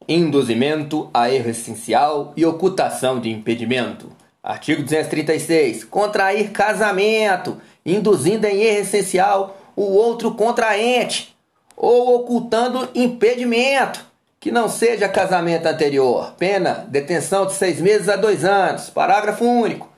Induzimento 0.09 1.09
a 1.15 1.31
erro 1.31 1.51
essencial 1.51 2.33
e 2.37 2.45
ocultação 2.45 3.21
de 3.21 3.31
impedimento. 3.31 4.11
Artigo 4.43 4.83
236. 4.83 5.85
Contrair 5.85 6.51
casamento, 6.51 7.59
induzindo 7.87 8.47
em 8.47 8.61
erro 8.63 8.81
essencial 8.81 9.57
o 9.77 9.83
outro 9.83 10.33
contraente 10.35 11.37
ou 11.77 12.17
ocultando 12.17 12.89
impedimento 12.95 14.05
que 14.41 14.51
não 14.51 14.69
seja 14.69 15.09
casamento 15.09 15.67
anterior. 15.67 16.35
Pena, 16.37 16.85
detenção 16.89 17.47
de 17.47 17.53
seis 17.53 17.81
meses 17.81 18.09
a 18.09 18.17
dois 18.17 18.45
anos. 18.45 18.91
Parágrafo 18.91 19.45
único. 19.45 19.89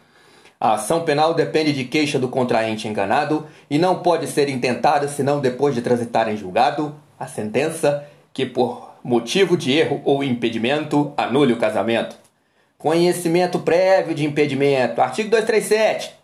A 0.60 0.74
ação 0.74 1.02
penal 1.02 1.32
depende 1.32 1.72
de 1.72 1.84
queixa 1.84 2.18
do 2.18 2.28
contraente 2.28 2.86
enganado 2.86 3.46
e 3.70 3.78
não 3.78 4.00
pode 4.00 4.26
ser 4.26 4.50
intentada 4.50 5.08
senão 5.08 5.40
depois 5.40 5.74
de 5.74 5.80
transitar 5.80 6.28
em 6.28 6.36
julgado 6.36 6.94
a 7.18 7.26
sentença 7.26 8.04
que, 8.34 8.44
por 8.44 8.83
motivo 9.04 9.54
de 9.54 9.70
erro 9.70 10.00
ou 10.02 10.24
impedimento, 10.24 11.12
anule 11.14 11.52
o 11.52 11.58
casamento. 11.58 12.16
Conhecimento 12.78 13.58
prévio 13.58 14.14
de 14.14 14.24
impedimento. 14.24 15.02
Artigo 15.02 15.28
237. 15.28 16.14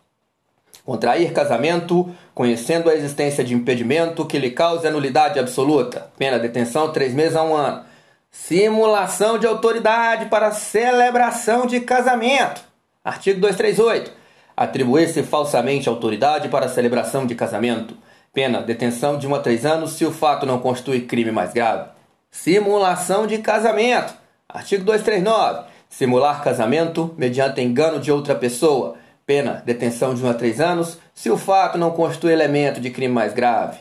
Contrair 0.84 1.32
casamento 1.32 2.10
conhecendo 2.34 2.88
a 2.88 2.94
existência 2.94 3.44
de 3.44 3.54
impedimento 3.54 4.24
que 4.24 4.38
lhe 4.38 4.50
cause 4.50 4.86
anulidade 4.86 5.38
absoluta. 5.38 6.10
Pena 6.16 6.38
detenção 6.38 6.90
três 6.90 7.12
meses 7.12 7.36
a 7.36 7.44
um 7.44 7.54
ano. 7.54 7.84
Simulação 8.30 9.38
de 9.38 9.46
autoridade 9.46 10.26
para 10.26 10.50
celebração 10.50 11.66
de 11.66 11.80
casamento. 11.80 12.62
Artigo 13.04 13.40
238. 13.40 14.10
Atribuir-se 14.56 15.22
falsamente 15.22 15.88
autoridade 15.88 16.48
para 16.48 16.68
celebração 16.68 17.26
de 17.26 17.34
casamento. 17.34 17.94
Pena, 18.32 18.62
detenção 18.62 19.18
de 19.18 19.26
1 19.26 19.34
a 19.34 19.38
3 19.40 19.66
anos 19.66 19.92
se 19.92 20.04
o 20.04 20.12
fato 20.12 20.46
não 20.46 20.60
constitui 20.60 21.02
crime 21.02 21.32
mais 21.32 21.52
grave. 21.52 21.99
Simulação 22.30 23.26
de 23.26 23.38
casamento. 23.38 24.14
Artigo 24.48 24.84
239. 24.84 25.68
Simular 25.88 26.42
casamento 26.42 27.12
mediante 27.18 27.60
engano 27.60 27.98
de 27.98 28.12
outra 28.12 28.34
pessoa. 28.34 28.94
Pena, 29.26 29.62
detenção 29.66 30.14
de 30.14 30.24
1 30.24 30.30
a 30.30 30.34
3 30.34 30.60
anos 30.60 30.98
se 31.12 31.28
o 31.28 31.36
fato 31.36 31.76
não 31.76 31.90
constitui 31.90 32.32
elemento 32.32 32.80
de 32.80 32.90
crime 32.90 33.12
mais 33.12 33.32
grave. 33.32 33.78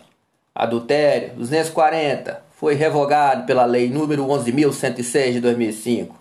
Adultério, 0.53 1.33
240. 1.35 2.43
Foi 2.51 2.73
revogado 2.73 3.45
pela 3.45 3.65
Lei 3.65 3.89
número 3.89 4.25
11.106 4.25 5.33
de 5.33 5.39
2005. 5.39 6.19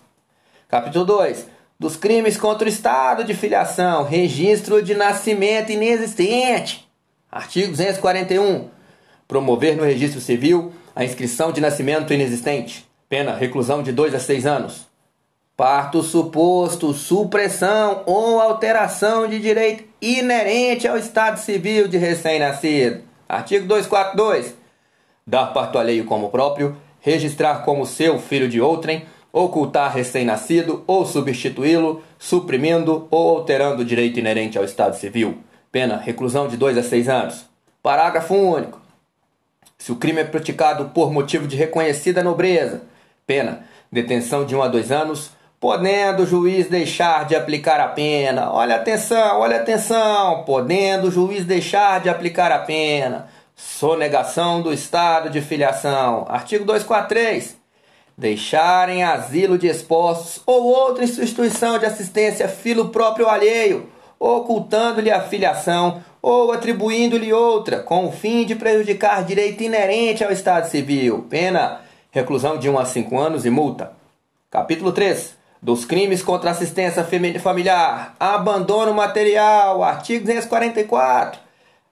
Capítulo 0.69 1.05
2. 1.07 1.47
Dos 1.81 1.97
crimes 1.97 2.37
contra 2.37 2.67
o 2.67 2.69
Estado 2.69 3.25
de 3.25 3.35
filiação. 3.35 4.05
Registro 4.05 4.83
de 4.83 4.95
nascimento 4.95 5.73
inexistente. 5.73 6.89
Artigo 7.33 7.69
241. 7.69 8.69
Promover 9.27 9.77
no 9.77 9.85
registro 9.85 10.21
civil 10.21 10.73
a 10.99 11.05
inscrição 11.05 11.53
de 11.53 11.61
nascimento 11.61 12.13
inexistente. 12.13 12.85
Pena, 13.09 13.37
reclusão 13.37 13.85
de 13.85 13.93
2 13.93 14.17
a 14.17 14.19
6 14.19 14.47
anos. 14.47 14.89
Parto 15.57 16.03
suposto, 16.03 16.93
supressão 16.93 18.03
ou 18.05 18.41
alteração 18.41 19.29
de 19.29 19.39
direito 19.39 19.85
inerente 20.03 20.89
ao 20.89 20.99
estado 20.99 21.39
civil 21.39 21.87
de 21.87 21.97
recém-nascido. 21.97 23.03
Artigo 23.29 23.65
242. 23.69 24.57
Dar 25.25 25.47
parto 25.53 25.79
alheio 25.79 26.05
como 26.05 26.31
próprio, 26.31 26.77
registrar 26.99 27.63
como 27.65 27.87
seu 27.87 28.19
filho 28.19 28.49
de 28.49 28.61
outrem, 28.61 29.05
ocultar 29.33 29.95
recém-nascido 29.95 30.83
ou 30.85 31.07
substituí-lo, 31.07 32.03
suprimindo 32.19 33.07
ou 33.09 33.37
alterando 33.37 33.83
o 33.83 33.85
direito 33.85 34.19
inerente 34.19 34.59
ao 34.59 34.65
estado 34.65 34.97
civil. 34.97 35.39
Pena, 35.71 35.97
reclusão 35.97 36.49
de 36.49 36.57
2 36.57 36.77
a 36.77 36.83
6 36.83 37.09
anos. 37.09 37.45
Parágrafo 37.81 38.35
único. 38.35 38.88
Se 39.79 39.93
o 39.93 39.97
crime 39.97 40.21
é 40.21 40.25
praticado 40.25 40.87
por 40.87 41.13
motivo 41.13 41.47
de 41.47 41.57
reconhecida 41.57 42.23
nobreza, 42.23 42.83
pena, 43.25 43.65
detenção 43.91 44.45
de 44.45 44.55
1 44.57 44.63
a 44.63 44.69
2 44.69 44.91
anos, 44.91 45.31
podendo 45.61 46.25
o 46.25 46.27
juiz 46.27 46.69
deixar 46.69 47.25
de 47.25 47.37
aplicar 47.37 47.81
a 47.81 47.89
pena. 47.89 48.51
Olha 48.51 48.77
atenção, 48.77 49.39
olha 49.39 49.57
atenção, 49.57 50.43
podendo 50.45 51.09
o 51.09 51.11
juiz 51.11 51.45
deixar 51.45 52.01
de 52.01 52.09
aplicar 52.09 52.51
a 52.51 52.59
pena. 52.59 53.29
Sonegação 53.55 54.63
do 54.63 54.73
estado 54.73 55.31
de 55.31 55.41
filiação. 55.41 56.27
Artigo 56.29 56.65
243. 56.65 57.57
Deixarem 58.17 59.05
asilo 59.05 59.57
de 59.57 59.69
expostos 59.69 60.43
ou 60.45 60.65
outra 60.65 61.05
instituição 61.05 61.79
de 61.79 61.87
assistência 61.87 62.49
filo 62.49 62.89
próprio 62.89 63.29
alheio, 63.29 63.89
ocultando-lhe 64.19 65.11
a 65.11 65.21
filiação 65.21 66.03
ou 66.31 66.53
atribuindo-lhe 66.53 67.33
outra, 67.33 67.79
com 67.79 68.07
o 68.07 68.13
fim 68.13 68.45
de 68.45 68.55
prejudicar 68.55 69.25
direito 69.25 69.63
inerente 69.63 70.23
ao 70.23 70.31
Estado 70.31 70.69
Civil. 70.69 71.27
Pena: 71.31 71.81
reclusão 72.11 72.59
de 72.59 72.69
1 72.69 72.79
a 72.79 72.85
5 72.85 73.19
anos 73.19 73.47
e 73.47 73.51
multa. 73.51 73.93
Capítulo 74.51 74.93
3 74.93 75.39
dos 75.63 75.87
crimes 75.87 76.23
contra 76.23 76.51
assistência 76.51 77.05
familiar, 77.41 78.15
abandono 78.21 78.93
material, 78.93 79.83
artigo 79.83 80.27
244, 80.27 81.41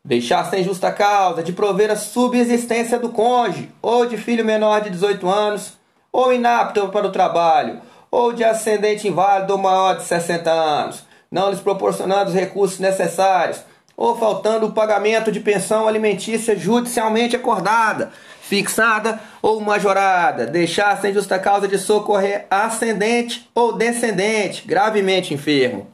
deixar 0.05 0.45
sem 0.45 0.63
justa 0.63 0.93
causa 0.93 1.43
de 1.43 1.55
prover 1.55 1.91
a 1.91 1.97
subsistência 1.97 2.99
do 2.99 3.09
cônjuge 3.09 3.71
ou 3.81 4.05
de 4.05 4.19
filho 4.19 4.45
menor 4.45 4.83
de 4.83 4.91
18 4.91 5.29
anos, 5.29 5.73
ou 6.13 6.31
inapto 6.31 6.89
para 6.91 7.07
o 7.07 7.11
trabalho, 7.11 7.81
ou 8.11 8.35
de 8.35 8.45
ascendente 8.45 9.09
inválido 9.09 9.55
ou 9.55 9.59
maior 9.59 9.97
de 9.97 10.05
60 10.05 10.51
anos, 10.51 11.03
não 11.31 11.49
lhes 11.49 11.59
proporcionando 11.59 12.29
os 12.29 12.37
recursos 12.37 12.79
necessários, 12.79 13.65
ou 13.97 14.17
faltando 14.17 14.67
o 14.67 14.73
pagamento 14.73 15.33
de 15.33 15.41
pensão 15.41 15.89
alimentícia 15.89 16.57
judicialmente 16.57 17.35
acordada, 17.35 18.13
fixada 18.43 19.21
ou 19.41 19.61
majorada, 19.61 20.47
deixar 20.47 21.01
sem 21.01 21.13
justa 21.13 21.39
causa 21.39 21.67
de 21.67 21.79
socorrer 21.79 22.47
ascendente 22.51 23.49
ou 23.55 23.73
descendente, 23.73 24.65
gravemente 24.67 25.33
enfermo. 25.33 25.87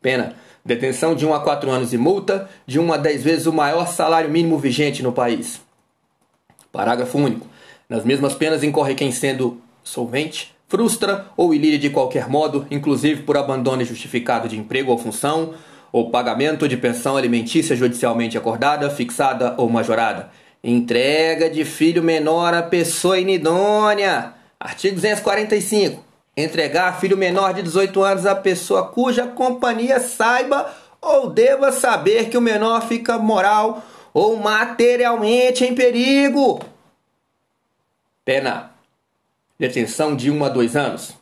Pena: 0.00 0.34
detenção 0.64 1.14
de 1.14 1.26
1 1.26 1.34
a 1.34 1.40
4 1.40 1.70
anos 1.70 1.92
e 1.92 1.98
multa 1.98 2.48
de 2.66 2.80
1 2.80 2.92
a 2.92 2.96
10 2.96 3.22
vezes 3.22 3.46
o 3.46 3.52
maior 3.52 3.86
salário 3.88 4.30
mínimo 4.30 4.58
vigente 4.58 5.02
no 5.02 5.12
país. 5.12 5.60
Parágrafo 6.72 7.18
único. 7.18 7.46
Nas 7.88 8.04
mesmas 8.04 8.34
penas 8.34 8.64
incorre 8.64 8.94
quem 8.94 9.12
sendo 9.12 9.60
solvente, 9.84 10.54
frustra 10.66 11.26
ou 11.36 11.54
ilire 11.54 11.78
de 11.78 11.90
qualquer 11.90 12.28
modo, 12.28 12.66
inclusive 12.70 13.22
por 13.22 13.36
abandono 13.36 13.82
injustificado 13.82 14.48
de 14.48 14.58
emprego 14.58 14.90
ou 14.90 14.98
função, 14.98 15.54
ou 15.94 16.10
pagamento 16.10 16.66
de 16.66 16.76
pensão 16.76 17.16
alimentícia 17.16 17.76
judicialmente 17.76 18.36
acordada, 18.36 18.90
fixada 18.90 19.54
ou 19.56 19.70
majorada, 19.70 20.28
Entrega 20.66 21.48
de 21.48 21.62
filho 21.64 22.02
menor 22.02 22.52
à 22.54 22.62
pessoa 22.62 23.20
inidônea. 23.20 24.32
Artigo 24.58 24.96
245. 24.96 26.02
Entregar 26.34 26.98
filho 26.98 27.18
menor 27.18 27.52
de 27.52 27.62
18 27.62 28.02
anos 28.02 28.26
à 28.26 28.34
pessoa 28.34 28.88
cuja 28.88 29.26
companhia 29.26 30.00
saiba 30.00 30.74
ou 31.02 31.28
deva 31.28 31.70
saber 31.70 32.30
que 32.30 32.38
o 32.38 32.40
menor 32.40 32.88
fica 32.88 33.18
moral 33.18 33.84
ou 34.14 34.38
materialmente 34.38 35.64
em 35.64 35.74
perigo. 35.74 36.60
Pena. 38.24 38.70
Detenção 39.58 40.16
de 40.16 40.30
1 40.30 40.44
a 40.44 40.48
2 40.48 40.76
anos. 40.76 41.14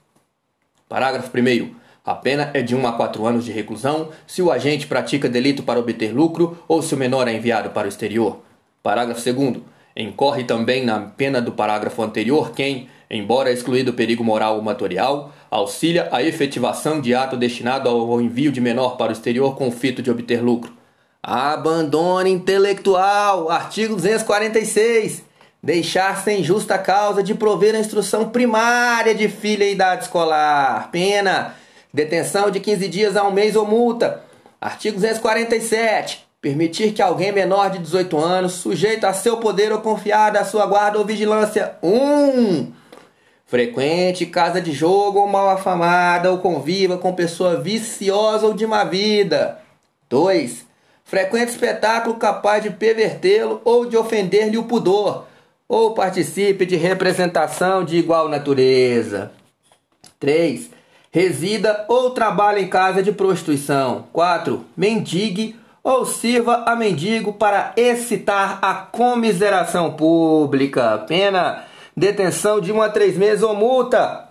Parágrafo 0.89 1.31
1. 1.37 1.82
A 2.05 2.15
pena 2.15 2.51
é 2.53 2.63
de 2.63 2.75
1 2.75 2.87
a 2.87 2.93
4 2.93 3.25
anos 3.25 3.45
de 3.45 3.53
reclusão 3.53 4.09
se 4.27 4.43
o 4.43 4.51
agente 4.51 4.89
pratica 4.89 5.29
delito 5.29 5.63
para 5.63 5.79
obter 5.79 6.13
lucro 6.13 6.59
ou 6.67 6.83
se 6.83 6.95
o 6.95 6.99
menor 6.99 7.29
é 7.29 7.33
enviado 7.33 7.71
para 7.71 7.87
o 7.87 7.89
exterior. 7.89 8.41
Parágrafo 8.83 9.23
2. 9.23 9.59
Incorre 9.97 10.43
também 10.43 10.85
na 10.85 10.99
pena 10.99 11.41
do 11.41 11.53
parágrafo 11.53 12.03
anterior 12.03 12.53
quem, 12.53 12.89
embora 13.09 13.53
excluído 13.53 13.93
perigo 13.93 14.25
moral 14.25 14.57
ou 14.57 14.63
material, 14.63 15.33
auxilia 15.49 16.09
a 16.11 16.23
efetivação 16.23 17.01
de 17.01 17.15
ato 17.15 17.37
destinado 17.37 17.89
ao 17.89 18.21
envio 18.21 18.51
de 18.51 18.61
menor 18.61 18.97
para 18.97 19.11
o 19.11 19.13
exterior 19.13 19.55
com 19.55 19.69
o 19.69 19.73
fito 19.73 20.03
de 20.03 20.11
obter 20.11 20.43
lucro. 20.43 20.73
Abandono 21.23 22.27
intelectual. 22.27 23.49
Artigo 23.49 23.95
246. 23.95 25.23
Deixar 25.63 26.21
sem 26.25 26.43
justa 26.43 26.77
causa 26.77 27.23
de 27.23 27.33
prover 27.33 27.77
a 27.77 27.79
instrução 27.79 28.31
primária 28.31 29.15
de 29.15 29.29
filha 29.29 29.63
em 29.63 29.73
idade 29.73 30.03
escolar. 30.03 30.91
Pena. 30.91 31.62
Detenção 31.93 32.51
de 32.51 32.61
15 32.61 32.89
dias 32.89 33.17
a 33.17 33.25
um 33.25 33.33
mês 33.33 33.57
ou 33.57 33.67
multa. 33.67 34.23
Artigo 34.61 34.97
247 34.97 36.33
Permitir 36.43 36.93
que 36.93 37.01
alguém 37.01 37.31
menor 37.31 37.71
de 37.71 37.79
18 37.79 38.19
anos, 38.19 38.55
sujeito 38.55 39.05
a 39.05 39.13
seu 39.13 39.37
poder 39.37 39.71
ou 39.71 39.79
confiado 39.79 40.37
à 40.37 40.45
sua 40.45 40.67
guarda 40.67 40.99
ou 40.99 41.05
vigilância. 41.05 41.77
1. 41.81 41.89
Um, 41.89 42.73
frequente 43.47 44.27
casa 44.27 44.61
de 44.61 44.73
jogo 44.73 45.21
ou 45.21 45.29
mal 45.29 45.51
afamada 45.51 46.33
ou 46.33 46.39
conviva 46.39 46.99
com 46.99 47.15
pessoa 47.15 47.61
viciosa 47.61 48.45
ou 48.45 48.55
de 48.55 48.67
má 48.67 48.83
vida. 48.83 49.61
2. 50.11 50.67
Frequente 51.05 51.51
espetáculo 51.51 52.17
capaz 52.17 52.61
de 52.61 52.71
pervertê-lo 52.71 53.61
ou 53.65 53.87
de 53.87 53.97
ofender-lhe 53.97 54.59
o 54.59 54.65
pudor, 54.65 55.29
ou 55.69 55.95
participe 55.95 56.67
de 56.67 56.75
representação 56.75 57.85
de 57.85 57.99
igual 57.99 58.29
natureza. 58.29 59.31
3. 60.19 60.72
Resida 61.15 61.85
ou 61.89 62.09
trabalhe 62.13 62.63
em 62.63 62.69
casa 62.69 63.03
de 63.03 63.13
prostituição. 63.13 64.07
4. 64.15 64.65
Mendigue 64.75 65.55
ou 65.85 66.07
sirva 66.07 66.63
a 66.65 66.75
mendigo 66.75 67.35
para 67.35 67.75
excitar 67.77 68.59
a 68.63 68.73
comiseração 68.73 69.93
pública. 69.93 71.05
Pena, 71.07 71.65
detenção 71.95 72.63
de 72.63 72.73
1 72.73 72.81
a 72.81 72.89
3 72.89 73.19
meses 73.19 73.43
ou 73.43 73.55
multa. 73.55 74.27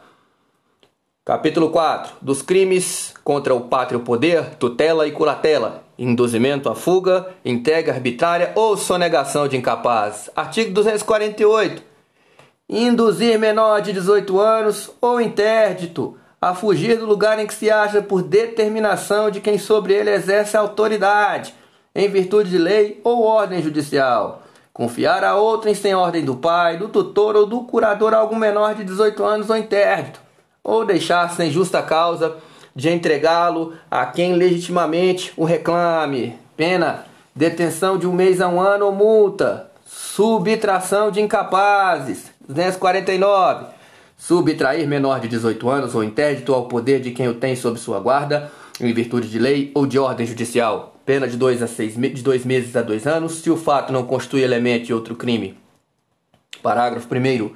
Capítulo 1.23 1.69
4. 1.69 2.15
Dos 2.19 2.41
crimes 2.41 3.13
contra 3.23 3.53
o 3.53 3.61
pátrio 3.61 3.99
poder, 3.99 4.55
tutela 4.55 5.07
e 5.07 5.11
curatela. 5.11 5.83
Induzimento 5.99 6.67
à 6.67 6.73
fuga, 6.73 7.27
entrega 7.45 7.93
arbitrária 7.93 8.53
ou 8.55 8.75
sonegação 8.75 9.47
de 9.47 9.55
incapaz. 9.55 10.31
Artigo 10.35 10.73
248. 10.73 11.83
Induzir 12.67 13.37
menor 13.37 13.83
de 13.83 13.93
18 13.93 14.39
anos 14.39 14.89
ou 14.99 15.21
interdito 15.21 16.17
a 16.41 16.55
fugir 16.55 16.97
do 16.97 17.05
lugar 17.05 17.37
em 17.37 17.45
que 17.45 17.53
se 17.53 17.69
acha 17.69 18.01
por 18.01 18.23
determinação 18.23 19.29
de 19.29 19.39
quem 19.39 19.59
sobre 19.59 19.93
ele 19.93 20.09
exerce 20.09 20.57
autoridade, 20.57 21.53
em 21.93 22.09
virtude 22.09 22.49
de 22.49 22.57
lei 22.57 22.99
ou 23.03 23.23
ordem 23.23 23.61
judicial. 23.61 24.41
Confiar 24.73 25.23
a 25.23 25.35
outrem 25.35 25.75
sem 25.75 25.93
ordem 25.93 26.25
do 26.25 26.35
pai, 26.35 26.77
do 26.77 26.89
tutor 26.89 27.35
ou 27.35 27.45
do 27.45 27.61
curador 27.65 28.15
algum 28.15 28.35
menor 28.35 28.73
de 28.73 28.83
18 28.83 29.23
anos 29.23 29.49
ou 29.51 29.57
interdito, 29.57 30.19
ou 30.63 30.83
deixar 30.83 31.29
sem 31.29 31.51
justa 31.51 31.79
causa 31.83 32.37
de 32.75 32.89
entregá-lo 32.89 33.73
a 33.91 34.07
quem 34.07 34.33
legitimamente 34.33 35.31
o 35.37 35.43
reclame. 35.43 36.39
Pena: 36.57 37.05
detenção 37.35 37.99
de 37.99 38.07
um 38.07 38.13
mês 38.13 38.41
a 38.41 38.47
um 38.47 38.59
ano 38.59 38.87
ou 38.87 38.91
multa. 38.91 39.69
Subtração 39.85 41.11
de 41.11 41.21
incapazes. 41.21 42.31
249 42.47 43.80
subtrair 44.21 44.87
menor 44.87 45.19
de 45.19 45.27
18 45.27 45.67
anos 45.67 45.95
ou 45.95 46.03
interdito 46.03 46.53
ao 46.53 46.67
poder 46.67 47.01
de 47.01 47.09
quem 47.09 47.27
o 47.27 47.33
tem 47.33 47.55
sob 47.55 47.79
sua 47.79 47.99
guarda, 47.99 48.51
em 48.79 48.93
virtude 48.93 49.27
de 49.27 49.39
lei 49.39 49.71
ou 49.73 49.87
de 49.87 49.97
ordem 49.97 50.27
judicial, 50.27 50.95
pena 51.03 51.27
de 51.27 51.35
dois, 51.35 51.63
a 51.63 51.67
seis, 51.67 51.95
de 51.95 52.21
dois 52.21 52.45
meses 52.45 52.75
a 52.75 52.83
dois 52.83 53.07
anos, 53.07 53.41
se 53.41 53.49
o 53.49 53.57
fato 53.57 53.91
não 53.91 54.03
constitui 54.03 54.43
elemento 54.43 54.85
de 54.85 54.93
outro 54.93 55.15
crime. 55.15 55.57
Parágrafo 56.61 57.07
1 57.11 57.49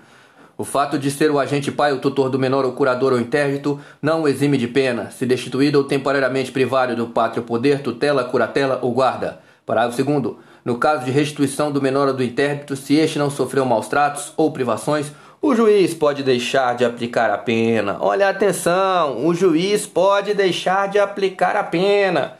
o 0.57 0.63
fato 0.63 0.97
de 0.97 1.11
ser 1.11 1.29
o 1.29 1.37
agente 1.37 1.71
pai 1.71 1.91
ou 1.91 1.99
tutor 1.99 2.29
do 2.29 2.39
menor 2.39 2.65
ou 2.65 2.71
curador 2.71 3.13
ou 3.13 3.19
interdito 3.19 3.79
não 4.01 4.23
o 4.23 4.27
exime 4.27 4.57
de 4.57 4.67
pena, 4.67 5.11
se 5.11 5.25
destituído 5.25 5.77
ou 5.77 5.83
temporariamente 5.83 6.51
privado 6.51 6.95
do 6.95 7.07
pátrio 7.07 7.43
poder, 7.43 7.81
tutela, 7.81 8.23
curatela 8.23 8.79
ou 8.81 8.91
guarda. 8.91 9.39
Parágrafo 9.65 10.01
2 10.03 10.35
No 10.63 10.77
caso 10.77 11.05
de 11.05 11.11
restituição 11.11 11.71
do 11.71 11.81
menor 11.81 12.07
ou 12.07 12.13
do 12.13 12.23
interdito, 12.23 12.75
se 12.75 12.95
este 12.95 13.19
não 13.19 13.29
sofreu 13.29 13.65
maus 13.65 13.87
tratos 13.87 14.33
ou 14.37 14.51
privações, 14.51 15.11
o 15.45 15.55
juiz 15.55 15.93
pode 15.93 16.23
deixar 16.23 16.75
de 16.75 16.83
aplicar 16.83 17.29
a 17.29 17.37
pena. 17.37 17.97
Olha 17.99 18.29
atenção, 18.29 19.27
o 19.27 19.31
juiz 19.35 19.85
pode 19.85 20.33
deixar 20.33 20.89
de 20.89 20.97
aplicar 20.97 21.55
a 21.55 21.63
pena. 21.63 22.33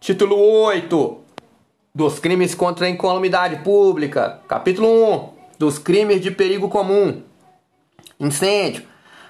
Título 0.00 0.36
8 0.36 1.20
dos 1.94 2.18
crimes 2.18 2.52
contra 2.52 2.86
a 2.86 2.90
incolumidade 2.90 3.62
pública. 3.62 4.40
Capítulo 4.48 4.88
1 4.88 5.28
dos 5.60 5.78
crimes 5.78 6.20
de 6.20 6.32
perigo 6.32 6.68
comum. 6.68 7.22
Incêndio. 8.18 8.82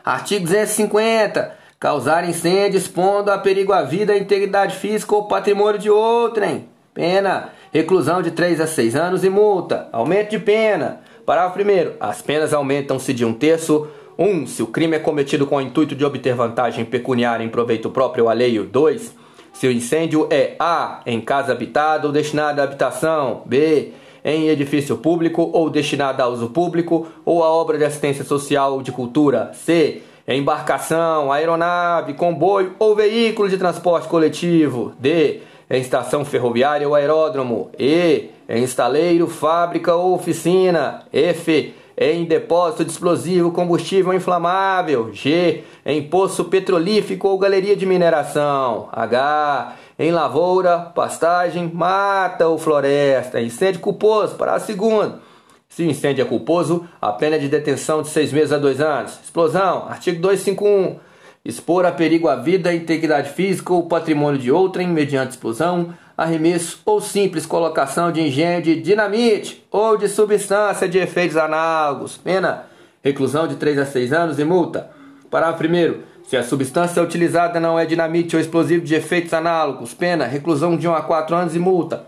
Artigo 0.02 0.46
250. 0.46 1.58
Causar 1.78 2.26
incêndio 2.26 2.78
expondo 2.78 3.30
a 3.30 3.36
perigo 3.36 3.74
à 3.74 3.82
vida, 3.82 4.14
a 4.14 4.18
integridade 4.18 4.76
física 4.76 5.14
ou 5.14 5.28
patrimônio 5.28 5.78
de 5.78 5.90
outrem. 5.90 6.70
Pena. 6.94 7.50
Reclusão 7.70 8.22
de 8.22 8.30
3 8.30 8.62
a 8.62 8.66
6 8.66 8.96
anos 8.96 9.24
e 9.24 9.28
multa. 9.28 9.90
Aumento 9.92 10.30
de 10.30 10.38
pena. 10.38 11.02
Parágrafo 11.30 11.60
1. 11.60 11.94
As 12.00 12.20
penas 12.20 12.52
aumentam-se 12.52 13.14
de 13.14 13.24
um 13.24 13.32
terço. 13.32 13.86
1. 14.18 14.28
Um, 14.28 14.46
se 14.48 14.64
o 14.64 14.66
crime 14.66 14.96
é 14.96 14.98
cometido 14.98 15.46
com 15.46 15.58
o 15.58 15.60
intuito 15.60 15.94
de 15.94 16.04
obter 16.04 16.34
vantagem 16.34 16.84
pecuniária 16.84 17.44
em 17.44 17.48
proveito 17.48 17.88
próprio 17.88 18.24
ou 18.24 18.30
alheio. 18.30 18.64
2. 18.64 19.14
Se 19.52 19.68
o 19.68 19.70
incêndio 19.70 20.26
é 20.28 20.56
A. 20.58 21.02
Em 21.06 21.20
casa 21.20 21.52
habitada 21.52 22.08
ou 22.08 22.12
destinada 22.12 22.62
à 22.62 22.64
habitação. 22.64 23.42
B 23.46 23.92
em 24.24 24.48
edifício 24.48 24.96
público 24.96 25.48
ou 25.54 25.70
destinada 25.70 26.24
a 26.24 26.26
uso 26.26 26.50
público 26.50 27.06
ou 27.24 27.44
a 27.44 27.48
obra 27.48 27.78
de 27.78 27.84
assistência 27.84 28.24
social 28.24 28.72
ou 28.72 28.82
de 28.82 28.90
cultura. 28.90 29.52
C. 29.54 30.02
Embarcação, 30.26 31.30
aeronave, 31.30 32.14
comboio 32.14 32.74
ou 32.76 32.96
veículo 32.96 33.48
de 33.48 33.56
transporte 33.56 34.08
coletivo. 34.08 34.94
D. 34.98 35.42
Em 35.70 35.80
estação 35.80 36.24
ferroviária 36.24 36.88
ou 36.88 36.94
aeródromo. 36.94 37.70
E. 37.78 38.30
Em 38.48 38.64
estaleiro, 38.64 39.28
fábrica 39.28 39.94
ou 39.94 40.14
oficina. 40.14 41.04
F 41.12 41.74
em 42.02 42.24
depósito 42.24 42.82
de 42.82 42.90
explosivo, 42.90 43.52
combustível 43.52 44.12
inflamável. 44.14 45.12
G. 45.12 45.62
Em 45.84 46.02
poço 46.02 46.44
petrolífico 46.46 47.28
ou 47.28 47.38
galeria 47.38 47.76
de 47.76 47.86
mineração. 47.86 48.88
H 48.90 49.76
em 50.02 50.10
lavoura, 50.10 50.78
pastagem, 50.78 51.70
mata 51.74 52.48
ou 52.48 52.56
floresta. 52.56 53.38
Incêndio 53.38 53.82
culposo, 53.82 54.34
para 54.36 54.54
a 54.54 54.58
segunda. 54.58 55.20
Se 55.68 55.82
o 55.82 55.86
incêndio 55.90 56.22
é 56.22 56.24
culposo, 56.24 56.88
a 57.02 57.12
pena 57.12 57.36
é 57.36 57.38
de 57.38 57.48
detenção 57.48 58.00
de 58.00 58.08
seis 58.08 58.32
meses 58.32 58.50
a 58.50 58.56
dois 58.56 58.80
anos. 58.80 59.20
Explosão, 59.22 59.86
artigo 59.86 60.18
251. 60.22 61.09
Expor 61.42 61.86
a 61.86 61.92
perigo 61.92 62.28
a 62.28 62.36
vida, 62.36 62.74
integridade 62.74 63.30
física 63.30 63.72
ou 63.72 63.86
patrimônio 63.86 64.38
de 64.38 64.52
outrem 64.52 64.86
mediante 64.86 65.30
explosão, 65.30 65.94
arremesso 66.14 66.82
ou 66.84 67.00
simples 67.00 67.46
colocação 67.46 68.12
de 68.12 68.20
engenho 68.20 68.60
de 68.60 68.78
dinamite 68.78 69.66
ou 69.70 69.96
de 69.96 70.06
substância 70.06 70.86
de 70.86 70.98
efeitos 70.98 71.38
análogos. 71.38 72.18
Pena, 72.18 72.66
reclusão 73.02 73.48
de 73.48 73.56
3 73.56 73.78
a 73.78 73.86
6 73.86 74.12
anos 74.12 74.38
e 74.38 74.44
multa. 74.44 74.90
Parágrafo 75.30 75.64
1 75.64 76.10
se 76.28 76.36
a 76.36 76.42
substância 76.42 77.02
utilizada 77.02 77.58
não 77.58 77.78
é 77.78 77.86
dinamite 77.86 78.36
ou 78.36 78.42
explosivo 78.42 78.84
de 78.84 78.94
efeitos 78.94 79.32
análogos, 79.32 79.94
pena, 79.94 80.26
reclusão 80.26 80.76
de 80.76 80.86
1 80.86 80.94
a 80.94 81.00
4 81.00 81.34
anos 81.34 81.56
e 81.56 81.58
multa. 81.58 82.04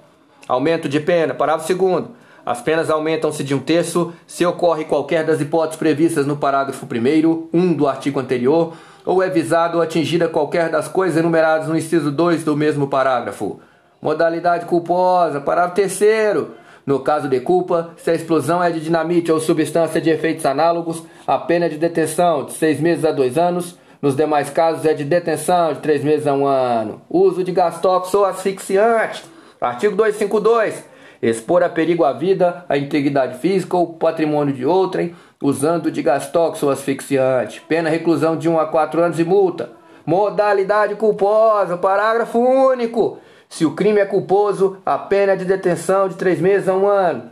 Aumento 0.47 0.91
de 0.91 1.01
pena. 1.01 1.33
Parágrafo 1.33 1.75
2 1.75 2.05
As 2.45 2.61
penas 2.61 2.91
aumentam-se 2.91 3.43
de 3.43 3.55
um 3.55 3.59
terço 3.59 4.13
se 4.27 4.45
ocorre 4.45 4.85
qualquer 4.85 5.25
das 5.25 5.41
hipóteses 5.41 5.79
previstas 5.79 6.27
no 6.27 6.37
parágrafo 6.37 6.87
1 6.87 7.49
1 7.51 7.73
do 7.73 7.89
artigo 7.89 8.21
anterior, 8.21 8.75
ou 9.05 9.23
é 9.23 9.29
visado 9.29 9.79
ou 9.79 9.83
atingida 9.83 10.29
qualquer 10.29 10.69
das 10.69 10.89
coisas 10.89 11.17
enumeradas 11.17 11.69
no 11.69 11.77
inciso 11.77 12.11
2 12.11 12.45
do 12.45 12.57
mesmo 12.57 12.89
parágrafo. 12.89 13.61
Modalidade 14.01 14.67
culposa. 14.67 15.41
Parágrafo 15.41 15.77
3 15.77 16.47
no 16.85 16.99
caso 16.99 17.29
de 17.29 17.39
culpa, 17.39 17.91
se 17.97 18.11
a 18.11 18.15
explosão 18.15 18.63
é 18.63 18.69
de 18.69 18.81
dinamite 18.81 19.31
ou 19.31 19.39
substância 19.39 20.01
de 20.01 20.11
efeitos 20.11 20.45
análogos, 20.45 21.05
a 21.25 21.39
pena 21.39 21.67
é 21.67 21.69
de 21.69 21.79
detenção 21.79 22.45
de 22.45 22.55
seis 22.55 22.81
meses 22.81 23.05
a 23.05 23.13
dois 23.13 23.39
anos 23.39 23.79
nos 24.03 24.17
demais 24.17 24.51
casos 24.51 24.85
é 24.85 24.93
de 24.93 25.05
detenção 25.05 25.75
de 25.75 25.79
três 25.79 26.03
meses 26.03 26.27
a 26.27 26.35
um 26.35 26.45
ano. 26.45 27.01
Uso 27.09 27.45
de 27.45 27.53
gás 27.53 27.81
tóxico 27.81 28.19
ou 28.19 28.25
asfixiante. 28.25 29.23
Artigo 29.61 29.95
252. 29.95 30.85
Expor 31.23 31.63
a 31.63 31.69
perigo 31.69 32.05
a 32.05 32.13
vida, 32.13 32.65
a 32.69 32.77
integridade 32.77 33.39
física 33.39 33.77
ou 33.77 33.95
patrimônio 33.95 34.53
de 34.53 34.67
outrem, 34.67 35.15
usando 35.43 35.91
de 35.91 36.03
gás 36.03 36.31
tóxico 36.31 36.67
ou 36.67 36.73
asfixiante. 36.73 37.61
Pena 37.63 37.91
reclusão 37.91 38.37
de 38.37 38.49
1 38.49 38.59
a 38.59 38.67
4 38.67 39.03
anos 39.03 39.19
e 39.19 39.25
multa. 39.25 39.73
Modalidade 40.07 40.95
culposa. 40.95 41.77
Parágrafo 41.77 42.39
único. 42.39 43.19
Se 43.49 43.67
o 43.67 43.75
crime 43.75 44.01
é 44.01 44.07
culposo, 44.07 44.79
a 44.87 44.97
pena 44.97 45.33
é 45.33 45.37
de 45.37 45.45
detenção 45.45 46.09
de 46.09 46.15
três 46.15 46.41
meses 46.41 46.69
a 46.69 46.75
um 46.75 46.87
ano. 46.87 47.31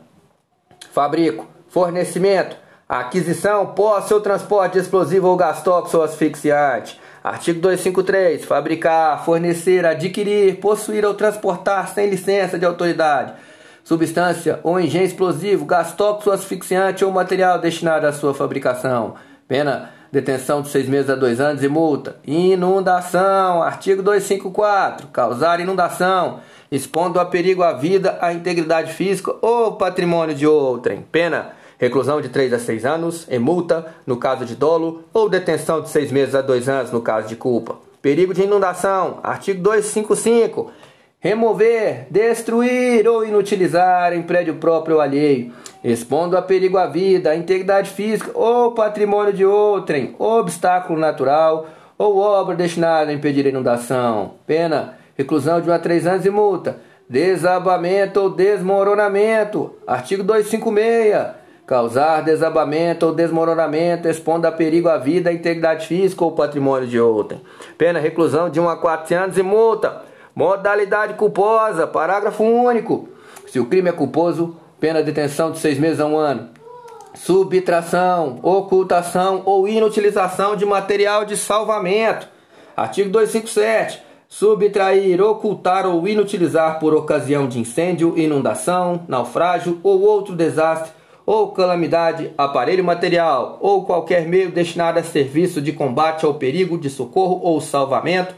Fabrico. 0.90 1.46
Fornecimento 1.68 2.56
Aquisição, 2.90 3.66
posse 3.66 4.12
ou 4.12 4.20
transporte 4.20 4.72
de 4.72 4.80
explosivo 4.80 5.28
ou 5.28 5.36
gás 5.36 5.62
tóxico 5.62 5.98
ou 5.98 6.02
asfixiante. 6.02 7.00
Artigo 7.22 7.60
253. 7.60 8.44
Fabricar, 8.44 9.24
fornecer, 9.24 9.86
adquirir, 9.86 10.56
possuir 10.56 11.04
ou 11.04 11.14
transportar 11.14 11.86
sem 11.86 12.10
licença 12.10 12.58
de 12.58 12.66
autoridade. 12.66 13.34
Substância 13.84 14.60
ou 14.62 14.78
engenho 14.78 15.04
explosivo, 15.04 15.64
gás 15.64 15.92
tóxico 15.92 16.30
asfixiante 16.30 17.04
ou 17.04 17.10
material 17.10 17.58
destinado 17.58 18.06
à 18.06 18.12
sua 18.12 18.34
fabricação. 18.34 19.14
Pena, 19.48 19.90
detenção 20.12 20.62
de 20.62 20.68
seis 20.68 20.88
meses 20.88 21.10
a 21.10 21.14
dois 21.14 21.40
anos 21.40 21.62
e 21.62 21.68
multa. 21.68 22.16
Inundação. 22.26 23.62
Artigo 23.62 24.02
254. 24.02 25.08
Causar 25.08 25.60
inundação, 25.60 26.40
expondo 26.70 27.18
a 27.18 27.24
perigo 27.24 27.62
a 27.62 27.72
vida, 27.72 28.18
a 28.20 28.32
integridade 28.32 28.92
física 28.92 29.34
ou 29.40 29.72
patrimônio 29.72 30.34
de 30.34 30.46
outrem. 30.46 31.04
Pena 31.10 31.58
reclusão 31.80 32.20
de 32.20 32.28
3 32.28 32.52
a 32.52 32.58
6 32.58 32.84
anos 32.84 33.26
e 33.30 33.38
multa 33.38 33.86
no 34.06 34.18
caso 34.18 34.44
de 34.44 34.54
dolo 34.54 35.02
ou 35.14 35.30
detenção 35.30 35.80
de 35.80 35.88
6 35.88 36.12
meses 36.12 36.34
a 36.34 36.42
2 36.42 36.68
anos 36.68 36.92
no 36.92 37.00
caso 37.00 37.26
de 37.26 37.36
culpa. 37.36 37.76
Perigo 38.02 38.34
de 38.34 38.42
inundação, 38.42 39.18
artigo 39.22 39.62
255. 39.62 40.70
Remover, 41.22 42.06
destruir 42.10 43.06
ou 43.06 43.26
inutilizar 43.26 44.14
em 44.14 44.22
prédio 44.22 44.54
próprio 44.54 44.96
ou 44.96 45.02
alheio, 45.02 45.52
expondo 45.84 46.34
a 46.34 46.40
perigo 46.40 46.78
à 46.78 46.86
vida, 46.86 47.28
à 47.28 47.36
integridade 47.36 47.90
física 47.90 48.30
ou 48.32 48.72
patrimônio 48.72 49.30
de 49.30 49.44
outrem, 49.44 50.14
obstáculo 50.18 50.98
natural 50.98 51.66
ou 51.98 52.16
obra 52.16 52.56
destinada 52.56 53.10
a 53.10 53.12
impedir 53.12 53.44
inundação. 53.44 54.36
Pena, 54.46 54.94
reclusão 55.14 55.60
de 55.60 55.68
1 55.68 55.72
a 55.74 55.78
3 55.78 56.06
anos 56.06 56.24
e 56.24 56.30
multa. 56.30 56.78
Desabamento 57.06 58.18
ou 58.18 58.30
desmoronamento. 58.30 59.74
Artigo 59.86 60.22
256 60.22 61.38
causar 61.66 62.22
desabamento 62.22 63.06
ou 63.06 63.14
desmoronamento, 63.14 64.08
expondo 64.08 64.44
a 64.44 64.50
perigo 64.50 64.88
a 64.88 64.98
vida, 64.98 65.30
a 65.30 65.32
integridade 65.32 65.86
física 65.86 66.24
ou 66.24 66.32
patrimônio 66.32 66.88
de 66.88 66.98
outrem. 66.98 67.40
Pena 67.78 68.00
reclusão 68.00 68.50
de 68.50 68.58
1 68.58 68.68
a 68.68 68.76
4 68.76 69.16
anos 69.16 69.38
e 69.38 69.42
multa. 69.42 70.09
Modalidade 70.34 71.14
culposa, 71.14 71.86
parágrafo 71.86 72.44
único. 72.44 73.08
Se 73.48 73.58
o 73.58 73.66
crime 73.66 73.90
é 73.90 73.92
culposo, 73.92 74.56
pena 74.78 75.02
detenção 75.02 75.50
de 75.50 75.58
6 75.58 75.78
meses 75.78 76.00
a 76.00 76.06
1 76.06 76.16
ano. 76.16 76.48
Subtração, 77.14 78.38
ocultação 78.42 79.42
ou 79.44 79.66
inutilização 79.66 80.54
de 80.54 80.64
material 80.64 81.24
de 81.24 81.36
salvamento. 81.36 82.28
Artigo 82.76 83.10
257. 83.10 84.00
Subtrair, 84.28 85.20
ocultar 85.20 85.86
ou 85.86 86.06
inutilizar 86.06 86.78
por 86.78 86.94
ocasião 86.94 87.48
de 87.48 87.58
incêndio, 87.58 88.16
inundação, 88.16 89.02
naufrágio 89.08 89.80
ou 89.82 90.00
outro 90.02 90.36
desastre 90.36 90.92
ou 91.26 91.48
calamidade, 91.48 92.32
aparelho 92.38 92.84
material 92.84 93.58
ou 93.60 93.84
qualquer 93.84 94.28
meio 94.28 94.52
destinado 94.52 95.00
a 95.00 95.02
serviço 95.02 95.60
de 95.60 95.72
combate 95.72 96.24
ao 96.24 96.34
perigo, 96.34 96.78
de 96.78 96.88
socorro 96.88 97.40
ou 97.42 97.60
salvamento, 97.60 98.34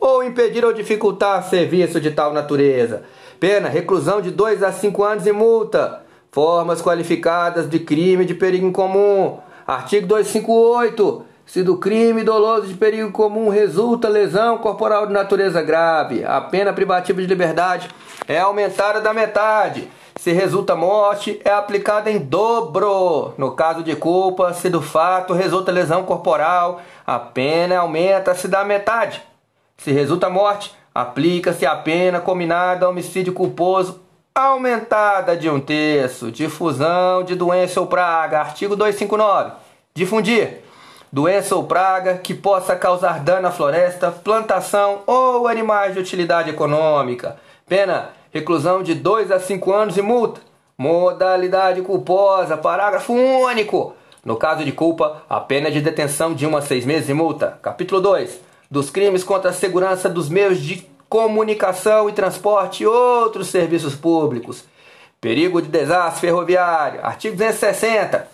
ou 0.00 0.22
impedir 0.22 0.64
ou 0.64 0.72
dificultar 0.72 1.42
serviço 1.44 2.00
de 2.00 2.10
tal 2.10 2.32
natureza. 2.32 3.02
Pena, 3.38 3.68
reclusão 3.68 4.20
de 4.20 4.30
2 4.30 4.62
a 4.62 4.72
5 4.72 5.04
anos 5.04 5.26
e 5.26 5.32
multa. 5.32 6.02
Formas 6.30 6.82
qualificadas 6.82 7.68
de 7.68 7.78
crime 7.78 8.24
de 8.24 8.34
perigo 8.34 8.70
comum. 8.72 9.38
Artigo 9.66 10.06
258. 10.06 11.24
Se 11.46 11.62
do 11.62 11.78
crime 11.78 12.24
doloso 12.24 12.66
de 12.66 12.74
perigo 12.74 13.12
comum 13.12 13.48
resulta 13.48 14.08
lesão 14.08 14.58
corporal 14.58 15.06
de 15.06 15.12
natureza 15.12 15.62
grave, 15.62 16.24
a 16.24 16.40
pena 16.40 16.72
privativa 16.72 17.20
de 17.20 17.26
liberdade 17.26 17.88
é 18.26 18.40
aumentada 18.40 19.00
da 19.00 19.14
metade 19.14 19.88
se 20.16 20.32
resulta 20.32 20.74
morte, 20.74 21.40
é 21.44 21.50
aplicada 21.50 22.10
em 22.10 22.18
dobro. 22.18 23.34
No 23.36 23.52
caso 23.52 23.82
de 23.82 23.94
culpa, 23.94 24.52
se 24.54 24.70
do 24.70 24.80
fato 24.80 25.34
resulta 25.34 25.70
lesão 25.70 26.04
corporal, 26.04 26.80
a 27.06 27.18
pena 27.18 27.78
aumenta-se 27.78 28.48
da 28.48 28.64
metade. 28.64 29.22
Se 29.78 29.92
resulta 29.92 30.28
morte, 30.30 30.74
aplica-se 30.94 31.66
a 31.66 31.76
pena 31.76 32.20
combinada 32.20 32.86
a 32.86 32.88
homicídio 32.88 33.32
culposo 33.32 34.00
aumentada 34.34 35.36
de 35.36 35.48
um 35.48 35.60
terço. 35.60 36.30
Difusão 36.30 37.24
de 37.24 37.34
doença 37.34 37.80
ou 37.80 37.86
praga. 37.86 38.40
Artigo 38.40 38.76
259. 38.76 39.52
Difundir 39.94 40.60
doença 41.10 41.56
ou 41.56 41.64
praga 41.64 42.18
que 42.18 42.34
possa 42.34 42.76
causar 42.76 43.20
dano 43.20 43.48
à 43.48 43.50
floresta, 43.50 44.10
plantação 44.10 45.02
ou 45.06 45.48
animais 45.48 45.94
de 45.94 46.00
utilidade 46.00 46.50
econômica. 46.50 47.36
Pena 47.66 48.10
reclusão 48.30 48.82
de 48.82 48.94
2 48.94 49.30
a 49.30 49.40
5 49.40 49.72
anos 49.72 49.96
e 49.96 50.02
multa. 50.02 50.40
Modalidade 50.76 51.80
culposa, 51.80 52.56
parágrafo 52.56 53.14
único. 53.14 53.94
No 54.22 54.36
caso 54.36 54.64
de 54.64 54.72
culpa, 54.72 55.22
a 55.30 55.40
pena 55.40 55.68
é 55.68 55.70
de 55.70 55.80
detenção 55.80 56.34
de 56.34 56.46
1 56.46 56.56
a 56.56 56.60
6 56.60 56.84
meses 56.84 57.08
e 57.08 57.14
multa. 57.14 57.58
Capítulo 57.62 58.00
2. 58.02 58.45
Dos 58.70 58.90
crimes 58.90 59.22
contra 59.22 59.50
a 59.50 59.54
segurança 59.54 60.08
dos 60.08 60.28
meios 60.28 60.60
de 60.60 60.86
comunicação 61.08 62.08
e 62.08 62.12
transporte 62.12 62.82
e 62.82 62.86
outros 62.86 63.48
serviços 63.48 63.94
públicos. 63.94 64.64
Perigo 65.20 65.62
de 65.62 65.68
desastre 65.68 66.20
ferroviário. 66.20 67.00
Artigo 67.04 67.36
260. 67.36 68.28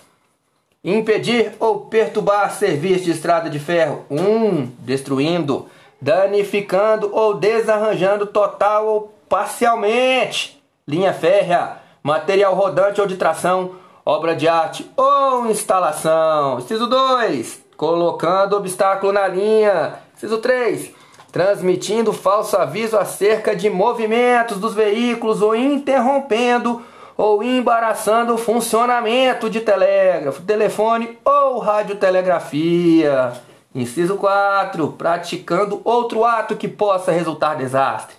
Impedir 0.85 1.53
ou 1.61 1.81
perturbar 1.87 2.53
serviço 2.53 3.05
de 3.05 3.13
estrada 3.13 3.49
de 3.49 3.59
ferro. 3.59 4.05
1. 4.11 4.21
Um, 4.21 4.73
destruindo, 4.79 5.69
danificando 6.01 7.15
ou 7.15 7.35
desarranjando 7.35 8.27
total 8.27 8.87
ou 8.87 9.15
parcialmente 9.29 10.63
linha 10.87 11.13
férrea, 11.13 11.77
material 12.03 12.55
rodante 12.55 13.01
ou 13.01 13.07
de 13.07 13.17
tração, 13.17 13.77
obra 14.05 14.35
de 14.35 14.49
arte 14.49 14.91
ou 14.97 15.47
instalação. 15.47 16.59
Inciso 16.59 16.87
2. 16.87 17.63
Colocando 17.77 18.57
obstáculo 18.57 19.13
na 19.13 19.27
linha. 19.29 19.95
Inciso 20.23 20.39
3. 20.39 20.93
Transmitindo 21.32 22.12
falso 22.12 22.57
aviso 22.57 22.97
acerca 22.97 23.57
de 23.57 23.69
movimentos 23.69 24.59
dos 24.59 24.73
veículos 24.73 25.43
ou 25.43 25.57
interrompendo 25.57 26.81
ou 27.16 27.43
embaraçando 27.43 28.35
o 28.35 28.39
funcionamento 28.39 29.51
de 29.51 29.61
telégrafo, 29.61 30.43
telefone 30.43 31.19
ou 31.24 31.59
radiotelegrafia. 31.59 33.32
Inciso 33.74 34.16
4. 34.16 34.93
Praticando 34.93 35.81
outro 35.82 36.24
ato 36.24 36.55
que 36.55 36.69
possa 36.69 37.11
resultar 37.11 37.57
desastre. 37.57 38.15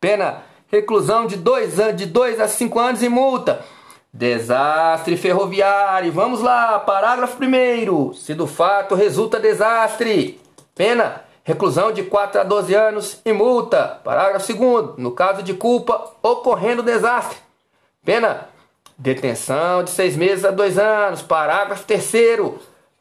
Pena 0.00 0.42
reclusão 0.66 1.24
de 1.24 1.36
2 1.36 1.78
anos, 1.78 1.96
de 1.96 2.42
a 2.42 2.48
5 2.48 2.80
anos 2.80 3.00
e 3.00 3.08
multa. 3.08 3.60
Desastre 4.12 5.16
ferroviário. 5.16 6.10
Vamos 6.10 6.40
lá, 6.40 6.80
parágrafo 6.80 7.38
1 7.40 8.12
Se 8.14 8.34
do 8.34 8.48
fato 8.48 8.96
resulta 8.96 9.38
desastre, 9.38 10.40
pena 10.74 11.22
reclusão 11.44 11.92
de 11.92 12.02
4 12.02 12.40
a 12.40 12.44
12 12.44 12.74
anos 12.74 13.20
e 13.24 13.32
multa. 13.32 14.00
Parágrafo 14.02 14.52
2 14.52 14.96
No 14.96 15.12
caso 15.12 15.42
de 15.42 15.54
culpa 15.54 16.12
ocorrendo 16.22 16.82
desastre, 16.82 17.36
pena 18.04 18.48
detenção 18.96 19.84
de 19.84 19.90
6 19.90 20.16
meses 20.16 20.44
a 20.44 20.50
2 20.50 20.78
anos. 20.78 21.22
Parágrafo 21.22 21.84
3 21.84 22.12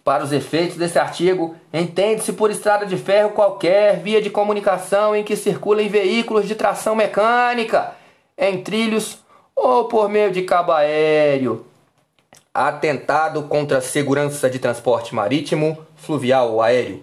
para 0.03 0.21
os 0.21 0.33
efeitos 0.33 0.75
desse 0.75 0.99
artigo, 0.99 1.55
entende-se 1.73 2.33
por 2.33 2.51
estrada 2.51 2.85
de 2.85 2.97
ferro 2.97 3.29
qualquer 3.29 4.01
via 4.01 4.21
de 4.21 4.29
comunicação 4.29 5.15
em 5.15 5.23
que 5.23 5.37
circulem 5.37 5.87
veículos 5.87 6.45
de 6.45 6.55
tração 6.55 6.93
mecânica, 6.93 7.93
em 8.37 8.61
trilhos 8.61 9.19
ou 9.55 9.85
por 9.85 10.09
meio 10.09 10.29
de 10.29 10.41
cabo 10.41 10.73
aéreo. 10.73 11.65
Atentado 12.53 13.43
contra 13.43 13.77
a 13.77 13.81
segurança 13.81 14.49
de 14.49 14.59
transporte 14.59 15.15
marítimo, 15.15 15.77
fluvial 15.95 16.51
ou 16.51 16.61
aéreo. 16.61 17.01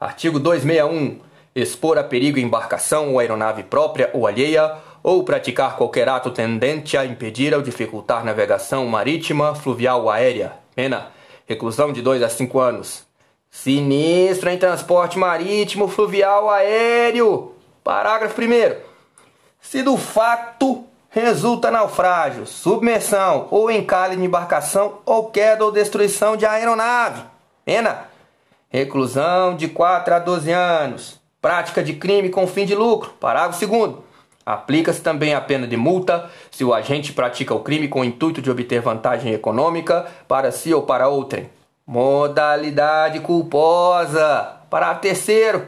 Artigo 0.00 0.40
261. 0.40 1.20
Expor 1.54 1.98
a 1.98 2.04
perigo 2.04 2.38
embarcação 2.38 3.12
ou 3.12 3.18
aeronave 3.18 3.64
própria 3.64 4.08
ou 4.14 4.26
alheia, 4.26 4.76
ou 5.02 5.22
praticar 5.24 5.76
qualquer 5.76 6.08
ato 6.08 6.30
tendente 6.30 6.96
a 6.96 7.04
impedir 7.04 7.52
ou 7.54 7.60
dificultar 7.60 8.24
navegação 8.24 8.86
marítima, 8.86 9.54
fluvial 9.54 10.02
ou 10.02 10.10
aérea. 10.10 10.52
Pena 10.74 11.10
reclusão 11.50 11.92
de 11.92 12.00
2 12.00 12.22
a 12.22 12.28
5 12.28 12.60
anos. 12.60 13.04
Sinistro 13.50 14.48
em 14.48 14.56
transporte 14.56 15.18
marítimo, 15.18 15.88
fluvial, 15.88 16.48
aéreo. 16.48 17.56
Parágrafo 17.82 18.40
1. 18.40 18.76
Se 19.60 19.82
do 19.82 19.96
fato 19.96 20.84
resulta 21.08 21.68
naufrágio, 21.68 22.46
submersão 22.46 23.48
ou 23.50 23.68
encalhe 23.68 24.14
de 24.14 24.24
embarcação 24.24 24.98
ou 25.04 25.28
queda 25.28 25.64
ou 25.64 25.72
destruição 25.72 26.36
de 26.36 26.46
aeronave. 26.46 27.24
Pena: 27.64 28.09
reclusão 28.70 29.56
de 29.56 29.68
4 29.68 30.14
a 30.14 30.18
12 30.20 30.52
anos. 30.52 31.20
Prática 31.42 31.82
de 31.82 31.94
crime 31.94 32.30
com 32.30 32.46
fim 32.46 32.64
de 32.64 32.74
lucro. 32.74 33.10
Parágrafo 33.18 33.66
2. 33.66 33.94
Aplica-se 34.46 35.02
também 35.02 35.34
a 35.34 35.40
pena 35.40 35.66
de 35.66 35.76
multa 35.76 36.30
se 36.50 36.64
o 36.64 36.72
agente 36.72 37.12
pratica 37.12 37.54
o 37.54 37.60
crime 37.60 37.88
com 37.88 38.00
o 38.00 38.04
intuito 38.04 38.40
de 38.40 38.50
obter 38.50 38.80
vantagem 38.80 39.32
econômica 39.32 40.06
para 40.26 40.50
si 40.52 40.72
ou 40.72 40.82
para 40.82 41.08
outrem. 41.08 41.50
Modalidade 41.86 43.20
culposa. 43.20 44.56
Para 44.70 44.94
terceiro, 44.94 45.66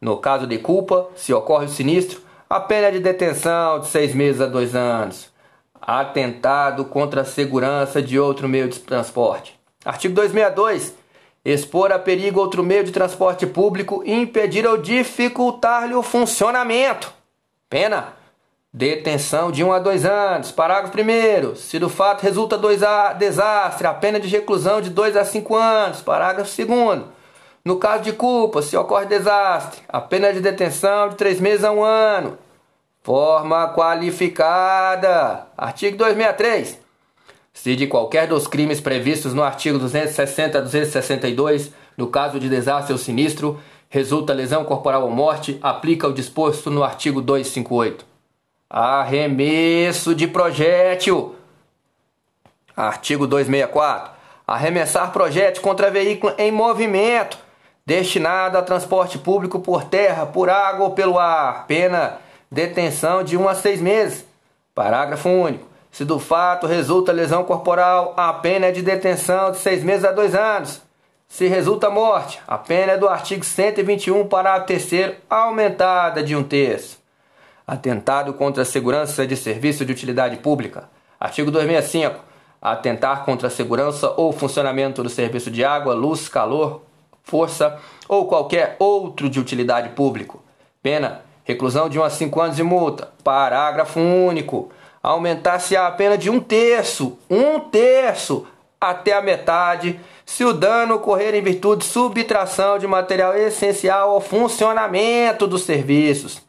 no 0.00 0.16
caso 0.16 0.46
de 0.46 0.58
culpa, 0.58 1.08
se 1.14 1.32
ocorre 1.32 1.66
o 1.66 1.68
sinistro, 1.68 2.20
a 2.48 2.58
pena 2.58 2.88
é 2.88 2.90
de 2.90 2.98
detenção 2.98 3.78
de 3.78 3.86
seis 3.86 4.12
meses 4.12 4.40
a 4.40 4.46
dois 4.46 4.74
anos. 4.74 5.30
Atentado 5.80 6.84
contra 6.84 7.20
a 7.20 7.24
segurança 7.24 8.02
de 8.02 8.18
outro 8.18 8.48
meio 8.48 8.68
de 8.68 8.80
transporte. 8.80 9.58
Artigo 9.84 10.14
262. 10.14 10.99
Expor 11.44 11.92
a 11.92 11.98
perigo 11.98 12.40
outro 12.40 12.62
meio 12.62 12.84
de 12.84 12.92
transporte 12.92 13.46
público 13.46 14.02
e 14.04 14.12
impedir 14.12 14.66
ou 14.66 14.76
dificultar-lhe 14.76 15.94
o 15.94 16.02
funcionamento. 16.02 17.12
Pena 17.68 18.20
Detenção 18.72 19.50
de 19.50 19.64
1 19.64 19.66
um 19.66 19.72
a 19.72 19.80
2 19.80 20.04
anos. 20.04 20.52
Parágrafo 20.52 20.96
1. 20.96 21.56
Se 21.56 21.76
do 21.78 21.88
fato 21.88 22.22
resulta 22.22 22.56
dois 22.56 22.84
a 22.84 23.12
desastre, 23.12 23.84
a 23.84 23.92
pena 23.92 24.20
de 24.20 24.28
reclusão 24.28 24.80
de 24.80 24.90
2 24.90 25.16
a 25.16 25.24
5 25.24 25.56
anos. 25.56 26.02
Parágrafo 26.02 26.50
2. 26.56 27.02
No 27.64 27.78
caso 27.78 28.04
de 28.04 28.12
culpa, 28.12 28.62
se 28.62 28.76
ocorre 28.76 29.06
desastre, 29.06 29.80
a 29.88 30.00
pena 30.00 30.32
de 30.32 30.40
detenção 30.40 31.08
de 31.08 31.16
3 31.16 31.40
meses 31.40 31.64
a 31.64 31.72
1 31.72 31.76
um 31.76 31.82
ano. 31.82 32.38
Forma 33.02 33.74
qualificada. 33.74 35.48
Artigo 35.58 35.96
263. 35.96 36.79
Se 37.62 37.76
de 37.76 37.86
qualquer 37.86 38.26
dos 38.26 38.46
crimes 38.46 38.80
previstos 38.80 39.34
no 39.34 39.42
artigo 39.42 39.78
260 39.78 40.56
a 40.56 40.60
262, 40.62 41.70
no 41.94 42.06
caso 42.06 42.40
de 42.40 42.48
desastre 42.48 42.90
ou 42.90 42.98
sinistro, 42.98 43.60
resulta 43.90 44.32
lesão 44.32 44.64
corporal 44.64 45.02
ou 45.02 45.10
morte, 45.10 45.58
aplica 45.60 46.08
o 46.08 46.12
disposto 46.14 46.70
no 46.70 46.82
artigo 46.82 47.20
258. 47.20 48.06
Arremesso 48.70 50.14
de 50.14 50.26
projétil. 50.26 51.34
Artigo 52.74 53.26
264. 53.26 54.10
Arremessar 54.46 55.12
projétil 55.12 55.60
contra 55.60 55.90
veículo 55.90 56.32
em 56.38 56.50
movimento 56.50 57.36
destinado 57.84 58.56
a 58.56 58.62
transporte 58.62 59.18
público 59.18 59.60
por 59.60 59.84
terra, 59.84 60.24
por 60.24 60.48
água 60.48 60.86
ou 60.86 60.92
pelo 60.92 61.18
ar. 61.18 61.66
Pena 61.66 62.20
detenção 62.50 63.22
de 63.22 63.36
1 63.36 63.48
a 63.50 63.54
6 63.54 63.82
meses. 63.82 64.24
Parágrafo 64.74 65.28
único. 65.28 65.69
Se 65.90 66.04
do 66.04 66.18
fato 66.18 66.66
resulta 66.66 67.12
lesão 67.12 67.44
corporal, 67.44 68.14
a 68.16 68.32
pena 68.32 68.66
é 68.66 68.72
de 68.72 68.82
detenção 68.82 69.50
de 69.50 69.58
6 69.58 69.82
meses 69.82 70.04
a 70.04 70.12
2 70.12 70.34
anos. 70.34 70.82
Se 71.28 71.46
resulta 71.46 71.90
morte, 71.90 72.40
a 72.46 72.58
pena 72.58 72.92
é 72.92 72.96
do 72.96 73.08
artigo 73.08 73.44
121, 73.44 74.26
parágrafo 74.26 74.66
3 74.66 75.16
aumentada 75.28 76.22
de 76.22 76.34
um 76.34 76.42
terço. 76.42 76.98
Atentado 77.66 78.34
contra 78.34 78.62
a 78.62 78.66
segurança 78.66 79.26
de 79.26 79.36
serviço 79.36 79.84
de 79.84 79.92
utilidade 79.92 80.36
pública. 80.38 80.88
Artigo 81.20 81.50
265. 81.50 82.24
Atentar 82.60 83.24
contra 83.24 83.46
a 83.46 83.50
segurança 83.50 84.12
ou 84.16 84.32
funcionamento 84.32 85.02
do 85.02 85.08
serviço 85.08 85.50
de 85.50 85.64
água, 85.64 85.94
luz, 85.94 86.28
calor, 86.28 86.82
força 87.22 87.78
ou 88.08 88.26
qualquer 88.26 88.74
outro 88.78 89.30
de 89.30 89.38
utilidade 89.38 89.90
público. 89.90 90.42
Pena: 90.82 91.22
reclusão 91.44 91.88
de 91.88 91.98
1 91.98 92.02
a 92.02 92.10
5 92.10 92.40
anos 92.40 92.58
e 92.58 92.62
multa. 92.62 93.08
Parágrafo 93.22 94.00
único. 94.00 94.72
Aumentar-se 95.02 95.76
a 95.76 95.90
pena 95.90 96.18
de 96.18 96.28
um 96.28 96.40
terço, 96.40 97.18
um 97.28 97.58
terço, 97.58 98.46
até 98.80 99.12
a 99.12 99.22
metade, 99.22 100.00
se 100.24 100.44
o 100.44 100.52
dano 100.52 100.96
ocorrer 100.96 101.34
em 101.34 101.42
virtude 101.42 101.82
de 101.82 101.92
subtração 101.92 102.78
de 102.78 102.86
material 102.86 103.36
essencial 103.36 104.10
ao 104.10 104.20
funcionamento 104.20 105.46
dos 105.46 105.62
serviços 105.62 106.42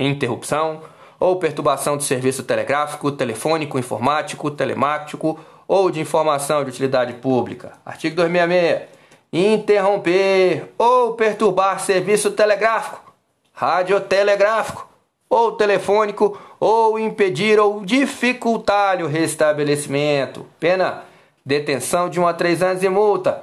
interrupção 0.00 0.80
ou 1.18 1.36
perturbação 1.36 1.96
de 1.96 2.04
serviço 2.04 2.42
telegráfico, 2.42 3.12
telefônico, 3.12 3.78
informático, 3.78 4.50
telemático 4.50 5.38
ou 5.68 5.90
de 5.90 6.00
informação 6.00 6.64
de 6.64 6.70
utilidade 6.70 7.12
pública. 7.14 7.72
Artigo 7.84 8.16
266. 8.16 8.88
Interromper 9.32 10.72
ou 10.76 11.14
perturbar 11.14 11.78
serviço 11.78 12.32
telegráfico, 12.32 13.14
radiotelegráfico, 13.52 14.88
ou 15.28 15.52
telefônico 15.52 16.36
ou 16.60 16.98
impedir 16.98 17.58
ou 17.58 17.82
dificultar 17.82 19.02
o 19.02 19.06
restabelecimento. 19.06 20.46
Pena: 20.60 21.04
detenção 21.44 22.10
de 22.10 22.20
1 22.20 22.28
a 22.28 22.34
3 22.34 22.62
anos 22.62 22.82
e 22.82 22.88
multa. 22.90 23.42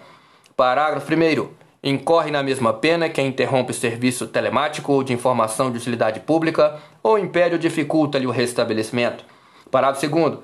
Parágrafo 0.56 1.12
1. 1.12 1.50
Incorre 1.84 2.32
na 2.32 2.44
mesma 2.44 2.74
pena 2.74 3.10
quem 3.10 3.28
interrompe 3.28 3.72
o 3.72 3.74
serviço 3.74 4.28
telemático 4.28 4.94
ou 4.94 5.04
de 5.04 5.14
informação 5.14 5.72
de 5.72 5.78
utilidade 5.78 6.20
pública 6.20 6.80
ou 7.02 7.18
impede 7.18 7.56
ou 7.56 7.60
dificulta-lhe 7.60 8.28
o 8.28 8.32
restabelecimento. 8.32 9.26
Parágrafo 9.72 10.08
2. 10.08 10.40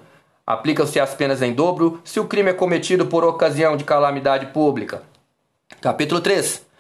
Aplicam-se 0.46 1.00
as 1.00 1.14
penas 1.14 1.42
em 1.42 1.54
dobro 1.54 2.02
se 2.04 2.20
o 2.20 2.26
crime 2.26 2.50
é 2.50 2.54
cometido 2.54 3.06
por 3.06 3.24
ocasião 3.24 3.78
de 3.78 3.84
calamidade 3.84 4.48
pública. 4.48 5.04
Capítulo 5.80 6.22
3 6.22 6.73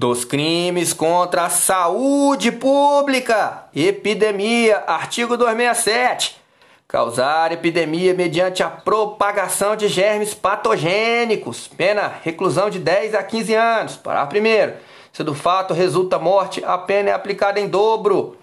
dos 0.00 0.24
crimes 0.24 0.94
contra 0.94 1.44
a 1.44 1.50
saúde 1.50 2.50
pública. 2.50 3.64
Epidemia, 3.76 4.82
artigo 4.86 5.36
267. 5.36 6.40
Causar 6.88 7.52
epidemia 7.52 8.14
mediante 8.14 8.62
a 8.62 8.70
propagação 8.70 9.76
de 9.76 9.88
germes 9.88 10.32
patogênicos. 10.32 11.68
Pena, 11.68 12.10
reclusão 12.24 12.70
de 12.70 12.78
10 12.78 13.14
a 13.14 13.22
15 13.22 13.54
anos. 13.54 13.96
Parágrafo 13.96 14.38
1. 14.38 14.72
Se 15.12 15.22
do 15.22 15.34
fato 15.34 15.74
resulta 15.74 16.18
morte, 16.18 16.64
a 16.64 16.78
pena 16.78 17.10
é 17.10 17.12
aplicada 17.12 17.60
em 17.60 17.68
dobro. 17.68 18.38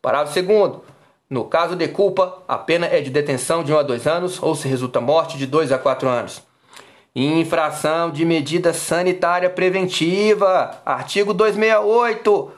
Parágrafo 0.00 0.40
2. 0.42 0.72
No 1.28 1.44
caso 1.44 1.76
de 1.76 1.86
culpa, 1.88 2.42
a 2.48 2.56
pena 2.56 2.86
é 2.86 3.02
de 3.02 3.10
detenção 3.10 3.62
de 3.62 3.74
1 3.74 3.78
a 3.78 3.82
2 3.82 4.06
anos 4.06 4.42
ou 4.42 4.54
se 4.54 4.66
resulta 4.66 5.02
morte 5.02 5.36
de 5.36 5.44
2 5.44 5.70
a 5.70 5.78
4 5.78 6.08
anos. 6.08 6.47
Infração 7.14 8.10
de 8.10 8.24
medida 8.24 8.72
sanitária 8.72 9.50
preventiva. 9.50 10.80
Artigo 10.84 11.34
268. 11.34 12.52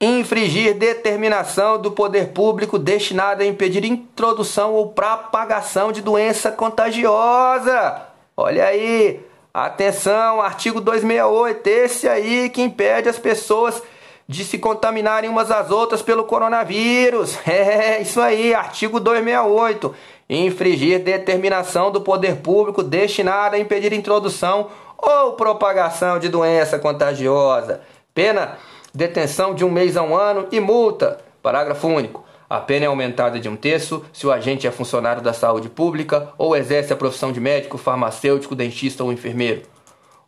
Infringir 0.00 0.76
determinação 0.76 1.80
do 1.80 1.90
poder 1.90 2.28
público 2.28 2.78
destinada 2.78 3.42
a 3.42 3.46
impedir 3.46 3.84
introdução 3.84 4.74
ou 4.74 4.90
propagação 4.90 5.90
de 5.90 6.02
doença 6.02 6.50
contagiosa. 6.52 8.02
Olha 8.36 8.66
aí. 8.66 9.20
Atenção, 9.54 10.42
artigo 10.42 10.82
268, 10.82 11.66
esse 11.66 12.06
aí 12.06 12.50
que 12.50 12.60
impede 12.60 13.08
as 13.08 13.18
pessoas 13.18 13.82
de 14.28 14.44
se 14.44 14.58
contaminarem 14.58 15.30
umas 15.30 15.50
às 15.50 15.70
outras 15.70 16.02
pelo 16.02 16.24
coronavírus. 16.24 17.38
É, 17.48 18.02
isso 18.02 18.20
aí, 18.20 18.54
artigo 18.54 19.00
268 19.00 19.94
infringir 20.28 21.02
determinação 21.02 21.90
do 21.90 22.00
poder 22.00 22.36
público 22.36 22.82
destinada 22.82 23.56
a 23.56 23.58
impedir 23.58 23.92
introdução 23.92 24.68
ou 24.98 25.32
propagação 25.32 26.18
de 26.18 26.28
doença 26.28 26.78
contagiosa. 26.78 27.80
Pena: 28.14 28.58
detenção 28.92 29.54
de 29.54 29.64
um 29.64 29.70
mês 29.70 29.96
a 29.96 30.02
um 30.02 30.16
ano 30.16 30.46
e 30.50 30.58
multa. 30.58 31.18
Parágrafo 31.42 31.86
único. 31.86 32.24
A 32.48 32.60
pena 32.60 32.84
é 32.84 32.88
aumentada 32.88 33.40
de 33.40 33.48
um 33.48 33.56
terço 33.56 34.04
se 34.12 34.26
o 34.26 34.32
agente 34.32 34.66
é 34.66 34.70
funcionário 34.70 35.20
da 35.20 35.32
saúde 35.32 35.68
pública 35.68 36.28
ou 36.38 36.56
exerce 36.56 36.92
a 36.92 36.96
profissão 36.96 37.32
de 37.32 37.40
médico, 37.40 37.76
farmacêutico, 37.76 38.54
dentista 38.54 39.02
ou 39.02 39.12
enfermeiro. 39.12 39.62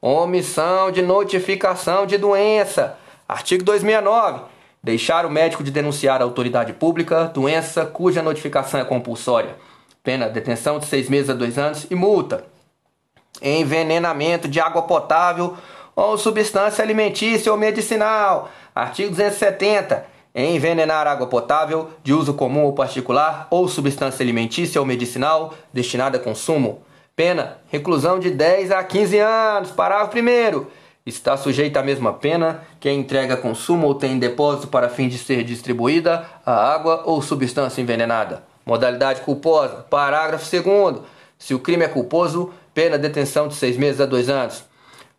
Omissão 0.01 0.91
de 0.91 1.01
notificação 1.01 2.07
de 2.07 2.19
doença. 2.19 2.97
Artigo 3.29 3.65
269. 3.65 4.41
Deixar 4.83 5.27
o 5.27 5.31
médico 5.31 5.63
de 5.63 5.71
denunciar 5.71 6.21
a 6.21 6.25
autoridade 6.25 6.73
pública 6.73 7.25
doença 7.27 7.85
cuja 7.85 8.23
notificação 8.23 8.81
é 8.81 8.85
compulsória 8.85 9.57
pena 10.09 10.27
detenção 10.27 10.79
de 10.79 10.87
seis 10.87 11.07
meses 11.07 11.29
a 11.29 11.35
dois 11.35 11.59
anos 11.59 11.87
e 11.91 11.95
multa. 11.95 12.47
Envenenamento 13.43 14.49
de 14.49 14.59
água 14.59 14.81
potável 14.81 15.55
ou 15.95 16.17
substância 16.17 16.83
alimentícia 16.83 17.53
ou 17.53 17.59
medicinal. 17.59 18.51
Artigo 18.75 19.11
270. 19.11 20.07
Envenenar 20.35 21.07
água 21.07 21.27
potável 21.27 21.91
de 22.03 22.15
uso 22.15 22.33
comum 22.33 22.63
ou 22.65 22.73
particular 22.73 23.49
ou 23.51 23.69
substância 23.69 24.23
alimentícia 24.23 24.81
ou 24.81 24.87
medicinal 24.87 25.53
destinada 25.75 26.17
a 26.17 26.21
consumo. 26.21 26.81
Pena: 27.15 27.59
reclusão 27.71 28.19
de 28.19 28.31
10 28.31 28.71
a 28.71 28.83
15 28.83 29.19
anos. 29.19 29.71
Parágrafo 29.73 30.17
1. 30.17 30.67
Está 31.05 31.37
sujeita 31.37 31.81
à 31.81 31.83
mesma 31.83 32.15
pena 32.15 32.63
quem 32.81 33.01
entrega 33.01 33.37
consumo 33.37 33.87
ou 33.87 33.95
tem 33.95 34.13
em 34.13 34.19
depósito 34.19 34.69
para 34.69 34.89
fim 34.89 35.07
de 35.07 35.19
ser 35.19 35.45
distribuída 35.45 36.25
a 36.47 36.73
água 36.73 37.03
ou 37.05 37.21
substância 37.21 37.83
envenenada. 37.83 38.48
Modalidade 38.69 39.23
culposa. 39.23 39.87
Parágrafo 39.89 40.45
2. 40.45 40.99
Se 41.39 41.55
o 41.55 41.59
crime 41.59 41.87
é 41.87 41.89
culposo, 41.89 42.53
pena 42.75 42.99
detenção 42.99 43.49
de 43.49 43.55
seis 43.55 43.79
meses 43.79 43.99
a 43.99 44.05
dois 44.05 44.29
anos. 44.29 44.63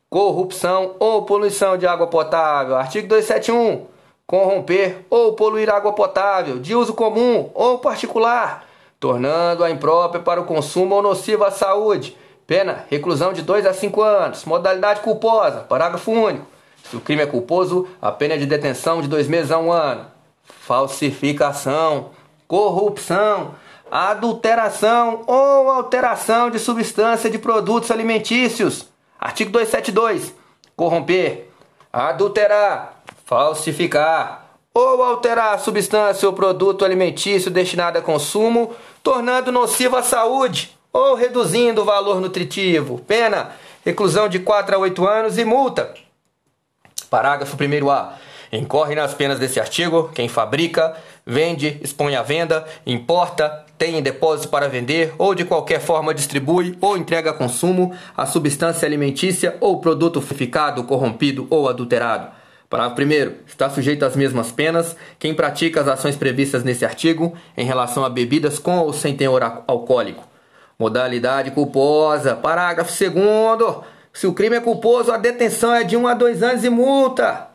Corrupção 0.07 0.95
ou 0.99 1.23
poluição 1.23 1.75
de 1.75 1.87
água 1.87 2.05
potável. 2.05 2.75
Artigo 2.75 3.07
271. 3.07 3.87
Corromper 4.27 5.03
ou 5.09 5.33
poluir 5.33 5.67
água 5.67 5.93
potável 5.93 6.59
de 6.59 6.75
uso 6.75 6.93
comum 6.93 7.49
ou 7.55 7.79
particular, 7.79 8.67
tornando-a 8.99 9.71
imprópria 9.71 10.21
para 10.21 10.39
o 10.39 10.45
consumo 10.45 10.93
ou 10.93 11.01
nociva 11.01 11.47
à 11.47 11.51
saúde. 11.51 12.15
Pena, 12.45 12.85
reclusão 12.87 13.33
de 13.33 13.41
2 13.41 13.65
a 13.65 13.73
5 13.73 13.99
anos. 14.03 14.45
Modalidade 14.45 14.99
culposa. 14.99 15.61
Parágrafo 15.61 16.11
único. 16.11 16.45
Se 16.83 16.95
o 16.95 17.01
crime 17.01 17.23
é 17.23 17.25
culposo, 17.25 17.87
a 17.99 18.11
pena 18.11 18.35
é 18.35 18.37
de 18.37 18.45
detenção 18.45 19.01
de 19.01 19.07
dois 19.07 19.27
meses 19.27 19.49
a 19.49 19.57
um 19.57 19.71
ano. 19.71 20.05
Falsificação 20.43 22.11
corrupção, 22.49 23.53
adulteração 23.91 25.21
ou 25.27 25.69
alteração 25.69 26.49
de 26.49 26.57
substância 26.57 27.29
de 27.29 27.37
produtos 27.37 27.91
alimentícios. 27.91 28.87
Artigo 29.19 29.51
272. 29.51 30.33
Corromper, 30.75 31.47
adulterar, 31.93 33.03
falsificar 33.23 34.47
ou 34.73 35.03
alterar 35.03 35.53
a 35.53 35.57
substância 35.59 36.27
ou 36.27 36.33
produto 36.33 36.83
alimentício 36.83 37.51
destinado 37.51 37.99
a 37.99 38.01
consumo, 38.01 38.73
tornando 39.03 39.51
nocivo 39.51 39.95
à 39.95 40.01
saúde 40.01 40.75
ou 40.91 41.13
reduzindo 41.13 41.83
o 41.83 41.85
valor 41.85 42.19
nutritivo. 42.19 42.97
Pena: 42.99 43.51
reclusão 43.85 44.27
de 44.27 44.39
4 44.39 44.75
a 44.75 44.79
8 44.79 45.07
anos 45.07 45.37
e 45.37 45.45
multa. 45.45 45.93
Parágrafo 47.11 47.55
1a. 47.55 48.13
Incorre 48.51 48.95
nas 48.95 49.13
penas 49.13 49.37
desse 49.37 49.59
artigo 49.59 50.09
quem 50.15 50.27
fabrica, 50.27 50.97
vende, 51.29 51.79
expõe 51.83 52.15
à 52.15 52.23
venda, 52.23 52.65
importa, 52.85 53.63
tem 53.77 53.97
em 53.97 54.01
depósito 54.01 54.49
para 54.49 54.67
vender 54.67 55.13
ou 55.17 55.35
de 55.35 55.45
qualquer 55.45 55.79
forma 55.79 56.13
distribui 56.13 56.75
ou 56.81 56.97
entrega 56.97 57.29
a 57.29 57.33
consumo 57.33 57.93
a 58.17 58.25
substância 58.25 58.87
alimentícia 58.87 59.55
ou 59.61 59.79
produto 59.79 60.19
fortificado, 60.19 60.83
corrompido 60.83 61.45
ou 61.51 61.69
adulterado. 61.69 62.29
Parágrafo 62.67 63.01
1. 63.01 63.05
Está 63.47 63.69
sujeito 63.69 64.03
às 64.03 64.15
mesmas 64.15 64.51
penas 64.51 64.95
quem 65.19 65.33
pratica 65.33 65.81
as 65.81 65.87
ações 65.87 66.15
previstas 66.15 66.63
nesse 66.63 66.83
artigo 66.83 67.35
em 67.55 67.65
relação 67.65 68.03
a 68.03 68.09
bebidas 68.09 68.57
com 68.57 68.79
ou 68.79 68.91
sem 68.91 69.15
teor 69.15 69.63
alcoólico. 69.67 70.27
Modalidade 70.77 71.51
culposa. 71.51 72.35
Parágrafo 72.35 72.91
2. 72.91 73.77
Se 74.13 74.25
o 74.25 74.33
crime 74.33 74.55
é 74.55 74.61
culposo, 74.61 75.11
a 75.11 75.17
detenção 75.17 75.73
é 75.73 75.83
de 75.83 75.95
1 75.95 76.01
um 76.01 76.07
a 76.07 76.13
2 76.13 76.43
anos 76.43 76.63
e 76.63 76.69
multa 76.69 77.48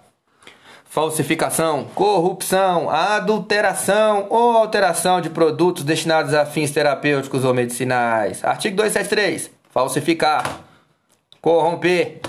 falsificação, 0.94 1.88
corrupção, 1.92 2.88
adulteração 2.88 4.28
ou 4.30 4.56
alteração 4.56 5.20
de 5.20 5.28
produtos 5.28 5.82
destinados 5.82 6.32
a 6.32 6.46
fins 6.46 6.70
terapêuticos 6.70 7.44
ou 7.44 7.52
medicinais. 7.52 8.44
Artigo 8.44 8.76
273. 8.76 9.50
Falsificar, 9.72 10.60
corromper, 11.42 12.20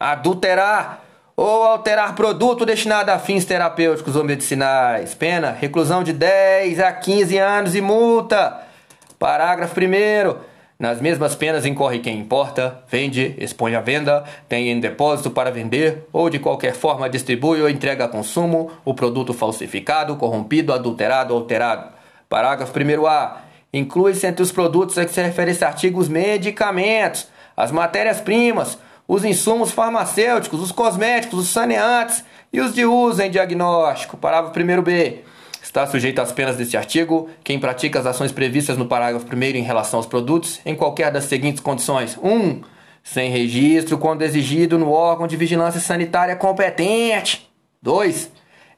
adulterar 0.00 1.04
ou 1.36 1.64
alterar 1.64 2.14
produto 2.14 2.64
destinado 2.64 3.10
a 3.10 3.18
fins 3.18 3.44
terapêuticos 3.44 4.16
ou 4.16 4.24
medicinais. 4.24 5.14
Pena: 5.14 5.50
reclusão 5.50 6.02
de 6.02 6.14
10 6.14 6.80
a 6.80 6.94
15 6.94 7.36
anos 7.36 7.74
e 7.74 7.82
multa. 7.82 8.58
Parágrafo 9.18 9.78
1 9.78 10.53
nas 10.78 11.00
mesmas 11.00 11.36
penas 11.36 11.64
incorre 11.64 12.00
quem 12.00 12.18
importa, 12.18 12.82
vende, 12.88 13.34
expõe 13.38 13.76
à 13.76 13.80
venda, 13.80 14.24
tem 14.48 14.70
em 14.70 14.80
depósito 14.80 15.30
para 15.30 15.50
vender 15.50 16.06
ou 16.12 16.28
de 16.28 16.40
qualquer 16.40 16.74
forma 16.74 17.08
distribui 17.08 17.62
ou 17.62 17.68
entrega 17.68 18.06
a 18.06 18.08
consumo 18.08 18.70
o 18.84 18.92
produto 18.92 19.32
falsificado, 19.32 20.16
corrompido, 20.16 20.72
adulterado 20.72 21.32
ou 21.32 21.40
alterado. 21.40 21.92
Parágrafo 22.28 22.72
1a. 22.72 23.36
Inclui-se 23.72 24.26
entre 24.26 24.42
os 24.42 24.50
produtos 24.50 24.98
a 24.98 25.04
que 25.04 25.12
se 25.12 25.22
refere 25.22 25.52
esse 25.52 25.64
artigo 25.64 26.00
os 26.00 26.08
medicamentos, 26.08 27.28
as 27.56 27.70
matérias-primas, 27.70 28.76
os 29.06 29.24
insumos 29.24 29.70
farmacêuticos, 29.70 30.60
os 30.60 30.72
cosméticos, 30.72 31.38
os 31.38 31.48
saneantes 31.48 32.24
e 32.52 32.60
os 32.60 32.74
de 32.74 32.84
uso 32.84 33.22
em 33.22 33.30
diagnóstico. 33.30 34.16
Parágrafo 34.16 34.58
1b. 34.58 35.18
Está 35.74 35.88
sujeito 35.88 36.20
às 36.20 36.30
penas 36.30 36.54
deste 36.54 36.76
artigo 36.76 37.28
quem 37.42 37.58
pratica 37.58 37.98
as 37.98 38.06
ações 38.06 38.30
previstas 38.30 38.78
no 38.78 38.86
parágrafo 38.86 39.26
1 39.26 39.42
em 39.56 39.62
relação 39.64 39.98
aos 39.98 40.06
produtos 40.06 40.60
em 40.64 40.72
qualquer 40.72 41.10
das 41.10 41.24
seguintes 41.24 41.60
condições: 41.60 42.16
1. 42.22 42.32
Um, 42.32 42.62
sem 43.02 43.28
registro 43.28 43.98
quando 43.98 44.22
exigido 44.22 44.78
no 44.78 44.92
órgão 44.92 45.26
de 45.26 45.36
vigilância 45.36 45.80
sanitária 45.80 46.36
competente. 46.36 47.50
2. 47.82 48.30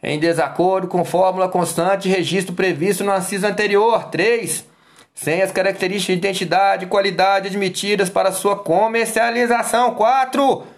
Em 0.02 0.18
desacordo 0.18 0.89
com 0.89 1.05
fórmula 1.05 1.51
constante 1.51 2.09
de 2.09 2.16
registro 2.16 2.55
previsto 2.55 3.05
no 3.05 3.12
anciso 3.12 3.47
anterior. 3.47 4.05
3. 4.05 4.64
Sem 5.12 5.43
as 5.43 5.52
características 5.52 6.14
de 6.14 6.18
identidade 6.18 6.86
e 6.86 6.89
qualidade 6.89 7.48
admitidas 7.48 8.09
para 8.09 8.32
sua 8.32 8.56
comercialização. 8.56 9.94
4 9.94 10.76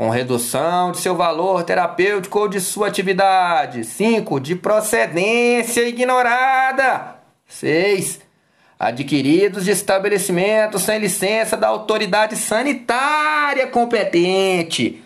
com 0.00 0.08
redução 0.08 0.92
de 0.92 0.96
seu 0.96 1.14
valor 1.14 1.62
terapêutico 1.62 2.38
ou 2.38 2.48
de 2.48 2.58
sua 2.58 2.88
atividade. 2.88 3.84
5. 3.84 4.40
De 4.40 4.56
procedência 4.56 5.86
ignorada. 5.86 7.16
6. 7.46 8.18
Adquiridos 8.78 9.66
de 9.66 9.72
estabelecimentos 9.72 10.84
sem 10.84 10.98
licença 10.98 11.54
da 11.54 11.68
autoridade 11.68 12.34
sanitária 12.36 13.66
competente. 13.66 15.04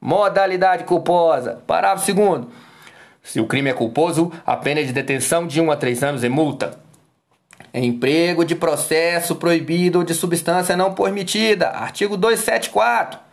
Modalidade 0.00 0.84
culposa. 0.84 1.60
Parágrafo 1.66 2.14
2. 2.14 2.44
Se 3.24 3.40
o 3.40 3.48
crime 3.48 3.70
é 3.70 3.74
culposo, 3.74 4.30
a 4.46 4.56
pena 4.56 4.78
é 4.78 4.84
de 4.84 4.92
detenção 4.92 5.44
de 5.44 5.60
1 5.60 5.72
a 5.72 5.76
3 5.76 6.04
anos 6.04 6.22
e 6.22 6.28
multa. 6.28 6.78
Emprego 7.74 8.44
de 8.44 8.54
processo 8.54 9.34
proibido 9.34 9.98
ou 9.98 10.04
de 10.04 10.14
substância 10.14 10.76
não 10.76 10.94
permitida. 10.94 11.70
Artigo 11.70 12.16
274 12.16 13.25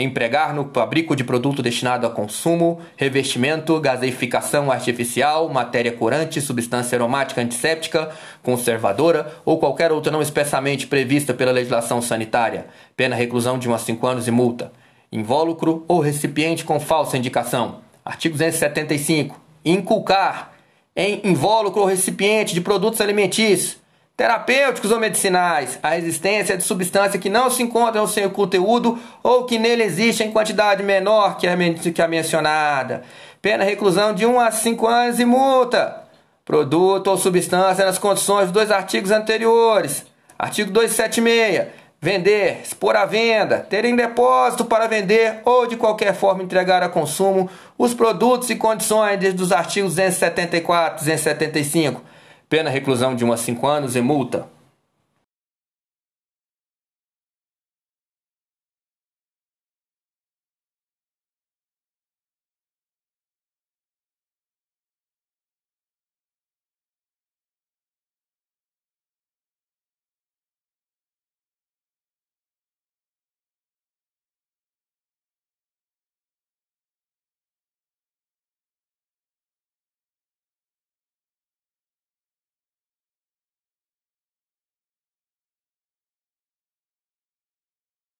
empregar 0.00 0.54
no 0.54 0.70
fabrico 0.72 1.14
de 1.14 1.22
produto 1.22 1.62
destinado 1.62 2.06
a 2.06 2.10
consumo, 2.10 2.80
revestimento, 2.96 3.78
gaseificação 3.78 4.72
artificial, 4.72 5.48
matéria 5.50 5.92
corante, 5.92 6.40
substância 6.40 6.96
aromática 6.96 7.42
antisséptica, 7.42 8.10
conservadora 8.42 9.34
ou 9.44 9.58
qualquer 9.58 9.92
outra 9.92 10.10
não 10.10 10.22
expressamente 10.22 10.86
prevista 10.86 11.34
pela 11.34 11.52
legislação 11.52 12.00
sanitária. 12.00 12.66
Pena 12.96 13.14
reclusão 13.14 13.58
de 13.58 13.68
1 13.68 13.74
a 13.74 13.78
5 13.78 14.06
anos 14.06 14.28
e 14.28 14.30
multa. 14.30 14.72
Invólucro 15.10 15.84
ou 15.86 16.00
recipiente 16.00 16.64
com 16.64 16.80
falsa 16.80 17.18
indicação. 17.18 17.80
Artigo 18.02 18.34
275. 18.34 19.38
Inculcar 19.62 20.52
em 20.96 21.20
invólucro 21.24 21.82
ou 21.82 21.86
recipiente 21.86 22.54
de 22.54 22.60
produtos 22.62 23.00
alimentícios 23.00 23.81
terapêuticos 24.22 24.92
ou 24.92 25.00
medicinais, 25.00 25.80
a 25.82 25.98
existência 25.98 26.56
de 26.56 26.62
substância 26.62 27.18
que 27.18 27.28
não 27.28 27.50
se 27.50 27.60
encontra 27.60 28.00
no 28.00 28.06
seu 28.06 28.30
conteúdo 28.30 28.96
ou 29.20 29.46
que 29.46 29.58
nele 29.58 29.82
existe 29.82 30.22
em 30.22 30.30
quantidade 30.30 30.80
menor 30.80 31.36
que 31.36 31.48
a, 31.48 32.06
mencionada. 32.06 33.02
Pena 33.40 33.64
reclusão 33.64 34.14
de 34.14 34.24
1 34.24 34.38
a 34.38 34.52
5 34.52 34.86
anos 34.86 35.18
e 35.18 35.24
multa. 35.24 36.04
Produto 36.44 37.08
ou 37.08 37.16
substância 37.16 37.84
nas 37.84 37.98
condições 37.98 38.44
dos 38.44 38.52
dois 38.52 38.70
artigos 38.70 39.10
anteriores. 39.10 40.06
Artigo 40.38 40.70
276. 40.70 41.66
Vender, 42.00 42.60
expor 42.62 42.94
à 42.94 43.04
venda, 43.04 43.58
ter 43.58 43.84
em 43.84 43.96
depósito 43.96 44.64
para 44.64 44.86
vender 44.86 45.40
ou 45.44 45.66
de 45.66 45.76
qualquer 45.76 46.14
forma 46.14 46.44
entregar 46.44 46.80
a 46.80 46.88
consumo 46.88 47.50
os 47.76 47.92
produtos 47.92 48.50
e 48.50 48.54
condições 48.54 49.18
desde 49.18 49.42
os 49.42 49.50
artigos 49.50 49.96
274 49.96 51.02
e 51.02 51.06
275 51.06 52.11
pena 52.52 52.68
reclusão 52.68 53.16
de 53.16 53.24
1 53.24 53.32
a 53.32 53.36
5 53.38 53.66
anos 53.66 53.96
e 53.96 54.02
multa. 54.02 54.46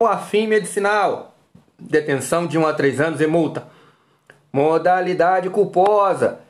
A 0.06 0.18
fim 0.18 0.46
medicinal, 0.46 1.34
detenção 1.78 2.46
de 2.46 2.58
1 2.58 2.66
a 2.66 2.72
3 2.72 3.00
anos 3.00 3.20
e 3.20 3.26
multa. 3.26 3.66
Modalidade 4.52 5.48
culposa, 5.50 6.40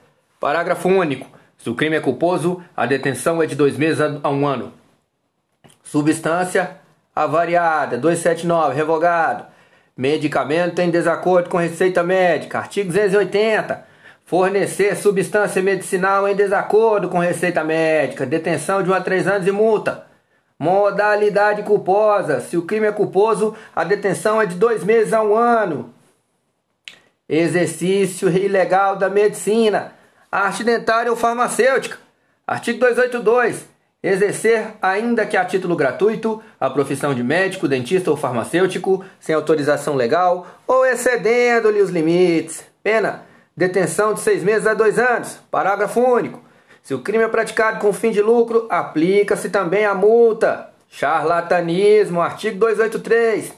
parágrafo 0.40 0.88
único. 0.88 1.26
Se 1.56 1.70
o 1.70 1.74
crime 1.74 1.96
é 1.96 2.00
culposo, 2.00 2.62
a 2.76 2.84
detenção 2.86 3.42
é 3.42 3.46
de 3.46 3.54
dois 3.54 3.76
meses 3.76 4.00
a 4.00 4.28
um 4.28 4.46
ano. 4.46 4.72
Substância 5.82 6.78
avariada, 7.14 7.96
279, 7.98 8.74
revogado. 8.74 9.46
Medicamento 9.96 10.80
em 10.80 10.90
desacordo 10.90 11.50
com 11.50 11.58
receita 11.58 12.02
médica, 12.02 12.58
artigo 12.58 12.88
280. 12.88 13.86
Fornecer 14.24 14.96
substância 14.96 15.60
medicinal 15.62 16.26
em 16.26 16.34
desacordo 16.34 17.08
com 17.08 17.18
receita 17.18 17.62
médica, 17.62 18.24
detenção 18.24 18.82
de 18.82 18.90
1 18.90 18.94
a 18.94 19.00
3 19.00 19.28
anos 19.28 19.46
e 19.46 19.52
multa. 19.52 20.11
Modalidade 20.62 21.64
culposa. 21.64 22.40
Se 22.40 22.56
o 22.56 22.62
crime 22.62 22.86
é 22.86 22.92
culposo, 22.92 23.52
a 23.74 23.82
detenção 23.82 24.40
é 24.40 24.46
de 24.46 24.54
dois 24.54 24.84
meses 24.84 25.12
a 25.12 25.20
um 25.20 25.34
ano. 25.34 25.92
Exercício 27.28 28.28
ilegal 28.28 28.94
da 28.94 29.10
medicina. 29.10 29.92
Arte 30.30 30.62
dentária 30.62 31.10
ou 31.10 31.16
farmacêutica. 31.16 31.98
Artigo 32.46 32.78
282. 32.78 33.66
Exercer, 34.00 34.74
ainda 34.80 35.26
que 35.26 35.36
a 35.36 35.44
título 35.44 35.74
gratuito, 35.74 36.40
a 36.60 36.70
profissão 36.70 37.12
de 37.12 37.24
médico, 37.24 37.66
dentista 37.66 38.12
ou 38.12 38.16
farmacêutico, 38.16 39.04
sem 39.18 39.34
autorização 39.34 39.96
legal 39.96 40.46
ou 40.64 40.86
excedendo-lhe 40.86 41.82
os 41.82 41.90
limites. 41.90 42.64
Pena: 42.84 43.26
detenção 43.56 44.14
de 44.14 44.20
seis 44.20 44.44
meses 44.44 44.68
a 44.68 44.74
dois 44.74 44.96
anos. 44.96 45.40
Parágrafo 45.50 45.98
único. 46.00 46.51
Se 46.82 46.94
o 46.94 46.98
crime 46.98 47.22
é 47.22 47.28
praticado 47.28 47.78
com 47.78 47.92
fim 47.92 48.10
de 48.10 48.20
lucro, 48.20 48.66
aplica-se 48.68 49.48
também 49.48 49.84
a 49.84 49.94
multa. 49.94 50.68
Charlatanismo, 50.88 52.20
artigo 52.20 52.58
283. 52.58 53.54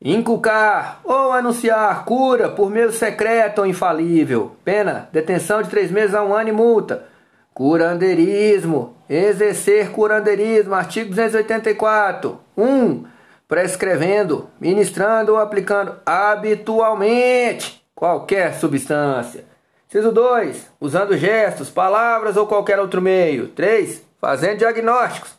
Inculcar 0.00 1.00
ou 1.04 1.30
anunciar 1.30 2.04
cura 2.06 2.48
por 2.48 2.70
meio 2.70 2.90
secreto 2.90 3.60
ou 3.60 3.66
infalível. 3.66 4.56
Pena, 4.64 5.08
detenção 5.12 5.62
de 5.62 5.68
três 5.68 5.90
meses 5.90 6.14
a 6.14 6.24
um 6.24 6.34
ano 6.34 6.48
e 6.48 6.52
multa. 6.52 7.04
Curandeirismo, 7.52 8.96
exercer 9.08 9.90
curandeirismo, 9.90 10.74
artigo 10.74 11.10
284. 11.10 12.40
1. 12.56 12.64
Um, 12.64 13.04
prescrevendo, 13.46 14.48
ministrando 14.58 15.32
ou 15.32 15.38
aplicando 15.38 15.96
habitualmente 16.06 17.84
qualquer 17.94 18.54
substância. 18.54 19.51
Inciso 19.92 20.10
2. 20.10 20.70
Usando 20.80 21.14
gestos, 21.18 21.68
palavras 21.68 22.38
ou 22.38 22.46
qualquer 22.46 22.80
outro 22.80 23.02
meio. 23.02 23.48
3. 23.48 24.02
Fazendo 24.18 24.56
diagnósticos. 24.56 25.34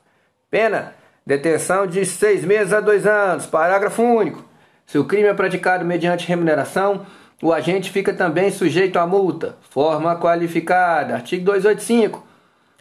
Pena. 0.47 0.93
Detenção 1.25 1.87
de 1.87 2.05
seis 2.05 2.45
meses 2.45 2.71
a 2.71 2.79
dois 2.79 3.07
anos. 3.07 3.47
Parágrafo 3.47 4.03
único. 4.03 4.45
Se 4.85 4.99
o 4.99 5.05
crime 5.05 5.27
é 5.27 5.33
praticado 5.33 5.83
mediante 5.83 6.27
remuneração, 6.27 7.03
o 7.41 7.51
agente 7.51 7.89
fica 7.89 8.13
também 8.13 8.51
sujeito 8.51 8.99
à 8.99 9.07
multa. 9.07 9.57
Forma 9.71 10.15
qualificada. 10.17 11.15
Artigo 11.15 11.45
285. 11.45 12.23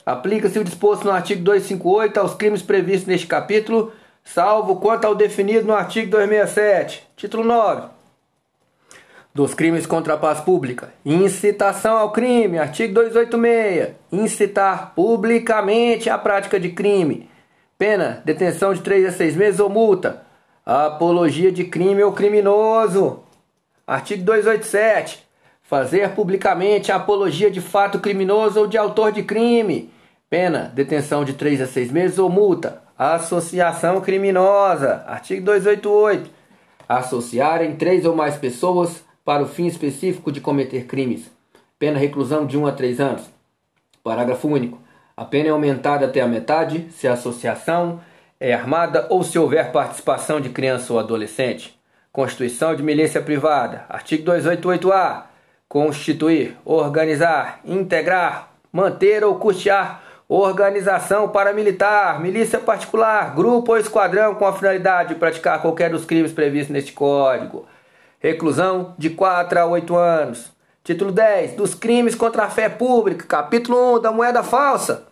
Aplica-se 0.05 0.59
o 0.59 0.65
disposto 0.65 1.05
no 1.05 1.11
artigo 1.11 1.43
258 1.43 2.21
aos 2.21 2.35
crimes 2.35 2.61
previstos 2.61 3.09
neste 3.09 3.27
capítulo, 3.27 3.95
salvo 4.23 4.77
quanto 4.77 5.07
ao 5.07 5.15
definido 5.15 5.67
no 5.67 5.75
artigo 5.75 6.11
267. 6.11 7.09
Título 7.17 7.45
9 7.45 8.02
dos 9.35 9.55
crimes 9.55 9.87
contra 9.87 10.15
a 10.15 10.19
paz 10.19 10.41
pública. 10.41 10.93
Incitação 11.05 11.97
ao 11.97 12.13
crime, 12.13 12.59
artigo 12.59 12.95
286. 12.95 13.91
Incitar 14.13 14.93
publicamente 14.95 16.11
a 16.11 16.19
prática 16.19 16.61
de 16.61 16.71
crime. 16.71 17.29
Pena, 17.79 18.23
detenção 18.25 18.75
de 18.75 18.81
3 18.81 19.07
a 19.07 19.13
6 19.13 19.37
meses 19.37 19.61
ou 19.61 19.69
multa. 19.69 20.23
Apologia 20.65 21.51
de 21.51 21.65
crime 21.65 22.03
ou 22.03 22.13
criminoso. 22.13 23.21
Artigo 23.87 24.23
287. 24.23 25.27
Fazer 25.63 26.11
publicamente 26.11 26.93
apologia 26.93 27.51
de 27.51 27.61
fato 27.61 27.99
criminoso 27.99 28.61
ou 28.61 28.67
de 28.67 28.77
autor 28.77 29.11
de 29.11 29.23
crime. 29.23 29.91
Pena, 30.29 30.71
detenção 30.75 31.25
de 31.25 31.33
3 31.33 31.63
a 31.63 31.67
6 31.67 31.91
meses 31.91 32.19
ou 32.19 32.29
multa. 32.29 32.83
Associação 32.99 34.01
criminosa. 34.01 35.03
Artigo 35.07 35.45
288. 35.47 36.31
Associar 36.89 37.63
em 37.63 37.75
três 37.75 38.05
ou 38.05 38.15
mais 38.15 38.37
pessoas 38.37 39.03
para 39.25 39.43
o 39.43 39.47
fim 39.47 39.67
específico 39.67 40.33
de 40.33 40.41
cometer 40.41 40.87
crimes. 40.87 41.31
Pena 41.79 41.99
reclusão 41.99 42.47
de 42.47 42.59
1 42.59 42.67
a 42.67 42.73
3 42.73 43.01
anos. 43.01 43.31
Parágrafo 44.03 44.49
único. 44.49 44.81
A 45.17 45.25
pena 45.25 45.49
é 45.49 45.51
aumentada 45.51 46.07
até 46.07 46.21
a 46.21 46.27
metade 46.27 46.89
se 46.91 47.07
a 47.07 47.13
associação 47.13 48.01
é 48.41 48.53
armada 48.53 49.07
ou 49.11 49.23
se 49.23 49.39
houver 49.39 49.71
participação 49.71 50.41
de 50.41 50.49
criança 50.49 50.93
ou 50.93 50.99
adolescente. 50.99 51.79
Constituição 52.11 52.75
de 52.75 52.83
milícia 52.83 53.23
privada. 53.23 53.85
Artigo 53.89 54.31
288-A. 54.31 55.27
Constituir, 55.69 56.57
organizar, 56.65 57.61
integrar, 57.65 58.51
manter 58.73 59.25
ou 59.25 59.37
custear 59.37 60.03
organização 60.29 61.29
paramilitar, 61.29 62.19
milícia 62.21 62.59
particular, 62.59 63.35
grupo 63.35 63.73
ou 63.73 63.79
esquadrão 63.79 64.35
com 64.35 64.47
a 64.47 64.53
finalidade 64.55 65.11
de 65.11 65.15
praticar 65.17 65.61
qualquer 65.61 65.91
dos 65.91 66.07
crimes 66.07 66.33
previstos 66.33 66.73
neste 66.73 66.93
Código 66.93 67.67
reclusão 68.23 68.95
de 68.97 69.11
4 69.11 69.59
a 69.59 69.67
8 69.67 69.97
anos. 69.97 70.53
Título 70.85 71.11
10, 71.11 71.55
dos 71.55 71.75
crimes 71.75 72.15
contra 72.15 72.45
a 72.45 72.51
fé 72.51 72.69
pública, 72.69 73.27
capítulo 73.27 73.97
1 73.97 74.01
da 74.01 74.13
moeda 74.13 74.43
falsa. 74.45 75.05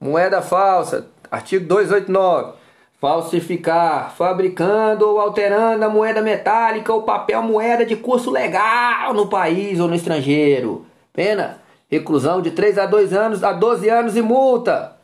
Moeda 0.00 0.40
falsa, 0.40 1.06
artigo 1.30 1.66
289. 1.66 2.58
falsificar, 2.98 4.14
fabricando 4.14 5.08
ou 5.08 5.20
alterando 5.20 5.84
a 5.84 5.88
moeda 5.88 6.20
metálica 6.20 6.92
ou 6.92 7.02
papel 7.02 7.42
moeda 7.42 7.84
de 7.84 7.96
curso 7.96 8.30
legal 8.30 9.14
no 9.14 9.26
país 9.26 9.80
ou 9.80 9.88
no 9.88 9.94
estrangeiro. 9.94 10.84
Pena: 11.12 11.58
reclusão 11.90 12.42
de 12.42 12.50
3 12.50 12.78
a 12.78 12.86
2 12.86 13.12
anos 13.12 13.44
a 13.44 13.52
12 13.52 13.88
anos 13.88 14.16
e 14.16 14.22
multa. 14.22 14.96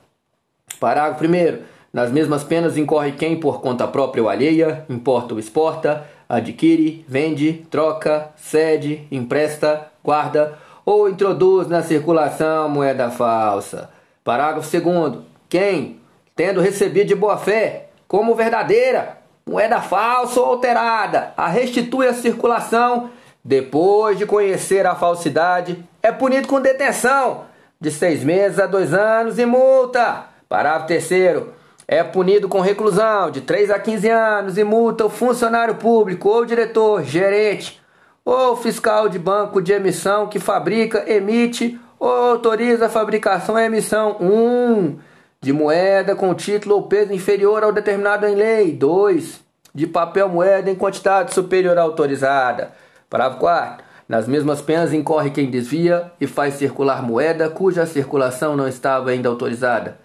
Parágrafo 0.79 1.25
1 1.25 1.77
nas 1.97 2.13
mesmas 2.13 2.45
penas 2.45 2.77
incorre 2.77 3.13
quem, 3.13 3.41
por 3.41 3.63
conta 3.63 3.89
própria 3.89 4.23
ou 4.23 4.29
alheia, 4.29 4.85
importa 4.87 5.33
ou 5.33 5.41
exporta, 5.41 6.07
adquire, 6.29 7.05
vende, 7.09 7.67
troca, 7.71 8.31
cede, 8.37 9.07
empresta, 9.11 9.89
guarda 10.03 10.59
ou 10.85 11.09
introduz 11.09 11.67
na 11.67 11.83
circulação 11.83 12.69
moeda 12.69 13.11
falsa. 13.11 13.91
Parágrafo 14.23 14.81
2. 14.81 15.25
Quem, 15.49 16.01
tendo 16.35 16.61
recebido 16.61 17.09
de 17.09 17.15
boa 17.15 17.37
fé, 17.37 17.89
como 18.07 18.35
verdadeira, 18.35 19.19
moeda 19.45 19.81
falsa 19.81 20.41
ou 20.41 20.47
alterada, 20.47 21.33
a 21.37 21.49
restitui 21.49 22.07
à 22.07 22.15
circulação 22.15 23.11
depois 23.45 24.19
de 24.19 24.27
conhecer 24.27 24.87
a 24.87 24.95
falsidade, 24.95 25.85
é 26.03 26.11
punido 26.11 26.49
com 26.49 26.61
detenção 26.61 27.45
de 27.81 27.91
seis 27.91 28.25
meses 28.25 28.59
a 28.59 28.67
dois 28.67 28.93
anos 28.93 29.39
e 29.39 29.47
multa. 29.47 30.25
Parágrafo 30.49 30.87
3 30.87 31.56
é 31.89 32.03
punido 32.03 32.49
com 32.49 32.61
reclusão 32.61 33.31
de 33.31 33.41
3 33.41 33.71
a 33.71 33.79
15 33.79 34.09
anos 34.09 34.59
e 34.59 34.65
multa 34.65 35.07
o 35.07 35.11
funcionário 35.11 35.77
público 35.77 36.29
ou 36.29 36.45
diretor, 36.45 37.05
gerente 37.05 37.81
ou 38.25 38.57
fiscal 38.57 39.09
de 39.09 39.19
banco 39.19 39.63
de 39.63 39.73
emissão 39.73 40.27
que 40.27 40.41
fabrica, 40.41 41.05
emite 41.11 41.79
ou 41.99 42.11
autoriza 42.11 42.87
a 42.87 42.91
fabricação 42.91 43.59
e 43.59 43.65
emissão 43.65 44.17
1 44.21 44.27
um, 44.27 44.99
de 45.41 45.53
moeda 45.53 46.17
com 46.17 46.35
título 46.35 46.75
ou 46.75 46.83
peso 46.83 47.13
inferior 47.13 47.63
ao 47.63 47.73
determinado 47.73 48.27
em 48.27 48.35
lei. 48.35 48.73
2 48.73 49.47
de 49.73 49.87
papel 49.87 50.29
moeda 50.29 50.71
em 50.71 50.75
quantidade 50.75 51.35
superior 51.35 51.79
à 51.79 51.83
autorizada. 51.83 52.73
Parágrafo 53.09 53.41
4 53.41 53.87
nas 54.09 54.27
mesmas 54.27 54.63
penas 54.63 54.93
incorre 54.93 55.31
quem 55.31 55.51
desvia 55.51 56.13
e 56.21 56.27
faz 56.27 56.55
circular 56.55 57.03
moeda 57.03 57.51
cuja 57.51 57.87
circulação 57.87 58.57
não 58.57 58.67
estava 58.67 59.11
ainda 59.11 59.29
autorizada. 59.29 59.99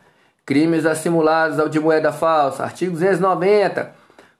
Crimes 0.51 0.85
assimilados 0.85 1.59
ao 1.59 1.69
de 1.69 1.79
moeda 1.79 2.11
falsa. 2.11 2.65
Artigo 2.65 2.91
290. 2.91 3.89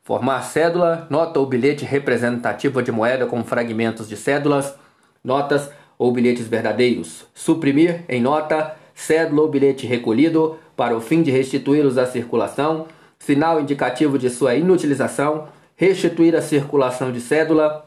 Formar 0.04 0.42
cédula, 0.42 1.08
nota 1.10 1.40
ou 1.40 1.46
bilhete 1.46 1.86
representativo 1.86 2.84
de 2.84 2.92
moeda 2.92 3.26
com 3.26 3.42
fragmentos 3.46 4.10
de 4.10 4.18
cédulas, 4.18 4.76
notas 5.24 5.72
ou 5.98 6.12
bilhetes 6.12 6.50
verdadeiros. 6.50 7.26
Suprimir 7.34 8.04
em 8.10 8.22
nota, 8.22 8.76
cédula 8.94 9.44
ou 9.44 9.48
bilhete 9.48 9.88
recolhido 9.88 10.60
para 10.76 10.98
o 10.98 11.00
fim 11.00 11.24
de 11.24 11.32
restituí-los 11.32 11.98
à 11.98 12.06
circulação, 12.06 12.88
sinal 13.18 13.62
indicativo 13.62 14.20
de 14.20 14.30
sua 14.30 14.56
inutilização, 14.56 15.48
restituir 15.78 16.36
a 16.36 16.42
circulação 16.42 17.10
de 17.10 17.22
cédula, 17.22 17.86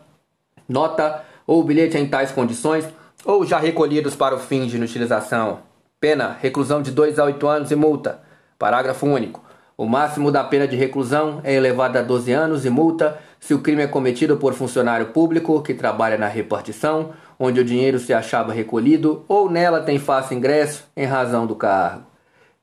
nota 0.66 1.22
ou 1.46 1.62
bilhete 1.62 1.98
em 1.98 2.08
tais 2.08 2.32
condições 2.32 2.88
ou 3.22 3.44
já 3.44 3.58
recolhidos 3.58 4.16
para 4.16 4.34
o 4.34 4.38
fim 4.38 4.66
de 4.66 4.76
inutilização. 4.76 5.73
Pena: 6.04 6.36
reclusão 6.38 6.82
de 6.82 6.90
2 6.90 7.18
a 7.18 7.24
8 7.24 7.48
anos 7.48 7.70
e 7.70 7.74
multa. 7.74 8.18
Parágrafo 8.58 9.06
único. 9.06 9.42
O 9.74 9.86
máximo 9.86 10.30
da 10.30 10.44
pena 10.44 10.68
de 10.68 10.76
reclusão 10.76 11.40
é 11.42 11.54
elevado 11.54 11.96
a 11.96 12.02
12 12.02 12.30
anos 12.30 12.66
e 12.66 12.68
multa 12.68 13.18
se 13.40 13.54
o 13.54 13.60
crime 13.60 13.84
é 13.84 13.86
cometido 13.86 14.36
por 14.36 14.52
funcionário 14.52 15.06
público 15.06 15.62
que 15.62 15.72
trabalha 15.72 16.18
na 16.18 16.26
repartição, 16.26 17.14
onde 17.40 17.58
o 17.58 17.64
dinheiro 17.64 17.98
se 17.98 18.12
achava 18.12 18.52
recolhido 18.52 19.24
ou 19.26 19.48
nela 19.50 19.80
tem 19.80 19.98
fácil 19.98 20.36
ingresso 20.36 20.84
em 20.94 21.06
razão 21.06 21.46
do 21.46 21.56
cargo. 21.56 22.02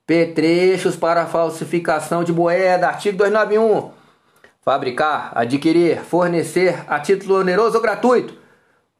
Petrechos 0.06 0.96
para 0.96 1.26
falsificação 1.26 2.24
de 2.24 2.32
moeda, 2.32 2.90
artigo 2.90 3.18
291. 3.18 3.90
Fabricar, 4.62 5.32
adquirir, 5.34 5.98
fornecer 6.02 6.84
a 6.88 7.00
título 7.00 7.40
oneroso 7.40 7.78
ou 7.78 7.82
gratuito 7.82 8.41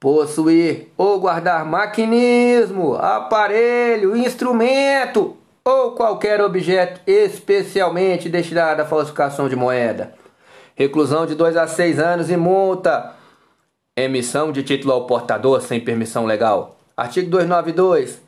possuir 0.02 0.92
ou 0.98 1.20
guardar 1.20 1.64
maquinismo, 1.64 2.96
aparelho, 2.96 4.18
instrumento 4.18 5.38
ou 5.64 5.92
qualquer 5.92 6.42
objeto 6.42 7.00
especialmente 7.06 8.28
destinado 8.28 8.82
à 8.82 8.86
falsificação 8.86 9.48
de 9.48 9.56
moeda. 9.56 10.16
Reclusão 10.76 11.28
de 11.28 11.36
2 11.36 11.56
a 11.56 11.68
6 11.68 12.00
anos 12.00 12.32
e 12.32 12.36
multa. 12.36 13.14
Emissão 13.96 14.52
de 14.52 14.64
título 14.64 14.92
ao 14.92 15.06
portador 15.06 15.62
sem 15.62 15.80
permissão 15.80 16.26
legal. 16.26 16.78
Artigo 16.98 17.30
292. 17.30 18.20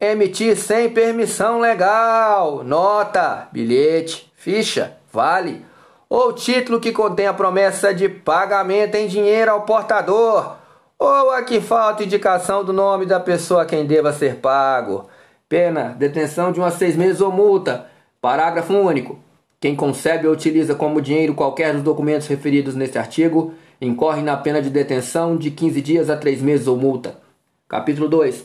Emitir 0.00 0.56
sem 0.56 0.90
permissão 0.90 1.60
legal. 1.60 2.64
Nota, 2.64 3.46
bilhete, 3.52 4.32
ficha, 4.34 4.96
vale 5.12 5.64
ou 6.08 6.32
título 6.32 6.80
que 6.80 6.90
contém 6.90 7.28
a 7.28 7.32
promessa 7.32 7.94
de 7.94 8.08
pagamento 8.08 8.96
em 8.96 9.06
dinheiro 9.06 9.52
ao 9.52 9.60
portador 9.60 10.58
ou 11.00 11.30
a 11.30 11.42
que 11.42 11.62
falta 11.62 12.04
indicação 12.04 12.62
do 12.62 12.74
nome 12.74 13.06
da 13.06 13.18
pessoa 13.18 13.62
a 13.62 13.64
quem 13.64 13.86
deva 13.86 14.12
ser 14.12 14.36
pago. 14.36 15.08
Pena, 15.48 15.96
detenção 15.98 16.52
de 16.52 16.60
um 16.60 16.64
a 16.64 16.70
seis 16.70 16.94
meses 16.94 17.22
ou 17.22 17.32
multa. 17.32 17.86
Parágrafo 18.20 18.74
único. 18.74 19.18
Quem 19.58 19.74
concebe 19.74 20.26
ou 20.26 20.34
utiliza 20.34 20.74
como 20.74 21.00
dinheiro 21.00 21.34
qualquer 21.34 21.72
dos 21.72 21.82
documentos 21.82 22.26
referidos 22.26 22.74
neste 22.74 22.98
artigo 22.98 23.54
incorre 23.80 24.20
na 24.20 24.36
pena 24.36 24.60
de 24.60 24.68
detenção 24.68 25.38
de 25.38 25.50
15 25.50 25.80
dias 25.80 26.10
a 26.10 26.18
3 26.18 26.42
meses 26.42 26.66
ou 26.66 26.76
multa. 26.76 27.16
Capítulo 27.66 28.06
2. 28.06 28.44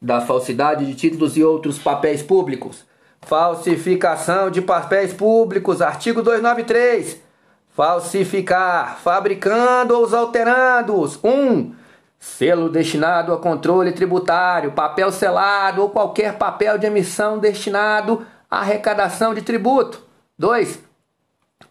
Da 0.00 0.20
falsidade 0.20 0.84
de 0.84 0.96
títulos 0.96 1.36
e 1.36 1.44
outros 1.44 1.78
papéis 1.78 2.20
públicos. 2.20 2.84
Falsificação 3.20 4.50
de 4.50 4.60
papéis 4.60 5.12
públicos. 5.12 5.80
Artigo 5.80 6.20
293. 6.20 7.20
Falsificar, 7.70 8.98
fabricando 8.98 9.96
ou 9.96 10.16
alterando. 10.16 10.94
1. 11.22 11.28
Um, 11.28 11.81
Selo 12.22 12.68
destinado 12.68 13.32
a 13.32 13.36
controle 13.36 13.90
tributário, 13.90 14.70
papel 14.70 15.10
selado 15.10 15.82
ou 15.82 15.90
qualquer 15.90 16.38
papel 16.38 16.78
de 16.78 16.86
emissão 16.86 17.36
destinado 17.36 18.24
à 18.48 18.60
arrecadação 18.60 19.34
de 19.34 19.42
tributo. 19.42 20.06
2. 20.38 20.78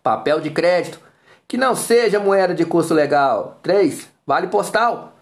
Papel 0.03 0.41
de 0.41 0.49
crédito 0.49 0.99
que 1.47 1.55
não 1.55 1.73
seja 1.73 2.19
moeda 2.19 2.53
de 2.53 2.65
curso 2.65 2.93
legal. 2.93 3.59
3. 3.63 4.09
Vale 4.27 4.47
postal. 4.47 5.13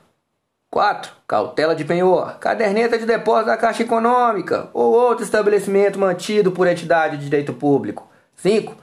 4. 0.72 1.11
Cautela 1.27 1.76
de 1.76 1.85
penhor, 1.85 2.39
caderneta 2.39 2.97
de 2.97 3.06
depósito 3.06 3.51
da 3.51 3.57
Caixa 3.57 3.84
Econômica 3.84 4.68
ou 4.73 4.91
outro 4.91 5.23
estabelecimento 5.23 5.99
mantido 5.99 6.51
por 6.51 6.65
entidade 6.65 7.18
de 7.18 7.26
direito 7.26 7.53
público. 7.53 8.10
5. 8.38 8.76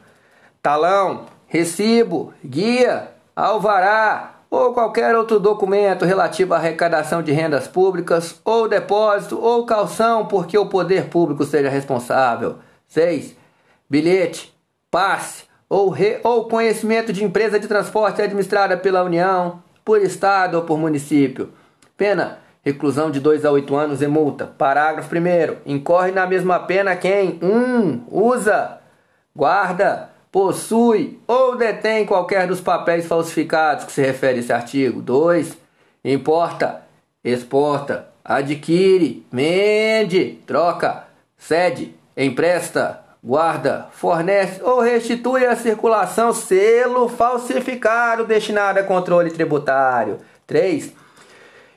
Talão, 0.62 1.26
recibo, 1.48 2.32
guia, 2.44 3.10
alvará, 3.34 4.35
ou 4.56 4.72
qualquer 4.72 5.14
outro 5.14 5.38
documento 5.38 6.04
relativo 6.04 6.54
à 6.54 6.56
arrecadação 6.56 7.22
de 7.22 7.30
rendas 7.30 7.68
públicas, 7.68 8.40
ou 8.44 8.66
depósito, 8.66 9.38
ou 9.38 9.66
calção, 9.66 10.26
porque 10.26 10.56
o 10.56 10.66
poder 10.66 11.08
público 11.08 11.44
seja 11.44 11.68
responsável. 11.68 12.56
6. 12.88 13.36
Bilhete, 13.88 14.54
passe 14.90 15.44
ou, 15.68 15.90
re, 15.90 16.20
ou 16.22 16.48
conhecimento 16.48 17.12
de 17.12 17.22
empresa 17.22 17.58
de 17.58 17.68
transporte 17.68 18.22
administrada 18.22 18.76
pela 18.76 19.02
União, 19.02 19.62
por 19.84 20.00
Estado 20.00 20.56
ou 20.56 20.62
por 20.62 20.78
município. 20.78 21.50
Pena: 21.96 22.38
reclusão 22.64 23.10
de 23.10 23.20
2 23.20 23.44
a 23.44 23.50
8 23.50 23.76
anos 23.76 24.02
e 24.02 24.06
multa. 24.06 24.46
Parágrafo 24.46 25.14
1. 25.14 25.70
Incorre 25.70 26.12
na 26.12 26.26
mesma 26.26 26.60
pena 26.60 26.96
quem 26.96 27.38
1. 27.42 27.46
Um, 27.46 28.04
usa, 28.10 28.78
guarda, 29.34 30.10
possui 30.30 31.18
ou 31.26 31.56
detém 31.56 32.04
qualquer 32.04 32.46
dos 32.46 32.60
papéis 32.60 33.06
falsificados 33.06 33.84
que 33.84 33.92
se 33.92 34.02
refere 34.02 34.38
a 34.38 34.40
esse 34.40 34.52
artigo. 34.52 35.00
2. 35.00 35.56
Importa, 36.04 36.82
exporta, 37.24 38.08
adquire, 38.24 39.26
vende, 39.32 40.38
troca, 40.46 41.04
cede, 41.36 41.94
empresta, 42.16 43.04
guarda, 43.22 43.88
fornece 43.92 44.62
ou 44.62 44.80
restitui 44.80 45.44
à 45.44 45.56
circulação 45.56 46.32
selo 46.32 47.08
falsificado 47.08 48.24
destinado 48.24 48.78
a 48.78 48.84
controle 48.84 49.30
tributário. 49.30 50.18
3. 50.46 50.92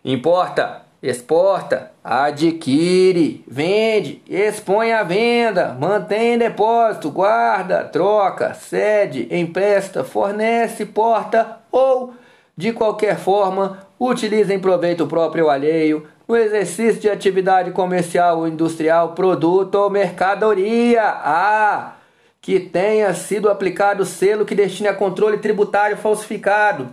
Importa, 0.05 0.83
exporta, 1.01 1.91
adquire, 2.03 3.43
vende, 3.47 4.21
expõe 4.27 4.91
à 4.91 5.03
venda, 5.03 5.75
mantém 5.79 6.37
depósito, 6.37 7.09
guarda, 7.09 7.85
troca, 7.85 8.53
cede, 8.53 9.27
empresta, 9.31 10.03
fornece, 10.03 10.85
porta 10.85 11.59
ou, 11.71 12.13
de 12.55 12.73
qualquer 12.73 13.17
forma, 13.17 13.79
utiliza 13.99 14.53
em 14.53 14.59
proveito 14.59 15.07
próprio 15.07 15.45
ou 15.45 15.49
alheio, 15.49 16.05
no 16.27 16.35
exercício 16.35 17.01
de 17.01 17.09
atividade 17.09 17.71
comercial 17.71 18.39
ou 18.39 18.47
industrial, 18.47 19.13
produto 19.13 19.75
ou 19.75 19.89
mercadoria. 19.89 21.01
A. 21.03 21.93
Que 22.41 22.59
tenha 22.59 23.13
sido 23.13 23.49
aplicado 23.49 24.05
selo 24.05 24.45
que 24.45 24.55
destine 24.55 24.87
a 24.87 24.93
controle 24.93 25.39
tributário 25.39 25.97
falsificado 25.97 26.87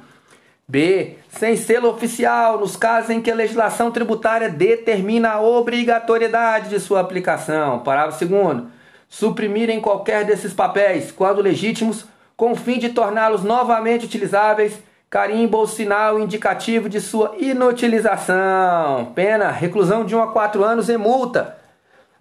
B. 0.67 1.19
Sem 1.39 1.55
selo 1.55 1.91
oficial, 1.91 2.59
nos 2.59 2.77
casos 2.77 3.11
em 3.11 3.21
que 3.21 3.31
a 3.31 3.35
legislação 3.35 3.91
tributária 3.91 4.49
determina 4.49 5.33
a 5.33 5.41
obrigatoriedade 5.41 6.71
de 6.71 6.81
sua 6.81 7.01
aplicação. 7.01 7.81
Parágrafo 7.81 8.25
2. 8.25 8.63
suprimirem 9.07 9.79
qualquer 9.79 10.25
desses 10.25 10.55
papéis, 10.55 11.13
quando 11.13 11.43
legítimos, 11.43 12.07
com 12.39 12.53
o 12.53 12.57
fim 12.57 12.79
de 12.79 12.89
torná-los 12.89 13.43
novamente 13.43 14.07
utilizáveis, 14.07 14.79
carimbo 15.11 15.59
ou 15.59 15.67
sinal 15.67 16.19
indicativo 16.19 16.89
de 16.89 17.03
sua 17.03 17.35
inutilização. 17.39 19.13
Pena, 19.15 19.51
reclusão 19.51 20.07
de 20.07 20.17
1 20.17 20.23
a 20.23 20.33
4 20.33 20.65
anos 20.65 20.89
e 20.89 20.97
multa. 20.97 21.59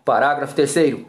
Parágrafo 0.03 0.53
3 0.53 1.05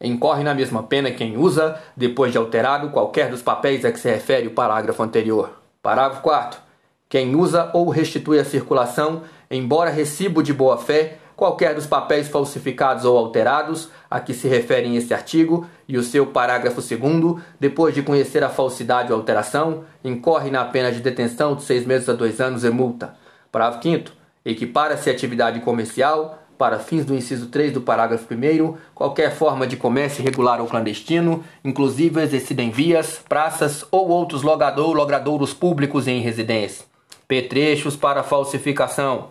Incorre 0.00 0.44
na 0.44 0.54
mesma 0.54 0.84
pena 0.84 1.10
quem 1.10 1.36
usa, 1.36 1.76
depois 1.96 2.30
de 2.30 2.38
alterado, 2.38 2.90
qualquer 2.90 3.30
dos 3.30 3.42
papéis 3.42 3.84
a 3.84 3.90
que 3.90 3.98
se 3.98 4.08
refere 4.08 4.46
o 4.46 4.52
parágrafo 4.52 5.02
anterior. 5.02 5.60
Parágrafo 5.82 6.22
4 6.22 6.69
Quem 7.10 7.34
usa 7.34 7.72
ou 7.74 7.88
restitui 7.88 8.38
a 8.38 8.44
circulação, 8.44 9.22
embora 9.50 9.90
recibo 9.90 10.44
de 10.44 10.52
boa-fé, 10.52 11.18
qualquer 11.34 11.74
dos 11.74 11.84
papéis 11.84 12.28
falsificados 12.28 13.04
ou 13.04 13.18
alterados 13.18 13.88
a 14.08 14.20
que 14.20 14.32
se 14.32 14.46
referem 14.46 14.96
esse 14.96 15.12
artigo 15.12 15.66
e 15.88 15.98
o 15.98 16.04
seu 16.04 16.24
parágrafo 16.24 16.80
2 16.80 17.42
depois 17.58 17.96
de 17.96 18.02
conhecer 18.02 18.44
a 18.44 18.48
falsidade 18.48 19.12
ou 19.12 19.18
alteração, 19.18 19.82
incorre 20.04 20.52
na 20.52 20.64
pena 20.64 20.92
de 20.92 21.00
detenção 21.00 21.56
de 21.56 21.64
seis 21.64 21.84
meses 21.84 22.08
a 22.08 22.12
dois 22.12 22.40
anos 22.40 22.62
e 22.62 22.70
multa. 22.70 23.16
Parágrafo 23.50 23.82
5 23.82 24.12
Equipara-se 24.44 25.10
atividade 25.10 25.58
comercial, 25.60 26.38
para 26.56 26.78
fins 26.78 27.04
do 27.04 27.14
inciso 27.14 27.48
3 27.48 27.72
do 27.72 27.80
parágrafo 27.80 28.32
1 28.32 28.76
qualquer 28.94 29.34
forma 29.34 29.66
de 29.66 29.76
comércio 29.76 30.22
irregular 30.22 30.60
ou 30.60 30.68
clandestino, 30.68 31.42
inclusive 31.64 32.22
exercida 32.22 32.62
em 32.62 32.70
vias, 32.70 33.20
praças 33.28 33.84
ou 33.90 34.10
outros 34.10 34.42
logador, 34.42 34.94
logradouros 34.94 35.52
públicos 35.52 36.06
em 36.06 36.20
residência. 36.20 36.89
Petrechos 37.30 37.94
para 37.94 38.24
falsificação. 38.24 39.30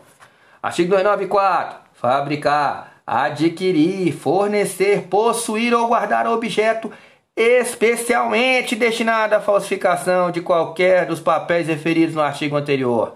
Artigo 0.63 0.91
294 0.91 1.89
fabricar, 1.95 2.93
adquirir, 3.05 4.13
fornecer, 4.13 5.07
possuir 5.09 5.73
ou 5.73 5.89
guardar 5.89 6.25
objeto 6.25 6.89
especialmente 7.35 8.73
destinado 8.73 9.35
à 9.35 9.41
falsificação 9.41 10.31
de 10.31 10.39
qualquer 10.39 11.07
dos 11.07 11.19
papéis 11.19 11.67
referidos 11.67 12.15
no 12.15 12.21
artigo 12.21 12.55
anterior. 12.55 13.15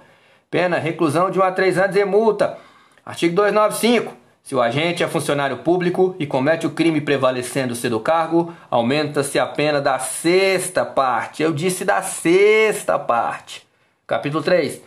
Pena, 0.51 0.77
reclusão 0.77 1.31
de 1.31 1.39
1 1.39 1.43
a 1.43 1.51
3 1.53 1.77
anos 1.77 1.95
e 1.95 2.03
multa. 2.03 2.57
Artigo 3.05 3.33
295. 3.35 4.13
Se 4.43 4.53
o 4.53 4.61
agente 4.61 5.01
é 5.01 5.07
funcionário 5.07 5.59
público 5.59 6.13
e 6.19 6.27
comete 6.27 6.67
o 6.67 6.71
crime 6.71 6.99
prevalecendo-se 6.99 7.87
do 7.87 8.01
cargo, 8.01 8.53
aumenta-se 8.69 9.39
a 9.39 9.45
pena 9.45 9.79
da 9.79 9.97
sexta 9.97 10.83
parte. 10.83 11.41
Eu 11.41 11.53
disse 11.53 11.85
da 11.85 12.01
sexta 12.01 12.99
parte. 12.99 13.65
Capítulo 14.05 14.43
3. 14.43 14.81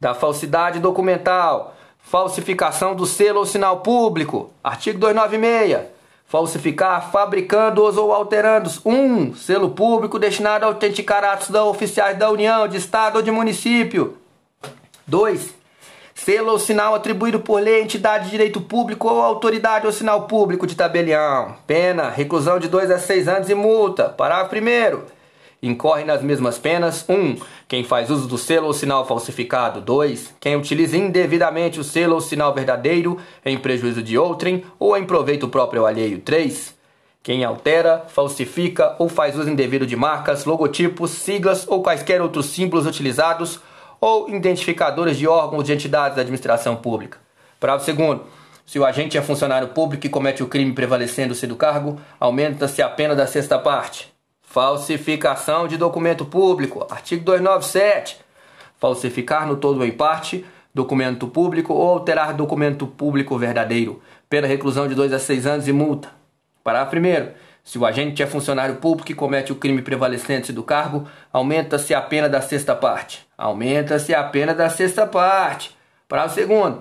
Da 0.00 0.14
falsidade 0.14 0.80
documental 0.80 1.74
falsificação 2.06 2.94
do 2.94 3.04
selo 3.04 3.40
ou 3.40 3.46
sinal 3.46 3.80
público. 3.80 4.50
Artigo 4.62 4.98
296. 4.98 5.86
Falsificar, 6.26 7.10
fabricando-os 7.10 7.96
ou 7.96 8.12
alterando-os. 8.12 8.80
1. 8.84 8.90
Um, 8.90 9.34
selo 9.34 9.70
público 9.70 10.18
destinado 10.18 10.64
a 10.64 10.68
autenticar 10.68 11.22
atos 11.24 11.50
da 11.50 11.64
oficiais 11.64 12.16
da 12.16 12.30
União, 12.30 12.66
de 12.66 12.78
Estado 12.78 13.16
ou 13.16 13.22
de 13.22 13.30
município. 13.30 14.16
2. 15.06 15.54
Selo 16.14 16.52
ou 16.52 16.58
sinal 16.58 16.94
atribuído 16.94 17.40
por 17.40 17.60
lei, 17.60 17.82
entidade 17.82 18.24
de 18.24 18.30
direito 18.30 18.60
público 18.60 19.08
ou 19.08 19.20
autoridade 19.20 19.86
ou 19.86 19.92
sinal 19.92 20.22
público 20.22 20.66
de 20.66 20.74
tabelião. 20.74 21.56
Pena, 21.66 22.08
reclusão 22.08 22.58
de 22.58 22.68
2 22.68 22.90
a 22.90 22.98
6 22.98 23.28
anos 23.28 23.50
e 23.50 23.54
multa. 23.54 24.08
Parágrafo 24.08 24.56
1 24.56 25.15
incorre 25.68 26.04
nas 26.04 26.22
mesmas 26.22 26.58
penas 26.58 27.04
1. 27.08 27.14
Um, 27.14 27.36
quem 27.68 27.84
faz 27.84 28.10
uso 28.10 28.28
do 28.28 28.38
selo 28.38 28.66
ou 28.66 28.72
sinal 28.72 29.06
falsificado. 29.06 29.80
2. 29.80 30.34
Quem 30.40 30.56
utiliza 30.56 30.96
indevidamente 30.96 31.80
o 31.80 31.84
selo 31.84 32.14
ou 32.14 32.20
sinal 32.20 32.54
verdadeiro 32.54 33.18
em 33.44 33.58
prejuízo 33.58 34.02
de 34.02 34.16
outrem 34.16 34.64
ou 34.78 34.96
em 34.96 35.04
proveito 35.04 35.48
próprio 35.48 35.86
alheio. 35.86 36.20
3. 36.20 36.74
Quem 37.22 37.44
altera, 37.44 38.04
falsifica 38.08 38.94
ou 38.98 39.08
faz 39.08 39.36
uso 39.36 39.50
indevido 39.50 39.84
de 39.84 39.96
marcas, 39.96 40.44
logotipos, 40.44 41.10
siglas 41.10 41.66
ou 41.66 41.82
quaisquer 41.82 42.22
outros 42.22 42.46
símbolos 42.46 42.86
utilizados 42.86 43.58
ou 44.00 44.28
identificadores 44.30 45.18
de 45.18 45.26
órgãos 45.26 45.64
de 45.64 45.72
entidades 45.72 46.14
da 46.14 46.22
administração 46.22 46.76
pública. 46.76 47.18
Parágrafo 47.58 47.92
2. 47.92 48.20
Se 48.64 48.78
o 48.78 48.84
agente 48.84 49.16
é 49.16 49.22
funcionário 49.22 49.68
público 49.68 50.06
e 50.06 50.10
comete 50.10 50.42
o 50.42 50.48
crime 50.48 50.72
prevalecendo-se 50.72 51.46
do 51.46 51.56
cargo, 51.56 52.00
aumenta-se 52.18 52.82
a 52.82 52.88
pena 52.88 53.14
da 53.14 53.26
sexta 53.26 53.58
parte. 53.58 54.15
Falsificação 54.56 55.68
de 55.68 55.76
documento 55.76 56.24
público. 56.24 56.86
Artigo 56.90 57.22
297. 57.22 58.16
Falsificar 58.80 59.46
no 59.46 59.58
todo 59.58 59.80
ou 59.80 59.84
em 59.84 59.90
parte 59.90 60.46
documento 60.72 61.28
público 61.28 61.74
ou 61.74 61.90
alterar 61.90 62.32
documento 62.32 62.86
público 62.86 63.36
verdadeiro. 63.36 64.00
Pena 64.30 64.46
reclusão 64.46 64.88
de 64.88 64.94
2 64.94 65.12
a 65.12 65.18
6 65.18 65.46
anos 65.46 65.68
e 65.68 65.74
multa. 65.74 66.08
Parágrafo 66.64 66.96
1. 66.96 67.32
Se 67.62 67.78
o 67.78 67.84
agente 67.84 68.22
é 68.22 68.26
funcionário 68.26 68.76
público 68.76 69.12
e 69.12 69.14
comete 69.14 69.52
o 69.52 69.56
crime 69.56 69.82
prevalecente 69.82 70.54
do 70.54 70.62
cargo, 70.62 71.06
aumenta-se 71.30 71.92
a 71.92 72.00
pena 72.00 72.26
da 72.26 72.40
sexta 72.40 72.74
parte. 72.74 73.28
Aumenta-se 73.36 74.14
a 74.14 74.24
pena 74.24 74.54
da 74.54 74.70
sexta 74.70 75.06
parte. 75.06 75.76
Parágrafo 76.08 76.46
2. 76.46 76.76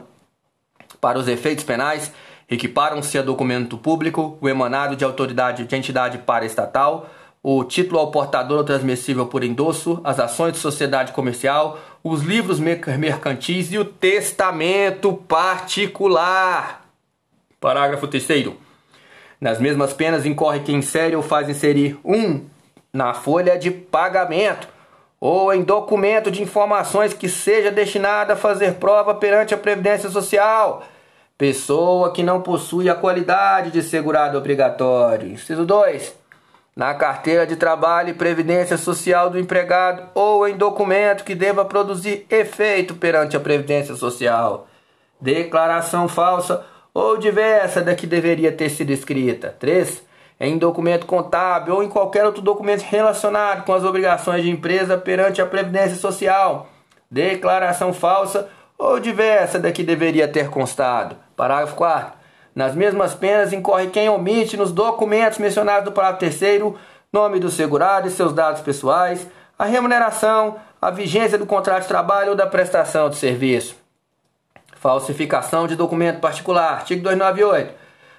Para 1.01 1.19
os 1.19 1.27
efeitos 1.27 1.65
penais, 1.65 2.09
equiparam-se 2.49 3.17
a 3.17 3.21
documento 3.21 3.77
público 3.77 4.37
o 4.39 4.47
emanado 4.47 4.95
de 4.95 5.03
autoridade 5.03 5.65
de 5.65 5.75
entidade 5.75 6.19
paraestatal 6.19 7.09
o 7.47 7.63
título 7.63 7.99
ao 7.99 8.09
portador 8.09 8.63
transmissível 8.63 9.27
por 9.27 9.43
endosso, 9.43 10.01
as 10.03 10.19
ações 10.19 10.53
de 10.53 10.57
sociedade 10.57 11.11
comercial, 11.11 11.77
os 12.03 12.23
livros 12.23 12.59
mercantis 12.59 13.71
e 13.71 13.77
o 13.77 13.85
testamento 13.85 15.13
particular. 15.13 16.87
Parágrafo 17.61 18.07
3 18.07 18.49
Nas 19.39 19.59
mesmas 19.59 19.93
penas 19.93 20.25
incorre 20.25 20.61
quem 20.61 20.77
insere 20.77 21.15
ou 21.15 21.21
faz 21.21 21.47
inserir 21.47 21.99
um 22.03 22.43
na 22.91 23.13
folha 23.13 23.59
de 23.59 23.69
pagamento 23.69 24.67
ou 25.21 25.53
em 25.53 25.61
documento 25.61 26.31
de 26.31 26.41
informações 26.41 27.13
que 27.13 27.29
seja 27.29 27.69
destinado 27.69 28.33
a 28.33 28.35
fazer 28.35 28.73
prova 28.77 29.13
perante 29.13 29.53
a 29.53 29.57
Previdência 29.57 30.09
Social. 30.09 30.81
Pessoa 31.37 32.11
que 32.11 32.23
não 32.23 32.41
possui 32.41 32.89
a 32.89 32.95
qualidade 32.95 33.69
de 33.69 33.83
segurado 33.83 34.35
obrigatório. 34.35 35.29
Inciso 35.29 35.63
2 35.63 36.24
na 36.75 36.93
carteira 36.93 37.47
de 37.47 37.55
trabalho 37.55 38.09
e 38.09 38.13
previdência 38.13 38.77
social 38.77 39.29
do 39.29 39.39
empregado 39.39 40.09
ou 40.13 40.45
em 40.45 40.57
documento 40.57 41.23
que 41.23 41.33
deva 41.33 41.63
produzir 41.63 42.25
efeito 42.29 42.95
perante 42.95 43.37
a 43.37 43.39
previdência 43.39 43.95
social. 43.95 44.67
Declaração 45.21 46.09
falsa 46.09 46.65
ou 46.93 47.17
diversa 47.17 47.81
da 47.81 47.95
que 47.95 48.05
deveria 48.05 48.51
ter 48.51 48.69
sido 48.69 48.91
escrita. 48.91 49.55
3. 49.57 50.03
Em 50.37 50.57
documento 50.57 51.05
contábil 51.05 51.75
ou 51.75 51.83
em 51.83 51.87
qualquer 51.87 52.25
outro 52.25 52.41
documento 52.41 52.81
relacionado 52.81 53.63
com 53.63 53.73
as 53.73 53.85
obrigações 53.85 54.43
de 54.43 54.49
empresa 54.49 54.97
perante 54.97 55.41
a 55.41 55.45
previdência 55.45 55.95
social. 55.95 56.67
Declaração 57.09 57.93
falsa 57.93 58.49
ou 58.77 58.99
diversa 58.99 59.57
da 59.57 59.71
que 59.71 59.81
deveria 59.81 60.27
ter 60.27 60.49
constado. 60.49 61.15
Parágrafo 61.37 61.75
4 61.75 62.24
nas 62.55 62.73
mesmas 62.73 63.13
penas 63.13 63.51
incorre 63.51 63.87
quem 63.87 64.07
omite 64.07 64.55
nos 64.55 64.71
documentos 64.71 65.37
mencionados 65.37 65.83
do 65.83 65.91
parágrafo 65.91 66.21
terceiro 66.21 66.77
nome 67.11 67.39
do 67.39 67.49
segurado 67.49 68.07
e 68.07 68.11
seus 68.11 68.33
dados 68.33 68.61
pessoais, 68.61 69.27
a 69.57 69.65
remuneração, 69.65 70.57
a 70.81 70.89
vigência 70.89 71.37
do 71.37 71.45
contrato 71.45 71.83
de 71.83 71.87
trabalho 71.87 72.31
ou 72.31 72.35
da 72.35 72.45
prestação 72.45 73.09
de 73.09 73.15
serviço. 73.15 73.75
Falsificação 74.75 75.65
de 75.65 75.75
documento 75.75 76.19
particular. 76.19 76.73
Artigo 76.73 77.01
298. 77.01 77.73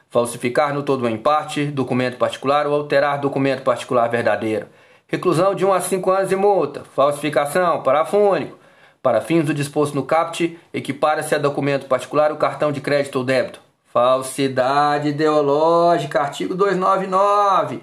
Falsificar 0.08 0.72
no 0.72 0.82
todo 0.82 1.02
ou 1.02 1.10
em 1.10 1.18
parte 1.18 1.66
documento 1.66 2.16
particular 2.16 2.66
ou 2.66 2.74
alterar 2.74 3.20
documento 3.20 3.62
particular 3.62 4.08
verdadeiro. 4.08 4.66
Reclusão 5.06 5.54
de 5.54 5.64
1 5.64 5.72
a 5.72 5.80
5 5.80 6.10
anos 6.10 6.32
e 6.32 6.36
multa. 6.36 6.82
Falsificação. 6.94 7.82
Parágrafo 7.82 8.16
único. 8.16 8.58
Para 9.02 9.20
fins 9.20 9.44
do 9.44 9.54
disposto 9.54 9.94
no 9.94 10.02
CAPT, 10.02 10.58
equipara-se 10.72 11.34
a 11.34 11.38
documento 11.38 11.86
particular 11.86 12.32
o 12.32 12.36
cartão 12.36 12.72
de 12.72 12.80
crédito 12.80 13.16
ou 13.16 13.24
débito. 13.24 13.65
Falsidade 13.96 15.08
ideológica, 15.08 16.20
artigo 16.20 16.54
299. 16.54 17.82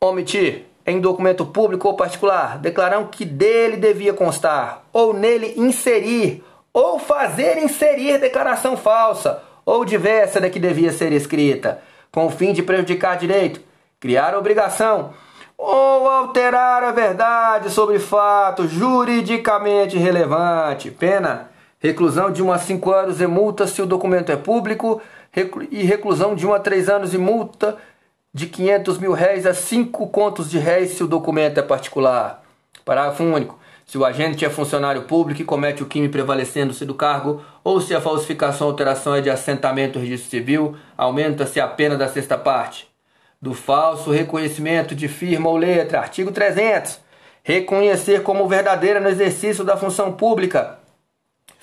Omitir 0.00 0.64
em 0.84 1.00
documento 1.00 1.46
público 1.46 1.86
ou 1.86 1.94
particular, 1.94 2.58
declarando 2.58 3.06
que 3.06 3.24
dele 3.24 3.76
devia 3.76 4.12
constar, 4.12 4.82
ou 4.92 5.14
nele 5.14 5.54
inserir, 5.56 6.42
ou 6.72 6.98
fazer 6.98 7.56
inserir 7.56 8.18
declaração 8.18 8.76
falsa, 8.76 9.40
ou 9.64 9.84
diversa 9.84 10.40
da 10.40 10.50
que 10.50 10.58
devia 10.58 10.90
ser 10.90 11.12
escrita, 11.12 11.80
com 12.10 12.26
o 12.26 12.30
fim 12.30 12.52
de 12.52 12.64
prejudicar 12.64 13.16
direito, 13.16 13.60
criar 14.00 14.36
obrigação, 14.36 15.14
ou 15.56 16.08
alterar 16.08 16.82
a 16.82 16.90
verdade 16.90 17.70
sobre 17.70 18.00
fato 18.00 18.66
juridicamente 18.66 19.96
relevante. 19.96 20.90
Pena 20.90 21.54
reclusão 21.78 22.32
de 22.32 22.42
1 22.42 22.52
a 22.52 22.58
5 22.58 22.92
anos 22.92 23.20
e 23.20 23.26
multa 23.26 23.66
se 23.66 23.80
o 23.82 23.86
documento 23.86 24.30
é 24.30 24.36
público, 24.36 25.00
e 25.70 25.82
reclusão 25.82 26.34
de 26.34 26.46
1 26.46 26.54
a 26.54 26.58
3 26.58 26.88
anos 26.88 27.14
e 27.14 27.18
multa 27.18 27.76
de 28.32 28.46
500 28.46 28.98
mil 28.98 29.12
réis 29.12 29.46
a 29.46 29.54
5 29.54 30.08
contos 30.08 30.50
de 30.50 30.58
réis 30.58 30.92
se 30.92 31.04
o 31.04 31.06
documento 31.06 31.58
é 31.58 31.62
particular. 31.62 32.42
Parágrafo 32.84 33.22
único. 33.22 33.58
Se 33.84 33.96
o 33.96 34.04
agente 34.04 34.44
é 34.44 34.50
funcionário 34.50 35.02
público 35.02 35.40
e 35.40 35.44
comete 35.44 35.82
o 35.82 35.86
crime 35.86 36.08
prevalecendo-se 36.08 36.84
do 36.84 36.94
cargo, 36.94 37.42
ou 37.62 37.80
se 37.80 37.94
a 37.94 38.00
falsificação 38.00 38.66
ou 38.66 38.72
alteração 38.72 39.14
é 39.14 39.20
de 39.20 39.30
assentamento 39.30 39.96
ou 39.96 40.02
registro 40.02 40.30
civil, 40.30 40.76
aumenta-se 40.96 41.60
a 41.60 41.68
pena 41.68 41.96
da 41.96 42.08
sexta 42.08 42.36
parte. 42.36 42.88
do 43.40 43.52
falso 43.52 44.10
reconhecimento 44.10 44.94
de 44.94 45.08
firma 45.08 45.48
ou 45.48 45.56
letra. 45.56 46.00
Artigo 46.00 46.32
300. 46.32 46.98
Reconhecer 47.44 48.22
como 48.22 48.48
verdadeira 48.48 48.98
no 48.98 49.08
exercício 49.08 49.62
da 49.62 49.76
função 49.76 50.10
pública 50.12 50.78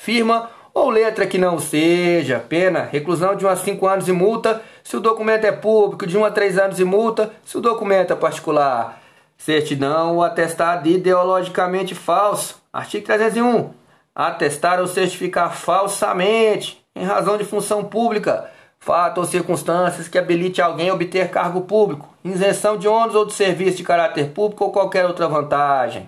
firma 0.03 0.49
ou 0.73 0.89
letra 0.89 1.25
que 1.25 1.38
não 1.38 1.57
seja. 1.57 2.43
Pena, 2.49 2.89
reclusão 2.91 3.35
de 3.38 3.45
1 3.45 3.49
a 3.49 3.55
5 3.55 3.88
anos 3.88 4.07
e 4.09 4.11
multa 4.11 4.61
se 4.84 4.97
o 4.97 4.99
documento 4.99 5.45
é 5.45 5.51
público, 5.51 6.05
de 6.05 6.17
1 6.17 6.25
a 6.25 6.31
3 6.31 6.57
anos 6.57 6.80
e 6.80 6.84
multa 6.84 7.31
se 7.45 7.57
o 7.57 7.61
documento 7.61 8.11
é 8.11 8.15
particular. 8.15 9.01
Certidão 9.38 10.15
ou 10.15 10.23
atestado 10.23 10.89
ideologicamente 10.89 11.95
falso. 11.95 12.61
Artigo 12.71 13.05
301. 13.05 13.71
Atestar 14.13 14.81
ou 14.81 14.88
certificar 14.88 15.53
falsamente, 15.55 16.84
em 16.93 17.05
razão 17.05 17.38
de 17.38 17.45
função 17.45 17.85
pública, 17.85 18.49
fato 18.80 19.19
ou 19.19 19.25
circunstâncias 19.25 20.09
que 20.09 20.17
habilite 20.17 20.61
alguém 20.61 20.89
a 20.89 20.93
obter 20.93 21.30
cargo 21.30 21.61
público, 21.61 22.09
isenção 22.25 22.77
de 22.77 22.88
ônus 22.89 23.15
ou 23.15 23.25
de 23.25 23.34
serviço 23.34 23.77
de 23.77 23.84
caráter 23.84 24.31
público 24.31 24.65
ou 24.65 24.71
qualquer 24.71 25.05
outra 25.05 25.30
vantagem. 25.30 26.07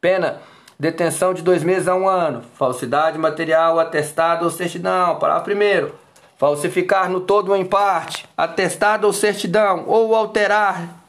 Pena, 0.00 0.40
detenção 0.78 1.32
de 1.32 1.42
dois 1.42 1.62
meses 1.62 1.88
a 1.88 1.94
um 1.94 2.08
ano, 2.08 2.42
falsidade 2.54 3.18
material, 3.18 3.78
atestado 3.78 4.44
ou 4.44 4.50
certidão. 4.50 5.18
Parágrafo 5.18 5.44
primeiro. 5.44 5.94
Falsificar 6.38 7.10
no 7.10 7.20
todo 7.20 7.48
ou 7.48 7.56
em 7.56 7.64
parte, 7.64 8.28
atestado 8.36 9.06
ou 9.06 9.12
certidão, 9.12 9.84
ou 9.86 10.14
alterar 10.14 11.02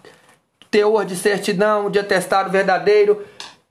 teor 0.71 1.03
de 1.03 1.17
certidão 1.17 1.89
de 1.89 1.99
atestado 1.99 2.49
verdadeiro 2.49 3.25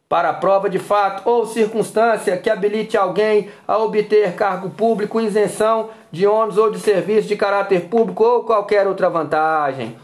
para 0.09 0.35
prova 0.35 0.68
de 0.68 0.78
fato 0.78 1.28
ou 1.28 1.47
circunstância 1.47 2.36
que 2.36 2.51
habilite 2.51 2.97
alguém 2.97 3.51
a 3.66 3.78
obter 3.78 4.35
cargo 4.35 4.70
público, 4.70 5.20
isenção 5.20 5.89
de 6.12 6.27
ônus 6.27 6.59
ou 6.59 6.70
de 6.70 6.78
serviço 6.78 7.27
de 7.27 7.36
caráter 7.36 7.89
público 7.89 8.23
ou 8.23 8.44
qualquer 8.44 8.86
outra 8.86 9.09
vantagem. 9.09 9.97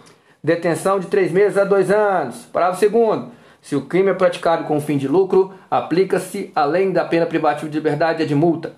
Detenção 0.42 0.98
de 0.98 1.06
três 1.06 1.30
meses 1.30 1.56
a 1.56 1.64
dois 1.64 1.90
anos. 1.90 2.46
Parágrafo 2.52 2.80
segundo. 2.80 3.30
Se 3.62 3.76
o 3.76 3.86
crime 3.86 4.10
é 4.10 4.14
praticado 4.14 4.64
com 4.64 4.80
fim 4.80 4.98
de 4.98 5.06
lucro, 5.06 5.54
aplica-se, 5.70 6.50
além 6.54 6.90
da 6.90 7.04
pena 7.04 7.24
privativa 7.24 7.70
de 7.70 7.78
liberdade, 7.78 8.22
a 8.22 8.26
de 8.26 8.34
multa. 8.34 8.74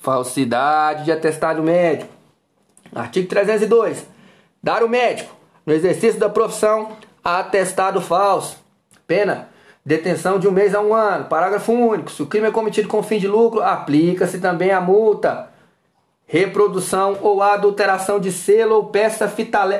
Falsidade 0.00 1.04
de 1.04 1.12
atestado 1.12 1.62
médico. 1.62 2.12
Artigo 2.92 3.28
302. 3.28 4.04
Dar 4.60 4.82
o 4.82 4.88
médico, 4.88 5.34
no 5.64 5.72
exercício 5.72 6.18
da 6.18 6.28
profissão, 6.28 6.96
atestado 7.22 8.00
falso. 8.00 8.58
Pena 9.06 9.48
detenção 9.84 10.40
de 10.40 10.48
um 10.48 10.50
mês 10.50 10.74
a 10.74 10.80
um 10.80 10.92
ano. 10.92 11.26
Parágrafo 11.26 11.72
único. 11.72 12.10
Se 12.10 12.20
o 12.20 12.26
crime 12.26 12.48
é 12.48 12.50
cometido 12.50 12.88
com 12.88 13.04
fim 13.04 13.18
de 13.18 13.28
lucro, 13.28 13.62
aplica-se 13.62 14.40
também 14.40 14.72
a 14.72 14.80
multa. 14.80 15.50
Reprodução 16.26 17.16
ou 17.22 17.40
adulteração 17.40 18.18
de 18.18 18.32
selo 18.32 18.74
ou 18.74 18.86
peça 18.86 19.32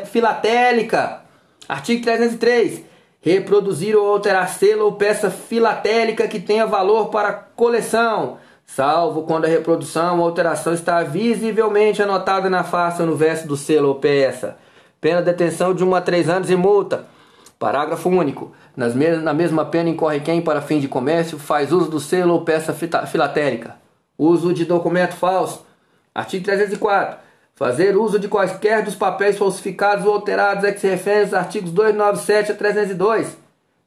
filatélica. 0.05 1.23
Artigo 1.69 2.05
303. 2.05 2.85
Reproduzir 3.27 3.97
ou 3.97 4.07
alterar 4.07 4.49
selo 4.49 4.85
ou 4.85 4.93
peça 4.93 5.33
filatélica 5.33 6.29
que 6.29 6.39
tenha 6.39 6.65
valor 6.65 7.09
para 7.09 7.33
coleção, 7.33 8.37
salvo 8.65 9.23
quando 9.23 9.47
a 9.47 9.49
reprodução 9.49 10.21
ou 10.21 10.25
alteração 10.25 10.73
está 10.73 11.03
visivelmente 11.03 12.01
anotada 12.01 12.49
na 12.49 12.63
face 12.63 13.03
ou 13.03 13.09
no 13.09 13.17
verso 13.17 13.49
do 13.49 13.57
selo 13.57 13.89
ou 13.89 13.95
peça. 13.97 14.57
Pena 15.01 15.19
de 15.19 15.25
detenção 15.25 15.75
de 15.75 15.83
1 15.83 15.93
a 15.97 16.01
3 16.01 16.29
anos 16.29 16.51
e 16.51 16.55
multa. 16.55 17.07
Parágrafo 17.59 18.09
único. 18.09 18.53
Nas 18.77 18.95
me 18.95 19.17
na 19.17 19.35
mesma 19.35 19.65
pena 19.65 19.91
incorre 19.91 20.21
quem, 20.21 20.41
para 20.41 20.61
fim 20.61 20.79
de 20.79 20.87
comércio, 20.87 21.37
faz 21.37 21.73
uso 21.73 21.91
do 21.91 21.99
selo 21.99 22.33
ou 22.33 22.43
peça 22.43 22.73
filatélica. 22.73 23.75
Uso 24.17 24.55
de 24.55 24.65
documento 24.65 25.15
falso. 25.15 25.67
Artigo 26.15 26.45
304. 26.45 27.26
Fazer 27.57 27.97
uso 27.97 28.19
de 28.19 28.29
quaisquer 28.29 28.85
dos 28.85 28.95
papéis 28.95 29.39
falsificados 29.39 30.05
ou 30.05 30.13
alterados 30.13 30.63
a 30.63 30.73
que 30.73 30.79
se 30.79 31.35
artigos 31.35 31.71
297 31.73 32.53
a 32.53 32.55
302. 32.55 33.35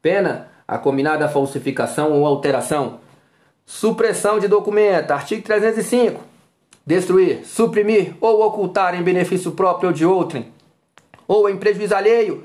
Pena. 0.02 0.50
A 0.68 0.78
combinada 0.78 1.30
falsificação 1.30 2.14
ou 2.14 2.26
alteração. 2.26 3.00
Supressão 3.68 4.40
de 4.40 4.48
documento. 4.48 5.12
Artigo 5.12 5.44
305. 5.44 6.20
Destruir, 6.84 7.46
suprimir 7.46 8.16
ou 8.20 8.42
ocultar 8.42 8.96
em 8.96 9.04
benefício 9.04 9.52
próprio 9.52 9.90
ou 9.90 9.94
de 9.94 10.04
outrem, 10.04 10.52
ou 11.28 11.48
em 11.48 11.56
prejuízo 11.56 11.94
alheio, 11.94 12.44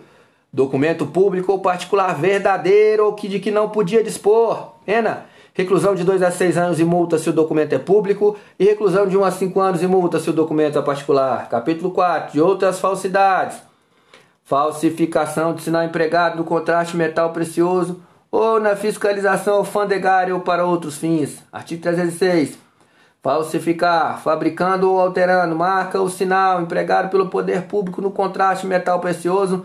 documento 0.52 1.06
público 1.06 1.52
ou 1.52 1.60
particular 1.60 2.14
verdadeiro 2.20 3.06
ou 3.06 3.14
que 3.14 3.28
de 3.28 3.40
que 3.40 3.50
não 3.50 3.70
podia 3.70 4.04
dispor. 4.04 4.74
Pena. 4.84 5.24
Reclusão 5.56 5.94
de 5.94 6.02
2 6.02 6.20
a 6.20 6.32
6 6.32 6.58
anos 6.58 6.80
e 6.80 6.84
multa 6.84 7.16
se 7.16 7.30
o 7.30 7.32
documento 7.32 7.72
é 7.72 7.78
público 7.78 8.36
e 8.58 8.64
reclusão 8.64 9.06
de 9.06 9.16
1 9.16 9.24
a 9.24 9.30
5 9.30 9.60
anos 9.60 9.82
e 9.84 9.86
multa 9.86 10.18
se 10.18 10.28
o 10.28 10.32
documento 10.32 10.80
é 10.80 10.82
particular. 10.82 11.48
Capítulo 11.48 11.92
4. 11.92 12.32
De 12.32 12.40
outras 12.40 12.80
falsidades. 12.80 13.58
Falsificação 14.42 15.54
de 15.54 15.62
sinal 15.62 15.84
empregado 15.84 16.36
no 16.36 16.42
contraste 16.42 16.96
metal 16.96 17.30
precioso 17.30 18.02
ou 18.32 18.58
na 18.58 18.74
fiscalização 18.74 19.58
alfandegária 19.58 20.34
ou 20.34 20.40
para 20.40 20.66
outros 20.66 20.98
fins. 20.98 21.38
Artigo 21.52 21.80
306. 21.82 22.58
Falsificar, 23.22 24.20
fabricando 24.20 24.90
ou 24.90 25.00
alterando 25.00 25.54
marca 25.54 26.00
ou 26.00 26.08
sinal 26.08 26.62
empregado 26.62 27.10
pelo 27.10 27.28
poder 27.28 27.62
público 27.62 28.02
no 28.02 28.10
contraste 28.10 28.66
metal 28.66 28.98
precioso 28.98 29.64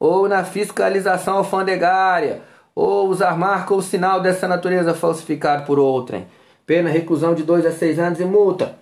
ou 0.00 0.26
na 0.26 0.44
fiscalização 0.44 1.36
alfandegária, 1.36 2.40
ou 2.76 3.08
usar 3.08 3.38
marca 3.38 3.72
ou 3.72 3.80
sinal 3.80 4.20
dessa 4.20 4.46
natureza 4.46 4.92
falsificado 4.92 5.64
por 5.64 5.78
outrem. 5.78 6.26
Pena 6.66 6.90
reclusão 6.90 7.34
de 7.34 7.42
2 7.42 7.64
a 7.64 7.72
6 7.72 7.98
anos 7.98 8.20
e 8.20 8.24
multa. 8.26 8.76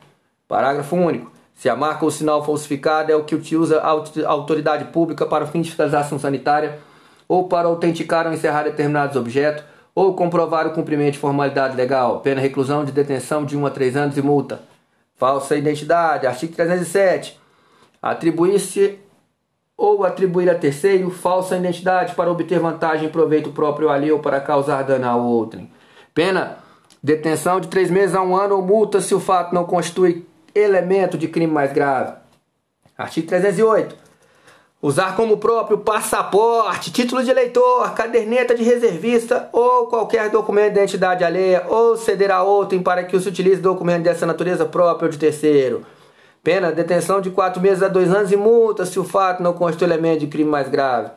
Parágrafo 0.48 0.96
único. 0.96 1.30
Se 1.54 1.68
a 1.68 1.76
marca 1.76 2.04
ou 2.04 2.10
sinal 2.10 2.44
falsificado 2.44 3.12
é 3.12 3.14
o 3.14 3.22
que 3.22 3.36
utiliza 3.36 3.80
a 3.80 4.28
autoridade 4.28 4.86
pública 4.86 5.24
para 5.24 5.44
o 5.44 5.46
fim 5.46 5.62
de 5.62 5.68
fiscalização 5.68 6.18
sanitária, 6.18 6.80
ou 7.28 7.46
para 7.46 7.68
autenticar 7.68 8.26
ou 8.26 8.32
encerrar 8.32 8.64
determinados 8.64 9.14
objetos, 9.14 9.62
ou 9.94 10.14
comprovar 10.14 10.66
o 10.66 10.72
cumprimento 10.72 11.12
de 11.12 11.20
formalidade 11.20 11.76
legal. 11.76 12.18
Pena 12.18 12.40
reclusão 12.40 12.84
de 12.84 12.90
detenção 12.90 13.44
de 13.44 13.56
1 13.56 13.64
a 13.64 13.70
3 13.70 13.96
anos 13.96 14.16
e 14.16 14.22
multa. 14.22 14.60
Falsa 15.14 15.54
identidade. 15.54 16.26
Artigo 16.26 16.52
307. 16.52 17.38
Atribuir-se 18.02 18.98
ou 19.76 20.04
atribuir 20.04 20.48
a 20.48 20.54
terceiro 20.54 21.10
falsa 21.10 21.56
identidade 21.56 22.14
para 22.14 22.30
obter 22.30 22.58
vantagem 22.58 23.08
e 23.08 23.10
proveito 23.10 23.50
próprio 23.50 23.90
ali 23.90 24.10
ou 24.10 24.20
para 24.20 24.40
causar 24.40 24.82
dano 24.82 25.06
a 25.06 25.16
outrem. 25.16 25.70
Pena: 26.14 26.58
detenção 27.02 27.60
de 27.60 27.68
três 27.68 27.90
meses 27.90 28.14
a 28.14 28.22
um 28.22 28.36
ano 28.36 28.56
ou 28.56 28.62
multa 28.62 29.00
se 29.00 29.14
o 29.14 29.20
fato 29.20 29.54
não 29.54 29.64
constitui 29.64 30.26
elemento 30.54 31.18
de 31.18 31.28
crime 31.28 31.52
mais 31.52 31.72
grave. 31.72 32.14
Artigo 32.96 33.26
308. 33.26 34.04
Usar 34.80 35.16
como 35.16 35.38
próprio 35.38 35.78
passaporte, 35.78 36.92
título 36.92 37.24
de 37.24 37.30
eleitor, 37.30 37.94
caderneta 37.94 38.54
de 38.54 38.62
reservista 38.62 39.48
ou 39.50 39.86
qualquer 39.86 40.28
documento 40.28 40.74
de 40.74 40.78
identidade 40.78 41.24
alheia 41.24 41.64
ou 41.66 41.96
ceder 41.96 42.30
a 42.30 42.42
outrem 42.42 42.82
para 42.82 43.02
que 43.02 43.18
se 43.18 43.26
utilize 43.26 43.62
documento 43.62 44.02
dessa 44.02 44.26
natureza 44.26 44.66
próprio 44.66 45.08
de 45.08 45.18
terceiro. 45.18 45.86
Pena, 46.44 46.70
detenção 46.70 47.22
de 47.22 47.30
quatro 47.30 47.58
meses 47.58 47.82
a 47.82 47.88
dois 47.88 48.12
anos 48.12 48.30
e 48.30 48.36
multa 48.36 48.84
se 48.84 49.00
o 49.00 49.04
fato 49.04 49.42
não 49.42 49.54
constitui 49.54 49.88
elemento 49.88 50.20
de 50.20 50.26
crime 50.26 50.50
mais 50.50 50.68
grave. 50.68 51.08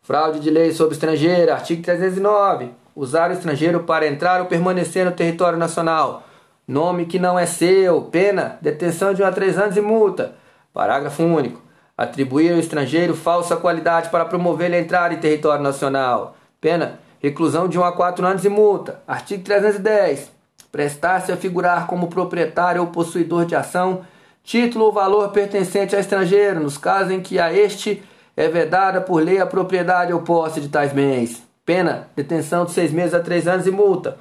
Fraude 0.00 0.40
de 0.40 0.48
lei 0.48 0.72
sobre 0.72 0.94
estrangeiro, 0.94 1.52
artigo 1.52 1.82
309. 1.82 2.70
Usar 2.96 3.28
o 3.28 3.34
estrangeiro 3.34 3.80
para 3.80 4.06
entrar 4.06 4.40
ou 4.40 4.46
permanecer 4.46 5.04
no 5.04 5.12
território 5.12 5.58
nacional. 5.58 6.22
Nome 6.66 7.04
que 7.04 7.18
não 7.18 7.38
é 7.38 7.44
seu. 7.44 8.00
Pena, 8.10 8.58
detenção 8.62 9.12
de 9.12 9.22
um 9.22 9.26
a 9.26 9.30
três 9.30 9.58
anos 9.58 9.76
e 9.76 9.82
multa. 9.82 10.34
Parágrafo 10.72 11.22
único. 11.22 11.60
Atribuir 11.96 12.52
ao 12.52 12.58
estrangeiro 12.58 13.14
falsa 13.14 13.58
qualidade 13.58 14.08
para 14.08 14.24
promover 14.24 14.72
a 14.72 14.80
entrada 14.80 15.12
em 15.12 15.18
território 15.18 15.62
nacional. 15.62 16.34
Pena, 16.58 16.98
reclusão 17.18 17.68
de 17.68 17.78
um 17.78 17.84
a 17.84 17.92
quatro 17.92 18.26
anos 18.26 18.46
e 18.46 18.48
multa. 18.48 19.02
Artigo 19.06 19.44
310. 19.44 20.32
Prestar-se 20.72 21.30
a 21.30 21.36
figurar 21.36 21.86
como 21.86 22.08
proprietário 22.08 22.80
ou 22.80 22.86
possuidor 22.86 23.44
de 23.44 23.54
ação 23.54 24.06
título 24.42 24.86
ou 24.86 24.92
valor 24.92 25.30
pertencente 25.30 25.94
a 25.94 26.00
estrangeiro, 26.00 26.60
nos 26.60 26.78
casos 26.78 27.12
em 27.12 27.20
que 27.20 27.38
a 27.38 27.52
este 27.52 28.02
é 28.36 28.48
vedada 28.48 29.00
por 29.00 29.22
lei 29.22 29.40
a 29.40 29.46
propriedade 29.46 30.12
ou 30.12 30.22
posse 30.22 30.60
de 30.60 30.68
tais 30.68 30.92
bens. 30.92 31.42
Pena, 31.64 32.08
detenção 32.16 32.64
de 32.64 32.72
seis 32.72 32.92
meses 32.92 33.14
a 33.14 33.20
três 33.20 33.46
anos 33.46 33.66
e 33.66 33.70
multa. 33.70 34.18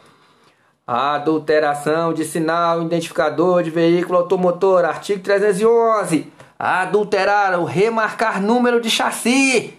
Adulteração 0.85 2.13
de 2.13 2.25
sinal 2.25 2.81
identificador 2.81 3.63
de 3.63 3.69
veículo 3.69 4.19
automotor, 4.19 4.85
artigo 4.85 5.21
311. 5.21 6.31
Adulterar 6.57 7.57
ou 7.57 7.63
remarcar 7.63 8.41
número 8.41 8.81
de 8.81 8.89
chassi 8.89 9.77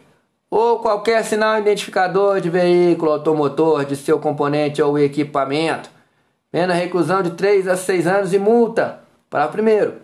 ou 0.50 0.80
qualquer 0.80 1.24
sinal 1.24 1.58
identificador 1.58 2.40
de 2.40 2.50
veículo 2.50 3.12
automotor 3.12 3.84
de 3.84 3.94
seu 3.94 4.18
componente 4.18 4.82
ou 4.82 4.98
equipamento. 4.98 5.90
Pena 6.50 6.74
reclusão 6.74 7.22
de 7.22 7.30
3 7.30 7.68
a 7.68 7.76
6 7.76 8.06
anos 8.06 8.32
e 8.32 8.38
multa. 8.38 9.00
Para 9.28 9.46
primeiro, 9.46 9.94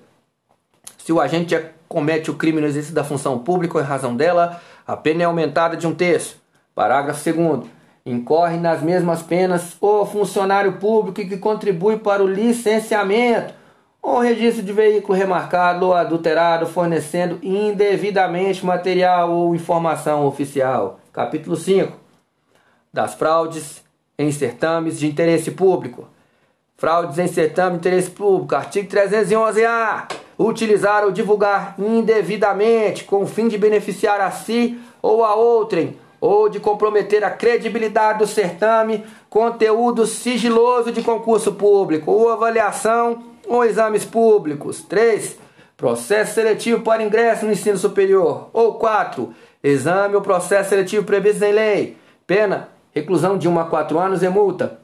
se 1.07 1.12
o 1.12 1.20
agente 1.20 1.57
comete 1.87 2.33
o 2.33 2.35
crime 2.35 2.61
no 2.61 2.66
exercício 2.66 2.93
da 2.93 3.05
função 3.05 3.39
pública 3.39 3.78
ou 3.78 3.81
em 3.81 3.87
razão 3.87 4.16
dela, 4.16 4.61
a 4.85 4.97
pena 4.97 5.23
é 5.23 5.24
aumentada 5.24 5.77
de 5.77 5.87
um 5.87 5.95
terço. 5.95 6.43
Parágrafo 6.74 7.33
2 7.33 7.70
Incorre 8.05 8.57
nas 8.57 8.83
mesmas 8.83 9.23
penas 9.23 9.77
o 9.81 10.05
funcionário 10.05 10.73
público 10.78 11.24
que 11.24 11.37
contribui 11.37 11.97
para 11.97 12.24
o 12.24 12.27
licenciamento 12.27 13.55
ou 14.03 14.19
registro 14.19 14.65
de 14.65 14.73
veículo 14.73 15.16
remarcado 15.16 15.87
ou 15.87 15.95
adulterado, 15.95 16.66
fornecendo 16.66 17.39
indevidamente 17.41 18.66
material 18.66 19.31
ou 19.31 19.55
informação 19.55 20.27
oficial. 20.27 20.99
Capítulo 21.12 21.55
5. 21.55 21.93
Das 22.93 23.15
fraudes 23.15 23.81
em 24.19 24.33
certames 24.33 24.99
de 24.99 25.07
interesse 25.07 25.53
público. 25.53 26.09
Fraudes 26.77 27.16
em 27.16 27.28
certame 27.28 27.74
de 27.74 27.77
interesse 27.77 28.11
público. 28.11 28.57
Artigo 28.57 28.89
311-A. 28.89 30.26
Utilizar 30.39 31.05
ou 31.05 31.11
divulgar 31.11 31.75
indevidamente 31.79 33.05
com 33.05 33.23
o 33.23 33.27
fim 33.27 33.49
de 33.49 33.57
beneficiar 33.57 34.21
a 34.21 34.31
si 34.31 34.79
ou 35.01 35.25
a 35.25 35.35
outrem 35.35 35.99
ou 36.21 36.49
de 36.49 36.59
comprometer 36.59 37.23
a 37.25 37.31
credibilidade 37.31 38.19
do 38.19 38.27
certame, 38.27 39.05
conteúdo 39.29 40.07
sigiloso 40.07 40.91
de 40.91 41.03
concurso 41.03 41.53
público 41.53 42.11
ou 42.11 42.31
avaliação 42.31 43.23
ou 43.47 43.65
exames 43.65 44.05
públicos. 44.05 44.83
3. 44.83 45.39
Processo 45.77 46.35
seletivo 46.35 46.83
para 46.83 47.03
ingresso 47.03 47.45
no 47.45 47.53
ensino 47.53 47.77
superior. 47.77 48.49
Ou 48.53 48.75
4. 48.75 49.33
Exame 49.63 50.15
ou 50.15 50.23
processo 50.23 50.71
seletivo 50.71 51.05
previsto 51.05 51.45
em 51.45 51.53
lei. 51.53 51.97
Pena, 52.27 52.71
reclusão 52.95 53.37
de 53.37 53.49
1 53.49 53.61
a 53.61 53.65
4 53.65 53.99
anos 53.99 54.23
e 54.23 54.29
multa. 54.29 54.79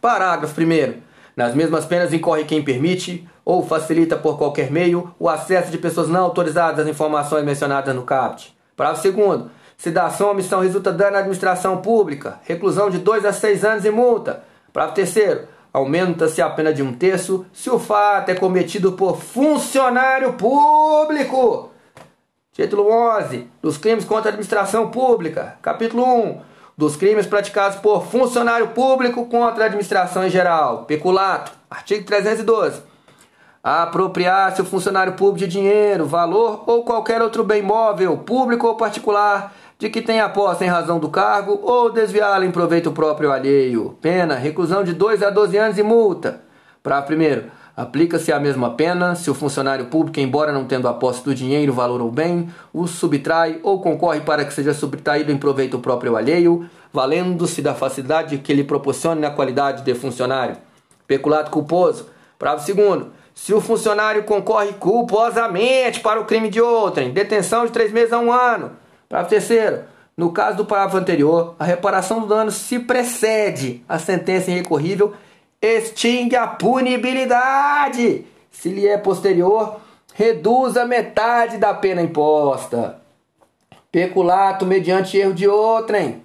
Parágrafo 0.00 0.60
1. 0.60 1.11
Nas 1.36 1.54
mesmas 1.54 1.84
penas 1.84 2.12
incorre 2.12 2.44
quem 2.44 2.62
permite 2.62 3.26
ou 3.44 3.66
facilita 3.66 4.16
por 4.16 4.36
qualquer 4.36 4.70
meio 4.70 5.14
o 5.18 5.28
acesso 5.28 5.70
de 5.70 5.78
pessoas 5.78 6.08
não 6.08 6.24
autorizadas 6.24 6.80
às 6.80 6.90
informações 6.90 7.44
mencionadas 7.44 7.94
no 7.94 8.02
CAPT. 8.02 8.54
Parágrafo 8.76 9.10
2. 9.10 9.42
Se 9.76 9.90
da 9.90 10.06
ação 10.06 10.28
ou 10.28 10.32
omissão 10.32 10.60
resulta 10.60 10.92
dano 10.92 11.16
à 11.16 11.20
administração 11.20 11.78
pública, 11.78 12.38
reclusão 12.44 12.90
de 12.90 12.98
2 12.98 13.24
a 13.24 13.32
6 13.32 13.64
anos 13.64 13.84
e 13.84 13.90
multa. 13.90 14.44
Parágrafo 14.72 15.12
3. 15.12 15.40
Aumenta-se 15.72 16.42
a 16.42 16.50
pena 16.50 16.72
de 16.72 16.82
um 16.82 16.92
terço 16.92 17.46
se 17.50 17.70
o 17.70 17.78
fato 17.78 18.28
é 18.28 18.34
cometido 18.34 18.92
por 18.92 19.16
funcionário 19.16 20.34
público. 20.34 21.70
Título 22.52 22.92
11. 22.92 23.48
Dos 23.62 23.78
crimes 23.78 24.04
contra 24.04 24.28
a 24.28 24.32
administração 24.32 24.90
pública. 24.90 25.56
Capítulo 25.62 26.04
1. 26.04 26.51
Dos 26.76 26.96
crimes 26.96 27.26
praticados 27.26 27.78
por 27.78 28.06
funcionário 28.06 28.68
público 28.68 29.26
contra 29.26 29.64
a 29.64 29.66
administração 29.66 30.24
em 30.24 30.30
geral. 30.30 30.84
Peculato. 30.84 31.52
Artigo 31.70 32.04
312 32.04 32.92
apropriar-se 33.62 34.60
o 34.60 34.64
funcionário 34.64 35.12
público 35.12 35.38
de 35.38 35.46
dinheiro, 35.46 36.04
valor 36.04 36.64
ou 36.66 36.84
qualquer 36.84 37.22
outro 37.22 37.44
bem 37.44 37.62
móvel, 37.62 38.16
público 38.16 38.66
ou 38.66 38.74
particular, 38.74 39.54
de 39.78 39.88
que 39.88 40.02
tenha 40.02 40.28
posse 40.28 40.64
em 40.64 40.68
razão 40.68 40.98
do 40.98 41.08
cargo 41.08 41.60
ou 41.62 41.90
desviá-lo 41.90 42.44
em 42.44 42.50
proveito 42.50 42.90
próprio 42.90 43.30
alheio. 43.30 43.96
Pena, 44.00 44.34
reclusão 44.34 44.82
de 44.82 44.92
2 44.92 45.22
a 45.22 45.30
12 45.30 45.56
anos 45.56 45.78
e 45.78 45.82
multa. 45.82 46.40
Para 46.82 47.02
primeiro, 47.02 47.44
aplica-se 47.76 48.32
a 48.32 48.38
mesma 48.38 48.70
pena 48.70 49.14
se 49.14 49.30
o 49.30 49.34
funcionário 49.34 49.86
público, 49.86 50.20
embora 50.20 50.52
não 50.52 50.64
tendo 50.64 50.88
a 50.88 50.94
posse 50.94 51.24
do 51.24 51.34
dinheiro, 51.34 51.72
valor 51.72 52.00
ou 52.00 52.10
bem, 52.10 52.48
o 52.72 52.86
subtrai 52.86 53.60
ou 53.62 53.80
concorre 53.80 54.20
para 54.20 54.44
que 54.44 54.52
seja 54.52 54.74
subtraído 54.74 55.32
em 55.32 55.38
proveito 55.38 55.78
próprio 55.78 56.16
alheio, 56.16 56.68
valendo-se 56.92 57.62
da 57.62 57.74
facilidade 57.74 58.38
que 58.38 58.52
lhe 58.52 58.64
proporcione 58.64 59.20
na 59.20 59.30
qualidade 59.30 59.82
de 59.82 59.94
funcionário. 59.94 60.56
Peculato 61.06 61.50
culposo. 61.50 62.06
Parágrafo 62.38 62.66
segundo. 62.66 63.12
Se 63.34 63.54
o 63.54 63.60
funcionário 63.60 64.24
concorre 64.24 64.72
culposamente 64.74 66.00
para 66.00 66.20
o 66.20 66.26
crime 66.26 66.50
de 66.50 66.60
outrem, 66.60 67.10
detenção 67.10 67.64
de 67.64 67.72
três 67.72 67.90
meses 67.90 68.12
a 68.12 68.18
um 68.18 68.30
ano, 68.30 68.72
Parágrafo 69.08 69.30
terceiro. 69.30 69.80
No 70.16 70.30
caso 70.30 70.58
do 70.58 70.66
parágrafo 70.66 70.98
anterior, 70.98 71.54
a 71.58 71.64
reparação 71.64 72.20
do 72.20 72.26
dano 72.26 72.50
se 72.50 72.78
precede 72.78 73.82
a 73.88 73.98
sentença 73.98 74.50
irrecorrível, 74.50 75.14
extingue 75.62 76.34
a 76.34 76.46
punibilidade. 76.48 78.26
Se 78.50 78.68
lhe 78.68 78.86
é 78.86 78.98
posterior, 78.98 79.80
reduz 80.12 80.76
a 80.76 80.84
metade 80.84 81.56
da 81.56 81.72
pena 81.72 82.02
imposta. 82.02 83.00
Peculato 83.92 84.66
mediante 84.66 85.16
erro 85.16 85.32
de 85.32 85.46
outrem. 85.46 86.22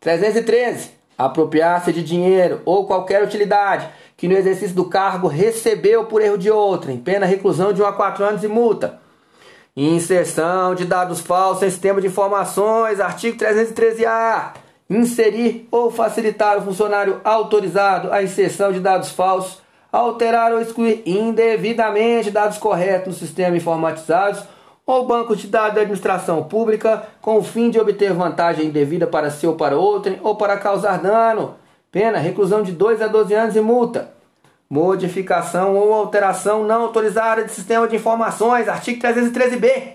313. 0.00 0.92
Apropriar-se 1.18 1.92
de 1.92 2.02
dinheiro 2.02 2.62
ou 2.64 2.86
qualquer 2.86 3.22
utilidade 3.22 3.86
que 4.16 4.26
no 4.26 4.34
exercício 4.34 4.74
do 4.74 4.86
cargo 4.86 5.28
recebeu 5.28 6.06
por 6.06 6.22
erro 6.22 6.38
de 6.38 6.50
outrem. 6.50 6.96
Pena 6.96 7.26
reclusão 7.26 7.72
de 7.72 7.82
1 7.82 7.86
a 7.86 7.92
4 7.92 8.24
anos 8.24 8.44
e 8.44 8.48
multa. 8.48 8.98
Inserção 9.76 10.74
de 10.74 10.84
dados 10.84 11.20
falsos 11.20 11.62
em 11.62 11.70
sistema 11.70 12.00
de 12.00 12.06
informações, 12.06 13.00
artigo 13.00 13.36
313-A. 13.38 14.54
Inserir 14.90 15.68
ou 15.70 15.90
facilitar 15.90 16.58
o 16.58 16.62
funcionário 16.62 17.20
autorizado 17.22 18.12
a 18.12 18.22
inserção 18.22 18.72
de 18.72 18.80
dados 18.80 19.10
falsos, 19.10 19.62
alterar 19.92 20.52
ou 20.52 20.60
excluir 20.60 21.02
indevidamente 21.06 22.30
dados 22.30 22.58
corretos 22.58 23.06
no 23.06 23.12
sistema 23.14 23.56
informatizados 23.56 24.42
ou 24.84 25.06
banco 25.06 25.36
de 25.36 25.46
dados 25.46 25.76
da 25.76 25.82
administração 25.82 26.42
pública 26.42 27.06
com 27.22 27.38
o 27.38 27.42
fim 27.42 27.70
de 27.70 27.78
obter 27.78 28.12
vantagem 28.12 28.66
indevida 28.66 29.06
para 29.06 29.30
si 29.30 29.46
ou 29.46 29.54
para 29.54 29.78
outrem 29.78 30.18
ou 30.24 30.34
para 30.34 30.58
causar 30.58 30.98
dano. 30.98 31.54
Pena, 31.92 32.18
reclusão 32.18 32.62
de 32.62 32.72
2 32.72 33.00
a 33.00 33.06
12 33.06 33.32
anos 33.32 33.54
e 33.56 33.60
multa 33.60 34.20
modificação 34.70 35.74
ou 35.76 35.92
alteração 35.92 36.62
não 36.62 36.82
autorizada 36.82 37.42
de 37.42 37.50
sistema 37.50 37.88
de 37.88 37.96
informações, 37.96 38.68
artigo 38.68 39.02
313b. 39.02 39.94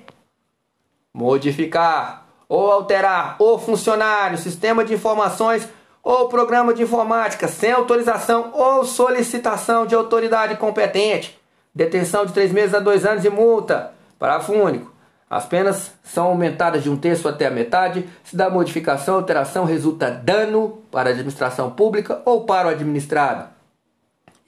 Modificar 1.13 2.24
ou 2.47 2.71
alterar 2.71 3.35
o 3.39 3.57
funcionário, 3.57 4.37
sistema 4.37 4.83
de 4.83 4.93
informações 4.93 5.67
ou 6.03 6.29
programa 6.29 6.73
de 6.73 6.83
informática 6.83 7.47
sem 7.47 7.71
autorização 7.71 8.51
ou 8.53 8.85
solicitação 8.85 9.85
de 9.85 9.95
autoridade 9.95 10.55
competente. 10.57 11.39
Detenção 11.73 12.25
de 12.25 12.33
três 12.33 12.51
meses 12.51 12.73
a 12.73 12.79
dois 12.79 13.05
anos 13.05 13.25
e 13.25 13.29
multa. 13.29 13.91
Parágrafo 14.19 14.53
único. 14.53 14.93
As 15.29 15.45
penas 15.45 15.91
são 16.03 16.27
aumentadas 16.27 16.83
de 16.83 16.89
um 16.89 16.95
terço 16.95 17.27
até 17.27 17.47
a 17.47 17.51
metade 17.51 18.07
se 18.23 18.37
da 18.37 18.49
modificação 18.49 19.15
ou 19.15 19.19
alteração 19.19 19.65
resulta 19.65 20.11
dano 20.11 20.81
para 20.91 21.09
a 21.09 21.13
administração 21.13 21.71
pública 21.71 22.21
ou 22.23 22.45
para 22.45 22.67
o 22.67 22.71
administrado 22.71 23.55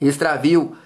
extravio, 0.00 0.76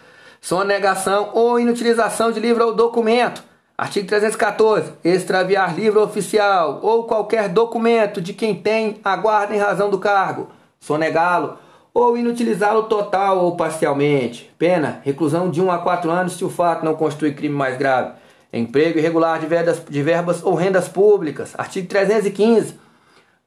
sonegação 0.41 1.31
ou 1.35 1.61
inutilização 1.61 2.33
de 2.33 2.41
livro 2.41 2.67
ou 2.67 2.75
documento. 2.75 3.43
Artigo 3.83 4.07
314. 4.07 4.93
Extraviar 5.03 5.75
livro 5.75 6.01
oficial 6.05 6.79
ou 6.85 7.03
qualquer 7.03 7.49
documento 7.49 8.21
de 8.21 8.33
quem 8.33 8.55
tem 8.55 9.01
a 9.03 9.17
guarda 9.17 9.57
em 9.57 9.59
razão 9.59 9.91
do 9.91 9.99
cargo. 9.99 10.51
Sonegá-lo 10.79 11.59
ou 11.93 12.17
inutilizá-lo 12.17 12.85
total 12.85 13.39
ou 13.39 13.57
parcialmente. 13.57 14.49
Pena: 14.57 15.01
reclusão 15.03 15.51
de 15.51 15.61
1 15.61 15.69
a 15.69 15.79
4 15.79 16.09
anos 16.13 16.35
se 16.35 16.45
o 16.45 16.49
fato 16.49 16.85
não 16.85 16.95
constitui 16.95 17.35
crime 17.35 17.57
mais 17.57 17.77
grave. 17.77 18.13
Emprego 18.53 19.01
irregular 19.01 19.41
de 19.41 19.47
verbas, 19.47 19.83
de 19.91 20.01
verbas 20.01 20.45
ou 20.45 20.55
rendas 20.55 20.89
públicas. 20.89 21.53
Artigo 21.59 21.89
315. 21.89 22.79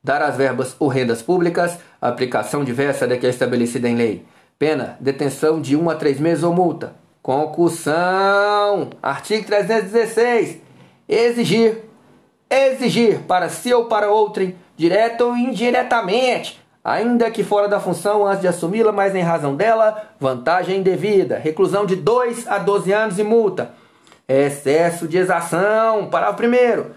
Dar 0.04 0.22
as 0.22 0.36
verbas 0.36 0.76
ou 0.78 0.90
rendas 0.90 1.22
públicas 1.22 1.80
aplicação 2.02 2.62
diversa 2.62 3.08
daquela 3.08 3.32
estabelecida 3.32 3.88
em 3.88 3.96
lei. 3.96 4.26
Pena, 4.60 4.98
detenção 5.00 5.62
de 5.62 5.78
1 5.78 5.90
a 5.90 5.96
3 5.96 6.20
meses 6.20 6.44
ou 6.44 6.54
multa. 6.54 7.05
Concussão. 7.26 8.92
Artigo 9.02 9.48
316. 9.48 10.60
Exigir. 11.10 11.82
Exigir 12.48 13.22
para 13.22 13.50
si 13.50 13.74
ou 13.74 13.86
para 13.86 14.12
outrem, 14.12 14.56
direto 14.78 15.22
ou 15.22 15.36
indiretamente, 15.36 16.64
ainda 16.84 17.32
que 17.32 17.44
fora 17.44 17.68
da 17.68 17.80
função 17.80 18.28
antes 18.28 18.42
de 18.42 18.48
assumi-la, 18.48 18.92
mas 18.92 19.16
em 19.16 19.24
razão 19.24 19.56
dela, 19.56 20.08
vantagem 20.20 20.78
indevida. 20.78 21.40
Reclusão 21.40 21.84
de 21.84 21.96
2 21.96 22.48
a 22.48 22.60
12 22.60 22.92
anos 22.94 23.18
e 23.18 23.24
multa. 23.24 23.72
Excesso 24.30 25.08
de 25.08 25.18
exação. 25.18 26.06
Parágrafo 26.06 26.38
primeiro 26.38 26.92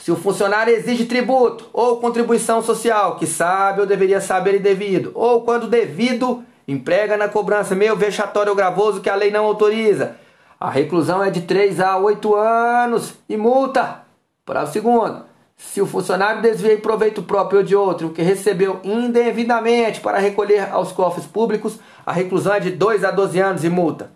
se 0.00 0.10
o 0.10 0.16
funcionário 0.16 0.74
exige 0.74 1.04
tributo 1.04 1.68
ou 1.74 1.98
contribuição 1.98 2.62
social, 2.62 3.16
que 3.16 3.26
sabe 3.26 3.82
ou 3.82 3.86
deveria 3.86 4.22
saber 4.22 4.54
e 4.54 4.58
devido, 4.58 5.12
ou 5.14 5.42
quando 5.42 5.68
devido, 5.68 6.42
emprega 6.66 7.16
na 7.16 7.28
cobrança 7.28 7.74
meio 7.74 7.96
vexatório 7.96 8.54
gravoso 8.54 9.00
que 9.00 9.10
a 9.10 9.14
lei 9.14 9.30
não 9.30 9.44
autoriza, 9.44 10.16
a 10.58 10.70
reclusão 10.70 11.22
é 11.22 11.30
de 11.30 11.42
3 11.42 11.80
a 11.80 11.96
8 11.96 12.34
anos 12.34 13.14
e 13.28 13.36
multa. 13.36 14.02
Parágrafo 14.44 14.72
segundo. 14.72 15.24
Se 15.56 15.80
o 15.80 15.86
funcionário 15.86 16.42
desvia 16.42 16.74
em 16.74 16.80
proveito 16.80 17.22
próprio 17.22 17.60
ou 17.60 17.64
de 17.64 17.76
outro 17.76 18.08
o 18.08 18.12
que 18.12 18.22
recebeu 18.22 18.80
indevidamente 18.82 20.00
para 20.00 20.18
recolher 20.18 20.70
aos 20.70 20.92
cofres 20.92 21.26
públicos, 21.26 21.78
a 22.04 22.12
reclusão 22.12 22.54
é 22.54 22.60
de 22.60 22.70
2 22.70 23.04
a 23.04 23.10
12 23.10 23.40
anos 23.40 23.64
e 23.64 23.68
multa. 23.68 24.10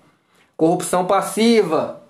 Corrupção 0.57 1.05
passiva. 1.07 2.03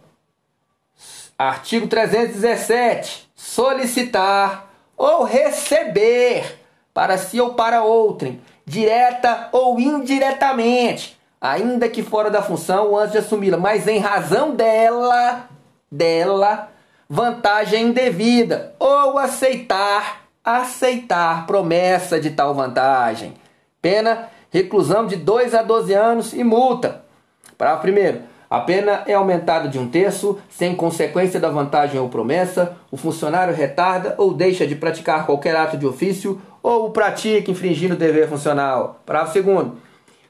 Artigo 1.39 1.87
317 1.87 3.27
solicitar 3.37 4.69
ou 4.97 5.23
receber 5.23 6.61
para 6.93 7.17
si 7.19 7.41
ou 7.41 7.55
para 7.55 7.85
outrem, 7.85 8.41
direta 8.67 9.49
ou 9.53 9.79
indiretamente, 9.79 11.17
ainda 11.41 11.89
que 11.89 12.03
fora 12.03 12.29
da 12.29 12.43
função 12.43 12.97
antes 12.97 13.13
de 13.13 13.19
assumi-la, 13.19 13.57
mas 13.57 13.87
em 13.87 13.99
razão 13.99 14.51
dela, 14.51 15.49
dela, 15.91 16.69
vantagem 17.09 17.87
indevida, 17.87 18.75
ou 18.79 19.19
aceitar, 19.19 20.23
aceitar 20.45 21.47
promessa 21.47 22.19
de 22.19 22.31
tal 22.31 22.53
vantagem. 22.53 23.35
Pena 23.81 24.29
reclusão 24.51 25.07
de 25.07 25.17
2 25.17 25.55
a 25.55 25.63
12 25.63 25.93
anos 25.95 26.33
e 26.33 26.43
multa. 26.43 27.03
Parágrafo 27.57 27.89
1. 27.89 28.37
A 28.49 28.61
pena 28.61 29.03
é 29.07 29.13
aumentada 29.13 29.69
de 29.69 29.79
um 29.79 29.89
terço, 29.89 30.39
sem 30.49 30.75
consequência 30.75 31.41
da 31.41 31.49
vantagem 31.49 32.01
ou 32.01 32.09
promessa, 32.09 32.77
o 32.93 32.97
funcionário 32.97 33.55
retarda 33.55 34.15
ou 34.19 34.33
deixa 34.33 34.67
de 34.67 34.77
praticar 34.77 35.27
qualquer 35.27 35.57
ato 35.57 35.77
de 35.77 35.85
ofício 35.85 36.41
ou 36.67 36.91
pratica 36.91 37.49
infringindo 37.49 37.95
o 37.95 37.97
dever 37.97 38.29
funcional. 38.29 39.01
Parágrafo 39.07 39.41
2. 39.41 39.69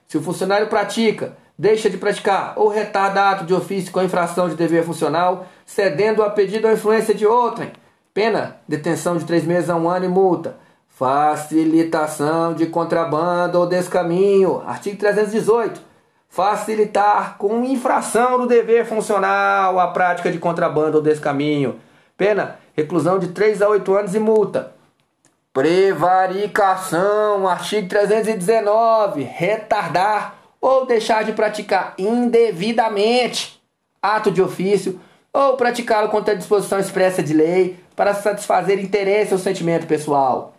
Se 0.06 0.18
o 0.18 0.22
funcionário 0.22 0.66
pratica, 0.66 1.34
deixa 1.58 1.88
de 1.88 1.96
praticar 1.96 2.52
ou 2.56 2.68
retarda 2.68 3.30
ato 3.30 3.46
de 3.46 3.54
ofício 3.54 3.90
com 3.90 4.02
infração 4.02 4.46
de 4.46 4.54
dever 4.54 4.84
funcional, 4.84 5.46
cedendo 5.64 6.22
a 6.22 6.28
pedido 6.28 6.66
ou 6.66 6.74
influência 6.74 7.14
de 7.14 7.26
outrem, 7.26 7.72
pena, 8.12 8.58
detenção 8.68 9.16
de 9.16 9.24
três 9.24 9.44
meses 9.44 9.70
a 9.70 9.76
um 9.76 9.88
ano 9.88 10.04
e 10.04 10.08
multa. 10.08 10.58
Facilitação 10.90 12.52
de 12.52 12.66
contrabando 12.66 13.58
ou 13.58 13.66
descaminho. 13.66 14.62
Artigo 14.66 14.98
318 14.98 15.80
facilitar 16.28 17.38
com 17.38 17.64
infração 17.64 18.40
do 18.40 18.46
dever 18.46 18.84
funcional 18.84 19.80
a 19.80 19.86
prática 19.86 20.30
de 20.30 20.38
contrabando 20.38 20.98
ou 20.98 21.02
descaminho. 21.02 21.76
Pena, 22.14 22.58
reclusão 22.74 23.18
de 23.18 23.28
3 23.28 23.62
a 23.62 23.70
8 23.70 23.94
anos 23.94 24.14
e 24.14 24.18
multa. 24.18 24.75
Prevaricação, 25.56 27.48
artigo 27.48 27.88
319, 27.88 29.22
retardar 29.22 30.34
ou 30.60 30.84
deixar 30.84 31.24
de 31.24 31.32
praticar 31.32 31.94
indevidamente 31.96 33.58
ato 34.02 34.30
de 34.30 34.42
ofício 34.42 35.00
ou 35.32 35.56
praticá-lo 35.56 36.10
contra 36.10 36.34
a 36.34 36.36
disposição 36.36 36.78
expressa 36.78 37.22
de 37.22 37.32
lei 37.32 37.80
para 37.96 38.12
satisfazer 38.12 38.78
interesse 38.78 39.32
ou 39.32 39.38
sentimento 39.38 39.86
pessoal. 39.86 40.54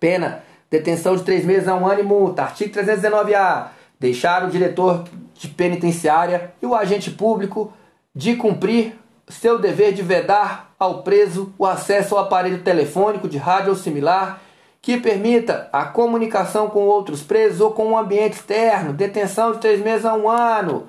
Pena, 0.00 0.42
detenção 0.68 1.14
de 1.14 1.22
3 1.22 1.44
meses 1.44 1.68
a 1.68 1.76
um 1.76 1.86
ano 1.86 2.00
e 2.00 2.02
multa. 2.02 2.42
Artigo 2.42 2.76
319-A 2.76 3.70
deixar 4.00 4.44
o 4.44 4.50
diretor 4.50 5.04
de 5.34 5.46
penitenciária 5.46 6.52
e 6.60 6.66
o 6.66 6.74
agente 6.74 7.12
público 7.12 7.72
de 8.12 8.34
cumprir 8.34 8.98
seu 9.28 9.60
dever 9.60 9.92
de 9.92 10.02
vedar 10.02 10.67
ao 10.78 11.02
preso 11.02 11.52
o 11.58 11.66
acesso 11.66 12.16
ao 12.16 12.24
aparelho 12.24 12.62
telefônico, 12.62 13.28
de 13.28 13.36
rádio 13.36 13.70
ou 13.70 13.76
similar 13.76 14.40
que 14.80 14.96
permita 14.96 15.68
a 15.72 15.84
comunicação 15.84 16.68
com 16.68 16.86
outros 16.86 17.22
presos 17.22 17.60
ou 17.60 17.72
com 17.72 17.86
o 17.86 17.90
um 17.90 17.98
ambiente 17.98 18.34
externo, 18.34 18.92
detenção 18.92 19.52
de 19.52 19.58
três 19.58 19.80
meses 19.80 20.06
a 20.06 20.14
um 20.14 20.28
ano. 20.28 20.88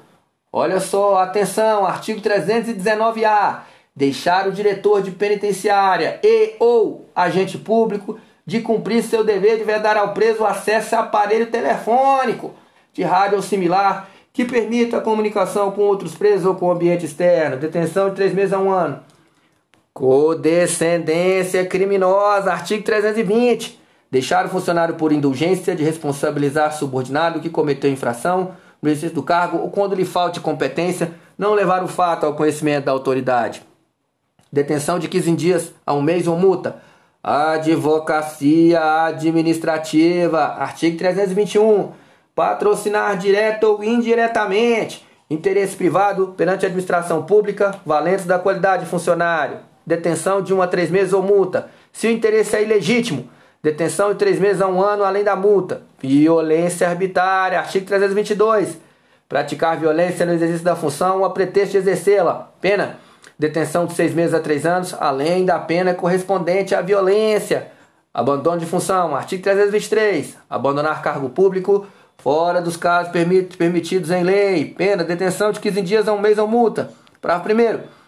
Olha 0.54 0.80
só, 0.80 1.18
atenção, 1.18 1.86
artigo 1.86 2.22
319-A. 2.22 3.64
Deixar 3.96 4.48
o 4.48 4.52
diretor 4.52 5.02
de 5.02 5.12
penitenciária 5.12 6.20
e 6.24 6.56
ou 6.60 7.10
agente 7.16 7.58
público 7.58 8.20
de 8.46 8.62
cumprir 8.62 9.04
seu 9.04 9.24
dever 9.24 9.58
de 9.58 9.64
vedar 9.64 9.98
ao 9.98 10.14
preso 10.14 10.46
acesso 10.46 10.96
ao 10.96 11.04
aparelho 11.04 11.48
telefônico 11.48 12.54
de 12.94 13.04
rádio 13.04 13.36
ou 13.38 13.44
similar 13.44 14.10
que 14.32 14.46
permita 14.46 14.98
a 14.98 15.02
comunicação 15.02 15.72
com 15.72 15.82
outros 15.82 16.16
presos 16.16 16.46
ou 16.46 16.56
com 16.56 16.68
o 16.68 16.72
ambiente 16.72 17.06
externo, 17.06 17.58
detenção 17.58 18.10
de 18.10 18.16
três 18.16 18.34
meses 18.34 18.54
a 18.54 18.60
um 18.60 18.72
ano. 18.72 19.04
Codescendência 20.00 21.66
criminosa, 21.66 22.54
artigo 22.54 22.82
320. 22.84 23.78
Deixar 24.10 24.46
o 24.46 24.50
funcionário 24.50 24.96
por 24.96 25.12
indulgência 25.12 25.76
de 25.76 25.84
responsabilizar 25.84 26.72
subordinado 26.72 27.42
que 27.42 27.50
cometeu 27.50 27.92
infração 27.92 28.54
no 28.82 28.88
exercício 28.88 29.16
do 29.16 29.24
cargo 29.24 29.58
ou 29.58 29.70
quando 29.70 29.96
lhe 29.96 30.06
falte 30.06 30.40
competência, 30.40 31.12
não 31.38 31.54
levar 31.54 31.84
o 31.84 31.88
fato 31.90 32.26
ao 32.26 32.34
conhecimento 32.34 32.86
da 32.86 32.94
autoridade. 32.94 33.62
Detenção 34.50 35.00
de 35.00 35.10
15 35.10 35.36
dias 35.36 35.74
a 35.86 35.94
um 35.94 36.02
mês 36.02 36.28
ou 36.28 36.38
multa. 36.38 36.78
Advocacia 37.22 38.82
administrativa, 39.04 40.40
artigo 40.40 40.98
321 40.98 41.92
patrocinar 42.34 43.18
direto 43.18 43.66
ou 43.66 43.84
indiretamente, 43.84 45.06
interesse 45.30 45.76
privado 45.76 46.36
perante 46.38 46.66
a 46.66 46.70
administração 46.70 47.24
pública, 47.24 47.76
valentes 47.86 48.24
da 48.24 48.40
qualidade 48.40 48.86
de 48.86 48.90
funcionário, 48.90 49.58
detenção 49.86 50.42
de 50.42 50.54
um 50.54 50.62
a 50.62 50.68
três 50.68 50.90
meses 50.90 51.14
ou 51.14 51.22
multa, 51.22 51.70
se 51.92 52.08
o 52.08 52.12
interesse 52.12 52.56
é 52.56 52.64
ilegítimo, 52.64 53.30
detenção 53.62 54.12
de 54.12 54.20
três 54.20 54.40
meses 54.40 54.62
a 54.62 54.68
um 54.68 54.82
ano 54.82 55.04
além 55.04 55.24
da 55.24 55.36
multa, 55.36 55.82
violência 56.00 56.88
arbitrária, 56.88 57.60
artigo 57.60 57.86
322, 57.86 58.78
praticar 59.28 59.78
violência 59.78 60.26
no 60.26 60.34
exercício 60.34 60.64
da 60.64 60.76
função 60.76 61.24
a 61.26 61.30
pretexto 61.30 61.74
de 61.74 61.78
exercê-la, 61.78 62.52
pena, 62.62 62.98
detenção 63.38 63.86
de 63.86 63.94
seis 63.94 64.14
meses 64.14 64.34
a 64.34 64.40
três 64.40 64.66
anos, 64.66 64.96
além 65.00 65.46
da 65.46 65.60
pena 65.60 65.94
correspondente 65.94 66.74
à 66.74 66.82
violência, 66.82 67.68
abandono 68.14 68.58
de 68.58 68.66
função, 68.66 69.16
artigo 69.16 69.44
323, 69.44 70.38
abandonar 70.50 71.02
cargo 71.02 71.30
público, 71.30 71.88
fora 72.18 72.62
dos 72.62 72.76
casos 72.76 73.12
permitidos 73.58 74.12
em 74.12 74.24
lei, 74.24 74.66
pena, 74.66 75.04
detenção 75.04 75.52
de 75.52 75.60
15 75.60 75.82
dias 75.82 76.08
a 76.08 76.14
um 76.14 76.20
mês 76.20 76.38
ou 76.38 76.48
multa. 76.48 76.92
Parágrafo 77.22 77.46
primeiro. 77.46 77.99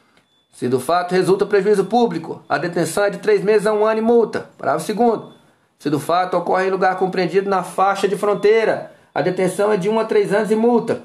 Se 0.52 0.68
do 0.68 0.80
fato 0.80 1.14
resulta 1.14 1.46
prejuízo 1.46 1.86
público, 1.86 2.44
a 2.48 2.58
detenção 2.58 3.06
é 3.06 3.10
de 3.10 3.20
três 3.20 3.44
meses 3.44 3.66
a 3.66 3.74
um 3.74 3.86
ano 3.86 4.00
e 4.00 4.04
multa. 4.04 4.50
Parágrafo 4.58 4.86
segundo. 4.86 5.34
Se 5.80 5.90
do 5.90 6.00
fato 6.00 6.38
ocorre 6.38 6.68
em 6.68 6.72
lugar 6.72 6.98
compreendido 6.98 7.50
na 7.50 7.64
faixa 7.64 8.08
de 8.08 8.16
fronteira, 8.16 8.92
a 9.14 9.22
detenção 9.22 9.72
é 9.72 9.78
de 9.78 9.90
um 9.90 10.00
a 10.00 10.06
três 10.06 10.34
anos 10.34 10.52
e 10.52 10.56
multa. 10.56 11.04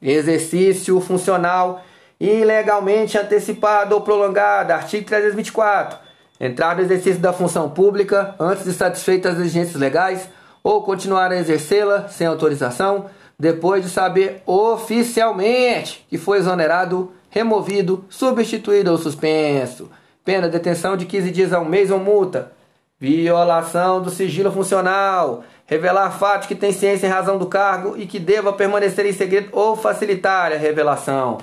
Exercício 0.00 1.00
funcional 1.00 1.82
ilegalmente 2.20 3.16
antecipado 3.16 3.94
ou 3.94 4.00
prolongado. 4.00 4.72
Artigo 4.72 5.06
324. 5.06 5.98
Entrar 6.40 6.76
no 6.76 6.82
exercício 6.82 7.20
da 7.20 7.32
função 7.32 7.70
pública 7.70 8.34
antes 8.38 8.64
de 8.64 8.72
satisfeitas 8.72 9.34
as 9.34 9.40
exigências 9.40 9.80
legais 9.80 10.28
ou 10.62 10.82
continuar 10.82 11.32
a 11.32 11.36
exercê-la 11.36 12.08
sem 12.08 12.26
autorização, 12.26 13.06
depois 13.38 13.82
de 13.82 13.90
saber 13.90 14.42
oficialmente 14.46 16.04
que 16.08 16.18
foi 16.18 16.38
exonerado, 16.38 17.12
removido, 17.30 18.04
substituído 18.08 18.90
ou 18.90 18.98
suspenso. 18.98 19.90
Pena 20.24 20.48
detenção 20.48 20.96
de 20.96 21.06
15 21.06 21.30
dias 21.30 21.52
a 21.52 21.60
um 21.60 21.64
mês 21.64 21.90
ou 21.90 21.98
multa. 21.98 22.52
Violação 23.00 24.02
do 24.02 24.10
sigilo 24.10 24.50
funcional. 24.50 25.44
Revelar 25.66 26.10
fatos 26.10 26.48
que 26.48 26.54
tem 26.54 26.72
ciência 26.72 27.06
em 27.06 27.10
razão 27.10 27.38
do 27.38 27.46
cargo 27.46 27.96
e 27.96 28.06
que 28.06 28.18
deva 28.18 28.52
permanecer 28.52 29.06
em 29.06 29.12
segredo 29.12 29.50
ou 29.52 29.76
facilitar 29.76 30.52
a 30.52 30.56
revelação. 30.56 31.38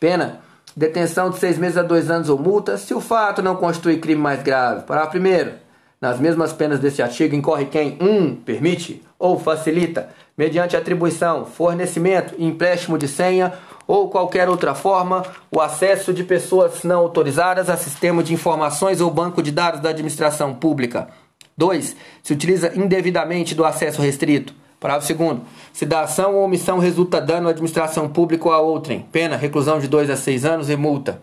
Pena 0.00 0.40
detenção 0.76 1.28
de 1.30 1.38
seis 1.38 1.58
meses 1.58 1.76
a 1.76 1.82
dois 1.82 2.10
anos 2.10 2.28
ou 2.28 2.38
multa 2.38 2.78
se 2.78 2.94
o 2.94 3.00
fato 3.00 3.42
não 3.42 3.56
constitui 3.56 3.98
crime 3.98 4.20
mais 4.20 4.42
grave. 4.42 4.82
Parágrafo 4.82 5.12
primeiro. 5.12 5.52
Nas 6.00 6.20
mesmas 6.20 6.52
penas 6.52 6.78
deste 6.78 7.02
artigo 7.02 7.34
incorre 7.34 7.66
quem 7.66 7.98
1. 8.00 8.06
Um, 8.06 8.36
permite 8.36 9.02
ou 9.18 9.36
facilita, 9.38 10.10
mediante 10.36 10.76
atribuição, 10.76 11.44
fornecimento, 11.44 12.34
empréstimo 12.38 12.96
de 12.96 13.08
senha 13.08 13.52
ou 13.88 14.10
qualquer 14.10 14.50
outra 14.50 14.74
forma, 14.74 15.24
o 15.50 15.62
acesso 15.62 16.12
de 16.12 16.22
pessoas 16.22 16.84
não 16.84 17.00
autorizadas 17.00 17.70
a 17.70 17.76
sistema 17.76 18.22
de 18.22 18.34
informações 18.34 19.00
ou 19.00 19.10
banco 19.10 19.42
de 19.42 19.50
dados 19.50 19.80
da 19.80 19.88
administração 19.88 20.54
pública. 20.54 21.08
2. 21.56 21.96
Se 22.22 22.34
utiliza 22.34 22.70
indevidamente 22.76 23.54
do 23.54 23.64
acesso 23.64 24.02
restrito. 24.02 24.54
Parágrafo 24.78 25.14
2. 25.14 25.38
Se 25.72 25.86
da 25.86 26.02
ação 26.02 26.34
ou 26.34 26.44
omissão 26.44 26.78
resulta 26.78 27.18
dano 27.18 27.48
à 27.48 27.50
administração 27.50 28.10
pública 28.10 28.46
ou 28.46 28.52
a 28.52 28.60
outrem, 28.60 29.06
pena, 29.10 29.36
reclusão 29.36 29.80
de 29.80 29.88
2 29.88 30.10
a 30.10 30.16
6 30.16 30.44
anos 30.44 30.68
e 30.68 30.76
multa. 30.76 31.22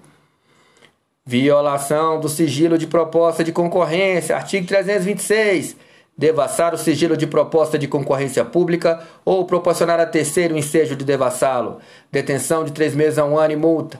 Violação 1.23 2.19
do 2.19 2.27
sigilo 2.27 2.79
de 2.79 2.87
proposta 2.87 3.43
de 3.43 3.51
concorrência, 3.51 4.35
artigo 4.35 4.65
326. 4.65 5.77
Devassar 6.17 6.73
o 6.73 6.77
sigilo 6.77 7.17
de 7.17 7.27
proposta 7.27 7.77
de 7.77 7.87
concorrência 7.87 8.45
pública 8.45 9.01
ou 9.25 9.45
proporcionar 9.45 9.99
a 9.99 10.05
terceiro 10.05 10.57
ensejo 10.57 10.95
de 10.95 11.03
devassá-lo. 11.03 11.79
Detenção 12.11 12.63
de 12.63 12.71
três 12.71 12.95
meses 12.95 13.19
a 13.19 13.25
um 13.25 13.37
ano 13.37 13.53
e 13.53 13.57
multa. 13.57 13.99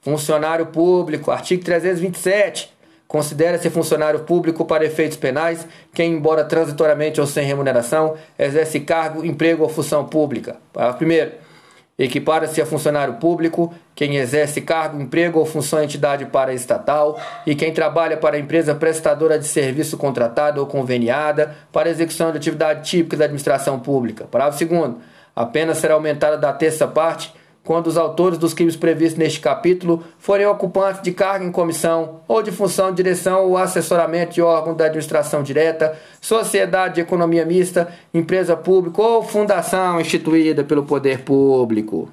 Funcionário 0.00 0.66
público, 0.66 1.30
artigo 1.30 1.62
327. 1.62 2.72
Considera-se 3.06 3.68
funcionário 3.68 4.20
público 4.20 4.64
para 4.64 4.84
efeitos 4.84 5.16
penais 5.16 5.66
quem, 5.92 6.12
embora 6.12 6.44
transitoriamente 6.44 7.20
ou 7.20 7.26
sem 7.26 7.44
remuneração, 7.44 8.14
exerce 8.38 8.80
cargo, 8.80 9.24
emprego 9.26 9.62
ou 9.62 9.68
função 9.68 10.06
pública. 10.06 10.56
Parágrafo 10.72 11.04
1. 11.04 11.49
Equipara-se 12.00 12.62
a 12.62 12.64
funcionário 12.64 13.14
público 13.16 13.74
quem 13.94 14.16
exerce 14.16 14.62
cargo, 14.62 14.98
emprego 14.98 15.38
ou 15.38 15.44
função 15.44 15.80
em 15.80 15.84
entidade 15.84 16.24
paraestatal 16.24 17.20
e 17.46 17.54
quem 17.54 17.74
trabalha 17.74 18.16
para 18.16 18.38
empresa 18.38 18.74
prestadora 18.74 19.38
de 19.38 19.46
serviço 19.46 19.98
contratada 19.98 20.58
ou 20.58 20.66
conveniada 20.66 21.54
para 21.70 21.90
execução 21.90 22.30
de 22.30 22.38
atividade 22.38 22.88
típica 22.88 23.18
da 23.18 23.26
administração 23.26 23.78
pública. 23.78 24.24
Parágrafo 24.24 24.64
2. 24.64 24.94
A 25.36 25.44
pena 25.44 25.74
será 25.74 25.92
aumentada 25.92 26.38
da 26.38 26.50
terça 26.54 26.88
parte 26.88 27.34
quando 27.64 27.86
os 27.86 27.96
autores 27.96 28.38
dos 28.38 28.54
crimes 28.54 28.76
previstos 28.76 29.18
neste 29.18 29.40
capítulo 29.40 30.02
forem 30.18 30.46
ocupantes 30.46 31.02
de 31.02 31.12
cargo 31.12 31.44
em 31.44 31.52
comissão 31.52 32.20
ou 32.26 32.42
de 32.42 32.50
função 32.50 32.90
de 32.90 32.96
direção 32.96 33.44
ou 33.44 33.56
assessoramento 33.56 34.32
de 34.32 34.42
órgão 34.42 34.74
da 34.74 34.86
administração 34.86 35.42
direta, 35.42 35.98
sociedade 36.20 36.94
de 36.94 37.00
economia 37.02 37.44
mista, 37.44 37.92
empresa 38.14 38.56
pública 38.56 39.02
ou 39.02 39.22
fundação 39.22 40.00
instituída 40.00 40.64
pelo 40.64 40.84
poder 40.84 41.22
público. 41.22 42.08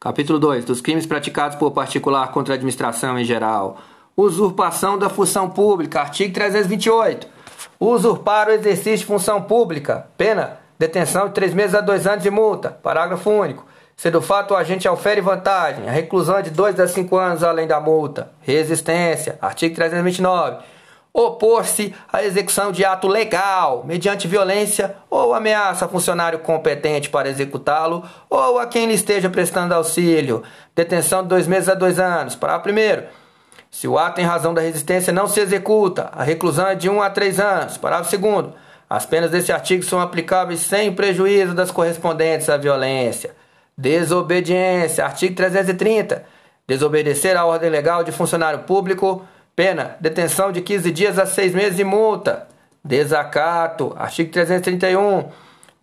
Capítulo 0.00 0.40
2. 0.40 0.64
Dos 0.64 0.80
crimes 0.80 1.06
praticados 1.06 1.56
por 1.56 1.70
particular 1.70 2.32
contra 2.32 2.54
a 2.54 2.56
administração 2.56 3.18
em 3.18 3.24
geral. 3.24 3.78
Usurpação 4.16 4.98
da 4.98 5.08
função 5.08 5.48
pública. 5.48 6.00
Artigo 6.00 6.34
328. 6.34 7.28
Usurpar 7.78 8.48
o 8.48 8.52
exercício 8.52 8.98
de 8.98 9.06
função 9.06 9.42
pública. 9.42 10.08
Pena 10.18 10.61
detenção 10.82 11.28
de 11.28 11.34
três 11.34 11.54
meses 11.54 11.76
a 11.76 11.80
dois 11.80 12.08
anos 12.08 12.24
de 12.24 12.30
multa. 12.30 12.70
Parágrafo 12.70 13.30
único. 13.30 13.64
Se 13.96 14.10
do 14.10 14.20
fato 14.20 14.52
o 14.52 14.56
agente 14.56 14.88
ofere 14.88 15.20
vantagem, 15.20 15.88
a 15.88 15.92
reclusão 15.92 16.38
é 16.38 16.42
de 16.42 16.50
dois 16.50 16.78
a 16.80 16.88
cinco 16.88 17.16
anos 17.16 17.44
além 17.44 17.68
da 17.68 17.78
multa. 17.78 18.32
Resistência. 18.40 19.38
Artigo 19.40 19.74
329 19.74 20.72
opor-se 21.14 21.94
à 22.10 22.24
execução 22.24 22.72
de 22.72 22.86
ato 22.86 23.06
legal, 23.06 23.84
mediante 23.84 24.26
violência 24.26 24.96
ou 25.10 25.34
ameaça 25.34 25.84
a 25.84 25.88
funcionário 25.88 26.38
competente 26.38 27.10
para 27.10 27.28
executá-lo 27.28 28.02
ou 28.30 28.58
a 28.58 28.64
quem 28.64 28.86
lhe 28.86 28.94
esteja 28.94 29.28
prestando 29.28 29.74
auxílio. 29.74 30.42
Detenção 30.74 31.22
de 31.22 31.28
dois 31.28 31.46
meses 31.46 31.68
a 31.68 31.74
dois 31.74 32.00
anos. 32.00 32.34
Parágrafo 32.34 32.62
primeiro. 32.64 33.04
Se 33.70 33.86
o 33.86 33.98
ato 33.98 34.22
em 34.22 34.24
razão 34.24 34.54
da 34.54 34.62
resistência 34.62 35.12
não 35.12 35.28
se 35.28 35.38
executa, 35.38 36.08
a 36.12 36.22
reclusão 36.22 36.66
é 36.66 36.74
de 36.74 36.88
um 36.88 37.02
a 37.02 37.10
três 37.10 37.38
anos. 37.38 37.76
Parágrafo 37.76 38.10
segundo. 38.10 38.54
As 38.92 39.06
penas 39.06 39.30
deste 39.30 39.50
artigo 39.50 39.82
são 39.82 39.98
aplicáveis 39.98 40.60
sem 40.60 40.92
prejuízo 40.92 41.54
das 41.54 41.70
correspondentes 41.70 42.50
à 42.50 42.58
violência. 42.58 43.30
Desobediência. 43.74 45.02
Artigo 45.02 45.34
330. 45.34 46.22
Desobedecer 46.68 47.34
à 47.34 47.46
ordem 47.46 47.70
legal 47.70 48.04
de 48.04 48.12
funcionário 48.12 48.64
público 48.64 49.24
Pena: 49.56 49.96
detenção 49.98 50.52
de 50.52 50.60
15 50.60 50.90
dias 50.90 51.18
a 51.18 51.24
6 51.24 51.54
meses 51.54 51.78
e 51.78 51.84
multa. 51.84 52.46
Desacato. 52.84 53.94
Artigo 53.98 54.30
331. 54.30 55.24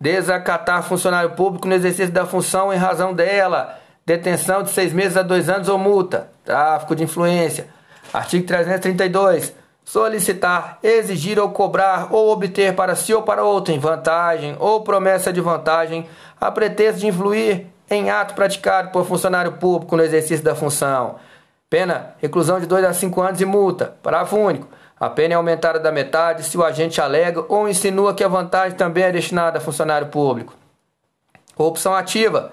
Desacatar 0.00 0.84
funcionário 0.84 1.30
público 1.30 1.66
no 1.66 1.74
exercício 1.74 2.12
da 2.12 2.24
função 2.24 2.72
em 2.72 2.76
razão 2.76 3.12
dela. 3.12 3.76
Detenção 4.06 4.62
de 4.62 4.70
6 4.70 4.92
meses 4.92 5.16
a 5.16 5.22
2 5.22 5.48
anos 5.48 5.68
ou 5.68 5.76
multa. 5.76 6.30
Tráfico 6.44 6.94
de 6.94 7.02
influência. 7.02 7.66
Artigo 8.12 8.46
332. 8.46 9.58
Solicitar, 9.84 10.78
exigir 10.82 11.38
ou 11.38 11.50
cobrar 11.50 12.08
ou 12.12 12.30
obter 12.30 12.74
para 12.74 12.94
si 12.94 13.12
ou 13.12 13.22
para 13.22 13.42
outro 13.42 13.72
em 13.72 13.78
vantagem 13.78 14.56
ou 14.58 14.82
promessa 14.82 15.32
de 15.32 15.40
vantagem 15.40 16.08
a 16.40 16.50
pretexto 16.50 17.00
de 17.00 17.08
influir 17.08 17.66
em 17.90 18.10
ato 18.10 18.34
praticado 18.34 18.90
por 18.90 19.04
funcionário 19.04 19.52
público 19.52 19.96
no 19.96 20.02
exercício 20.02 20.44
da 20.44 20.54
função 20.54 21.16
Pena, 21.70 22.16
reclusão 22.18 22.58
de 22.58 22.66
2 22.66 22.84
a 22.84 22.92
5 22.92 23.20
anos 23.22 23.40
e 23.40 23.44
multa. 23.44 23.94
Parágrafo 24.02 24.36
único. 24.36 24.68
A 24.98 25.08
pena 25.08 25.34
é 25.34 25.36
aumentada 25.36 25.78
da 25.78 25.92
metade 25.92 26.42
se 26.42 26.58
o 26.58 26.64
agente 26.64 27.00
alega 27.00 27.44
ou 27.48 27.68
insinua 27.68 28.12
que 28.12 28.24
a 28.24 28.28
vantagem 28.28 28.76
também 28.76 29.04
é 29.04 29.12
destinada 29.12 29.58
a 29.58 29.60
funcionário 29.60 30.08
público. 30.08 30.52
Corrupção 31.54 31.94
ativa. 31.94 32.52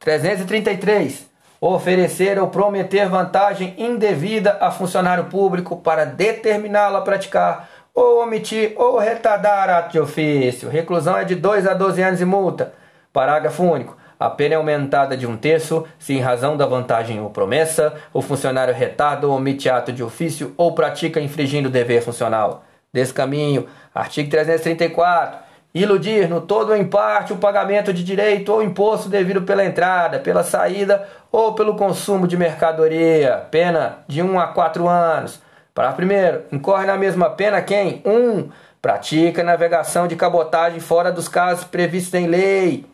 333. 0.00 1.30
Oferecer 1.60 2.38
ou 2.38 2.48
prometer 2.48 3.08
vantagem 3.08 3.74
indevida 3.78 4.58
a 4.60 4.70
funcionário 4.70 5.24
público 5.24 5.76
para 5.76 6.04
determiná-lo 6.04 6.96
a 6.96 7.00
praticar 7.00 7.68
ou 7.94 8.22
omitir 8.22 8.74
ou 8.76 8.98
retardar 8.98 9.70
ato 9.70 9.92
de 9.92 9.98
ofício. 9.98 10.68
Reclusão 10.68 11.16
é 11.16 11.24
de 11.24 11.34
2 11.34 11.66
a 11.66 11.72
12 11.72 12.02
anos 12.02 12.20
e 12.20 12.24
multa. 12.26 12.74
Parágrafo 13.10 13.62
único. 13.62 13.96
A 14.18 14.30
pena 14.30 14.54
é 14.54 14.56
aumentada 14.56 15.16
de 15.16 15.26
um 15.26 15.36
terço 15.36 15.86
se, 15.98 16.14
em 16.14 16.20
razão 16.20 16.56
da 16.56 16.66
vantagem 16.66 17.20
ou 17.20 17.30
promessa, 17.30 17.94
o 18.12 18.22
funcionário 18.22 18.74
retarda 18.74 19.26
ou 19.26 19.34
omite 19.34 19.68
ato 19.68 19.92
de 19.92 20.02
ofício 20.02 20.54
ou 20.56 20.74
pratica 20.74 21.20
infringindo 21.20 21.68
o 21.68 21.72
dever 21.72 22.02
funcional. 22.02 22.64
Desse 22.92 23.12
caminho, 23.12 23.66
artigo 23.94 24.30
334. 24.30 25.45
Iludir 25.78 26.28
no 26.28 26.40
todo 26.40 26.70
ou 26.70 26.76
em 26.76 26.86
parte 26.86 27.32
o 27.32 27.36
pagamento 27.36 27.92
de 27.92 28.02
direito 28.02 28.52
ou 28.52 28.62
imposto 28.62 29.08
devido 29.08 29.42
pela 29.42 29.64
entrada, 29.64 30.18
pela 30.18 30.42
saída 30.42 31.06
ou 31.30 31.54
pelo 31.54 31.76
consumo 31.76 32.26
de 32.26 32.36
mercadoria. 32.36 33.46
Pena 33.50 33.98
de 34.08 34.22
1 34.22 34.40
a 34.40 34.46
4 34.46 34.88
anos. 34.88 35.40
Para 35.74 35.92
primeiro, 35.92 36.44
incorre 36.50 36.86
na 36.86 36.96
mesma 36.96 37.28
pena 37.28 37.60
quem 37.60 38.00
1. 38.04 38.10
Um, 38.10 38.48
pratica 38.80 39.44
navegação 39.44 40.06
de 40.06 40.16
cabotagem 40.16 40.80
fora 40.80 41.12
dos 41.12 41.28
casos 41.28 41.64
previstos 41.64 42.14
em 42.14 42.26
lei 42.26 42.86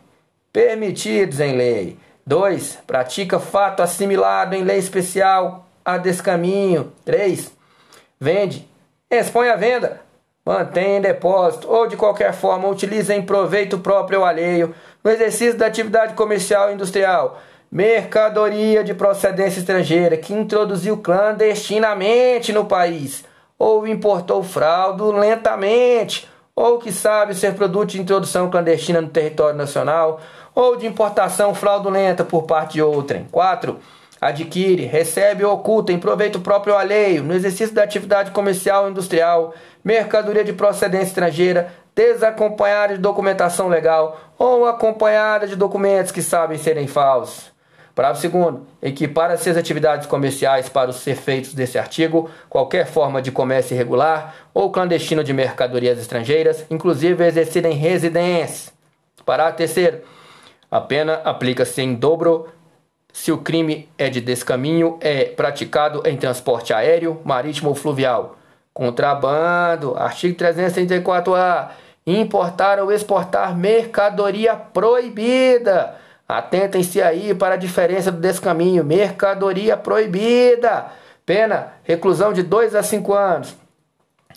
permitidos 0.52 1.40
em 1.40 1.56
lei. 1.56 1.96
2. 2.26 2.78
Pratica 2.86 3.40
fato 3.40 3.82
assimilado 3.82 4.54
em 4.54 4.62
lei 4.62 4.78
especial 4.78 5.66
a 5.84 5.96
descaminho. 5.96 6.92
3. 7.04 7.52
Vende, 8.20 8.68
expõe 9.10 9.48
à 9.48 9.56
venda, 9.56 10.00
mantém 10.44 10.96
em 10.96 11.00
depósito 11.00 11.70
ou 11.70 11.86
de 11.86 11.96
qualquer 11.96 12.32
forma 12.32 12.68
utiliza 12.68 13.14
em 13.14 13.22
proveito 13.22 13.78
próprio 13.78 14.20
ou 14.20 14.24
alheio 14.24 14.74
no 15.02 15.10
exercício 15.10 15.56
da 15.56 15.66
atividade 15.66 16.14
comercial 16.14 16.70
e 16.70 16.74
industrial 16.74 17.40
mercadoria 17.70 18.84
de 18.84 18.92
procedência 18.92 19.60
estrangeira 19.60 20.16
que 20.16 20.34
introduziu 20.34 20.98
clandestinamente 20.98 22.52
no 22.52 22.66
país 22.66 23.24
ou 23.58 23.86
importou 23.86 24.42
fraudulentamente 24.42 26.28
ou 26.54 26.78
que 26.78 26.92
sabe 26.92 27.34
ser 27.34 27.54
produto 27.54 27.90
de 27.90 28.00
introdução 28.00 28.50
clandestina 28.50 29.00
no 29.00 29.08
território 29.08 29.56
nacional 29.56 30.20
ou 30.54 30.76
de 30.76 30.86
importação 30.86 31.54
fraudulenta 31.54 32.24
por 32.24 32.42
parte 32.42 32.74
de 32.74 32.82
outrem. 32.82 33.26
4. 33.30 33.78
Adquire, 34.22 34.86
recebe 34.86 35.44
ou 35.44 35.52
oculta 35.52 35.90
em 35.90 35.98
proveito 35.98 36.38
próprio 36.38 36.76
alheio, 36.76 37.24
no 37.24 37.34
exercício 37.34 37.74
da 37.74 37.82
atividade 37.82 38.30
comercial 38.30 38.84
ou 38.84 38.90
industrial, 38.90 39.52
mercadoria 39.82 40.44
de 40.44 40.52
procedência 40.52 41.08
estrangeira, 41.08 41.72
desacompanhada 41.92 42.94
de 42.94 43.00
documentação 43.00 43.66
legal 43.66 44.20
ou 44.38 44.64
acompanhada 44.64 45.48
de 45.48 45.56
documentos 45.56 46.12
que 46.12 46.22
sabem 46.22 46.56
serem 46.56 46.86
falsos. 46.86 47.50
Parágrafo 47.96 48.28
2. 48.28 48.60
Equipara 48.80 49.34
as 49.34 49.44
atividades 49.48 50.06
comerciais 50.06 50.68
para 50.68 50.90
os 50.90 51.04
efeitos 51.04 51.52
desse 51.52 51.76
artigo 51.76 52.30
qualquer 52.48 52.86
forma 52.86 53.20
de 53.20 53.32
comércio 53.32 53.74
irregular 53.74 54.36
ou 54.54 54.70
clandestino 54.70 55.24
de 55.24 55.32
mercadorias 55.32 55.98
estrangeiras, 55.98 56.64
inclusive 56.70 57.26
exercida 57.26 57.68
em 57.68 57.74
residência. 57.74 58.72
Parágrafo 59.26 59.74
3. 59.74 59.94
A 60.70 60.80
pena 60.80 61.14
aplica-se 61.24 61.82
em 61.82 61.92
dobro 61.92 62.48
se 63.12 63.30
o 63.30 63.38
crime 63.38 63.88
é 63.98 64.08
de 64.08 64.20
descaminho, 64.20 64.98
é 65.00 65.26
praticado 65.26 66.02
em 66.06 66.16
transporte 66.16 66.72
aéreo, 66.72 67.20
marítimo 67.24 67.68
ou 67.68 67.74
fluvial. 67.74 68.36
Contrabando, 68.72 69.94
artigo 69.96 70.36
334-A. 70.36 71.70
Importar 72.06 72.80
ou 72.80 72.90
exportar 72.90 73.56
mercadoria 73.56 74.56
proibida. 74.56 75.94
Atentem-se 76.26 77.00
aí 77.02 77.34
para 77.34 77.54
a 77.54 77.58
diferença 77.58 78.10
do 78.10 78.18
descaminho. 78.18 78.82
Mercadoria 78.82 79.76
proibida. 79.76 80.86
Pena, 81.24 81.74
reclusão 81.84 82.32
de 82.32 82.42
2 82.42 82.74
a 82.74 82.82
5 82.82 83.12
anos. 83.12 83.54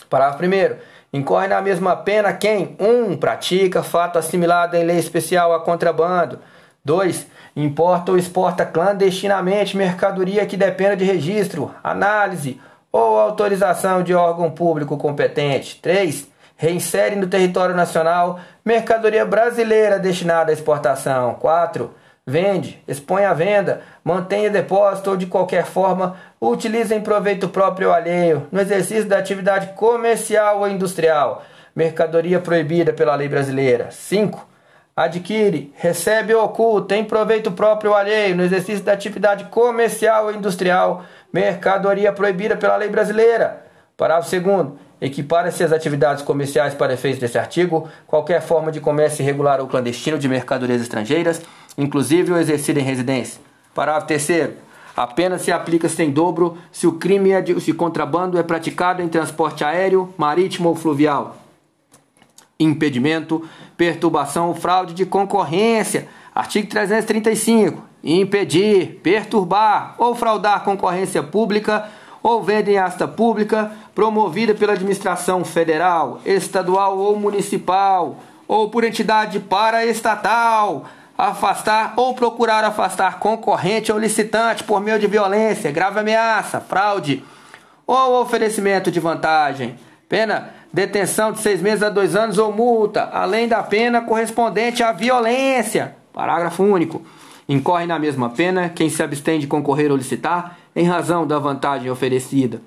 Parágrafo 0.09 0.43
1 0.43 0.77
Incorre 1.13 1.47
na 1.47 1.61
mesma 1.61 1.95
pena 1.95 2.33
quem 2.33 2.75
1. 2.77 2.85
Um, 2.85 3.17
pratica 3.17 3.81
fato 3.81 4.19
assimilado 4.19 4.75
em 4.75 4.83
lei 4.83 4.97
especial 4.97 5.53
a 5.53 5.61
contrabando. 5.61 6.39
2. 6.83 7.25
Importa 7.55 8.11
ou 8.11 8.17
exporta 8.17 8.65
clandestinamente 8.65 9.77
mercadoria 9.77 10.45
que 10.45 10.57
dependa 10.57 10.97
de 10.97 11.05
registro, 11.05 11.73
análise 11.83 12.59
ou 12.91 13.19
autorização 13.19 14.03
de 14.03 14.13
órgão 14.13 14.51
público 14.51 14.97
competente. 14.97 15.79
3. 15.81 16.27
Reinsere 16.57 17.15
no 17.15 17.27
território 17.27 17.75
nacional 17.75 18.39
mercadoria 18.63 19.25
brasileira 19.25 19.99
destinada 19.99 20.51
à 20.51 20.53
exportação. 20.53 21.35
4 21.35 21.93
vende, 22.27 22.81
expõe 22.87 23.23
à 23.23 23.33
venda, 23.33 23.81
mantenha 24.03 24.49
depósito 24.49 25.11
ou 25.11 25.17
de 25.17 25.27
qualquer 25.27 25.65
forma 25.65 26.17
utiliza 26.41 26.95
em 26.95 27.01
proveito 27.01 27.47
próprio 27.47 27.89
ou 27.89 27.93
alheio, 27.93 28.47
no 28.51 28.59
exercício 28.59 29.05
da 29.05 29.19
atividade 29.19 29.73
comercial 29.73 30.59
ou 30.59 30.67
industrial, 30.67 31.43
mercadoria 31.75 32.39
proibida 32.39 32.91
pela 32.91 33.15
lei 33.15 33.29
brasileira. 33.29 33.89
5. 33.91 34.54
Adquire, 34.97 35.73
recebe 35.75 36.33
ou 36.33 36.45
oculta 36.45 36.95
em 36.95 37.03
proveito 37.03 37.51
próprio 37.51 37.91
ou 37.91 37.97
alheio, 37.97 38.33
no 38.33 38.43
exercício 38.43 38.81
da 38.81 38.93
atividade 38.93 39.43
comercial 39.45 40.27
ou 40.27 40.31
industrial, 40.31 41.03
mercadoria 41.33 42.13
proibida 42.13 42.55
pela 42.55 42.77
lei 42.77 42.87
brasileira. 42.87 43.65
Parágrafo 43.97 44.31
2 44.31 44.67
Equipara-se 45.01 45.65
as 45.65 45.73
atividades 45.73 46.23
comerciais 46.23 46.73
para 46.73 46.93
efeitos 46.93 47.19
desse 47.19 47.37
artigo 47.37 47.89
qualquer 48.07 48.41
forma 48.41 48.71
de 48.71 48.79
comércio 48.79 49.21
irregular 49.21 49.59
ou 49.59 49.67
clandestino 49.67 50.17
de 50.17 50.29
mercadorias 50.29 50.81
estrangeiras, 50.81 51.41
inclusive 51.77 52.31
o 52.31 52.37
exercido 52.37 52.79
em 52.79 52.83
residência. 52.83 53.41
Parágrafo 53.73 54.07
3 54.07 54.51
a 54.95 55.05
pena 55.05 55.37
se 55.37 55.51
aplica 55.51 55.89
sem 55.89 56.09
dobro 56.09 56.57
se 56.71 56.87
o 56.87 56.93
crime 56.93 57.31
é 57.31 57.41
de, 57.41 57.59
se 57.59 57.73
contrabando 57.73 58.39
é 58.39 58.43
praticado 58.43 59.01
em 59.01 59.09
transporte 59.09 59.61
aéreo, 59.61 60.13
marítimo 60.17 60.69
ou 60.69 60.75
fluvial. 60.75 61.35
Impedimento, 62.59 63.43
perturbação 63.75 64.47
ou 64.47 64.55
fraude 64.55 64.93
de 64.93 65.05
concorrência. 65.05 66.07
Artigo 66.33 66.67
335. 66.67 67.83
Impedir, 68.03 68.99
perturbar 69.01 69.95
ou 69.97 70.15
fraudar 70.15 70.63
concorrência 70.63 71.21
pública 71.23 71.89
ou 72.21 72.41
venda 72.41 72.71
em 72.71 72.77
asta 72.77 73.07
pública 73.07 73.71
promovida 73.93 74.55
pela 74.55 74.73
administração 74.73 75.45
federal, 75.45 76.19
estadual 76.25 76.97
ou 76.97 77.19
municipal, 77.19 78.17
ou 78.47 78.69
por 78.69 78.83
entidade 78.83 79.39
paraestatal, 79.39 80.85
afastar 81.17 81.93
ou 81.95 82.13
procurar 82.13 82.63
afastar 82.63 83.19
concorrente 83.19 83.91
ou 83.91 83.99
licitante 83.99 84.63
por 84.63 84.81
meio 84.81 84.99
de 84.99 85.07
violência, 85.07 85.71
grave 85.71 85.99
ameaça, 85.99 86.59
fraude 86.59 87.23
ou 87.87 88.21
oferecimento 88.21 88.91
de 88.91 88.99
vantagem. 88.99 89.77
Pena 90.09 90.51
detenção 90.75 91.31
de 91.31 91.39
seis 91.39 91.61
meses 91.61 91.81
a 91.81 91.89
dois 91.89 92.17
anos 92.17 92.37
ou 92.37 92.51
multa, 92.51 93.09
além 93.13 93.47
da 93.47 93.63
pena 93.63 94.01
correspondente 94.01 94.83
à 94.83 94.91
violência. 94.91 95.95
Parágrafo 96.11 96.63
único. 96.63 97.01
Incorre 97.47 97.85
na 97.85 97.97
mesma 97.97 98.29
pena 98.29 98.67
quem 98.67 98.89
se 98.89 99.01
abstém 99.01 99.39
de 99.39 99.47
concorrer 99.47 99.89
ou 99.89 99.95
licitar 99.95 100.57
em 100.75 100.83
razão 100.83 101.25
da 101.25 101.39
vantagem 101.39 101.89
oferecida. 101.89 102.61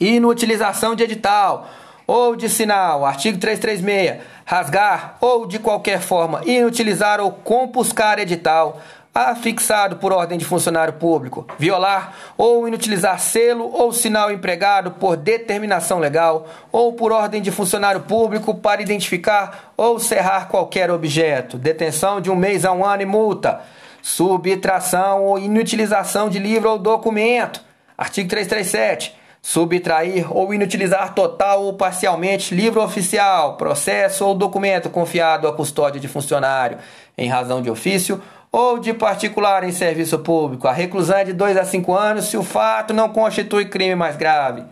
Inutilização 0.00 0.96
de 0.96 1.04
edital 1.04 1.70
ou 2.08 2.34
de 2.34 2.48
sinal, 2.48 3.06
artigo 3.06 3.38
336, 3.38 4.20
rasgar 4.44 5.16
ou 5.20 5.46
de 5.46 5.60
qualquer 5.60 6.00
forma 6.00 6.42
inutilizar 6.44 7.20
ou 7.20 7.30
compuscar 7.30 8.18
edital 8.18 8.80
afixado 9.14 9.96
por 9.96 10.10
ordem 10.10 10.38
de 10.38 10.44
funcionário 10.44 10.94
público, 10.94 11.46
violar 11.58 12.14
ou 12.36 12.66
inutilizar 12.66 13.18
selo 13.18 13.70
ou 13.70 13.92
sinal 13.92 14.30
empregado 14.30 14.92
por 14.92 15.16
determinação 15.16 15.98
legal 15.98 16.46
ou 16.70 16.94
por 16.94 17.12
ordem 17.12 17.42
de 17.42 17.50
funcionário 17.50 18.00
público 18.02 18.54
para 18.54 18.80
identificar 18.80 19.72
ou 19.76 19.98
cerrar 19.98 20.48
qualquer 20.48 20.90
objeto, 20.90 21.58
detenção 21.58 22.20
de 22.20 22.30
um 22.30 22.36
mês 22.36 22.64
a 22.64 22.72
um 22.72 22.84
ano 22.84 23.02
e 23.02 23.06
multa, 23.06 23.60
subtração 24.00 25.24
ou 25.24 25.38
inutilização 25.38 26.30
de 26.30 26.38
livro 26.38 26.70
ou 26.70 26.78
documento, 26.78 27.60
artigo 27.96 28.28
337. 28.28 29.20
Subtrair 29.44 30.32
ou 30.32 30.54
inutilizar 30.54 31.14
total 31.14 31.64
ou 31.64 31.72
parcialmente 31.72 32.54
livro 32.54 32.80
oficial, 32.80 33.56
processo 33.56 34.24
ou 34.24 34.36
documento 34.36 34.88
confiado 34.88 35.48
à 35.48 35.52
custódia 35.52 36.00
de 36.00 36.06
funcionário 36.06 36.78
em 37.18 37.28
razão 37.28 37.60
de 37.60 37.68
ofício 37.68 38.22
ou 38.52 38.78
de 38.78 38.92
particular 38.92 39.64
em 39.64 39.72
serviço 39.72 40.18
público. 40.18 40.68
A 40.68 40.72
reclusão 40.72 41.16
é 41.16 41.24
de 41.24 41.32
2 41.32 41.56
a 41.56 41.64
5 41.64 41.94
anos 41.94 42.26
se 42.26 42.36
o 42.36 42.42
fato 42.42 42.92
não 42.92 43.08
constitui 43.08 43.64
crime 43.64 43.94
mais 43.94 44.14
grave. 44.14 44.62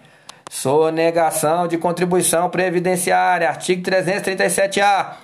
Sonegação 0.50 1.66
de 1.66 1.78
contribuição 1.78 2.50
previdenciária, 2.50 3.48
artigo 3.48 3.82
337-A. 3.82 5.16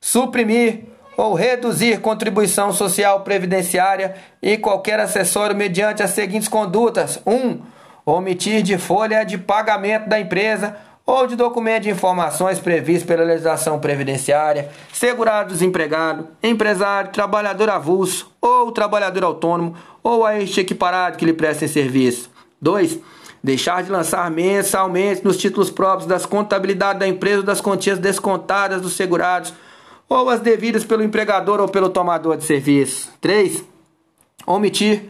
Suprimir 0.00 0.84
ou 1.16 1.34
reduzir 1.34 2.00
contribuição 2.00 2.72
social 2.72 3.22
previdenciária 3.22 4.14
e 4.40 4.56
qualquer 4.56 5.00
acessório 5.00 5.56
mediante 5.56 6.00
as 6.00 6.10
seguintes 6.10 6.46
condutas: 6.46 7.20
1. 7.26 7.34
Um, 7.34 7.60
omitir 8.06 8.62
de 8.62 8.78
folha 8.78 9.24
de 9.24 9.36
pagamento 9.36 10.08
da 10.08 10.20
empresa 10.20 10.76
ou 11.08 11.26
de 11.26 11.36
documento 11.36 11.84
de 11.84 11.90
informações 11.90 12.60
previsto 12.60 13.06
pela 13.06 13.24
legislação 13.24 13.80
previdenciária, 13.80 14.68
segurado 14.92 15.54
desempregado, 15.54 16.28
empresário, 16.42 17.10
trabalhador 17.10 17.70
avulso 17.70 18.30
ou 18.42 18.70
trabalhador 18.70 19.24
autônomo 19.24 19.74
ou 20.02 20.26
a 20.26 20.38
este 20.38 20.60
equiparado 20.60 21.16
que 21.16 21.24
lhe 21.24 21.32
prestem 21.32 21.66
serviço. 21.66 22.30
2. 22.60 22.98
Deixar 23.42 23.82
de 23.82 23.90
lançar 23.90 24.30
mensalmente 24.30 25.24
nos 25.24 25.38
títulos 25.38 25.70
próprios 25.70 26.06
das 26.06 26.26
contabilidades 26.26 27.00
da 27.00 27.08
empresa 27.08 27.42
das 27.42 27.62
quantias 27.62 27.98
descontadas 27.98 28.82
dos 28.82 28.92
segurados 28.92 29.54
ou 30.10 30.28
as 30.28 30.40
devidas 30.40 30.84
pelo 30.84 31.02
empregador 31.02 31.58
ou 31.58 31.68
pelo 31.68 31.88
tomador 31.88 32.36
de 32.36 32.44
serviço. 32.44 33.10
3. 33.22 33.64
Omitir 34.46 35.04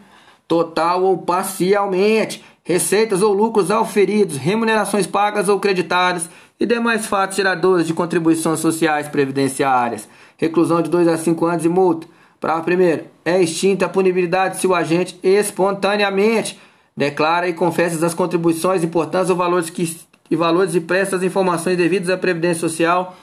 total 0.47 1.03
ou 1.03 1.19
parcialmente 1.19 2.45
receitas 2.69 3.23
ou 3.23 3.33
lucros 3.33 3.71
auferidos, 3.71 4.37
remunerações 4.37 5.07
pagas 5.07 5.49
ou 5.49 5.59
creditadas 5.59 6.29
e 6.61 6.67
demais 6.67 7.07
fatos 7.07 7.35
geradores 7.35 7.87
de 7.87 7.95
contribuições 7.95 8.61
sociais 8.61 9.09
previdenciárias. 9.09 10.07
Reclusão 10.37 10.83
de 10.83 10.91
2 10.91 11.09
a 11.09 11.17
5 11.17 11.47
anos 11.47 11.65
e 11.65 11.69
multa. 11.71 12.07
Parágrafo 12.39 12.67
primeiro. 12.67 13.05
É 13.25 13.41
extinta 13.41 13.87
a 13.87 13.89
punibilidade 13.89 14.59
se 14.59 14.67
o 14.67 14.75
agente 14.75 15.19
espontaneamente 15.23 16.61
declara 16.95 17.49
e 17.49 17.55
confessa 17.55 18.05
as 18.05 18.13
contribuições 18.13 18.85
importantes 18.85 19.31
ou 19.31 19.37
valores 19.37 19.71
que 19.71 19.97
e 20.31 20.37
valores 20.37 20.75
e 20.75 20.81
presta 20.83 21.17
as 21.17 21.23
informações 21.23 21.79
devidas 21.79 22.11
à 22.11 22.19
Previdência 22.19 22.61
Social 22.61 23.17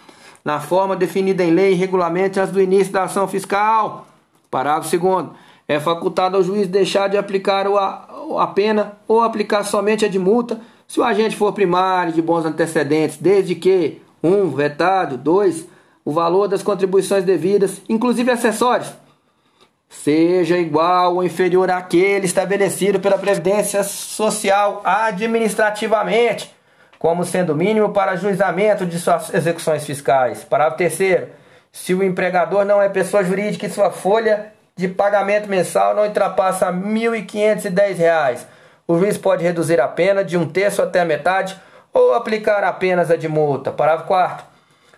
na 0.44 0.60
forma 0.60 0.96
definida 0.96 1.44
em 1.44 1.52
lei 1.52 1.74
e 1.74 1.76
regulamento 1.76 2.40
antes 2.40 2.52
do 2.52 2.60
início 2.60 2.92
da 2.92 3.04
ação 3.04 3.28
fiscal. 3.28 4.08
Parágrafo 4.50 4.90
segundo 4.90 5.36
é 5.68 5.80
facultado 5.80 6.36
ao 6.36 6.44
juiz 6.44 6.68
deixar 6.68 7.08
de 7.10 7.18
aplicar 7.18 7.68
a, 7.68 8.15
a 8.38 8.48
pena 8.48 8.94
ou 9.08 9.22
aplicar 9.22 9.64
somente 9.64 10.06
a 10.06 10.10
de 10.10 10.20
multa 10.20 10.60
se 10.88 11.00
o 11.00 11.04
agente 11.04 11.36
for 11.36 11.54
primário 11.54 12.14
de 12.14 12.22
bons 12.22 12.46
antecedentes, 12.46 13.18
desde 13.18 13.56
que 13.56 14.02
1. 14.24 14.28
Um, 14.28 14.50
vetado, 14.50 15.18
2. 15.18 15.68
O 16.04 16.12
valor 16.12 16.48
das 16.48 16.62
contribuições 16.62 17.24
devidas, 17.24 17.82
inclusive 17.90 18.30
acessórios, 18.30 18.94
seja 19.90 20.58
igual 20.58 21.16
ou 21.16 21.24
inferior 21.24 21.72
àquele 21.72 22.26
estabelecido 22.26 23.00
pela 23.00 23.18
Previdência 23.18 23.84
Social 23.84 24.82
administrativamente, 24.84 26.54
como 27.00 27.24
sendo 27.24 27.56
mínimo 27.56 27.90
para 27.90 28.16
juizamento 28.16 28.86
de 28.86 29.00
suas 29.00 29.34
execuções 29.34 29.86
fiscais. 29.86 30.44
Parágrafo 30.44 30.78
3. 30.78 31.28
Se 31.72 31.94
o 31.94 32.04
empregador 32.04 32.66
não 32.66 32.82
é 32.82 32.88
pessoa 32.88 33.24
jurídica 33.24 33.66
e 33.66 33.70
sua 33.70 33.92
folha 33.92 34.54
de 34.78 34.90
pagamento 34.90 35.48
mensal 35.48 35.96
não 35.96 36.04
ultrapassa 36.04 36.70
R$ 36.70 36.74
1.510. 36.74 38.42
O 38.86 39.00
juiz 39.00 39.18
pode 39.18 39.42
reduzir 39.42 39.80
a 39.80 39.88
pena 39.88 40.22
de 40.22 40.38
um 40.38 40.46
terço 40.46 40.82
até 40.82 41.00
a 41.00 41.06
metade 41.06 41.58
ou 41.94 42.14
aplicar 42.14 42.62
apenas 42.62 43.10
a 43.10 43.16
de 43.16 43.30
multa. 43.30 43.72
Parágrafo 43.72 44.08
4 44.08 44.46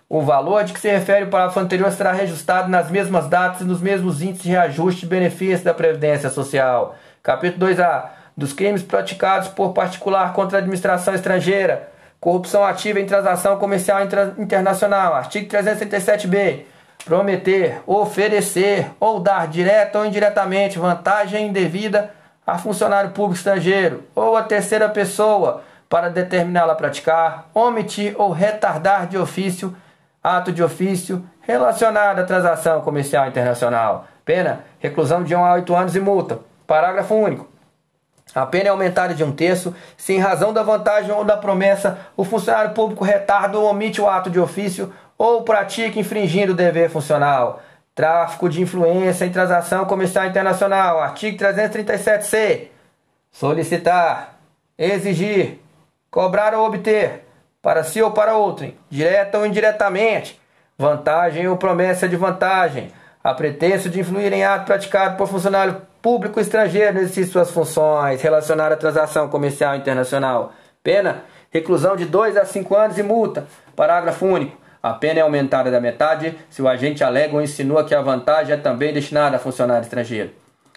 O 0.10 0.22
valor 0.24 0.64
de 0.64 0.74
que 0.74 0.80
se 0.80 0.90
refere 0.90 1.26
o 1.26 1.30
parágrafo 1.30 1.60
anterior 1.60 1.92
será 1.92 2.12
reajustado 2.12 2.70
nas 2.70 2.90
mesmas 2.90 3.28
datas 3.28 3.62
e 3.62 3.66
nos 3.66 3.80
mesmos 3.80 4.20
índices 4.20 4.44
de 4.44 4.50
reajuste 4.50 5.02
de 5.02 5.08
benefício 5.08 5.64
da 5.64 5.76
Previdência 5.76 6.32
Social. 6.32 6.96
Capítulo 7.22 7.72
2A. 7.72 8.06
Dos 8.36 8.54
crimes 8.54 8.82
praticados 8.82 9.48
por 9.48 9.74
particular 9.74 10.34
contra 10.34 10.58
a 10.58 10.60
administração 10.60 11.14
estrangeira. 11.14 11.88
Corrupção 12.20 12.64
ativa 12.64 13.00
em 13.00 13.06
transação 13.06 13.58
comercial 13.60 14.00
internacional. 14.40 15.14
Artigo 15.14 15.48
337b 15.48 16.77
prometer, 17.08 17.82
oferecer 17.88 18.92
ou 19.00 19.22
dar 19.22 19.48
direta 19.48 20.00
ou 20.00 20.06
indiretamente 20.06 20.78
vantagem 20.78 21.48
indevida 21.48 22.12
a 22.46 22.58
funcionário 22.58 23.12
público 23.12 23.38
estrangeiro 23.38 24.04
ou 24.14 24.36
a 24.36 24.44
terceira 24.44 24.90
pessoa 24.90 25.64
para 25.90 26.10
determiná-la 26.10 26.74
a 26.74 26.76
praticar, 26.76 27.50
omitir 27.54 28.14
ou 28.18 28.32
retardar 28.32 29.08
de 29.08 29.18
ofício 29.18 29.74
ato 30.22 30.52
de 30.52 30.62
ofício 30.62 31.24
relacionado 31.40 32.20
à 32.20 32.24
transação 32.26 32.82
comercial 32.82 33.26
internacional. 33.26 34.06
Pena: 34.26 34.66
reclusão 34.80 35.24
de 35.24 35.34
1 35.34 35.46
a 35.46 35.54
8 35.54 35.76
anos 35.76 35.96
e 35.96 36.00
multa. 36.02 36.40
Parágrafo 36.68 37.16
único. 37.16 37.48
A 38.36 38.46
pena 38.46 38.66
é 38.66 38.70
aumentada 38.70 39.14
de 39.14 39.24
um 39.24 39.32
terço 39.32 39.74
se, 39.96 40.12
em 40.12 40.20
razão 40.20 40.52
da 40.52 40.62
vantagem 40.62 41.12
ou 41.12 41.24
da 41.24 41.38
promessa, 41.38 41.98
o 42.18 42.26
funcionário 42.26 42.72
público 42.72 43.06
retarda 43.06 43.58
ou 43.58 43.70
omite 43.70 44.02
o 44.02 44.10
ato 44.10 44.30
de 44.30 44.38
ofício 44.38 44.94
ou 45.18 45.44
pratica 45.44 46.00
infringindo 46.00 46.54
o 46.54 46.56
dever 46.56 46.90
funcional. 46.90 47.62
Tráfico 47.96 48.48
de 48.48 48.62
influência 48.62 49.26
em 49.26 49.32
transação 49.32 49.86
comercial 49.86 50.26
internacional. 50.26 51.00
Artigo 51.00 51.38
337c. 51.38 52.68
Solicitar, 53.32 54.36
exigir, 54.78 55.60
cobrar 56.12 56.54
ou 56.54 56.66
obter, 56.66 57.26
para 57.62 57.84
si 57.84 58.02
ou 58.02 58.12
para 58.12 58.36
outrem, 58.36 58.78
direta 58.90 59.38
ou 59.38 59.46
indiretamente, 59.46 60.40
vantagem 60.78 61.48
ou 61.48 61.58
promessa 61.58 62.08
de 62.08 62.16
vantagem, 62.16 62.92
a 63.24 63.34
pretexto 63.34 63.90
de 63.90 64.00
influir 64.00 64.32
em 64.32 64.44
ato 64.44 64.66
praticado 64.66 65.18
por 65.18 65.28
funcionário 65.28 65.82
público 66.02 66.40
estrangeiro 66.40 66.94
no 66.94 67.00
exercício 67.00 67.34
suas 67.34 67.52
funções 67.52 68.22
relacionadas 68.22 68.78
à 68.78 68.80
transação 68.80 69.28
comercial 69.28 69.76
internacional. 69.76 70.54
Pena: 70.82 71.24
reclusão 71.52 71.96
de 71.96 72.06
2 72.06 72.38
a 72.38 72.46
5 72.46 72.76
anos 72.76 72.98
e 72.98 73.04
multa. 73.04 73.46
Parágrafo 73.76 74.26
único. 74.26 74.67
A 74.88 74.94
pena 74.94 75.20
é 75.20 75.22
aumentada 75.22 75.70
da 75.70 75.82
metade 75.82 76.34
se 76.50 76.62
o 76.62 76.68
agente 76.68 77.04
alega 77.04 77.36
ou 77.36 77.42
insinua 77.42 77.84
que 77.84 77.94
a 77.94 78.02
vantagem 78.02 78.54
é 78.54 78.58
também 78.58 78.94
destinada 78.94 79.36
a 79.36 79.40
funcionário 79.40 79.84
estrangeiro. 79.84 80.32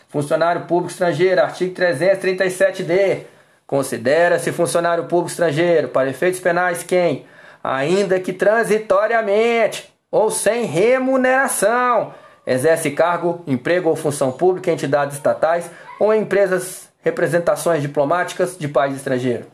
Funcionário 0.08 0.62
público 0.62 0.90
estrangeiro, 0.90 1.40
artigo 1.40 1.72
337-D. 1.76 3.26
Considera-se 3.68 4.50
funcionário 4.50 5.04
público 5.04 5.30
estrangeiro, 5.30 5.90
para 5.90 6.10
efeitos 6.10 6.40
penais, 6.40 6.82
quem, 6.82 7.24
ainda 7.62 8.18
que 8.18 8.32
transitoriamente 8.32 9.94
ou 10.10 10.28
sem 10.28 10.64
remuneração, 10.64 12.12
exerce 12.44 12.90
cargo, 12.90 13.44
emprego 13.46 13.88
ou 13.88 13.94
função 13.94 14.32
pública 14.32 14.72
em 14.72 14.74
entidades 14.74 15.14
estatais 15.14 15.70
ou 16.00 16.12
em 16.12 16.22
empresas, 16.22 16.88
representações 17.00 17.80
diplomáticas 17.80 18.58
de 18.58 18.66
país 18.66 18.96
estrangeiro. 18.96 19.46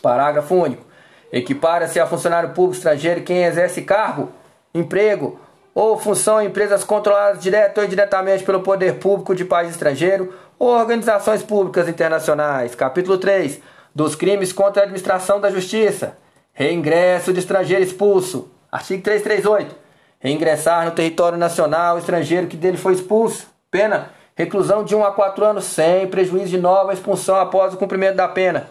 Parágrafo 0.00 0.54
único. 0.54 0.86
Equipara-se 1.32 1.98
a 1.98 2.06
funcionário 2.06 2.50
público 2.50 2.76
estrangeiro 2.76 3.22
quem 3.22 3.44
exerce 3.44 3.82
cargo, 3.82 4.30
emprego 4.74 5.40
ou 5.74 5.98
função 5.98 6.40
em 6.40 6.46
empresas 6.46 6.84
controladas 6.84 7.42
direto 7.42 7.78
ou 7.78 7.84
indiretamente 7.84 8.44
pelo 8.44 8.62
poder 8.62 8.94
público 8.94 9.34
de 9.34 9.44
país 9.44 9.70
estrangeiro 9.70 10.32
ou 10.58 10.68
organizações 10.68 11.42
públicas 11.42 11.88
internacionais. 11.88 12.74
Capítulo 12.74 13.18
3 13.18 13.60
dos 13.94 14.14
crimes 14.14 14.52
contra 14.52 14.82
a 14.82 14.84
administração 14.84 15.40
da 15.40 15.50
justiça. 15.50 16.16
Reingresso 16.52 17.32
de 17.32 17.40
estrangeiro 17.40 17.82
expulso. 17.82 18.50
Artigo 18.70 19.02
338. 19.02 19.74
Reingressar 20.18 20.84
no 20.84 20.90
território 20.92 21.36
nacional 21.36 21.98
estrangeiro 21.98 22.46
que 22.46 22.56
dele 22.56 22.76
foi 22.76 22.94
expulso. 22.94 23.46
Pena: 23.70 24.10
reclusão 24.34 24.84
de 24.84 24.94
1 24.94 25.04
a 25.04 25.12
4 25.12 25.44
anos 25.44 25.64
sem 25.64 26.06
prejuízo 26.08 26.48
de 26.48 26.58
nova 26.58 26.92
expulsão 26.92 27.36
após 27.36 27.74
o 27.74 27.76
cumprimento 27.76 28.16
da 28.16 28.28
pena. 28.28 28.68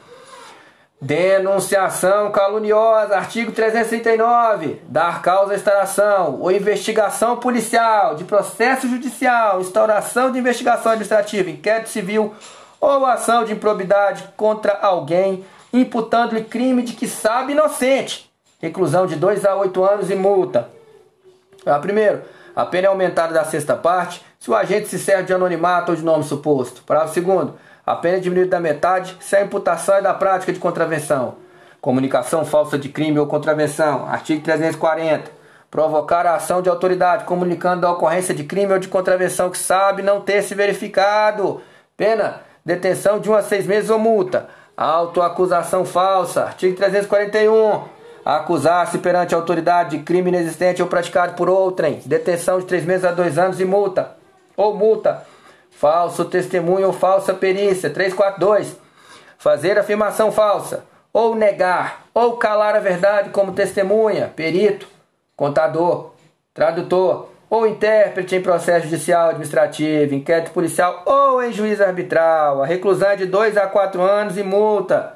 Denunciação 1.01 2.31
caluniosa, 2.31 3.17
artigo 3.17 3.51
339. 3.51 4.81
Dar 4.87 5.21
causa 5.21 5.51
à 5.51 5.55
instauração 5.55 6.39
ou 6.39 6.51
investigação 6.51 7.35
policial, 7.37 8.15
de 8.15 8.23
processo 8.23 8.87
judicial, 8.87 9.59
instauração 9.59 10.31
de 10.31 10.39
investigação 10.39 10.93
administrativa, 10.93 11.49
inquérito 11.49 11.89
civil 11.89 12.33
ou 12.79 13.05
ação 13.05 13.43
de 13.43 13.51
improbidade 13.51 14.23
contra 14.37 14.73
alguém, 14.73 15.45
imputando-lhe 15.73 16.43
crime 16.43 16.81
de 16.81 16.93
que 16.93 17.07
sabe 17.07 17.51
inocente. 17.51 18.31
Reclusão 18.61 19.05
de 19.05 19.15
2 19.17 19.45
a 19.45 19.55
8 19.55 19.83
anos 19.83 20.09
e 20.09 20.15
multa. 20.15 20.69
Ah, 21.65 21.77
primeiro, 21.77 22.21
a 22.55 22.65
pena 22.65 22.87
é 22.87 22.89
aumentada 22.89 23.33
da 23.33 23.43
sexta 23.43 23.75
parte 23.75 24.23
se 24.39 24.49
o 24.49 24.55
agente 24.55 24.87
se 24.87 24.97
serve 24.97 25.23
de 25.23 25.33
anonimato 25.33 25.91
ou 25.91 25.97
de 25.97 26.03
nome 26.03 26.23
suposto. 26.23 26.83
Parágrafo 26.83 27.13
segundo, 27.13 27.55
a 27.85 27.95
pena 27.95 28.17
é 28.17 28.19
diminuída 28.19 28.51
da 28.51 28.59
metade 28.59 29.15
se 29.19 29.35
a 29.35 29.43
imputação 29.43 29.95
é 29.95 30.01
da 30.01 30.13
prática 30.13 30.51
de 30.51 30.59
contravenção. 30.59 31.35
Comunicação 31.79 32.43
falsa 32.43 32.79
de 32.79 32.89
crime 32.89 33.19
ou 33.19 33.27
contravenção. 33.27 34.07
Artigo 34.07 34.41
340. 34.43 35.29
Provocar 35.69 36.25
a 36.25 36.33
ação 36.33 36.61
de 36.63 36.69
autoridade 36.69 37.25
comunicando 37.25 37.81
da 37.81 37.91
ocorrência 37.91 38.33
de 38.33 38.43
crime 38.43 38.73
ou 38.73 38.79
de 38.79 38.87
contravenção 38.87 39.51
que 39.51 39.57
sabe 39.59 40.01
não 40.01 40.21
ter 40.21 40.41
se 40.41 40.55
verificado. 40.55 41.61
Pena 41.95 42.41
detenção 42.65 43.19
de 43.19 43.29
1 43.29 43.35
a 43.35 43.43
6 43.43 43.67
meses 43.67 43.89
ou 43.91 43.99
multa. 43.99 44.47
Autoacusação 44.75 45.85
falsa. 45.85 46.45
Artigo 46.45 46.75
341. 46.75 47.83
Acusar-se 48.25 48.97
perante 48.97 49.35
a 49.35 49.37
autoridade 49.37 49.95
de 49.95 50.03
crime 50.03 50.29
inexistente 50.29 50.81
ou 50.81 50.87
praticado 50.87 51.35
por 51.35 51.47
outrem. 51.47 52.01
Detenção 52.03 52.57
de 52.57 52.65
3 52.65 52.83
meses 52.83 53.05
a 53.05 53.11
2 53.11 53.37
anos 53.37 53.59
e 53.59 53.65
multa. 53.65 54.15
Ou 54.57 54.73
multa. 54.75 55.34
Falso 55.77 56.25
testemunho 56.25 56.87
ou 56.87 56.93
falsa 56.93 57.33
perícia. 57.33 57.89
342. 57.89 58.77
Fazer 59.37 59.77
afirmação 59.77 60.31
falsa. 60.31 60.85
Ou 61.11 61.35
negar. 61.35 62.05
Ou 62.13 62.37
calar 62.37 62.75
a 62.75 62.79
verdade 62.79 63.29
como 63.29 63.53
testemunha. 63.53 64.31
Perito. 64.35 64.87
Contador. 65.35 66.11
Tradutor 66.53 67.29
ou 67.49 67.67
intérprete 67.67 68.35
em 68.35 68.41
processo 68.41 68.87
judicial 68.87 69.29
administrativo, 69.29 70.15
inquérito 70.15 70.51
policial 70.51 71.03
ou 71.05 71.43
em 71.43 71.53
juiz 71.53 71.79
arbitral. 71.79 72.61
A 72.61 72.65
reclusão 72.65 73.09
é 73.09 73.15
de 73.15 73.25
2 73.25 73.55
a 73.55 73.67
4 73.67 74.01
anos 74.01 74.37
e 74.37 74.43
multa. 74.43 75.13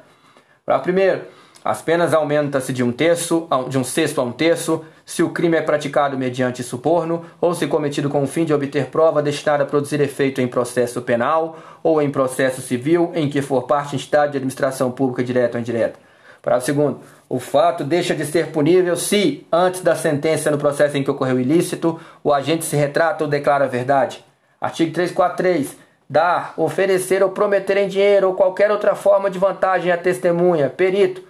Para 0.64 0.78
primeiro, 0.78 1.22
as 1.64 1.82
penas 1.82 2.14
aumentam-se 2.14 2.72
de 2.72 2.82
um 2.82 2.92
terço, 2.92 3.48
de 3.68 3.76
um 3.76 3.84
sexto 3.84 4.20
a 4.20 4.24
um 4.24 4.32
terço, 4.32 4.84
se 5.10 5.24
o 5.24 5.30
crime 5.30 5.56
é 5.56 5.60
praticado 5.60 6.16
mediante 6.16 6.62
suborno 6.62 7.24
ou 7.40 7.52
se 7.52 7.66
cometido 7.66 8.08
com 8.08 8.22
o 8.22 8.28
fim 8.28 8.44
de 8.44 8.54
obter 8.54 8.86
prova 8.86 9.20
destinada 9.20 9.64
a 9.64 9.66
produzir 9.66 10.00
efeito 10.00 10.40
em 10.40 10.46
processo 10.46 11.02
penal 11.02 11.58
ou 11.82 12.00
em 12.00 12.08
processo 12.08 12.60
civil 12.60 13.10
em 13.12 13.28
que 13.28 13.42
for 13.42 13.64
parte 13.64 13.96
entidade 13.96 14.30
de 14.30 14.38
administração 14.38 14.88
pública 14.92 15.24
direta 15.24 15.58
ou 15.58 15.60
indireta. 15.60 15.98
Parágrafo 16.40 16.66
segundo. 16.66 17.00
O 17.28 17.40
fato 17.40 17.82
deixa 17.82 18.14
de 18.14 18.24
ser 18.24 18.52
punível 18.52 18.94
se, 18.94 19.44
antes 19.52 19.80
da 19.80 19.96
sentença 19.96 20.48
no 20.48 20.58
processo 20.58 20.96
em 20.96 21.02
que 21.02 21.10
ocorreu 21.10 21.34
o 21.34 21.40
ilícito, 21.40 21.98
o 22.22 22.32
agente 22.32 22.64
se 22.64 22.76
retrata 22.76 23.24
ou 23.24 23.28
declara 23.28 23.64
a 23.64 23.68
verdade. 23.68 24.24
Artigo 24.60 24.92
343. 24.92 25.76
Dar, 26.08 26.54
oferecer 26.56 27.20
ou 27.20 27.30
prometer 27.30 27.76
em 27.78 27.88
dinheiro 27.88 28.28
ou 28.28 28.34
qualquer 28.34 28.70
outra 28.70 28.94
forma 28.94 29.28
de 29.28 29.40
vantagem 29.40 29.90
à 29.90 29.98
testemunha, 29.98 30.70
perito, 30.70 31.20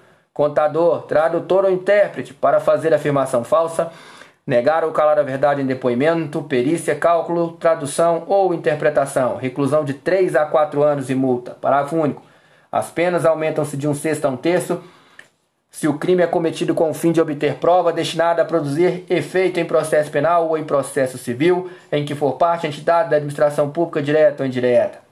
contador, 0.40 1.02
tradutor 1.02 1.66
ou 1.66 1.70
intérprete 1.70 2.32
para 2.32 2.60
fazer 2.60 2.94
afirmação 2.94 3.44
falsa, 3.44 3.92
negar 4.46 4.84
ou 4.84 4.90
calar 4.90 5.18
a 5.18 5.22
verdade 5.22 5.60
em 5.60 5.66
depoimento, 5.66 6.42
perícia, 6.44 6.94
cálculo, 6.94 7.52
tradução 7.60 8.22
ou 8.26 8.54
interpretação, 8.54 9.36
reclusão 9.36 9.84
de 9.84 9.92
3 9.92 10.34
a 10.36 10.46
4 10.46 10.82
anos 10.82 11.10
e 11.10 11.14
multa. 11.14 11.50
Parágrafo 11.60 11.94
único. 11.94 12.22
As 12.72 12.88
penas 12.90 13.26
aumentam-se 13.26 13.76
de 13.76 13.86
um 13.86 13.92
sexto 13.92 14.24
a 14.24 14.30
um 14.30 14.36
terço 14.38 14.82
se 15.70 15.86
o 15.86 15.98
crime 15.98 16.22
é 16.22 16.26
cometido 16.26 16.74
com 16.74 16.88
o 16.88 16.94
fim 16.94 17.12
de 17.12 17.20
obter 17.20 17.56
prova 17.56 17.92
destinada 17.92 18.40
a 18.40 18.46
produzir 18.46 19.04
efeito 19.10 19.60
em 19.60 19.66
processo 19.66 20.10
penal 20.10 20.48
ou 20.48 20.56
em 20.56 20.64
processo 20.64 21.18
civil, 21.18 21.70
em 21.92 22.02
que 22.02 22.14
for 22.14 22.38
parte 22.38 22.64
a 22.64 22.70
entidade 22.70 23.10
da 23.10 23.16
administração 23.16 23.68
pública 23.68 24.00
direta 24.00 24.42
ou 24.42 24.46
indireta. 24.46 25.10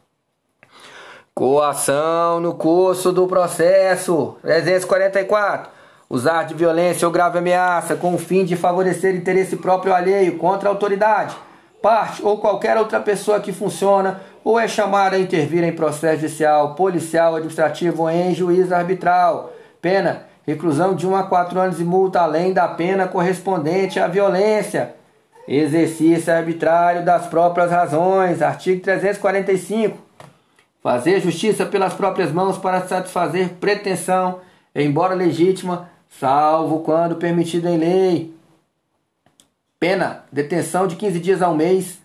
Coação 1.39 2.40
no 2.40 2.55
curso 2.55 3.12
do 3.12 3.28
processo. 3.28 4.36
344. 4.43 5.70
Usar 6.10 6.43
de 6.43 6.52
violência 6.52 7.06
ou 7.06 7.12
grave 7.12 7.39
ameaça 7.39 7.94
com 7.94 8.12
o 8.12 8.19
fim 8.19 8.44
de 8.44 8.56
favorecer 8.56 9.15
interesse 9.15 9.55
próprio 9.55 9.94
alheio 9.94 10.36
contra 10.36 10.69
a 10.69 10.73
autoridade, 10.73 11.36
parte 11.81 12.24
ou 12.24 12.39
qualquer 12.39 12.77
outra 12.77 12.98
pessoa 12.98 13.39
que 13.39 13.52
funciona 13.52 14.20
ou 14.43 14.59
é 14.59 14.66
chamada 14.66 15.15
a 15.15 15.20
intervir 15.20 15.62
em 15.62 15.70
processo 15.70 16.23
judicial, 16.23 16.74
policial, 16.74 17.36
administrativo 17.36 18.02
ou 18.02 18.10
em 18.10 18.35
juízo 18.35 18.74
arbitral. 18.74 19.52
Pena 19.81 20.24
reclusão 20.44 20.93
de 20.93 21.06
1 21.06 21.15
a 21.15 21.23
4 21.23 21.60
anos 21.60 21.81
e 21.81 21.85
multa 21.85 22.20
além 22.20 22.52
da 22.52 22.66
pena 22.66 23.06
correspondente 23.06 24.01
à 24.01 24.09
violência. 24.09 24.93
Exercício 25.47 26.35
arbitrário 26.35 27.05
das 27.05 27.28
próprias 27.28 27.70
razões. 27.70 28.43
Artigo 28.43 28.82
345. 28.82 30.07
Fazer 30.82 31.20
justiça 31.20 31.66
pelas 31.66 31.92
próprias 31.92 32.30
mãos 32.30 32.56
para 32.56 32.86
satisfazer 32.86 33.55
pretensão, 33.60 34.40
embora 34.74 35.14
legítima, 35.14 35.90
salvo 36.09 36.80
quando 36.80 37.16
permitida 37.16 37.68
em 37.68 37.78
lei. 37.78 38.34
Pena: 39.80 40.24
detenção 40.30 40.86
de 40.86 40.96
15 40.96 41.18
dias 41.20 41.42
ao 41.42 41.55
mês 41.55 41.98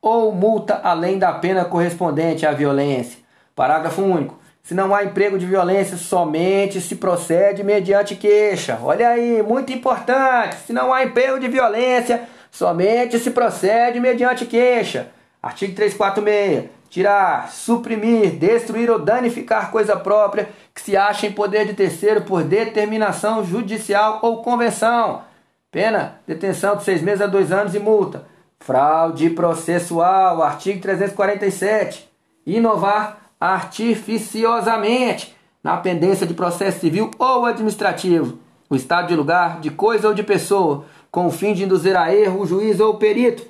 ou 0.00 0.32
multa 0.32 0.80
além 0.82 1.18
da 1.18 1.32
pena 1.32 1.64
correspondente 1.64 2.46
à 2.46 2.52
violência. 2.52 3.18
Parágrafo 3.54 4.02
único. 4.02 4.38
Se 4.62 4.74
não 4.74 4.94
há 4.94 5.02
emprego 5.02 5.38
de 5.38 5.46
violência, 5.46 5.96
somente 5.96 6.80
se 6.80 6.96
procede 6.96 7.64
mediante 7.64 8.14
queixa. 8.14 8.78
Olha 8.82 9.08
aí, 9.08 9.42
muito 9.42 9.72
importante. 9.72 10.56
Se 10.66 10.74
não 10.74 10.92
há 10.92 11.02
emprego 11.02 11.40
de 11.40 11.48
violência, 11.48 12.28
somente 12.50 13.18
se 13.18 13.30
procede 13.30 13.98
mediante 13.98 14.44
queixa. 14.44 15.08
Artigo 15.42 15.74
346. 15.74 16.77
Tirar, 16.90 17.50
suprimir, 17.50 18.36
destruir 18.38 18.90
ou 18.90 18.98
danificar 18.98 19.70
coisa 19.70 19.96
própria 19.96 20.48
que 20.74 20.80
se 20.80 20.96
acha 20.96 21.26
em 21.26 21.32
poder 21.32 21.66
de 21.66 21.74
terceiro 21.74 22.22
por 22.22 22.42
determinação 22.42 23.44
judicial 23.44 24.20
ou 24.22 24.42
convenção. 24.42 25.22
Pena, 25.70 26.20
detenção 26.26 26.76
de 26.76 26.84
seis 26.84 27.02
meses 27.02 27.20
a 27.20 27.26
dois 27.26 27.52
anos 27.52 27.74
e 27.74 27.78
multa. 27.78 28.24
Fraude 28.60 29.30
processual, 29.30 30.42
artigo 30.42 30.80
347. 30.80 32.08
Inovar 32.46 33.18
artificiosamente 33.40 35.36
na 35.62 35.76
pendência 35.76 36.26
de 36.26 36.34
processo 36.34 36.80
civil 36.80 37.10
ou 37.18 37.44
administrativo, 37.44 38.38
o 38.70 38.76
estado 38.76 39.08
de 39.08 39.14
lugar, 39.14 39.60
de 39.60 39.70
coisa 39.70 40.08
ou 40.08 40.14
de 40.14 40.22
pessoa, 40.22 40.84
com 41.10 41.26
o 41.26 41.30
fim 41.30 41.52
de 41.52 41.64
induzir 41.64 41.96
a 41.96 42.14
erro 42.14 42.40
o 42.40 42.46
juiz 42.46 42.80
ou 42.80 42.94
o 42.94 42.98
perito. 42.98 43.46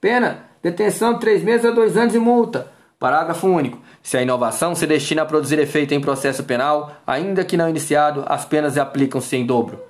Pena, 0.00 0.44
detenção 0.62 1.14
de 1.14 1.20
três 1.20 1.42
meses 1.42 1.66
a 1.66 1.70
dois 1.70 1.96
anos 1.96 2.14
e 2.14 2.18
multa. 2.18 2.68
Parágrafo 2.98 3.46
único. 3.46 3.78
Se 4.02 4.16
a 4.16 4.22
inovação 4.22 4.74
se 4.74 4.86
destina 4.86 5.22
a 5.22 5.26
produzir 5.26 5.58
efeito 5.58 5.94
em 5.94 6.00
processo 6.00 6.42
penal, 6.42 6.92
ainda 7.06 7.44
que 7.44 7.56
não 7.56 7.68
iniciado, 7.68 8.24
as 8.26 8.44
penas 8.44 8.76
aplicam-se 8.76 9.36
em 9.36 9.46
dobro. 9.46 9.80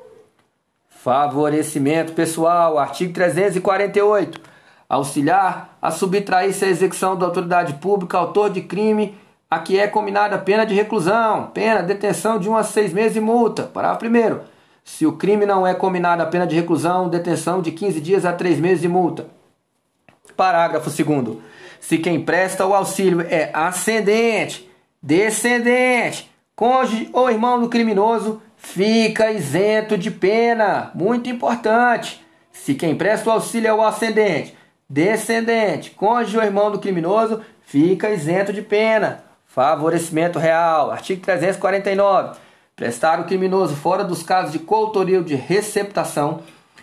Favorecimento 0.88 2.12
pessoal, 2.12 2.78
artigo 2.78 3.14
348. 3.14 4.40
Auxiliar 4.88 5.78
a 5.80 5.90
subtrair-se 5.90 6.64
à 6.64 6.68
execução 6.68 7.16
da 7.16 7.24
autoridade 7.24 7.74
pública 7.74 8.18
autor 8.18 8.50
de 8.50 8.62
crime 8.62 9.16
a 9.50 9.58
que 9.58 9.78
é 9.78 9.86
combinada 9.86 10.36
pena 10.36 10.66
de 10.66 10.74
reclusão, 10.74 11.50
pena, 11.54 11.82
detenção 11.82 12.38
de 12.38 12.50
1 12.50 12.56
a 12.56 12.62
6 12.62 12.92
meses 12.92 13.16
e 13.16 13.20
multa. 13.20 13.62
Parágrafo 13.62 14.00
primeiro. 14.00 14.42
Se 14.84 15.06
o 15.06 15.12
crime 15.12 15.46
não 15.46 15.66
é 15.66 15.72
combinado 15.72 16.22
a 16.22 16.26
pena 16.26 16.46
de 16.46 16.54
reclusão, 16.54 17.08
detenção 17.08 17.62
de 17.62 17.72
15 17.72 18.00
dias 18.00 18.26
a 18.26 18.32
3 18.32 18.60
meses 18.60 18.82
de 18.82 18.88
multa. 18.88 19.37
Parágrafo 20.38 20.88
segundo. 20.88 21.42
Se 21.80 21.98
quem 21.98 22.20
presta 22.20 22.64
o 22.64 22.72
auxílio 22.72 23.22
é 23.22 23.50
ascendente, 23.52 24.70
descendente, 25.02 26.30
cônjuge 26.54 27.10
ou 27.12 27.28
irmão 27.28 27.60
do 27.60 27.68
criminoso, 27.68 28.40
fica 28.56 29.32
isento 29.32 29.98
de 29.98 30.12
pena. 30.12 30.92
Muito 30.94 31.28
importante. 31.28 32.24
Se 32.52 32.72
quem 32.76 32.94
presta 32.94 33.28
o 33.28 33.32
auxílio 33.32 33.66
é 33.66 33.74
o 33.74 33.82
ascendente, 33.82 34.56
descendente, 34.88 35.90
cônjuge 35.90 36.36
ou 36.36 36.44
irmão 36.44 36.70
do 36.70 36.78
criminoso, 36.78 37.40
fica 37.62 38.08
isento 38.08 38.52
de 38.52 38.62
pena. 38.62 39.24
Favorecimento 39.44 40.38
real. 40.38 40.92
Artigo 40.92 41.20
349. 41.20 42.38
Prestar 42.76 43.18
o 43.18 43.24
criminoso 43.24 43.74
fora 43.74 44.04
dos 44.04 44.22
casos 44.22 44.52
de 44.52 44.60
coautoria 44.60 45.18
ou 45.18 45.24
de 45.24 45.34
receptação. 45.34 46.42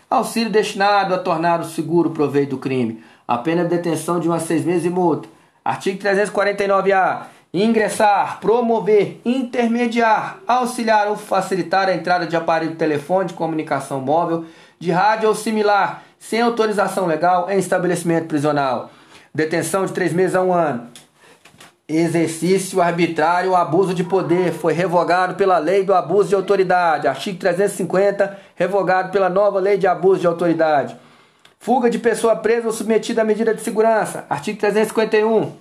Auxílio 0.09 0.51
destinado 0.51 1.13
a 1.13 1.17
tornar 1.17 1.61
o 1.61 1.65
seguro 1.65 2.09
proveito 2.09 2.49
do 2.49 2.57
crime. 2.57 3.01
A 3.27 3.37
pena 3.37 3.63
de 3.63 3.69
detenção 3.69 4.19
de 4.19 4.29
um 4.29 4.33
a 4.33 4.39
seis 4.39 4.63
meses 4.65 4.85
e 4.85 4.89
multa. 4.89 5.27
Artigo 5.63 5.99
349-A. 6.03 7.27
Ingressar, 7.53 8.39
promover, 8.41 9.21
intermediar, 9.23 10.39
auxiliar 10.45 11.07
ou 11.07 11.15
facilitar 11.15 11.87
a 11.87 11.95
entrada 11.95 12.27
de 12.27 12.35
aparelho 12.35 12.71
de 12.71 12.77
telefone 12.77 13.29
de 13.29 13.33
comunicação 13.33 14.01
móvel, 14.01 14.43
de 14.77 14.91
rádio 14.91 15.29
ou 15.29 15.35
similar, 15.35 16.03
sem 16.19 16.41
autorização 16.41 17.05
legal 17.05 17.49
em 17.49 17.57
estabelecimento 17.57 18.27
prisional. 18.27 18.89
Detenção 19.33 19.85
de 19.85 19.93
três 19.93 20.11
meses 20.11 20.35
a 20.35 20.41
um 20.41 20.51
ano 20.51 20.89
Exercício 21.87 22.81
arbitrário 22.81 23.51
ou 23.51 23.55
abuso 23.55 23.93
de 23.93 24.03
poder 24.03 24.51
foi 24.51 24.73
revogado 24.73 25.35
pela 25.35 25.59
Lei 25.59 25.83
do 25.83 25.93
Abuso 25.93 26.29
de 26.29 26.35
Autoridade. 26.35 27.07
Artigo 27.07 27.37
350, 27.37 28.39
revogado 28.55 29.11
pela 29.11 29.29
nova 29.29 29.59
Lei 29.59 29.77
de 29.77 29.85
Abuso 29.85 30.21
de 30.21 30.25
Autoridade. 30.25 30.97
Fuga 31.65 31.89
de 31.89 31.97
pessoa 31.97 32.35
presa 32.35 32.67
ou 32.67 32.71
submetida 32.71 33.23
à 33.23 33.25
medida 33.25 33.51
de 33.51 33.59
segurança. 33.59 34.23
Artigo 34.29 34.59
351. 34.59 35.51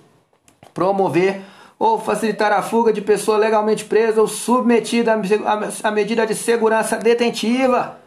Promover 0.71 1.41
ou 1.79 1.99
facilitar 1.99 2.53
a 2.53 2.61
fuga 2.61 2.93
de 2.93 3.01
pessoa 3.01 3.39
legalmente 3.39 3.85
presa 3.85 4.21
ou 4.21 4.27
submetida 4.27 5.19
à 5.83 5.89
medida 5.89 6.27
de 6.27 6.35
segurança 6.35 6.97
detentiva. 6.97 7.97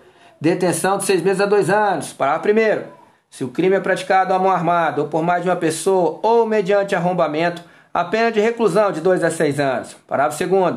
Detenção 0.41 0.99
de 0.99 1.07
seis 1.07 1.21
meses 1.21 1.41
a 1.41 1.47
dois 1.47 1.69
anos. 1.71 2.13
Parágrafo 2.13 2.45
primeiro. 2.45 2.85
Se 3.29 3.43
o 3.43 3.49
crime 3.49 3.75
é 3.75 3.81
praticado 3.81 4.33
à 4.33 4.39
mão 4.39 4.53
armada 4.53 5.03
ou 5.03 5.09
por 5.09 5.25
mais 5.25 5.43
de 5.43 5.49
uma 5.49 5.57
pessoa 5.57 6.21
ou 6.23 6.47
mediante 6.47 6.95
arrombamento, 6.95 7.65
a 7.93 8.05
pena 8.05 8.31
de 8.31 8.39
reclusão 8.39 8.93
de 8.93 9.01
2 9.01 9.25
a 9.25 9.31
6 9.33 9.59
anos. 9.59 9.97
Parágrafo 10.07 10.47
2 10.47 10.77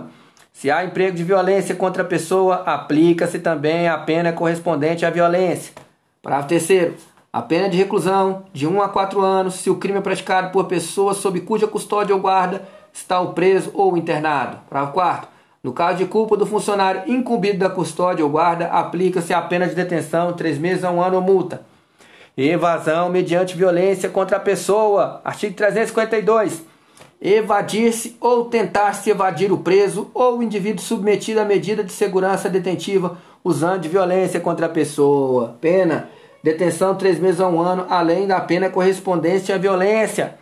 Se 0.52 0.72
há 0.72 0.84
emprego 0.84 1.16
de 1.16 1.24
violência 1.24 1.76
contra 1.76 2.02
a 2.02 2.06
pessoa, 2.08 2.64
aplica-se 2.66 3.38
também 3.38 3.88
a 3.88 4.00
pena 4.00 4.34
correspondente 4.34 5.06
à 5.06 5.12
violência. 5.12 5.72
Parágrafo 6.24 6.48
3 6.48 7.11
A 7.34 7.42
pena 7.42 7.70
de 7.70 7.78
reclusão 7.78 8.44
de 8.52 8.68
1 8.68 8.82
a 8.82 8.90
4 8.90 9.22
anos 9.22 9.54
se 9.56 9.70
o 9.70 9.78
crime 9.78 10.00
é 10.00 10.02
praticado 10.02 10.52
por 10.52 10.66
pessoa 10.66 11.14
sob 11.14 11.40
cuja 11.40 11.66
custódia 11.66 12.14
ou 12.14 12.20
guarda 12.22 12.68
está 12.92 13.22
o 13.22 13.32
preso 13.32 13.72
ou 13.74 13.96
internado. 13.96 14.58
Parágrafo 14.70 14.94
4 14.94 15.30
No 15.64 15.72
caso 15.72 16.00
de 16.00 16.06
culpa 16.06 16.36
do 16.36 16.46
funcionário 16.46 17.04
incumbido 17.08 17.60
da 17.60 17.70
custódia 17.70 18.26
ou 18.26 18.30
guarda, 18.30 18.66
aplica-se 18.68 19.34
a 19.34 19.42
pena 19.42 19.66
de 19.66 19.74
detenção 19.74 20.34
de 20.34 20.40
3 20.40 20.58
meses 20.58 20.84
a 20.84 20.92
1 20.92 21.02
ano 21.02 21.16
ou 21.16 21.22
multa. 21.22 21.62
Evasão 22.36 23.08
mediante 23.08 23.56
violência 23.56 24.10
contra 24.10 24.36
a 24.36 24.40
pessoa. 24.40 25.22
Artigo 25.24 25.56
352 25.56 26.70
evadir-se 27.22 28.18
ou 28.20 28.46
tentar-se 28.46 29.12
evadir 29.12 29.52
o 29.52 29.60
preso 29.60 30.10
ou 30.12 30.40
o 30.40 30.44
indivíduo 30.44 30.84
submetido 30.84 31.40
à 31.40 31.46
medida 31.46 31.84
de 31.84 31.94
segurança 31.94 32.50
detentiva 32.50 33.16
usando 33.44 33.82
de 33.82 33.90
violência 33.90 34.40
contra 34.40 34.66
a 34.66 34.70
pessoa. 34.70 35.56
Pena: 35.62 36.10
detenção 36.44 36.96
três 36.96 37.20
meses 37.20 37.40
a 37.40 37.48
um 37.48 37.60
ano, 37.60 37.86
além 37.90 38.28
da 38.28 38.40
pena 38.40 38.70
correspondente 38.70 39.52
à 39.52 39.58
violência. 39.58 40.36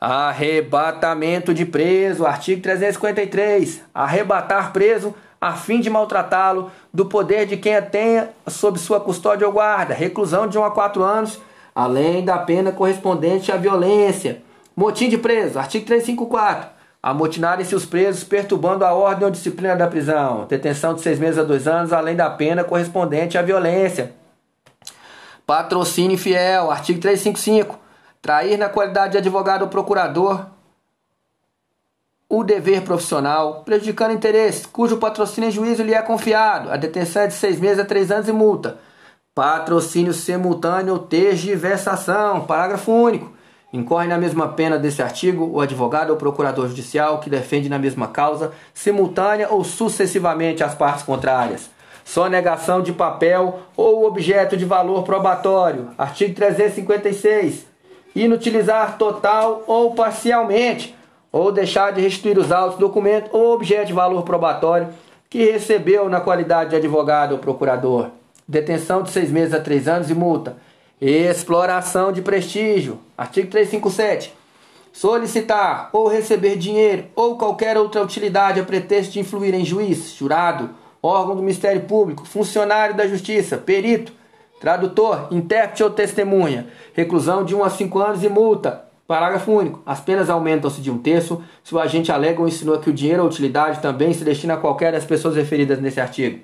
Arrebatamento 0.00 1.52
de 1.52 1.66
preso, 1.66 2.24
artigo 2.26 2.62
353. 2.62 3.82
Arrebatar 3.94 4.72
preso 4.72 5.14
a 5.40 5.52
fim 5.52 5.80
de 5.80 5.90
maltratá-lo 5.90 6.70
do 6.92 7.06
poder 7.06 7.46
de 7.46 7.56
quem 7.56 7.76
a 7.76 7.82
tenha 7.82 8.30
sob 8.46 8.78
sua 8.78 9.00
custódia 9.00 9.46
ou 9.46 9.52
guarda. 9.52 9.94
Reclusão 9.94 10.46
de 10.46 10.58
1 10.58 10.64
a 10.64 10.70
4 10.70 11.02
anos, 11.02 11.40
além 11.74 12.24
da 12.24 12.38
pena 12.38 12.72
correspondente 12.72 13.50
à 13.50 13.56
violência. 13.56 14.42
Motim 14.76 15.08
de 15.08 15.18
preso, 15.18 15.58
artigo 15.58 15.86
354. 15.86 16.80
Amotinarem-se 17.02 17.74
os 17.74 17.86
presos, 17.86 18.24
perturbando 18.24 18.84
a 18.84 18.92
ordem 18.92 19.24
ou 19.24 19.30
disciplina 19.30 19.74
da 19.74 19.86
prisão. 19.86 20.44
Detenção 20.46 20.92
de 20.92 21.00
seis 21.00 21.18
meses 21.18 21.38
a 21.38 21.42
dois 21.42 21.66
anos, 21.66 21.94
além 21.94 22.14
da 22.14 22.28
pena 22.28 22.62
correspondente 22.62 23.38
à 23.38 23.42
violência. 23.42 24.12
Patrocínio 25.50 26.16
fiel, 26.16 26.70
artigo 26.70 27.00
355. 27.00 27.76
Trair 28.22 28.56
na 28.56 28.68
qualidade 28.68 29.10
de 29.10 29.18
advogado 29.18 29.62
ou 29.62 29.68
procurador 29.68 30.46
o 32.28 32.44
dever 32.44 32.82
profissional, 32.82 33.64
prejudicando 33.64 34.12
interesses, 34.12 34.64
cujo 34.64 34.98
patrocínio 34.98 35.48
em 35.48 35.50
juízo 35.50 35.82
lhe 35.82 35.92
é 35.92 36.00
confiado. 36.02 36.70
A 36.70 36.76
detenção 36.76 37.22
é 37.22 37.26
de 37.26 37.34
seis 37.34 37.58
meses 37.58 37.80
a 37.80 37.84
três 37.84 38.12
anos 38.12 38.28
e 38.28 38.32
multa. 38.32 38.78
Patrocínio 39.34 40.12
simultâneo 40.12 40.92
ou 40.92 41.00
tergiversação. 41.00 42.42
Parágrafo 42.42 42.92
único. 42.92 43.32
Incorre 43.72 44.06
na 44.06 44.18
mesma 44.18 44.50
pena 44.50 44.78
desse 44.78 45.02
artigo 45.02 45.50
o 45.52 45.60
advogado 45.60 46.10
ou 46.10 46.16
procurador 46.16 46.68
judicial 46.68 47.18
que 47.18 47.28
defende 47.28 47.68
na 47.68 47.76
mesma 47.76 48.06
causa, 48.06 48.52
simultânea 48.72 49.48
ou 49.50 49.64
sucessivamente 49.64 50.62
as 50.62 50.76
partes 50.76 51.02
contrárias. 51.02 51.68
Sonegação 52.04 52.82
de 52.82 52.92
papel 52.92 53.60
ou 53.76 54.06
objeto 54.06 54.56
de 54.56 54.64
valor 54.64 55.02
probatório. 55.02 55.90
Artigo 55.96 56.34
356. 56.34 57.66
Inutilizar 58.14 58.98
total 58.98 59.62
ou 59.66 59.94
parcialmente, 59.94 60.96
ou 61.30 61.52
deixar 61.52 61.92
de 61.92 62.00
restituir 62.00 62.38
os 62.38 62.50
autos, 62.50 62.78
documento 62.78 63.30
ou 63.32 63.54
objeto 63.54 63.86
de 63.86 63.92
valor 63.92 64.22
probatório 64.22 64.88
que 65.28 65.50
recebeu 65.50 66.08
na 66.08 66.20
qualidade 66.20 66.70
de 66.70 66.76
advogado 66.76 67.32
ou 67.32 67.38
procurador. 67.38 68.08
Detenção 68.48 69.02
de 69.02 69.10
seis 69.10 69.30
meses 69.30 69.54
a 69.54 69.60
três 69.60 69.86
anos 69.86 70.10
e 70.10 70.14
multa 70.14 70.56
Exploração 71.00 72.12
de 72.12 72.20
prestígio. 72.20 73.00
Artigo 73.16 73.48
357. 73.48 74.34
Solicitar 74.92 75.88
ou 75.94 76.08
receber 76.08 76.56
dinheiro 76.56 77.06
ou 77.16 77.38
qualquer 77.38 77.78
outra 77.78 78.02
utilidade 78.02 78.60
a 78.60 78.64
pretexto 78.64 79.14
de 79.14 79.20
influir 79.20 79.54
em 79.54 79.64
juiz, 79.64 80.14
jurado, 80.14 80.68
órgão 81.02 81.36
do 81.36 81.42
Ministério 81.42 81.82
Público, 81.82 82.26
funcionário 82.26 82.94
da 82.94 83.06
Justiça, 83.06 83.56
perito, 83.56 84.12
tradutor, 84.60 85.28
intérprete 85.30 85.82
ou 85.82 85.90
testemunha. 85.90 86.66
Reclusão 86.94 87.44
de 87.44 87.54
1 87.54 87.64
a 87.64 87.70
5 87.70 87.98
anos 87.98 88.22
e 88.22 88.28
multa. 88.28 88.84
Parágrafo 89.06 89.50
único. 89.50 89.82
As 89.84 90.00
penas 90.00 90.30
aumentam-se 90.30 90.80
de 90.80 90.90
um 90.90 90.98
terço 90.98 91.42
se 91.64 91.74
o 91.74 91.80
agente 91.80 92.12
alega 92.12 92.40
ou 92.40 92.46
insinua 92.46 92.78
que 92.78 92.90
o 92.90 92.92
dinheiro 92.92 93.22
ou 93.22 93.28
utilidade 93.28 93.80
também 93.80 94.12
se 94.12 94.22
destina 94.22 94.54
a 94.54 94.56
qualquer 94.56 94.92
das 94.92 95.04
pessoas 95.04 95.34
referidas 95.34 95.80
nesse 95.80 96.00
artigo. 96.00 96.40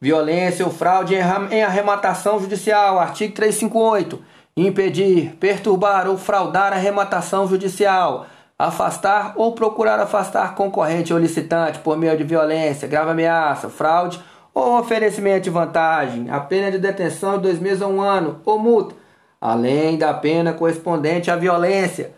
Violência 0.00 0.64
ou 0.64 0.72
fraude 0.72 1.14
em 1.14 1.62
arrematação 1.62 2.40
judicial, 2.40 2.98
artigo 2.98 3.34
358. 3.34 4.20
Impedir, 4.56 5.36
perturbar 5.38 6.08
ou 6.08 6.18
fraudar 6.18 6.72
a 6.72 6.76
arrematação 6.76 7.46
judicial. 7.46 8.26
Afastar 8.64 9.32
ou 9.36 9.52
procurar 9.52 9.98
afastar 9.98 10.54
concorrente 10.54 11.12
ou 11.12 11.18
licitante 11.18 11.80
por 11.80 11.96
meio 11.96 12.16
de 12.16 12.22
violência, 12.22 12.86
grave 12.86 13.10
ameaça, 13.10 13.68
fraude 13.68 14.22
ou 14.54 14.78
oferecimento 14.78 15.44
de 15.44 15.50
vantagem. 15.50 16.30
A 16.30 16.38
pena 16.38 16.70
de 16.70 16.78
detenção 16.78 17.36
de 17.36 17.42
dois 17.42 17.58
meses 17.58 17.82
a 17.82 17.88
um 17.88 18.00
ano 18.00 18.40
ou 18.44 18.58
multa, 18.58 18.94
além 19.40 19.98
da 19.98 20.14
pena 20.14 20.52
correspondente 20.52 21.30
à 21.30 21.36
violência. 21.36 22.12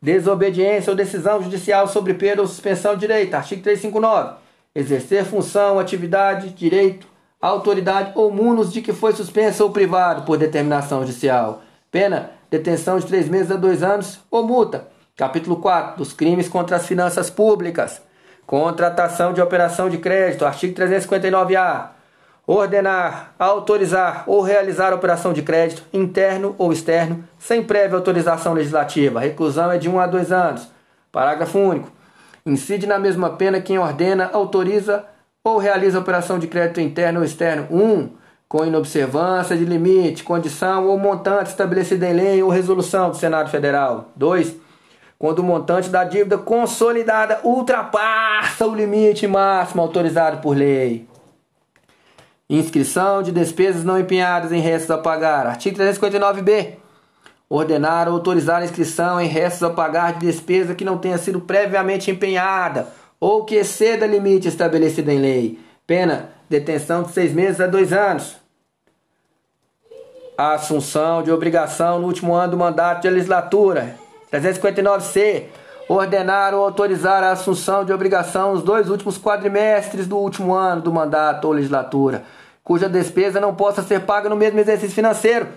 Desobediência 0.00 0.90
ou 0.92 0.96
decisão 0.96 1.42
judicial 1.42 1.88
sobre 1.88 2.14
perda 2.14 2.42
ou 2.42 2.46
suspensão 2.46 2.94
de 2.94 3.00
direito. 3.00 3.34
Artigo 3.34 3.62
359. 3.62 4.36
Exercer 4.74 5.24
função, 5.24 5.80
atividade, 5.80 6.50
direito 6.50 7.08
autoridade 7.40 8.12
ou 8.14 8.30
munus 8.32 8.72
de 8.72 8.82
que 8.82 8.92
foi 8.92 9.12
suspenso 9.12 9.62
ou 9.62 9.70
privado 9.70 10.22
por 10.22 10.36
determinação 10.36 11.00
judicial. 11.00 11.62
Pena, 11.90 12.30
detenção 12.50 12.98
de 12.98 13.06
três 13.06 13.28
meses 13.28 13.50
a 13.50 13.56
dois 13.56 13.82
anos 13.82 14.18
ou 14.30 14.46
multa. 14.46 14.88
Capítulo 15.18 15.56
4 15.56 15.96
dos 15.96 16.12
crimes 16.12 16.48
contra 16.48 16.76
as 16.76 16.86
finanças 16.86 17.28
públicas. 17.28 18.00
Contratação 18.46 19.32
de 19.32 19.40
operação 19.40 19.90
de 19.90 19.98
crédito. 19.98 20.46
Artigo 20.46 20.80
359-A. 20.80 21.90
Ordenar, 22.46 23.34
autorizar 23.36 24.22
ou 24.28 24.40
realizar 24.42 24.94
operação 24.94 25.32
de 25.32 25.42
crédito, 25.42 25.82
interno 25.92 26.54
ou 26.56 26.72
externo, 26.72 27.24
sem 27.36 27.64
prévia 27.64 27.96
autorização 27.96 28.54
legislativa. 28.54 29.18
reclusão 29.18 29.72
é 29.72 29.76
de 29.76 29.88
1 29.88 29.92
um 29.92 29.98
a 29.98 30.06
2 30.06 30.30
anos. 30.30 30.68
Parágrafo 31.10 31.58
único. 31.58 31.90
Incide 32.46 32.86
na 32.86 33.00
mesma 33.00 33.30
pena 33.30 33.60
quem 33.60 33.76
ordena, 33.76 34.30
autoriza 34.32 35.04
ou 35.42 35.58
realiza 35.58 35.98
operação 35.98 36.38
de 36.38 36.46
crédito 36.46 36.80
interno 36.80 37.18
ou 37.18 37.26
externo. 37.26 37.66
1. 37.72 37.76
Um, 37.76 38.10
com 38.48 38.64
inobservância 38.64 39.56
de 39.56 39.64
limite, 39.64 40.22
condição 40.22 40.86
ou 40.86 40.96
montante 40.96 41.50
estabelecido 41.50 42.04
em 42.04 42.12
lei 42.12 42.40
ou 42.40 42.50
resolução 42.50 43.10
do 43.10 43.16
Senado 43.16 43.50
Federal. 43.50 44.12
2. 44.14 44.67
Quando 45.18 45.40
o 45.40 45.42
montante 45.42 45.88
da 45.88 46.04
dívida 46.04 46.38
consolidada 46.38 47.40
ultrapassa 47.42 48.66
o 48.66 48.74
limite 48.74 49.26
máximo 49.26 49.82
autorizado 49.82 50.40
por 50.40 50.56
lei. 50.56 51.08
Inscrição 52.48 53.22
de 53.22 53.32
despesas 53.32 53.84
não 53.84 53.98
empenhadas 53.98 54.52
em 54.52 54.60
restos 54.60 54.90
a 54.90 54.96
pagar. 54.96 55.46
Artigo 55.46 55.76
359b. 55.76 56.76
Ordenar 57.50 58.08
ou 58.08 58.14
autorizar 58.14 58.62
a 58.62 58.64
inscrição 58.64 59.20
em 59.20 59.26
restos 59.26 59.62
a 59.64 59.70
pagar 59.70 60.14
de 60.14 60.26
despesa 60.26 60.74
que 60.74 60.84
não 60.84 60.96
tenha 60.96 61.18
sido 61.18 61.40
previamente 61.40 62.10
empenhada 62.10 62.86
ou 63.18 63.44
que 63.44 63.56
exceda 63.56 64.06
limite 64.06 64.46
estabelecido 64.46 65.10
em 65.10 65.18
lei. 65.18 65.58
Pena, 65.86 66.30
detenção 66.48 67.02
de 67.02 67.10
seis 67.10 67.32
meses 67.32 67.60
a 67.60 67.66
dois 67.66 67.92
anos. 67.92 68.36
Assunção 70.36 71.22
de 71.22 71.32
obrigação 71.32 71.98
no 71.98 72.06
último 72.06 72.34
ano 72.34 72.52
do 72.52 72.56
mandato 72.56 73.02
de 73.02 73.10
legislatura. 73.10 73.96
359C. 74.32 75.44
Ordenar 75.88 76.52
ou 76.52 76.62
autorizar 76.62 77.24
a 77.24 77.30
assunção 77.30 77.82
de 77.82 77.94
obrigação 77.94 78.52
nos 78.52 78.62
dois 78.62 78.90
últimos 78.90 79.16
quadrimestres 79.16 80.06
do 80.06 80.18
último 80.18 80.52
ano 80.52 80.82
do 80.82 80.92
mandato 80.92 81.46
ou 81.46 81.54
legislatura, 81.54 82.24
cuja 82.62 82.90
despesa 82.90 83.40
não 83.40 83.54
possa 83.54 83.82
ser 83.82 84.00
paga 84.00 84.28
no 84.28 84.36
mesmo 84.36 84.60
exercício 84.60 84.94
financeiro. 84.94 85.48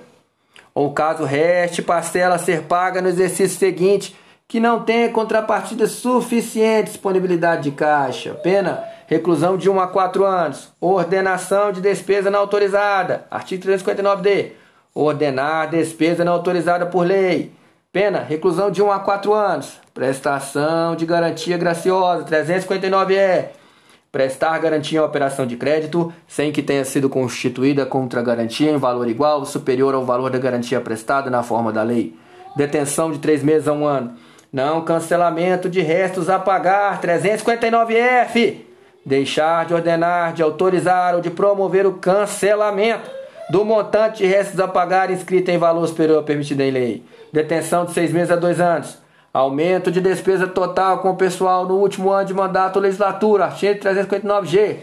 Ou 0.74 0.94
caso 0.94 1.26
reste 1.26 1.82
parcela 1.82 2.36
a 2.36 2.40
ser 2.40 2.62
paga 2.62 3.02
no 3.02 3.10
exercício 3.10 3.60
seguinte, 3.60 4.16
que 4.48 4.58
não 4.58 4.84
tenha 4.84 5.10
contrapartida 5.10 5.86
suficiente 5.86 6.92
disponibilidade 6.92 7.64
de 7.64 7.72
caixa. 7.72 8.34
Pena, 8.36 8.84
reclusão 9.08 9.58
de 9.58 9.70
1 9.70 9.82
a 9.82 9.88
4 9.88 10.26
anos. 10.26 10.72
Ordenação 10.80 11.74
de 11.74 11.82
despesa 11.82 12.32
não 12.32 12.40
autorizada. 12.40 13.26
Artigo 13.30 13.66
359D. 13.66 14.52
Ordenar 14.96 15.70
despesa 15.70 16.24
não 16.24 16.34
autorizada 16.34 16.86
por 16.86 17.06
lei. 17.06 17.52
Pena, 17.94 18.20
reclusão 18.20 18.72
de 18.72 18.82
1 18.82 18.90
a 18.90 19.00
4 19.00 19.34
anos. 19.34 19.74
Prestação 19.94 20.96
de 20.96 21.06
garantia 21.06 21.58
graciosa, 21.58 22.24
359E. 22.24 23.48
Prestar 24.10 24.58
garantia 24.60 25.00
em 25.00 25.04
operação 25.04 25.46
de 25.46 25.58
crédito 25.58 26.14
sem 26.26 26.54
que 26.54 26.64
tenha 26.64 26.86
sido 26.86 27.10
constituída 27.10 27.86
contra 27.86 28.22
garantia 28.22 28.72
em 28.72 28.78
valor 28.78 29.10
igual 29.10 29.40
ou 29.40 29.46
superior 29.46 29.94
ao 29.94 30.06
valor 30.06 30.30
da 30.32 30.40
garantia 30.40 30.80
prestada 30.80 31.30
na 31.30 31.44
forma 31.44 31.70
da 31.74 31.84
lei. 31.84 32.16
Detenção 32.56 33.12
de 33.12 33.20
3 33.20 33.44
meses 33.44 33.68
a 33.68 33.74
1 33.74 33.86
ano. 33.86 34.14
Não 34.54 34.86
cancelamento 34.86 35.70
de 35.70 35.82
restos 35.82 36.30
a 36.30 36.40
pagar, 36.40 37.02
359F. 37.02 38.56
Deixar 39.06 39.66
de 39.66 39.74
ordenar, 39.74 40.32
de 40.32 40.42
autorizar 40.42 41.14
ou 41.14 41.20
de 41.20 41.30
promover 41.30 41.86
o 41.86 41.96
cancelamento 41.96 43.12
do 43.50 43.66
montante 43.66 44.20
de 44.20 44.28
restos 44.28 44.62
a 44.62 44.68
pagar 44.68 45.12
inscrito 45.12 45.52
em 45.52 45.58
valor 45.58 45.86
superior 45.86 46.24
permitido 46.24 46.62
em 46.62 46.72
lei. 46.72 47.04
Detenção 47.32 47.86
de 47.86 47.94
seis 47.94 48.12
meses 48.12 48.32
a 48.32 48.36
dois 48.36 48.60
anos. 48.60 48.98
Aumento 49.34 49.90
de 49.90 50.02
despesa 50.02 50.48
total 50.48 51.00
com 51.00 51.12
o 51.12 51.16
pessoal 51.16 51.66
no 51.66 51.76
último 51.76 52.12
ano 52.12 52.26
de 52.26 52.34
mandato 52.34 52.80
legislatura, 52.80 53.46
artigo 53.46 53.80
359G. 53.80 54.80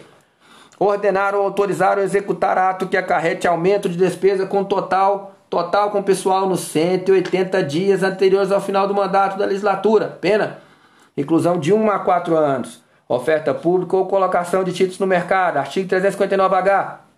Ordenar 0.79 1.35
ou 1.35 1.43
autorizar 1.43 1.99
ou 1.99 2.05
executar 2.05 2.57
ato 2.57 2.87
que 2.87 2.97
acarrete 2.97 3.47
aumento 3.47 3.89
de 3.89 3.97
despesa 3.97 4.47
com 4.47 4.65
total 4.65 5.35
total 5.51 5.91
com 5.91 6.01
o 6.01 6.05
pessoal 6.05 6.47
nos 6.47 6.61
180 6.61 7.62
dias 7.62 8.03
anteriores 8.03 8.53
ao 8.53 8.61
final 8.61 8.87
do 8.87 8.95
mandato 8.95 9.39
da 9.39 9.47
legislatura. 9.47 10.19
Pena: 10.20 10.59
inclusão 11.16 11.59
de 11.59 11.73
1 11.73 11.91
a 11.91 11.99
4 11.99 12.37
anos. 12.37 12.83
Oferta 13.09 13.55
pública 13.55 13.97
ou 13.97 14.07
colocação 14.07 14.62
de 14.62 14.73
títulos 14.73 14.99
no 14.99 15.07
mercado, 15.07 15.57
artigo 15.57 15.89
359H 15.89 17.09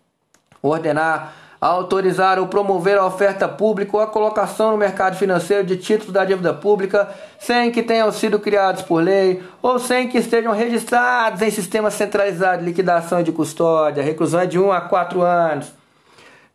ordenar, 0.63 1.33
autorizar 1.61 2.39
ou 2.39 2.47
promover 2.47 2.97
a 2.97 3.05
oferta 3.05 3.47
pública 3.47 3.97
ou 3.97 4.03
a 4.03 4.07
colocação 4.07 4.71
no 4.71 4.79
mercado 4.79 5.17
financeiro 5.17 5.65
de 5.65 5.77
títulos 5.77 6.13
da 6.13 6.25
dívida 6.25 6.55
pública 6.55 7.09
sem 7.39 7.71
que 7.71 7.83
tenham 7.83 8.11
sido 8.11 8.39
criados 8.39 8.83
por 8.83 9.03
lei 9.03 9.43
ou 9.61 9.79
sem 9.79 10.09
que 10.09 10.17
estejam 10.17 10.55
registrados 10.55 11.43
em 11.43 11.51
sistema 11.51 11.91
centralizado 11.91 12.61
de 12.61 12.65
liquidação 12.65 13.21
e 13.21 13.25
de 13.25 13.33
custódia. 13.33 14.03
Reclusão 14.03 14.41
é 14.41 14.47
de 14.47 14.59
1 14.59 14.73
a 14.73 14.81
4 14.81 15.21
anos. 15.21 15.71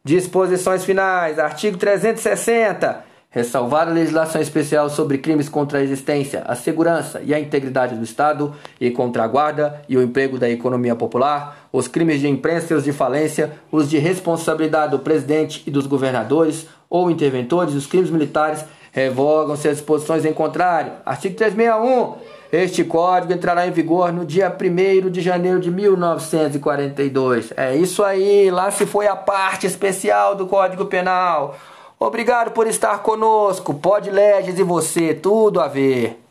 Disposições 0.03 0.83
finais. 0.83 1.37
Artigo 1.37 1.77
360 1.77 3.14
ressalvar 3.35 3.89
a 3.89 3.91
legislação 3.91 4.41
especial 4.41 4.89
sobre 4.89 5.17
crimes 5.17 5.49
contra 5.49 5.79
a 5.79 5.83
existência, 5.83 6.41
a 6.47 6.55
segurança 6.55 7.21
e 7.21 7.33
a 7.33 7.39
integridade 7.39 7.93
do 7.93 8.03
Estado 8.05 8.55
e 8.79 8.89
contra 8.89 9.25
a 9.25 9.27
guarda 9.27 9.81
e 9.89 9.97
o 9.97 10.01
emprego 10.01 10.39
da 10.39 10.49
economia 10.49 10.95
popular, 10.95 11.67
os 11.69 11.85
crimes 11.85 12.21
de 12.21 12.29
imprensa 12.29 12.73
e 12.73 12.77
os 12.77 12.85
de 12.85 12.93
falência, 12.93 13.51
os 13.69 13.89
de 13.89 13.97
responsabilidade 13.97 14.91
do 14.91 14.99
presidente 14.99 15.61
e 15.67 15.69
dos 15.69 15.85
governadores 15.85 16.65
ou 16.89 17.11
interventores, 17.11 17.75
os 17.75 17.85
crimes 17.85 18.09
militares, 18.09 18.63
revogam-se 18.93 19.67
as 19.67 19.75
disposições 19.75 20.23
em 20.23 20.31
contrário. 20.31 20.93
Artigo 21.05 21.35
361. 21.35 22.13
Este 22.53 22.85
código 22.85 23.33
entrará 23.33 23.67
em 23.67 23.71
vigor 23.71 24.13
no 24.13 24.23
dia 24.23 24.47
1 24.49 25.09
de 25.09 25.19
janeiro 25.19 25.59
de 25.59 25.69
1942. 25.69 27.51
É 27.57 27.75
isso 27.75 28.01
aí, 28.01 28.49
lá 28.49 28.71
se 28.71 28.85
foi 28.85 29.07
a 29.07 29.15
parte 29.17 29.67
especial 29.67 30.35
do 30.35 30.47
Código 30.47 30.85
Penal. 30.85 31.57
Obrigado 31.99 32.51
por 32.51 32.67
estar 32.67 33.01
conosco. 33.01 33.73
Pode 33.73 34.11
Leges 34.11 34.59
e 34.59 34.63
você, 34.63 35.13
tudo 35.13 35.61
a 35.61 35.67
ver. 35.67 36.24